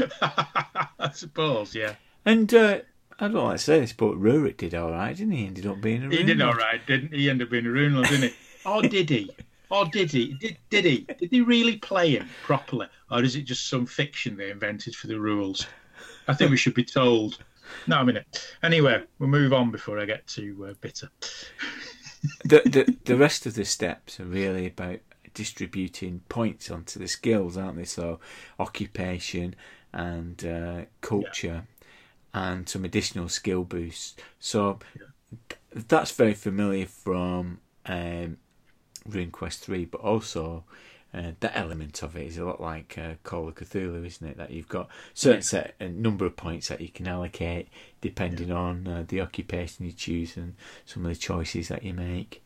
I 0.00 1.10
suppose, 1.12 1.74
yeah. 1.74 1.96
And 2.24 2.54
uh, 2.54 2.78
I 3.20 3.28
don't 3.28 3.44
like 3.44 3.56
to 3.56 3.62
say 3.62 3.80
this, 3.80 3.92
but 3.92 4.12
Rurik 4.14 4.58
did 4.58 4.74
all 4.74 4.92
right, 4.92 5.16
didn't 5.16 5.32
he? 5.32 5.46
Ended 5.46 5.66
up 5.66 5.80
being 5.80 6.04
a 6.04 6.08
He 6.08 6.22
did 6.22 6.38
Rune 6.38 6.42
all 6.42 6.54
didn't 6.86 7.12
he? 7.12 7.22
He 7.22 7.30
ended 7.30 7.48
up 7.48 7.50
being 7.50 7.66
a 7.66 7.70
rune 7.70 7.94
lord, 7.94 8.08
didn't 8.08 8.30
he? 8.30 8.34
Or 8.66 8.82
did 8.82 9.08
he? 9.08 9.30
Or 9.70 9.86
did 9.86 10.10
he? 10.10 10.34
Did, 10.34 10.58
did 10.68 10.84
he? 10.84 11.06
Did 11.18 11.30
he 11.30 11.40
really 11.40 11.76
play 11.76 12.10
him 12.10 12.28
properly? 12.42 12.86
Or 13.10 13.22
is 13.22 13.34
it 13.34 13.42
just 13.42 13.68
some 13.68 13.86
fiction 13.86 14.36
they 14.36 14.50
invented 14.50 14.94
for 14.94 15.06
the 15.06 15.18
rules? 15.18 15.66
I 16.26 16.34
think 16.34 16.50
we 16.50 16.56
should 16.56 16.74
be 16.74 16.84
told. 16.84 17.38
No, 17.86 18.00
a 18.00 18.04
minute. 18.04 18.54
Anyway, 18.62 19.02
we'll 19.18 19.28
move 19.28 19.52
on 19.52 19.70
before 19.70 19.98
I 19.98 20.04
get 20.04 20.26
too 20.26 20.66
uh, 20.68 20.74
bitter. 20.80 21.08
the, 22.44 22.60
the 22.66 22.96
the 23.04 23.16
rest 23.16 23.46
of 23.46 23.54
the 23.54 23.64
steps 23.64 24.20
are 24.20 24.24
really 24.24 24.66
about 24.66 24.98
distributing 25.32 26.20
points 26.28 26.70
onto 26.70 26.98
the 26.98 27.08
skills, 27.08 27.56
aren't 27.56 27.76
they? 27.76 27.84
So 27.84 28.20
occupation 28.58 29.54
and 29.92 30.44
uh, 30.44 30.82
culture 31.00 31.64
and 32.38 32.68
some 32.68 32.84
additional 32.84 33.28
skill 33.28 33.64
boosts. 33.64 34.16
So 34.38 34.78
th- 35.48 35.60
that's 35.88 36.12
very 36.12 36.34
familiar 36.34 36.86
from 36.86 37.60
um, 37.86 38.38
RuneQuest 39.08 39.58
three, 39.60 39.84
but 39.84 40.00
also. 40.00 40.64
Uh, 41.14 41.32
that 41.40 41.56
element 41.56 42.02
of 42.02 42.14
it 42.16 42.26
is 42.26 42.36
a 42.36 42.44
lot 42.44 42.60
like 42.60 42.98
uh, 42.98 43.14
Call 43.24 43.48
of 43.48 43.54
Cthulhu, 43.54 44.04
isn't 44.06 44.28
it? 44.28 44.36
That 44.36 44.50
you've 44.50 44.68
got 44.68 44.90
certain 45.14 45.40
set 45.40 45.74
a 45.80 45.88
number 45.88 46.26
of 46.26 46.36
points 46.36 46.68
that 46.68 46.82
you 46.82 46.90
can 46.90 47.08
allocate 47.08 47.68
depending 48.02 48.52
on 48.52 48.86
uh, 48.86 49.04
the 49.08 49.22
occupation 49.22 49.86
you 49.86 49.92
choose 49.92 50.36
and 50.36 50.54
some 50.84 51.06
of 51.06 51.08
the 51.10 51.18
choices 51.18 51.68
that 51.68 51.82
you 51.82 51.94
make. 51.94 52.42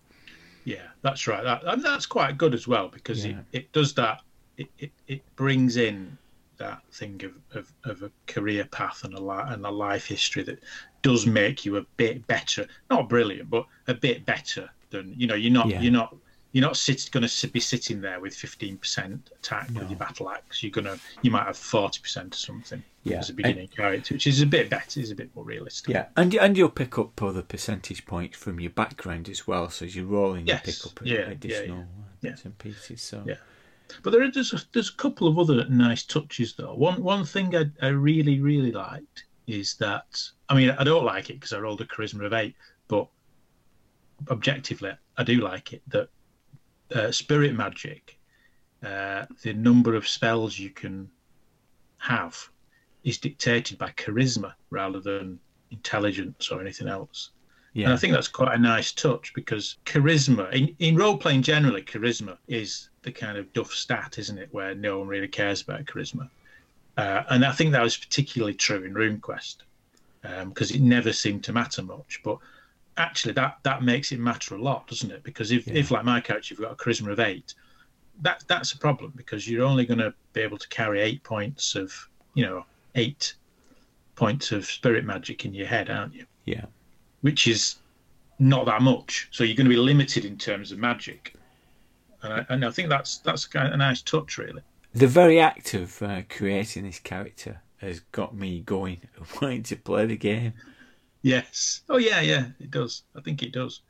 Yeah, 0.64 0.86
that's 1.02 1.27
right. 1.27 1.43
That, 1.43 1.64
and 1.64 1.85
that's 1.85 2.06
quite 2.06 2.39
good 2.39 2.55
as 2.55 2.69
well 2.69 2.86
because 2.86 3.27
Yeah. 3.27 3.40
it, 3.52 3.59
it 3.59 3.73
does 3.73 3.94
that. 3.94 4.20
It, 4.56 4.69
it, 4.78 4.93
it 5.09 5.23
brings 5.35 5.77
in 5.77 6.16
that 6.62 6.80
thing 6.93 7.20
of, 7.24 7.32
of, 7.59 7.72
of 7.84 8.02
a 8.02 8.10
career 8.26 8.64
path 8.64 9.05
and 9.05 9.14
a 9.14 9.20
li- 9.20 9.44
and 9.52 9.64
a 9.66 9.70
life 9.70 10.06
history 10.06 10.43
that 10.44 10.60
does 11.02 11.26
make 11.26 11.64
you 11.64 11.76
a 11.76 11.82
bit 11.97 12.26
better. 12.26 12.66
Not 12.90 13.09
brilliant, 13.09 13.51
but 13.51 13.66
a 13.89 13.94
bit 13.94 14.24
better 14.24 14.70
than 14.90 15.14
you 15.16 15.26
know. 15.26 15.34
You're 15.34 15.52
not. 15.52 15.68
Yeah. 15.68 15.80
You're 15.80 15.93
not. 15.93 16.16
You're 16.55 16.66
not 16.68 16.76
sit, 16.76 17.09
going 17.10 17.26
to 17.26 17.48
be 17.48 17.60
sitting 17.60 18.02
there 18.02 18.20
with 18.20 18.34
15% 18.34 19.20
attack 19.39 19.70
No. 19.70 19.80
with 19.80 19.89
your 19.89 19.98
battle 19.98 20.28
axe. 20.28 20.62
You're 20.62 20.70
gonna. 20.70 20.98
You 21.22 21.30
might 21.30 21.47
have 21.47 21.56
40% 21.56 22.34
or 22.34 22.36
something 22.36 22.82
Yeah. 23.05 23.20
as 23.20 23.30
a 23.30 23.32
beginning 23.32 23.68
character, 23.68 24.12
which 24.14 24.26
is 24.26 24.43
a 24.43 24.47
bit 24.47 24.68
better. 24.68 25.01
Is 25.01 25.10
a 25.10 25.14
bit 25.14 25.30
more 25.34 25.47
realistic. 25.47 25.94
Yeah, 25.94 26.09
and 26.14 26.34
and 26.34 26.56
you'll 26.59 26.68
pick 26.68 26.98
up 26.98 27.22
other 27.22 27.40
percentage 27.43 28.05
points 28.05 28.36
from 28.36 28.60
your 28.60 28.70
background 28.70 29.30
as 29.30 29.47
well. 29.47 29.70
So 29.70 29.86
as 29.86 29.97
you're 29.97 30.05
rolling, 30.05 30.47
Yes, 30.47 30.66
you 30.66 30.72
pick 30.72 30.86
up 30.86 31.01
yeah, 31.06 31.30
additional 31.30 31.78
yeah. 31.78 31.84
bits 32.20 32.44
and 32.44 32.59
pieces. 32.59 33.01
So 33.01 33.24
Yeah. 33.26 33.36
But 34.02 34.10
there 34.10 34.23
is 34.23 34.35
there's 34.35 34.52
a, 34.52 34.60
there's 34.73 34.90
a 34.90 34.97
couple 34.97 35.28
of 35.28 35.39
other 35.39 35.64
nice 35.69 36.02
touches 36.02 36.55
though. 36.55 36.74
One 36.74 37.02
one 37.02 37.24
thing 37.24 37.55
I, 37.56 37.66
I 37.81 37.89
really 37.89 38.40
really 38.40 38.73
liked 38.73 39.24
is 39.47 39.74
that 39.77 40.20
I 40.48 40.55
mean 40.55 40.70
I 40.70 40.85
don't 40.85 41.05
like 41.05 41.31
it 41.31 41.35
because 41.35 41.52
I 41.52 41.59
rolled 41.59 41.81
a 41.81 41.85
charisma 41.86 42.24
of 42.24 42.32
eight, 42.32 42.56
but 42.89 43.09
objectively 44.31 44.93
I 45.16 45.24
do 45.24 45.40
like 45.40 45.73
it 45.73 45.82
that 45.89 46.09
uh, 46.94 47.10
spirit 47.10 47.55
magic, 47.55 48.19
uh, 48.82 49.27
the 49.43 49.52
number 49.55 49.94
of 49.94 50.06
spells 50.06 50.59
you 50.59 50.70
can 50.70 51.10
have 51.98 52.48
is 53.05 53.19
dictated 53.19 53.78
by 53.78 53.90
charisma 53.90 54.55
rather 54.70 55.01
than 55.01 55.39
intelligence 55.70 56.51
or 56.51 56.60
anything 56.60 56.89
else. 56.89 57.31
Yeah, 57.74 57.86
And 57.86 57.94
I 57.94 57.97
think 57.97 58.12
that's 58.12 58.28
quite 58.28 58.55
a 58.55 58.59
nice 58.59 58.93
touch 58.93 59.32
because 59.35 59.77
charisma, 59.86 60.53
in, 60.53 60.74
in 60.78 60.97
role 60.97 61.16
playing 61.16 61.43
generally, 61.43 61.82
charisma 61.82 62.36
is 62.49 62.90
the 63.03 63.12
kind 63.12 63.39
of 63.39 63.53
duff 63.53 63.73
stat, 63.73 64.19
isn't 64.19 64.39
it, 64.39 64.49
where 64.53 64.74
no 64.74 64.99
one 64.99 65.09
really 65.09 65.28
cares 65.28 65.62
about 65.62 65.85
charisma. 65.86 66.28
Uh, 66.97 67.23
and 67.31 67.44
I 67.44 67.53
think 67.53 67.73
that 67.73 67.82
was 67.82 67.97
particularly 67.97 68.55
true 68.55 68.85
in 68.85 68.93
RuneQuest 68.94 69.57
because 70.49 70.70
it 70.70 70.81
never 70.82 71.12
seemed 71.12 71.43
to 71.44 71.53
matter 71.53 71.82
much. 71.82 72.20
But 72.23 72.39
actually, 72.99 73.32
that, 73.35 73.59
that 73.62 73.82
makes 73.82 74.12
it 74.12 74.20
matter 74.20 74.55
a 74.55 74.62
lot, 74.62 74.86
doesn't 74.86 75.11
it? 75.11 75.23
Because 75.24 75.51
if, 75.51 75.66
Yeah. 75.66 75.74
if 75.74 75.90
like 75.90 76.05
my 76.05 76.20
character, 76.20 76.53
you've 76.53 76.61
got 76.61 76.73
a 76.73 76.77
charisma 76.77 77.11
of 77.11 77.20
eight, 77.20 77.55
that 78.20 78.44
that's 78.47 78.73
a 78.73 78.78
problem 78.78 79.12
because 79.16 79.49
you're 79.49 79.65
only 79.65 79.86
going 79.86 79.99
to 79.99 80.12
be 80.35 80.43
able 80.43 80.59
to 80.59 80.69
carry 80.69 81.01
eight 81.01 81.23
points 81.24 81.74
of, 81.74 81.93
you 82.35 82.44
know, 82.44 82.65
eight 82.94 83.35
points 84.15 84.53
of 84.53 84.66
spirit 84.66 85.05
magic 85.07 85.47
in 85.47 85.55
your 85.55 85.66
head, 85.66 85.89
aren't 85.90 86.15
you? 86.15 86.27
yeah, 86.44 86.66
which 87.23 87.47
is 87.49 87.77
not 88.39 88.66
that 88.66 88.82
much. 88.82 89.28
So 89.31 89.44
you're 89.44 89.57
going 89.57 89.66
to 89.66 89.70
be 89.74 89.77
limited 89.77 90.24
in 90.24 90.36
terms 90.36 90.70
of 90.73 90.78
magic, 90.78 91.35
and 92.23 92.32
I, 92.35 92.47
and 92.51 92.65
I 92.65 92.70
think 92.70 92.89
that's 92.89 93.19
that's 93.19 93.49
a 93.55 93.77
nice 93.77 94.03
touch, 94.03 94.39
really. 94.39 94.62
the 94.94 95.07
very 95.07 95.40
act 95.40 95.74
of 95.74 96.03
uh, 96.03 96.23
creating 96.28 96.85
this 96.85 96.99
character 96.99 97.61
has 97.78 98.01
got 98.12 98.35
me 98.35 98.61
going, 98.61 99.01
wanting 99.40 99.62
to 99.65 99.77
play 99.77 100.07
the 100.07 100.16
game. 100.16 100.53
Yes. 101.23 101.82
Oh 101.89 101.99
yeah, 101.99 102.20
yeah. 102.20 102.47
It 102.61 102.70
does. 102.70 103.05
I 103.16 103.20
think 103.20 103.43
it 103.43 103.53
does. 103.53 103.81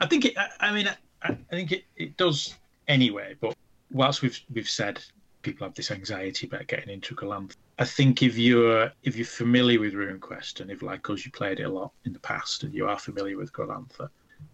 I 0.00 0.06
think 0.06 0.24
it. 0.24 0.36
I, 0.38 0.48
I 0.60 0.72
mean, 0.72 0.88
I, 1.22 1.30
I 1.30 1.34
think 1.50 1.72
it, 1.72 1.84
it 1.96 2.16
does 2.16 2.54
anyway. 2.88 3.36
But 3.40 3.56
whilst 3.90 4.22
we've 4.22 4.40
we've 4.52 4.68
said 4.68 5.00
people 5.42 5.66
have 5.66 5.74
this 5.74 5.90
anxiety 5.90 6.46
about 6.46 6.66
getting 6.66 6.90
into 6.90 7.14
Glorantha, 7.14 7.56
I 7.78 7.84
think 7.84 8.22
if 8.22 8.36
you're 8.36 8.90
if 9.02 9.16
you're 9.16 9.26
familiar 9.26 9.80
with 9.80 9.94
RuneQuest 9.94 10.60
and 10.60 10.70
if 10.70 10.82
like 10.82 11.08
us 11.10 11.24
you 11.24 11.30
played 11.30 11.60
it 11.60 11.64
a 11.64 11.68
lot 11.68 11.92
in 12.04 12.12
the 12.12 12.18
past 12.20 12.64
and 12.64 12.74
you 12.74 12.88
are 12.88 12.98
familiar 12.98 13.36
with 13.36 13.52
Glorantha, 13.52 14.08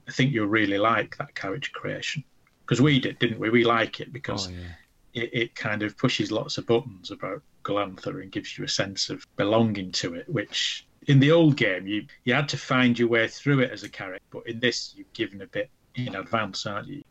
I 0.08 0.12
think 0.12 0.32
you'll 0.32 0.46
really 0.46 0.78
like 0.78 1.16
that 1.16 1.34
character 1.34 1.70
creation 1.72 2.24
because 2.66 2.80
we 2.80 3.00
did, 3.00 3.18
didn't 3.18 3.38
we? 3.40 3.50
We 3.50 3.64
like 3.64 4.00
it 4.00 4.12
because 4.12 4.48
Oh 4.48 4.50
yeah. 4.50 5.22
it, 5.22 5.30
it 5.32 5.54
kind 5.54 5.82
of 5.82 5.96
pushes 5.96 6.30
lots 6.30 6.58
of 6.58 6.66
buttons 6.66 7.10
about 7.10 7.42
Glorantha 7.62 8.08
and 8.22 8.30
gives 8.30 8.58
you 8.58 8.64
a 8.64 8.68
sense 8.68 9.10
of 9.10 9.24
belonging 9.36 9.92
to 9.92 10.14
it, 10.14 10.28
which 10.28 10.86
in 11.06 11.18
the 11.20 11.30
old 11.30 11.56
game 11.56 11.86
you 11.86 12.06
you 12.24 12.34
had 12.34 12.48
to 12.50 12.56
find 12.58 12.98
your 12.98 13.08
way 13.08 13.28
through 13.28 13.60
it 13.60 13.70
as 13.70 13.82
a 13.84 13.88
character, 13.88 14.24
but 14.30 14.46
in 14.46 14.60
this 14.60 14.94
you're 14.96 15.06
given 15.14 15.40
a 15.42 15.46
bit 15.46 15.70
in 15.94 16.14
advance, 16.16 16.66
aren't 16.66 16.88
you? 16.88 17.02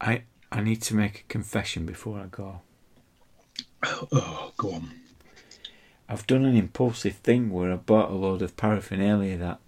I 0.00 0.24
I 0.52 0.60
need 0.60 0.82
to 0.82 0.94
make 0.94 1.20
a 1.20 1.24
confession 1.24 1.86
before 1.86 2.20
I 2.20 2.26
go. 2.26 2.60
Oh, 3.82 4.52
go 4.56 4.72
on. 4.72 4.90
I've 6.08 6.26
done 6.26 6.44
an 6.44 6.56
impulsive 6.56 7.16
thing 7.16 7.50
where 7.50 7.72
I 7.72 7.76
bought 7.76 8.10
a 8.10 8.14
load 8.14 8.42
of 8.42 8.56
paraphernalia 8.56 9.36
that 9.38 9.60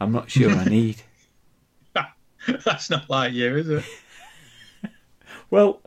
I'm 0.00 0.12
not 0.12 0.30
sure 0.30 0.50
I 0.50 0.64
need. 0.64 1.02
That's 2.64 2.90
not 2.90 3.10
like 3.10 3.32
you, 3.32 3.56
is 3.56 3.68
it? 3.68 3.84
Well, 5.50 5.80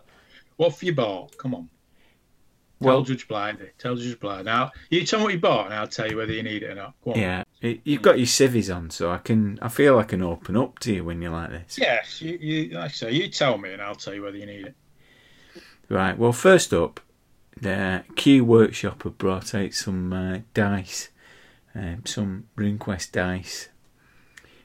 What 0.55 0.71
have 0.71 0.83
you 0.83 0.93
bought? 0.93 1.37
Come 1.37 1.53
on. 1.53 1.69
Tell 2.81 2.87
well, 2.87 3.01
Judge 3.01 3.27
Blythy. 3.27 3.69
Tell 3.77 3.95
Judge 3.95 4.17
Blythy. 4.17 4.45
Now, 4.45 4.71
you 4.89 5.05
tell 5.05 5.19
me 5.19 5.25
what 5.25 5.33
you 5.33 5.39
bought, 5.39 5.65
and 5.65 5.73
I'll 5.73 5.87
tell 5.87 6.09
you 6.09 6.15
whether 6.15 6.31
you 6.31 6.43
need 6.43 6.63
it 6.63 6.71
or 6.71 6.75
not. 6.75 6.93
Go 7.03 7.11
on. 7.11 7.19
yeah, 7.19 7.43
you've 7.61 8.01
got 8.01 8.17
your 8.17 8.25
civvies 8.25 8.69
on, 8.69 8.89
so 8.89 9.11
I 9.11 9.17
can. 9.17 9.59
I 9.61 9.67
feel 9.67 9.99
I 9.99 10.03
can 10.03 10.21
open 10.21 10.55
up 10.55 10.79
to 10.79 10.93
you 10.93 11.03
when 11.03 11.21
you're 11.21 11.31
like 11.31 11.49
this. 11.49 11.77
Yes, 11.77 12.21
you, 12.21 12.37
you, 12.39 12.69
like 12.75 12.85
I 12.85 12.93
say, 12.93 13.11
you 13.11 13.27
tell 13.27 13.57
me, 13.57 13.73
and 13.73 13.81
I'll 13.81 13.95
tell 13.95 14.13
you 14.13 14.21
whether 14.23 14.37
you 14.37 14.45
need 14.45 14.67
it. 14.67 14.75
Right. 15.89 16.17
Well, 16.17 16.31
first 16.31 16.73
up, 16.73 17.01
the 17.61 18.03
Q 18.15 18.43
Workshop 18.45 19.03
have 19.03 19.17
brought 19.17 19.53
out 19.55 19.73
some 19.73 20.13
uh, 20.13 20.39
dice, 20.53 21.09
um, 21.75 22.03
some 22.05 22.45
RuneQuest 22.57 23.11
dice. 23.11 23.69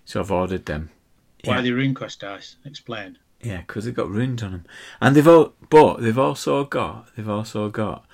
So 0.04 0.20
I've 0.20 0.30
ordered 0.30 0.66
them. 0.66 0.90
Why 1.44 1.56
Yeah. 1.56 1.62
the 1.62 1.70
RuneQuest 1.70 2.18
dice? 2.20 2.56
Explain. 2.64 3.18
Yeah, 3.42 3.58
because 3.58 3.84
they've 3.84 3.94
got 3.94 4.08
runes 4.10 4.42
on 4.42 4.52
them, 4.52 4.64
and 5.00 5.14
they've 5.14 5.28
all, 5.28 5.52
but 5.68 5.98
they've 6.00 6.18
also 6.18 6.64
got 6.64 7.14
they've 7.14 7.28
also 7.28 7.68
got 7.68 8.06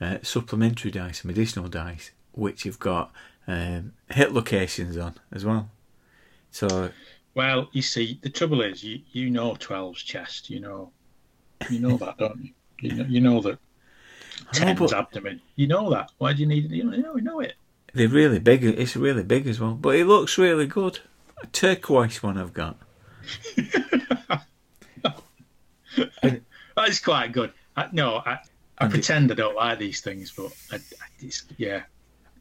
uh, 0.00 0.18
supplementary 0.22 0.90
dice, 0.92 1.22
some 1.22 1.30
additional 1.30 1.68
dice, 1.68 2.12
which 2.32 2.62
have 2.62 2.78
got 2.78 3.12
um, 3.48 3.92
hit 4.10 4.32
locations 4.32 4.96
on 4.96 5.14
as 5.32 5.44
well. 5.44 5.70
So 6.52 6.90
Well, 7.34 7.68
you 7.72 7.82
see, 7.82 8.18
the 8.22 8.30
trouble 8.30 8.60
is, 8.60 8.84
you, 8.84 9.00
you 9.12 9.30
know 9.30 9.54
12's 9.54 10.02
chest. 10.02 10.50
You 10.50 10.60
know, 10.60 10.92
you 11.68 11.80
know 11.80 11.96
that, 11.96 12.18
don't 12.18 12.40
you? 12.44 12.52
You 12.80 12.94
know, 12.94 13.04
you 13.08 13.20
know 13.20 13.40
that 13.42 13.58
I 14.52 14.58
know, 14.64 14.72
10's 14.74 14.78
but 14.78 14.92
abdomen. 14.94 15.40
You 15.56 15.66
know 15.68 15.90
that. 15.90 16.10
Why 16.18 16.32
do 16.32 16.40
you 16.40 16.46
need 16.46 16.66
it? 16.66 16.70
You 16.72 16.84
know, 16.84 17.16
you 17.16 17.22
know, 17.22 17.40
it. 17.40 17.54
they're 17.92 18.08
really 18.08 18.38
big. 18.38 18.64
It's 18.64 18.96
really 18.96 19.22
big 19.22 19.46
as 19.46 19.60
well, 19.60 19.74
but 19.74 19.94
it 19.96 20.06
looks 20.06 20.38
really 20.38 20.66
good. 20.66 21.00
A 21.42 21.46
turquoise 21.46 22.22
one 22.22 22.36
I've 22.38 22.52
got. 22.54 22.76
That 26.76 26.88
is 26.88 27.00
quite 27.00 27.32
good. 27.32 27.52
I, 27.76 27.88
no, 27.92 28.16
I, 28.24 28.30
I 28.78 28.84
And 28.84 28.90
it- 28.90 28.94
pretend 28.94 29.30
I 29.30 29.34
don't 29.34 29.56
like 29.56 29.78
these 29.78 30.00
things, 30.00 30.32
but 30.34 30.52
I, 30.72 30.78
yeah. 31.58 31.82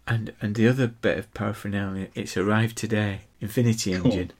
And 0.07 0.33
and 0.41 0.55
the 0.55 0.67
other 0.67 0.87
bit 0.87 1.17
of 1.17 1.33
paraphernalia, 1.33 2.07
it's 2.15 2.37
arrived 2.37 2.77
today, 2.77 3.21
Infinity 3.41 3.95
Cool. 3.95 4.05
Engine, 4.05 4.31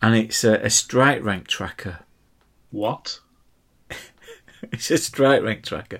and 0.00 0.14
it's 0.16 0.42
a, 0.44 0.54
a 0.54 0.70
strike 0.70 1.22
rank 1.22 1.48
tracker. 1.48 2.00
What? 2.70 3.20
It's 4.70 4.90
a 4.92 4.98
strike 4.98 5.42
rank 5.42 5.64
tracker. 5.64 5.98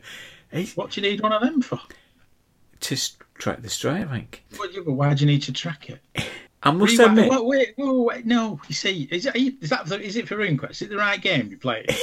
It's 0.53 0.77
What 0.77 0.91
do 0.93 1.01
you 1.01 1.11
need 1.11 1.21
one 1.23 1.33
of 1.33 1.43
them 1.43 1.63
for? 1.63 1.81
to 2.81 2.97
track 3.35 3.63
the 3.63 3.69
strike 3.71 4.11
rank. 4.11 4.45
What, 4.57 4.71
why 4.87 5.15
do 5.15 5.21
you 5.25 5.31
need 5.31 5.43
to 5.43 5.53
track 5.53 5.89
it? 5.89 6.01
I 6.65 6.71
must 6.71 6.97
Rewind- 6.99 7.19
admit, 7.19 7.31
Wait, 7.31 7.45
wait, 7.45 7.75
wait, 7.79 8.05
wait, 8.05 8.27
no. 8.27 8.61
You 8.69 8.75
see, 8.75 9.09
is 9.11 9.25
that, 9.25 9.37
is 9.37 9.71
that 9.71 9.91
is 10.01 10.17
it 10.17 10.29
for 10.29 10.37
RuneQuest? 10.37 10.71
Is 10.71 10.83
it 10.83 10.91
the 10.91 10.97
right 10.97 11.21
game 11.21 11.49
you 11.49 11.59
play? 11.59 11.85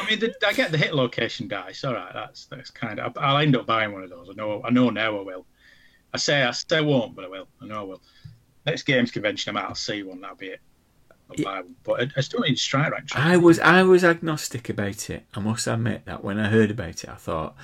I 0.00 0.08
mean, 0.08 0.18
the, 0.18 0.34
I 0.46 0.52
get 0.52 0.72
the 0.72 0.78
hit 0.78 0.94
location 0.94 1.46
dice. 1.48 1.84
All 1.84 1.94
right, 1.94 2.12
that's 2.12 2.46
that's 2.46 2.70
kind 2.70 2.98
of. 2.98 3.16
I'll 3.18 3.38
end 3.38 3.54
up 3.56 3.66
buying 3.66 3.92
one 3.92 4.02
of 4.02 4.10
those. 4.10 4.28
I 4.30 4.34
know. 4.34 4.62
I 4.64 4.70
know 4.70 4.90
now. 4.90 5.18
I 5.18 5.22
will. 5.22 5.46
I 6.12 6.18
say 6.18 6.42
I 6.42 6.50
say 6.50 6.78
I 6.78 6.80
won't, 6.80 7.14
but 7.14 7.24
I 7.24 7.28
will. 7.28 7.46
I 7.60 7.66
know 7.66 7.80
I 7.80 7.82
will. 7.82 8.02
Next 8.66 8.82
games 8.84 9.10
convention, 9.12 9.50
I 9.56 9.60
might 9.60 9.68
I'll 9.68 9.74
see 9.74 10.02
one. 10.02 10.20
That'll 10.20 10.36
be 10.36 10.46
it. 10.48 10.60
I'll 11.32 11.40
Yeah. 11.40 11.44
buy 11.44 11.60
one. 11.62 11.74
But 11.84 12.00
I, 12.00 12.10
I 12.16 12.20
still 12.20 12.40
need 12.40 12.58
strike 12.58 12.92
rank. 12.92 13.08
I 13.14 13.36
was 13.36 13.58
I 13.58 13.82
was 13.82 14.04
agnostic 14.04 14.68
about 14.68 15.10
it. 15.10 15.24
I 15.34 15.40
must 15.40 15.66
admit 15.66 16.04
that 16.06 16.22
when 16.24 16.38
I 16.38 16.48
heard 16.48 16.70
about 16.70 17.02
it, 17.04 17.08
I 17.08 17.14
thought 17.16 17.56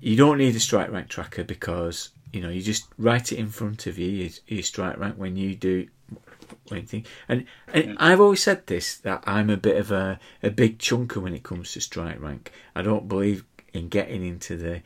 you 0.00 0.16
don't 0.16 0.38
need 0.38 0.54
a 0.54 0.60
strike 0.60 0.90
rank 0.90 1.08
tracker 1.08 1.44
because 1.44 2.10
you 2.32 2.40
know 2.40 2.50
you 2.50 2.60
just 2.62 2.86
write 2.98 3.32
it 3.32 3.38
in 3.38 3.48
front 3.48 3.86
of 3.86 3.98
you. 3.98 4.08
Your, 4.08 4.30
your 4.46 4.62
strike 4.62 4.98
rank 4.98 5.16
when 5.16 5.36
you 5.36 5.54
do 5.54 5.88
anything. 6.70 7.04
And, 7.28 7.44
and 7.72 7.96
I've 7.98 8.20
always 8.20 8.42
said 8.42 8.66
this 8.66 8.96
that 8.98 9.22
I'm 9.26 9.50
a 9.50 9.56
bit 9.56 9.76
of 9.76 9.90
a 9.90 10.18
a 10.42 10.50
big 10.50 10.78
chunker 10.78 11.20
when 11.22 11.34
it 11.34 11.42
comes 11.42 11.72
to 11.72 11.80
strike 11.80 12.20
rank. 12.20 12.52
I 12.74 12.82
don't 12.82 13.08
believe 13.08 13.44
in 13.72 13.88
getting 13.88 14.24
into 14.24 14.56
the 14.56 14.82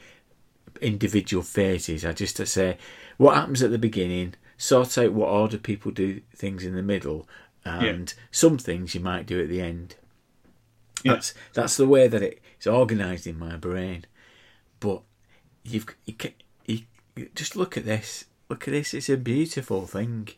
individual 0.80 1.42
phases. 1.42 2.04
I 2.04 2.12
just 2.12 2.40
I 2.40 2.44
say 2.44 2.78
what 3.16 3.36
happens 3.36 3.62
at 3.62 3.70
the 3.70 3.78
beginning, 3.78 4.34
sort 4.56 4.98
out 4.98 5.12
what 5.12 5.28
order 5.28 5.58
people 5.58 5.92
do 5.92 6.20
things 6.34 6.64
in 6.64 6.74
the 6.74 6.82
middle, 6.82 7.28
and 7.64 8.12
some 8.30 8.58
things 8.58 8.94
you 8.94 9.00
might 9.00 9.26
do 9.26 9.40
at 9.42 9.48
the 9.48 9.60
end. 9.60 9.96
Yeah. 11.04 11.12
That's 11.14 11.34
that's 11.52 11.76
the 11.76 11.86
way 11.86 12.08
that 12.08 12.22
it's 12.22 12.66
organised 12.66 13.26
in 13.26 13.38
my 13.38 13.56
brain. 13.56 14.04
But 14.80 15.02
you've 15.64 15.86
you, 16.04 16.14
ca- 16.14 16.34
you, 16.66 16.80
just 17.34 17.56
look 17.56 17.76
at 17.76 17.84
this. 17.84 18.26
Look 18.48 18.68
at 18.68 18.72
this. 18.72 18.94
It's 18.94 19.08
a 19.08 19.16
beautiful 19.16 19.86
thing. 19.86 20.28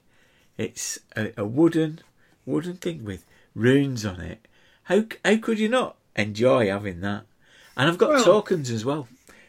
It's 0.56 0.98
a, 1.16 1.32
a 1.36 1.44
wooden 1.44 2.00
wooden 2.46 2.76
thing 2.76 3.04
with 3.04 3.24
runes 3.54 4.04
on 4.06 4.20
it. 4.20 4.46
How 4.84 5.04
how 5.24 5.36
could 5.38 5.58
you 5.58 5.68
not 5.68 5.96
enjoy 6.16 6.68
having 6.68 7.00
that? 7.00 7.24
And 7.76 7.88
I've 7.88 7.98
got 7.98 8.10
Well- 8.10 8.24
tokens 8.24 8.70
as 8.70 8.84
well. 8.84 9.08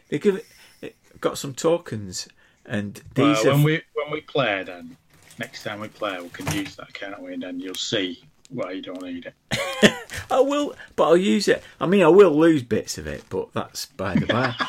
They 0.10 0.20
give 0.20 0.44
it, 0.82 0.96
got 1.20 1.38
some 1.38 1.54
tokens, 1.54 2.28
and 2.66 3.02
Well, 3.18 3.34
these 3.34 3.46
are 3.46 3.52
when 3.54 3.64
we 3.64 3.82
when 3.94 4.12
we 4.12 4.22
play, 4.22 4.64
then 4.64 4.98
next 5.40 5.64
time 5.64 5.80
we 5.80 5.88
play, 5.88 6.20
we 6.22 6.30
can 6.30 6.52
use 6.54 6.76
that, 6.76 6.94
can't 6.94 7.22
we? 7.22 7.34
And 7.34 7.44
then 7.44 7.60
you'll 7.60 7.76
see 7.76 8.24
why 8.50 8.72
you 8.72 8.82
don't 8.82 9.02
need 9.02 9.32
it. 9.52 9.94
I 10.32 10.40
will, 10.40 10.76
but 10.96 11.04
I'll 11.06 11.18
use 11.18 11.48
it. 11.48 11.64
I 11.80 11.86
mean, 11.88 12.04
I 12.04 12.08
will 12.08 12.32
lose 12.32 12.64
bits 12.64 12.98
of 12.98 13.08
it, 13.08 13.24
but 13.30 13.52
that's 13.54 13.86
by 13.88 14.16
the 14.16 14.26
by. 14.26 14.56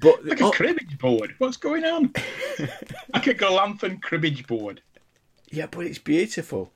But 0.00 0.24
Like 0.24 0.40
a 0.40 0.44
oh, 0.44 0.50
cribbage 0.52 0.96
board. 0.98 1.34
What's 1.38 1.56
going 1.56 1.84
on? 1.84 2.12
I 2.58 2.68
like 3.14 3.26
a 3.26 3.34
Gloranthan 3.34 4.00
cribbage 4.00 4.46
board. 4.46 4.80
yeah, 5.50 5.66
but 5.68 5.86
it's 5.86 5.98
beautiful. 5.98 6.70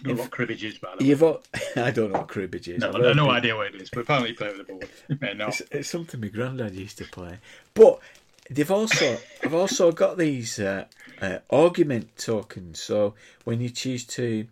I 0.00 0.08
don't 0.08 0.16
know 0.16 0.22
what 0.22 0.30
cribbage 0.30 0.64
is, 0.64 0.78
by 0.78 0.92
the 0.96 1.04
way. 1.04 1.08
You've 1.10 1.22
al- 1.22 1.42
I 1.76 1.90
don't 1.90 2.10
know 2.10 2.20
what 2.20 2.28
cribbage 2.28 2.68
is. 2.68 2.80
No, 2.80 2.88
I've 2.88 2.94
heard 3.02 3.16
no 3.16 3.30
idea 3.30 3.54
what 3.54 3.66
it 3.66 3.80
is, 3.80 3.90
but 3.90 4.00
apparently 4.00 4.30
you 4.30 4.36
play 4.36 4.48
with 4.48 4.66
the 4.66 4.72
board. 4.72 4.88
You 5.08 5.18
may 5.20 5.34
not. 5.34 5.60
It's, 5.60 5.62
it's 5.70 5.88
something 5.90 6.20
my 6.20 6.28
granddad 6.28 6.74
used 6.74 6.96
to 6.98 7.04
play. 7.04 7.38
But 7.74 8.00
they've 8.50 8.70
also, 8.70 9.18
I've 9.42 9.54
also 9.54 9.92
got 9.92 10.18
these 10.18 10.58
uh, 10.58 10.84
uh, 11.20 11.38
argument 11.50 12.16
tokens. 12.16 12.80
So 12.80 13.14
when 13.44 13.60
you 13.60 13.70
choose 13.70 14.04
to 14.06 14.46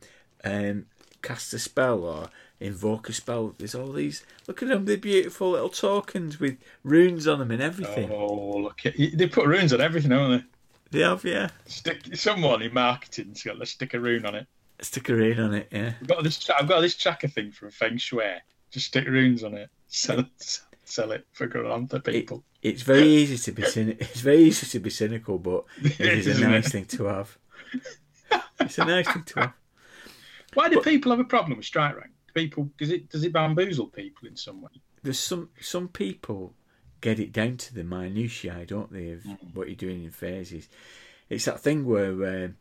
um, 0.45 0.87
cast 1.23 1.53
a 1.55 1.59
spell 1.59 2.05
or 2.05 2.29
invoke 2.61 3.09
a 3.09 3.13
spell, 3.13 3.55
there's 3.59 3.75
all 3.75 3.93
these. 3.93 4.25
Look 4.47 4.63
at 4.63 4.69
them, 4.69 4.85
they're 4.85 4.97
beautiful 4.97 5.51
little 5.51 5.69
tokens 5.69 6.41
with 6.41 6.57
runes 6.85 7.27
on 7.27 7.39
them 7.39 7.51
and 7.51 7.63
everything. 7.63 8.11
Oh, 8.11 8.59
look! 8.59 8.87
At, 8.87 8.95
they 8.97 9.27
put 9.27 9.47
runes 9.47 9.73
on 9.73 9.81
everything, 9.81 10.11
haven't 10.11 10.31
they? 10.91 10.99
They 10.99 11.05
have, 11.05 11.25
yeah. 11.25 11.49
Stick 11.67 12.17
someone 12.17 12.61
in 12.61 12.75
marketing's 12.75 13.43
got 13.43 13.59
to 13.59 13.67
stick 13.67 13.95
a 13.95 14.01
rune 14.01 14.27
on 14.27 14.35
it. 14.35 14.47
Stick 14.83 15.09
a 15.09 15.15
rune 15.15 15.41
on 15.41 15.55
it, 15.55 15.69
yeah. 15.71 15.95
I've 16.01 16.07
got 16.07 16.23
this. 16.23 16.51
I've 16.51 16.69
got 16.69 16.81
this 16.81 16.97
tracker 16.97 17.29
thing 17.29 17.53
from 17.53 17.71
Feng 17.71 17.97
Shui. 17.97 18.25
Just 18.71 18.87
stick 18.87 19.07
runes 19.07 19.43
on 19.43 19.55
it. 19.55 19.71
Sell 19.89 20.21
it. 20.21 20.61
Sell 20.93 21.13
it 21.13 21.27
for 21.33 21.49
Glorantha 21.49 22.05
people. 22.05 22.45
It's 22.61 22.83
very 22.83 23.09
easy 23.09 23.39
to 23.39 23.53
be 23.53 23.63
It's 23.63 24.21
very 24.21 24.43
easy 24.43 24.67
to 24.67 24.79
be 24.79 24.91
cynical, 24.91 25.39
but 25.39 25.65
it 25.83 25.99
is 26.01 26.27
a 26.39 26.47
nice 26.47 26.67
it? 26.67 26.71
thing 26.71 26.85
to 26.97 27.05
have. 27.05 27.39
It's 28.61 28.79
a 28.79 28.85
nice 28.85 29.11
thing 29.11 29.23
to 29.25 29.41
have. 29.41 29.53
Why 30.53 30.69
do 30.69 30.77
But- 30.77 30.85
people 30.85 31.11
have 31.13 31.19
a 31.21 31.25
problem 31.25 31.57
with 31.57 31.65
strike 31.67 31.97
rank? 31.97 32.13
People, 32.35 32.71
does 32.77 32.91
it 32.91 33.09
does 33.09 33.25
it 33.25 33.33
bamboozle 33.33 33.87
people 33.87 34.29
in 34.29 34.37
some 34.37 34.61
way? 34.61 34.71
there's 35.03 35.19
some 35.19 35.49
some 35.61 35.89
people 35.89 36.53
get 37.01 37.19
it 37.19 37.33
down 37.33 37.57
to 37.57 37.75
the 37.75 37.83
minutiae, 37.85 38.65
don't 38.67 38.93
they, 38.93 39.11
of 39.13 39.23
Mm. 39.23 39.55
what 39.55 39.69
you're 39.69 39.75
doing 39.87 40.05
in 40.05 40.11
phases. 40.11 40.69
It's 41.31 41.47
that 41.47 41.61
thing 41.61 41.87
where, 41.87 42.45
um, 42.45 42.57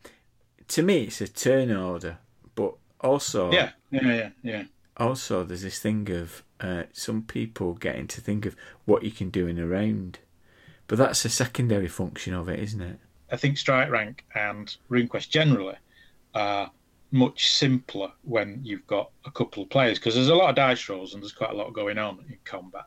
to 0.68 0.82
me, 0.82 1.02
it's 1.04 1.20
a 1.20 1.28
turn 1.28 1.70
order, 1.70 2.16
but 2.54 2.74
also, 3.00 3.52
Yeah, 3.52 3.70
yeah, 3.90 4.02
yeah, 4.14 4.30
yeah. 4.42 4.64
also 4.96 5.44
there's 5.44 5.62
this 5.62 5.78
thing 5.78 6.10
of 6.10 6.42
uh, 6.62 6.84
some 6.92 7.22
people 7.22 7.74
getting 7.74 8.06
to 8.08 8.20
think 8.20 8.46
of 8.46 8.56
what 8.84 9.02
you 9.02 9.10
can 9.10 9.30
do 9.30 9.46
in 9.46 9.58
a 9.58 9.66
round. 9.66 10.20
But 10.86 10.98
that's 10.98 11.24
a 11.24 11.28
secondary 11.28 11.88
function 11.88 12.34
of 12.34 12.48
it, 12.48 12.60
isn't 12.60 12.80
it? 12.80 12.98
I 13.30 13.36
think 13.36 13.58
Strike 13.58 13.90
Rank 13.90 14.24
and 14.34 14.74
RuneQuest 14.90 15.30
generally 15.30 15.76
are 16.34 16.70
much 17.10 17.50
simpler 17.50 18.10
when 18.22 18.60
you've 18.62 18.86
got 18.86 19.10
a 19.24 19.30
couple 19.30 19.62
of 19.62 19.70
players 19.70 19.98
because 19.98 20.14
there's 20.14 20.28
a 20.28 20.34
lot 20.34 20.50
of 20.50 20.56
dice 20.56 20.88
rolls 20.88 21.14
and 21.14 21.22
there's 21.22 21.32
quite 21.32 21.50
a 21.50 21.56
lot 21.56 21.72
going 21.72 21.98
on 21.98 22.24
in 22.28 22.38
combat. 22.44 22.84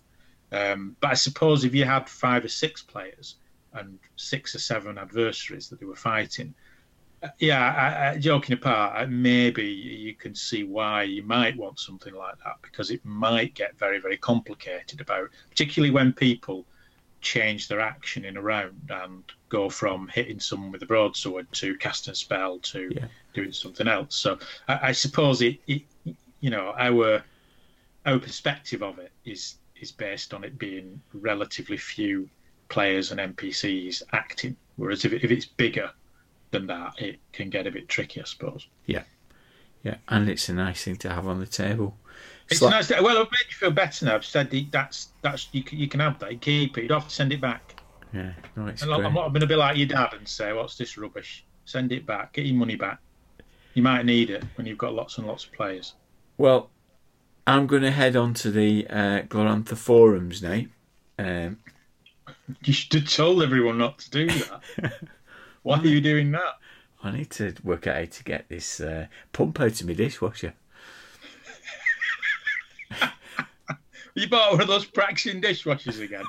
Um, 0.52 0.96
but 1.00 1.12
I 1.12 1.14
suppose 1.16 1.64
if 1.64 1.74
you 1.74 1.86
had 1.86 2.10
five 2.10 2.46
or 2.46 2.50
six 2.50 2.82
players 2.82 3.36
and 3.74 4.00
six 4.16 4.56
or 4.56 4.60
seven 4.60 4.98
adversaries 4.98 5.70
that 5.70 5.80
they 5.80 5.86
were 5.86 5.96
fighting, 5.96 6.54
yeah, 7.40 7.62
I, 7.74 8.10
I, 8.12 8.18
joking 8.18 8.54
apart, 8.54 9.10
maybe 9.10 9.66
you 9.66 10.14
can 10.16 10.36
see 10.36 10.64
why 10.64 11.04
you 11.04 11.24
might 11.24 11.56
want 11.58 11.80
something 11.80 12.14
like 12.14 12.38
that 12.44 12.56
because 12.62 12.92
it 12.92 13.04
might 13.06 13.54
get 13.54 13.78
very, 13.78 14.00
very 14.00 14.18
complicated 14.18 15.02
about, 15.02 15.30
particularly 15.50 15.92
when 15.92 16.14
people 16.14 16.66
change 17.22 17.68
their 17.68 17.80
action 17.80 18.24
in 18.26 18.38
a 18.38 18.42
round 18.42 18.90
and 18.90 19.24
go 19.50 19.70
from 19.70 20.08
hitting 20.10 20.40
someone 20.40 20.72
with 20.72 20.84
a 20.84 20.86
broadsword 20.86 21.52
to 21.54 21.76
casting 21.78 22.12
a 22.12 22.16
spell 22.16 22.60
to 22.60 22.92
Yeah. 22.96 23.08
doing 23.34 23.52
something 23.52 23.88
else. 23.88 24.16
So 24.16 24.38
I, 24.68 24.90
I 24.90 24.92
suppose 24.92 25.42
it, 25.42 25.60
it, 25.68 25.84
you 26.40 26.50
know, 26.50 26.74
our 26.78 27.24
our 28.06 28.20
perspective 28.20 28.84
of 28.84 29.00
it 29.00 29.12
is 29.26 29.56
is 29.82 29.92
based 29.92 30.34
on 30.34 30.44
it 30.44 30.58
being 30.60 31.02
relatively 31.14 31.78
few 31.78 32.30
players 32.70 33.12
and 33.12 33.20
NPCs 33.20 34.04
acting. 34.14 34.56
Whereas 34.78 35.06
if, 35.06 35.14
it, 35.14 35.24
if 35.24 35.32
it's 35.32 35.46
bigger 35.46 35.92
than 36.52 36.68
that, 36.68 36.94
it 37.02 37.20
can 37.34 37.50
get 37.50 37.68
a 37.68 37.72
bit 37.72 37.88
tricky, 37.90 38.22
I 38.22 38.26
suppose. 38.26 38.68
Yeah, 38.86 39.04
yeah, 39.84 39.96
and 40.08 40.30
it's 40.30 40.50
a 40.50 40.54
nice 40.54 40.84
thing 40.84 40.96
to 40.98 41.10
have 41.10 41.28
on 41.28 41.40
the 41.40 41.46
table. 41.46 41.98
It's 42.50 42.62
like- 42.62 42.72
nice. 42.72 42.88
To, 42.90 43.02
well, 43.02 43.16
it'll 43.16 43.24
make 43.32 43.48
you 43.50 43.56
feel 43.56 43.72
better 43.72 44.06
now. 44.06 44.16
I've 44.16 44.26
said 44.26 44.50
that's 44.72 45.10
that's 45.22 45.48
you 45.52 45.64
can, 45.64 45.78
you 45.80 45.88
can 45.88 46.00
have 46.00 46.20
that. 46.20 46.32
You 46.32 46.38
keep 46.38 46.78
it. 46.78 46.84
You 46.84 46.88
don't 46.88 47.02
have 47.02 47.10
to 47.10 47.16
send 47.16 47.34
it 47.34 47.42
back. 47.42 47.76
Yeah, 48.14 48.32
no, 48.56 48.68
it's. 48.68 48.84
I'm 48.84 48.90
not 49.14 49.30
going 49.30 49.42
to 49.42 49.48
be 49.48 49.56
like 49.56 49.78
your 49.78 49.88
dad 49.88 50.14
and 50.14 50.28
say, 50.28 50.54
"What's 50.54 50.78
this 50.78 50.98
rubbish?" 50.98 51.44
Send 51.66 51.92
it 51.92 52.06
back. 52.06 52.34
Get 52.34 52.46
your 52.46 52.56
money 52.56 52.76
back. 52.76 53.00
You 53.74 53.82
might 53.84 54.06
need 54.06 54.30
it 54.30 54.44
when 54.56 54.68
you've 54.68 54.78
got 54.78 54.94
lots 54.94 55.18
and 55.18 55.28
lots 55.28 55.44
of 55.46 55.52
players. 55.52 55.96
Well, 56.38 56.70
I'm 57.48 57.68
going 57.68 57.82
to 57.82 57.92
head 57.92 58.16
on 58.16 58.34
to 58.36 58.52
the 58.52 58.88
uh, 58.90 59.22
Glorantha 59.24 59.76
forums 59.76 60.42
now. 60.42 60.62
Um, 61.20 61.58
You 62.64 62.72
should 62.74 62.94
have 62.94 63.10
told 63.12 63.42
everyone 63.44 63.78
not 63.80 63.98
to 64.00 64.10
do 64.12 64.28
that. 64.28 64.94
Why 65.66 65.80
are 65.80 65.88
you 65.88 66.00
doing 66.00 66.30
that? 66.34 66.60
I 67.04 67.10
need 67.10 67.32
to 67.32 67.56
work 67.64 67.88
out 67.88 67.96
how 67.96 68.06
to 68.06 68.24
get 68.24 68.48
this 68.50 68.80
uh, 68.80 69.08
pump 69.34 69.60
out 69.60 69.82
of 69.82 69.88
my 69.88 69.94
dishwasher. 69.94 70.54
You 74.18 74.30
bought 74.30 74.52
one 74.54 74.62
of 74.62 74.68
those 74.68 74.86
Praxian 74.86 75.44
dishwashers 75.44 76.00
again. 76.02 76.24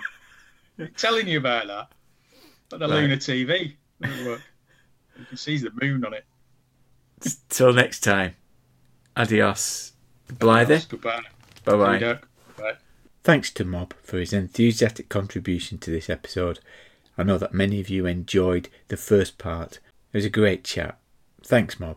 Telling 0.96 1.28
you 1.28 1.38
about 1.38 1.68
that. 1.68 1.88
But 2.68 2.80
the 2.80 2.88
Right. 2.88 2.94
Lunar 3.02 3.16
TV 3.16 3.74
doesn't. 4.02 4.40
You 5.16 5.24
can 5.28 5.36
see 5.36 5.56
the 5.58 5.70
moon 5.80 6.04
on 6.04 6.12
it. 6.12 6.24
Till 7.48 7.72
next 7.72 8.00
time, 8.00 8.34
adios. 9.16 9.92
Blythe. 10.36 10.82
Goodbye. 10.88 11.20
Bye 11.64 11.76
bye. 11.76 12.18
Bye. 12.58 12.72
Thanks 13.22 13.52
to 13.52 13.64
Mob 13.64 13.94
for 14.02 14.18
his 14.18 14.32
enthusiastic 14.32 15.08
contribution 15.08 15.78
to 15.78 15.90
this 15.92 16.10
episode. 16.10 16.58
I 17.18 17.22
know 17.22 17.38
that 17.38 17.54
many 17.54 17.80
of 17.80 17.88
you 17.88 18.06
enjoyed 18.06 18.68
the 18.88 18.96
first 18.96 19.38
part. 19.38 19.80
It 20.12 20.18
was 20.18 20.24
a 20.24 20.30
great 20.30 20.64
chat. 20.64 20.98
Thanks, 21.42 21.80
Mob. 21.80 21.96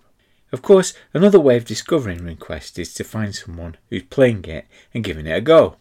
Of 0.51 0.61
course, 0.61 0.93
another 1.13 1.39
way 1.39 1.57
of 1.57 1.65
discovering 1.65 2.19
RuneQuest 2.19 2.79
is 2.79 2.93
to 2.95 3.03
find 3.03 3.35
someone 3.35 3.77
who's 3.89 4.03
playing 4.03 4.45
it 4.45 4.65
and 4.93 5.03
giving 5.03 5.27
it 5.27 5.37
a 5.37 5.41
go. 5.41 5.75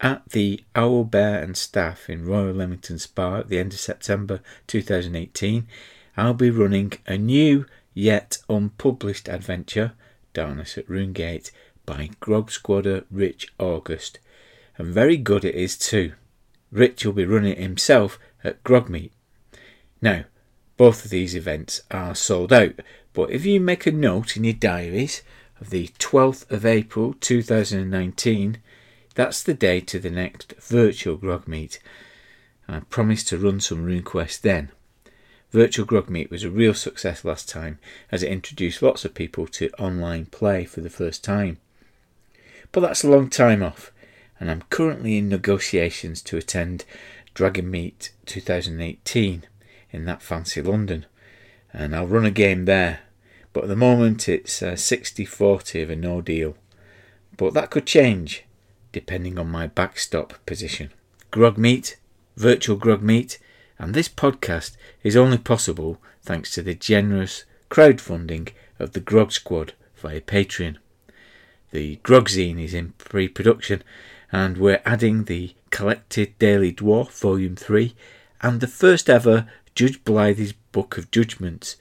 At 0.00 0.28
the 0.30 0.64
Owl 0.74 1.04
Bear 1.04 1.42
and 1.42 1.56
Staff 1.56 2.08
in 2.08 2.24
Royal 2.24 2.54
Leamington 2.54 2.98
Spa 2.98 3.38
at 3.38 3.48
the 3.48 3.58
end 3.58 3.72
of 3.72 3.80
September 3.80 4.40
2018, 4.68 5.66
I'll 6.16 6.34
be 6.34 6.50
running 6.50 6.92
a 7.06 7.18
new 7.18 7.66
yet 7.94 8.38
unpublished 8.48 9.28
adventure, 9.28 9.92
Darkness 10.32 10.78
at 10.78 10.88
Runegate, 10.88 11.50
by 11.84 12.10
Grog 12.20 12.50
Squadder 12.50 13.04
Rich 13.10 13.52
August. 13.58 14.18
And 14.76 14.94
very 14.94 15.16
good 15.16 15.44
it 15.44 15.54
is 15.54 15.76
too. 15.76 16.12
Rich 16.70 17.04
will 17.04 17.12
be 17.12 17.24
running 17.24 17.52
it 17.52 17.58
himself 17.58 18.18
at 18.44 18.62
Grogmeet. 18.64 19.10
Now, 20.00 20.24
both 20.76 21.04
of 21.04 21.10
these 21.10 21.34
events 21.34 21.82
are 21.90 22.14
sold 22.14 22.52
out, 22.52 22.74
but 23.12 23.30
if 23.30 23.44
you 23.44 23.60
make 23.60 23.86
a 23.86 23.92
note 23.92 24.36
in 24.36 24.44
your 24.44 24.54
diaries 24.54 25.22
of 25.60 25.70
the 25.70 25.88
12th 25.98 26.48
of 26.50 26.64
April 26.64 27.14
2019, 27.14 28.58
that's 29.14 29.42
the 29.42 29.54
date 29.54 29.94
of 29.94 30.02
the 30.02 30.10
next 30.10 30.54
virtual 30.60 31.16
Grog 31.16 31.48
Meet. 31.48 31.80
I 32.68 32.80
promise 32.80 33.24
to 33.24 33.38
run 33.38 33.58
some 33.58 33.84
RuneQuest 33.84 34.42
then. 34.42 34.70
Virtual 35.50 35.86
Grog 35.86 36.08
Meet 36.10 36.30
was 36.30 36.44
a 36.44 36.50
real 36.50 36.74
success 36.74 37.24
last 37.24 37.48
time 37.48 37.78
as 38.12 38.22
it 38.22 38.30
introduced 38.30 38.82
lots 38.82 39.04
of 39.04 39.14
people 39.14 39.46
to 39.48 39.70
online 39.78 40.26
play 40.26 40.64
for 40.64 40.82
the 40.82 40.90
first 40.90 41.24
time. 41.24 41.58
But 42.70 42.82
that's 42.82 43.02
a 43.02 43.10
long 43.10 43.30
time 43.30 43.62
off, 43.62 43.90
and 44.38 44.50
I'm 44.50 44.62
currently 44.70 45.16
in 45.16 45.28
negotiations 45.28 46.20
to 46.22 46.36
attend 46.36 46.84
Dragon 47.38 47.70
Meet 47.70 48.10
2018 48.26 49.44
in 49.92 50.04
that 50.06 50.22
fancy 50.22 50.60
London, 50.60 51.06
and 51.72 51.94
I'll 51.94 52.04
run 52.04 52.24
a 52.24 52.32
game 52.32 52.64
there. 52.64 53.02
But 53.52 53.62
at 53.62 53.68
the 53.68 53.76
moment 53.76 54.28
it's 54.28 54.60
uh, 54.60 54.74
60 54.74 55.24
40 55.24 55.82
of 55.82 55.90
a 55.90 55.94
no 55.94 56.20
deal. 56.20 56.56
But 57.36 57.54
that 57.54 57.70
could 57.70 57.86
change 57.86 58.42
depending 58.90 59.38
on 59.38 59.52
my 59.52 59.68
backstop 59.68 60.44
position. 60.46 60.90
Grog 61.30 61.56
Meet, 61.56 61.96
virtual 62.36 62.76
Grog 62.76 63.02
Meet, 63.02 63.38
and 63.78 63.94
this 63.94 64.08
podcast 64.08 64.76
is 65.04 65.16
only 65.16 65.38
possible 65.38 66.02
thanks 66.20 66.50
to 66.54 66.62
the 66.62 66.74
generous 66.74 67.44
crowdfunding 67.70 68.50
of 68.80 68.94
the 68.94 69.00
Grog 69.00 69.30
Squad 69.30 69.74
via 69.94 70.20
Patreon. 70.20 70.78
The 71.70 72.00
Grogzine 72.02 72.60
is 72.60 72.74
in 72.74 72.94
pre 72.98 73.28
production, 73.28 73.84
and 74.32 74.58
we're 74.58 74.82
adding 74.84 75.26
the 75.26 75.54
Collected 75.70 76.38
Daily 76.38 76.72
Dwarf 76.72 77.10
Volume 77.20 77.56
3 77.56 77.94
and 78.40 78.60
the 78.60 78.66
first 78.66 79.08
ever 79.10 79.46
Judge 79.74 80.02
Blythe's 80.04 80.52
Book 80.72 80.98
of 80.98 81.10
Judgments. 81.10 81.76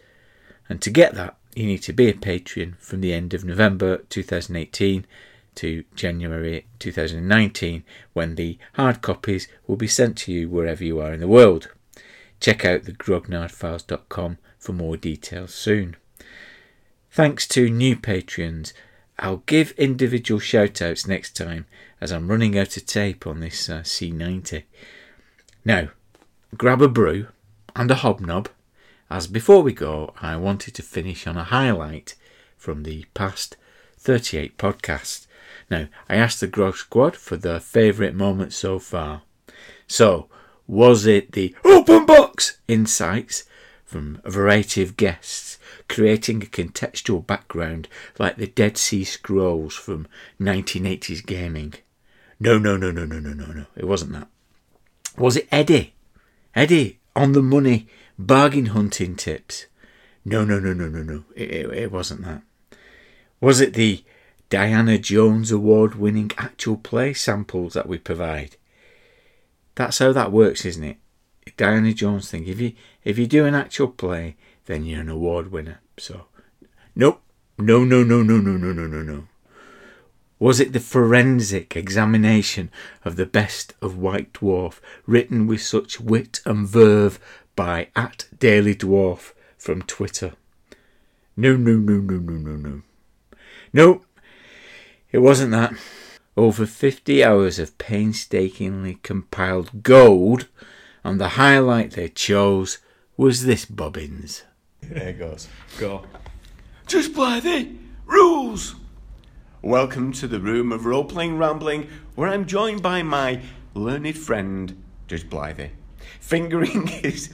And 0.70 0.82
to 0.82 0.90
get 0.90 1.14
that, 1.16 1.36
you 1.56 1.66
need 1.66 1.82
to 1.84 1.94
be 1.94 2.10
a 2.10 2.14
patron 2.14 2.76
from 2.80 3.02
the 3.02 3.14
end 3.14 3.34
of 3.34 3.44
November 3.44 4.00
2018 4.10 5.06
to 5.56 5.84
January 5.96 6.66
2019, 6.78 7.84
when 8.14 8.36
the 8.36 8.60
hard 8.74 9.02
copies 9.02 9.48
will 9.66 9.76
be 9.76 9.88
sent 9.88 10.18
to 10.18 10.32
you 10.32 10.48
wherever 10.48 10.84
you 10.84 11.00
are 11.00 11.14
in 11.14 11.20
the 11.20 11.28
world. 11.28 11.70
Check 12.40 12.64
out 12.64 12.84
the 12.84 12.92
grognardfiles.com 12.92 14.38
for 14.60 14.74
more 14.74 14.98
details 14.98 15.56
soon. 15.56 15.96
Thanks 17.10 17.48
to 17.48 17.70
new 17.70 17.96
patrons. 17.96 18.74
I'll 19.18 19.44
give 19.48 19.72
individual 19.72 20.40
shout 20.40 20.80
outs 20.82 21.08
next 21.08 21.36
time 21.36 21.66
as 22.00 22.12
I'm 22.12 22.28
running 22.28 22.58
out 22.58 22.78
of 22.78 22.86
tape 22.86 23.26
on 23.26 23.40
this 23.40 23.70
uh, 23.70 23.82
C90. 23.82 24.64
Now, 25.66 25.90
grab 26.56 26.82
a 26.82 26.88
brew 26.88 27.28
and 27.76 27.90
a 27.92 27.96
hobnob, 27.96 28.50
as 29.10 29.28
before 29.28 29.62
we 29.62 29.72
go, 29.72 30.14
I 30.22 30.36
wanted 30.36 30.76
to 30.76 30.84
finish 30.84 31.28
on 31.28 31.38
a 31.38 31.46
highlight 31.46 32.16
from 32.58 32.84
the 32.84 33.06
past 33.14 33.56
38 33.98 34.58
podcasts. 34.58 35.28
Now, 35.70 35.88
I 36.10 36.16
asked 36.16 36.42
the 36.42 36.48
Grog 36.48 36.76
Squad 36.76 37.16
for 37.16 37.38
their 37.38 37.60
favourite 37.60 38.14
moment 38.14 38.54
so 38.54 38.80
far. 38.80 39.22
So, 39.88 40.28
was 40.68 41.06
it 41.06 41.32
the 41.32 41.56
open 41.64 42.06
box 42.06 42.58
insights 42.68 43.46
from 43.86 44.20
a 44.26 44.32
variety 44.32 44.82
of 44.82 44.98
guests, 44.98 45.58
creating 45.88 46.44
a 46.44 46.48
contextual 46.48 47.26
background 47.26 47.88
like 48.20 48.36
the 48.36 48.48
Dead 48.48 48.78
Sea 48.78 49.06
Scrolls 49.06 49.76
from 49.76 50.08
1980s 50.42 51.26
gaming? 51.26 51.74
No, 52.40 52.58
no, 52.58 52.78
no, 52.78 52.92
no, 52.92 53.06
no, 53.06 53.20
no, 53.20 53.34
no, 53.34 53.46
no. 53.46 53.66
It 53.76 53.86
wasn't 53.86 54.14
that. 54.14 54.28
Was 55.18 55.36
it 55.36 55.48
Eddie? 55.52 55.94
Eddie 56.56 57.00
on 57.16 57.32
the 57.32 57.42
money 57.42 57.88
bargain 58.18 58.68
hunting 58.68 59.16
tips? 59.16 59.66
No, 60.24 60.44
no, 60.44 60.60
no, 60.60 60.74
no, 60.74 60.88
no, 60.88 61.02
no. 61.02 61.24
It, 61.36 61.50
it, 61.50 61.74
it 61.74 61.92
wasn't 61.92 62.26
that. 62.26 62.44
Was 63.40 63.62
it 63.62 63.74
the 63.74 64.04
Diana 64.50 64.98
Jones 64.98 65.52
award 65.52 65.96
winning 65.96 66.32
actual 66.38 66.78
play 66.78 67.14
samples 67.14 67.74
that 67.74 67.88
we 67.88 67.98
provide? 67.98 68.56
That's 69.76 70.00
how 70.00 70.12
that 70.14 70.32
works, 70.32 70.66
isn't 70.66 70.84
it? 70.84 70.98
Diana 71.56 71.94
Jones 71.94 72.30
thing. 72.30 72.48
If 72.48 72.60
you 72.60 72.74
if 73.04 73.18
you 73.18 73.28
do 73.28 73.46
an 73.46 73.56
actual 73.56 73.88
play, 73.88 74.36
then 74.66 74.86
you're 74.86 75.02
an 75.02 75.10
award 75.10 75.52
winner. 75.52 75.80
So 75.98 76.26
nope. 76.96 77.22
No 77.58 77.84
no 77.84 78.04
no 78.04 78.22
no 78.22 78.38
no 78.38 78.58
no 78.58 78.74
no 78.74 78.88
no 78.88 79.02
no. 79.02 79.28
Was 80.40 80.60
it 80.60 80.74
the 80.74 80.80
forensic 80.80 81.76
examination 81.76 82.70
of 83.04 83.16
the 83.16 83.26
best 83.26 83.74
of 83.82 83.98
White 83.98 84.34
Dwarf, 84.34 84.80
written 85.06 85.48
with 85.48 85.62
such 85.62 86.00
wit 86.00 86.42
and 86.46 86.68
verve 86.68 87.20
by 87.56 87.88
at 87.96 88.28
Daily 88.38 88.76
Dwarf 88.76 89.34
from 89.58 89.82
Twitter? 89.82 90.34
No 91.36 91.56
no 91.56 91.74
no 91.74 91.98
no 92.00 92.18
no 92.18 92.34
no 92.34 92.56
no. 92.56 92.82
Nope. 93.74 94.06
It 95.12 95.20
wasn't 95.20 95.52
that. 95.52 95.74
Over 96.36 96.68
50 96.68 97.24
hours 97.24 97.58
of 97.58 97.78
painstakingly 97.80 99.00
compiled 99.02 99.82
gold 99.82 100.48
and 101.04 101.20
the 101.20 101.30
highlight 101.30 101.92
they 101.92 102.10
chose 102.10 102.78
was 103.16 103.46
this 103.46 103.66
bobbins. 103.66 104.44
There 104.82 105.10
it 105.10 105.20
goes. 105.20 105.48
Go. 105.80 106.06
Judge 106.86 107.12
Blythe. 107.12 107.68
Rules. 108.06 108.76
Welcome 109.64 110.12
to 110.14 110.28
the 110.28 110.40
room 110.40 110.72
of 110.72 110.86
role 110.86 111.04
playing 111.04 111.40
rambling, 111.40 111.90
where 112.14 112.30
I'm 112.30 112.46
joined 112.46 112.84
by 112.84 113.02
my 113.02 113.42
learned 113.74 114.16
friend, 114.16 114.84
Judge 115.08 115.28
Blythe. 115.28 115.72
Fingering 116.20 116.86
his. 116.86 117.34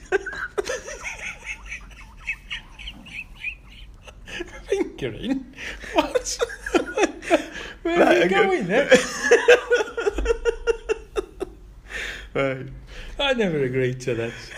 Fingering? 4.64 5.54
What? 5.92 6.38
Where 7.82 8.02
are 8.02 8.14
you 8.14 8.28
going 8.28 8.68
there? 8.68 8.88
Eh? 8.90 8.96
Right. 12.34 12.66
I 13.20 13.34
never 13.34 13.62
agreed 13.62 14.00
to 14.00 14.14
this. 14.14 14.50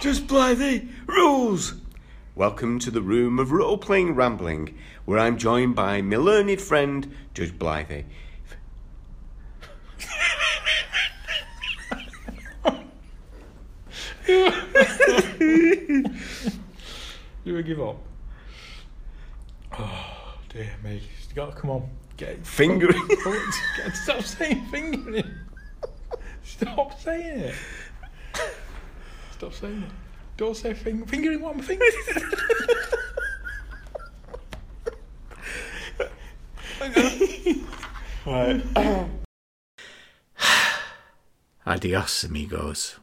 Judge 0.00 0.26
Blythe. 0.26 0.88
Rules. 1.06 1.74
Welcome 2.34 2.78
to 2.78 2.90
the 2.90 3.02
room 3.02 3.38
of 3.38 3.52
role 3.52 3.76
playing 3.76 4.14
rambling, 4.14 4.78
where 5.04 5.18
I'm 5.18 5.36
joined 5.36 5.76
by 5.76 6.00
my 6.00 6.16
learned 6.16 6.58
friend, 6.58 7.14
Judge 7.34 7.58
Blythe. 7.58 8.04
you 17.44 17.54
we 17.54 17.62
give 17.62 17.82
up? 17.82 17.98
Oh, 19.78 20.34
dear 20.48 20.70
me. 20.82 20.94
You 20.94 21.34
got 21.34 21.54
to 21.54 21.60
come 21.60 21.68
on. 21.68 21.90
Get. 22.16 22.46
Fingering. 22.46 23.06
Stop 23.92 24.22
saying 24.22 24.64
fingering. 24.70 25.30
Stop 26.42 26.98
saying 26.98 27.40
it. 27.40 27.54
Stop 29.40 29.54
saying 29.54 29.82
it. 29.84 29.90
Don't 30.36 30.54
say 30.54 30.74
fing- 30.74 31.06
fingering 31.06 31.40
what 31.40 31.54
I'm 31.54 31.62
fingering. 31.62 31.90
right. 38.26 38.62
Adios, 41.64 42.24
amigos. 42.24 42.99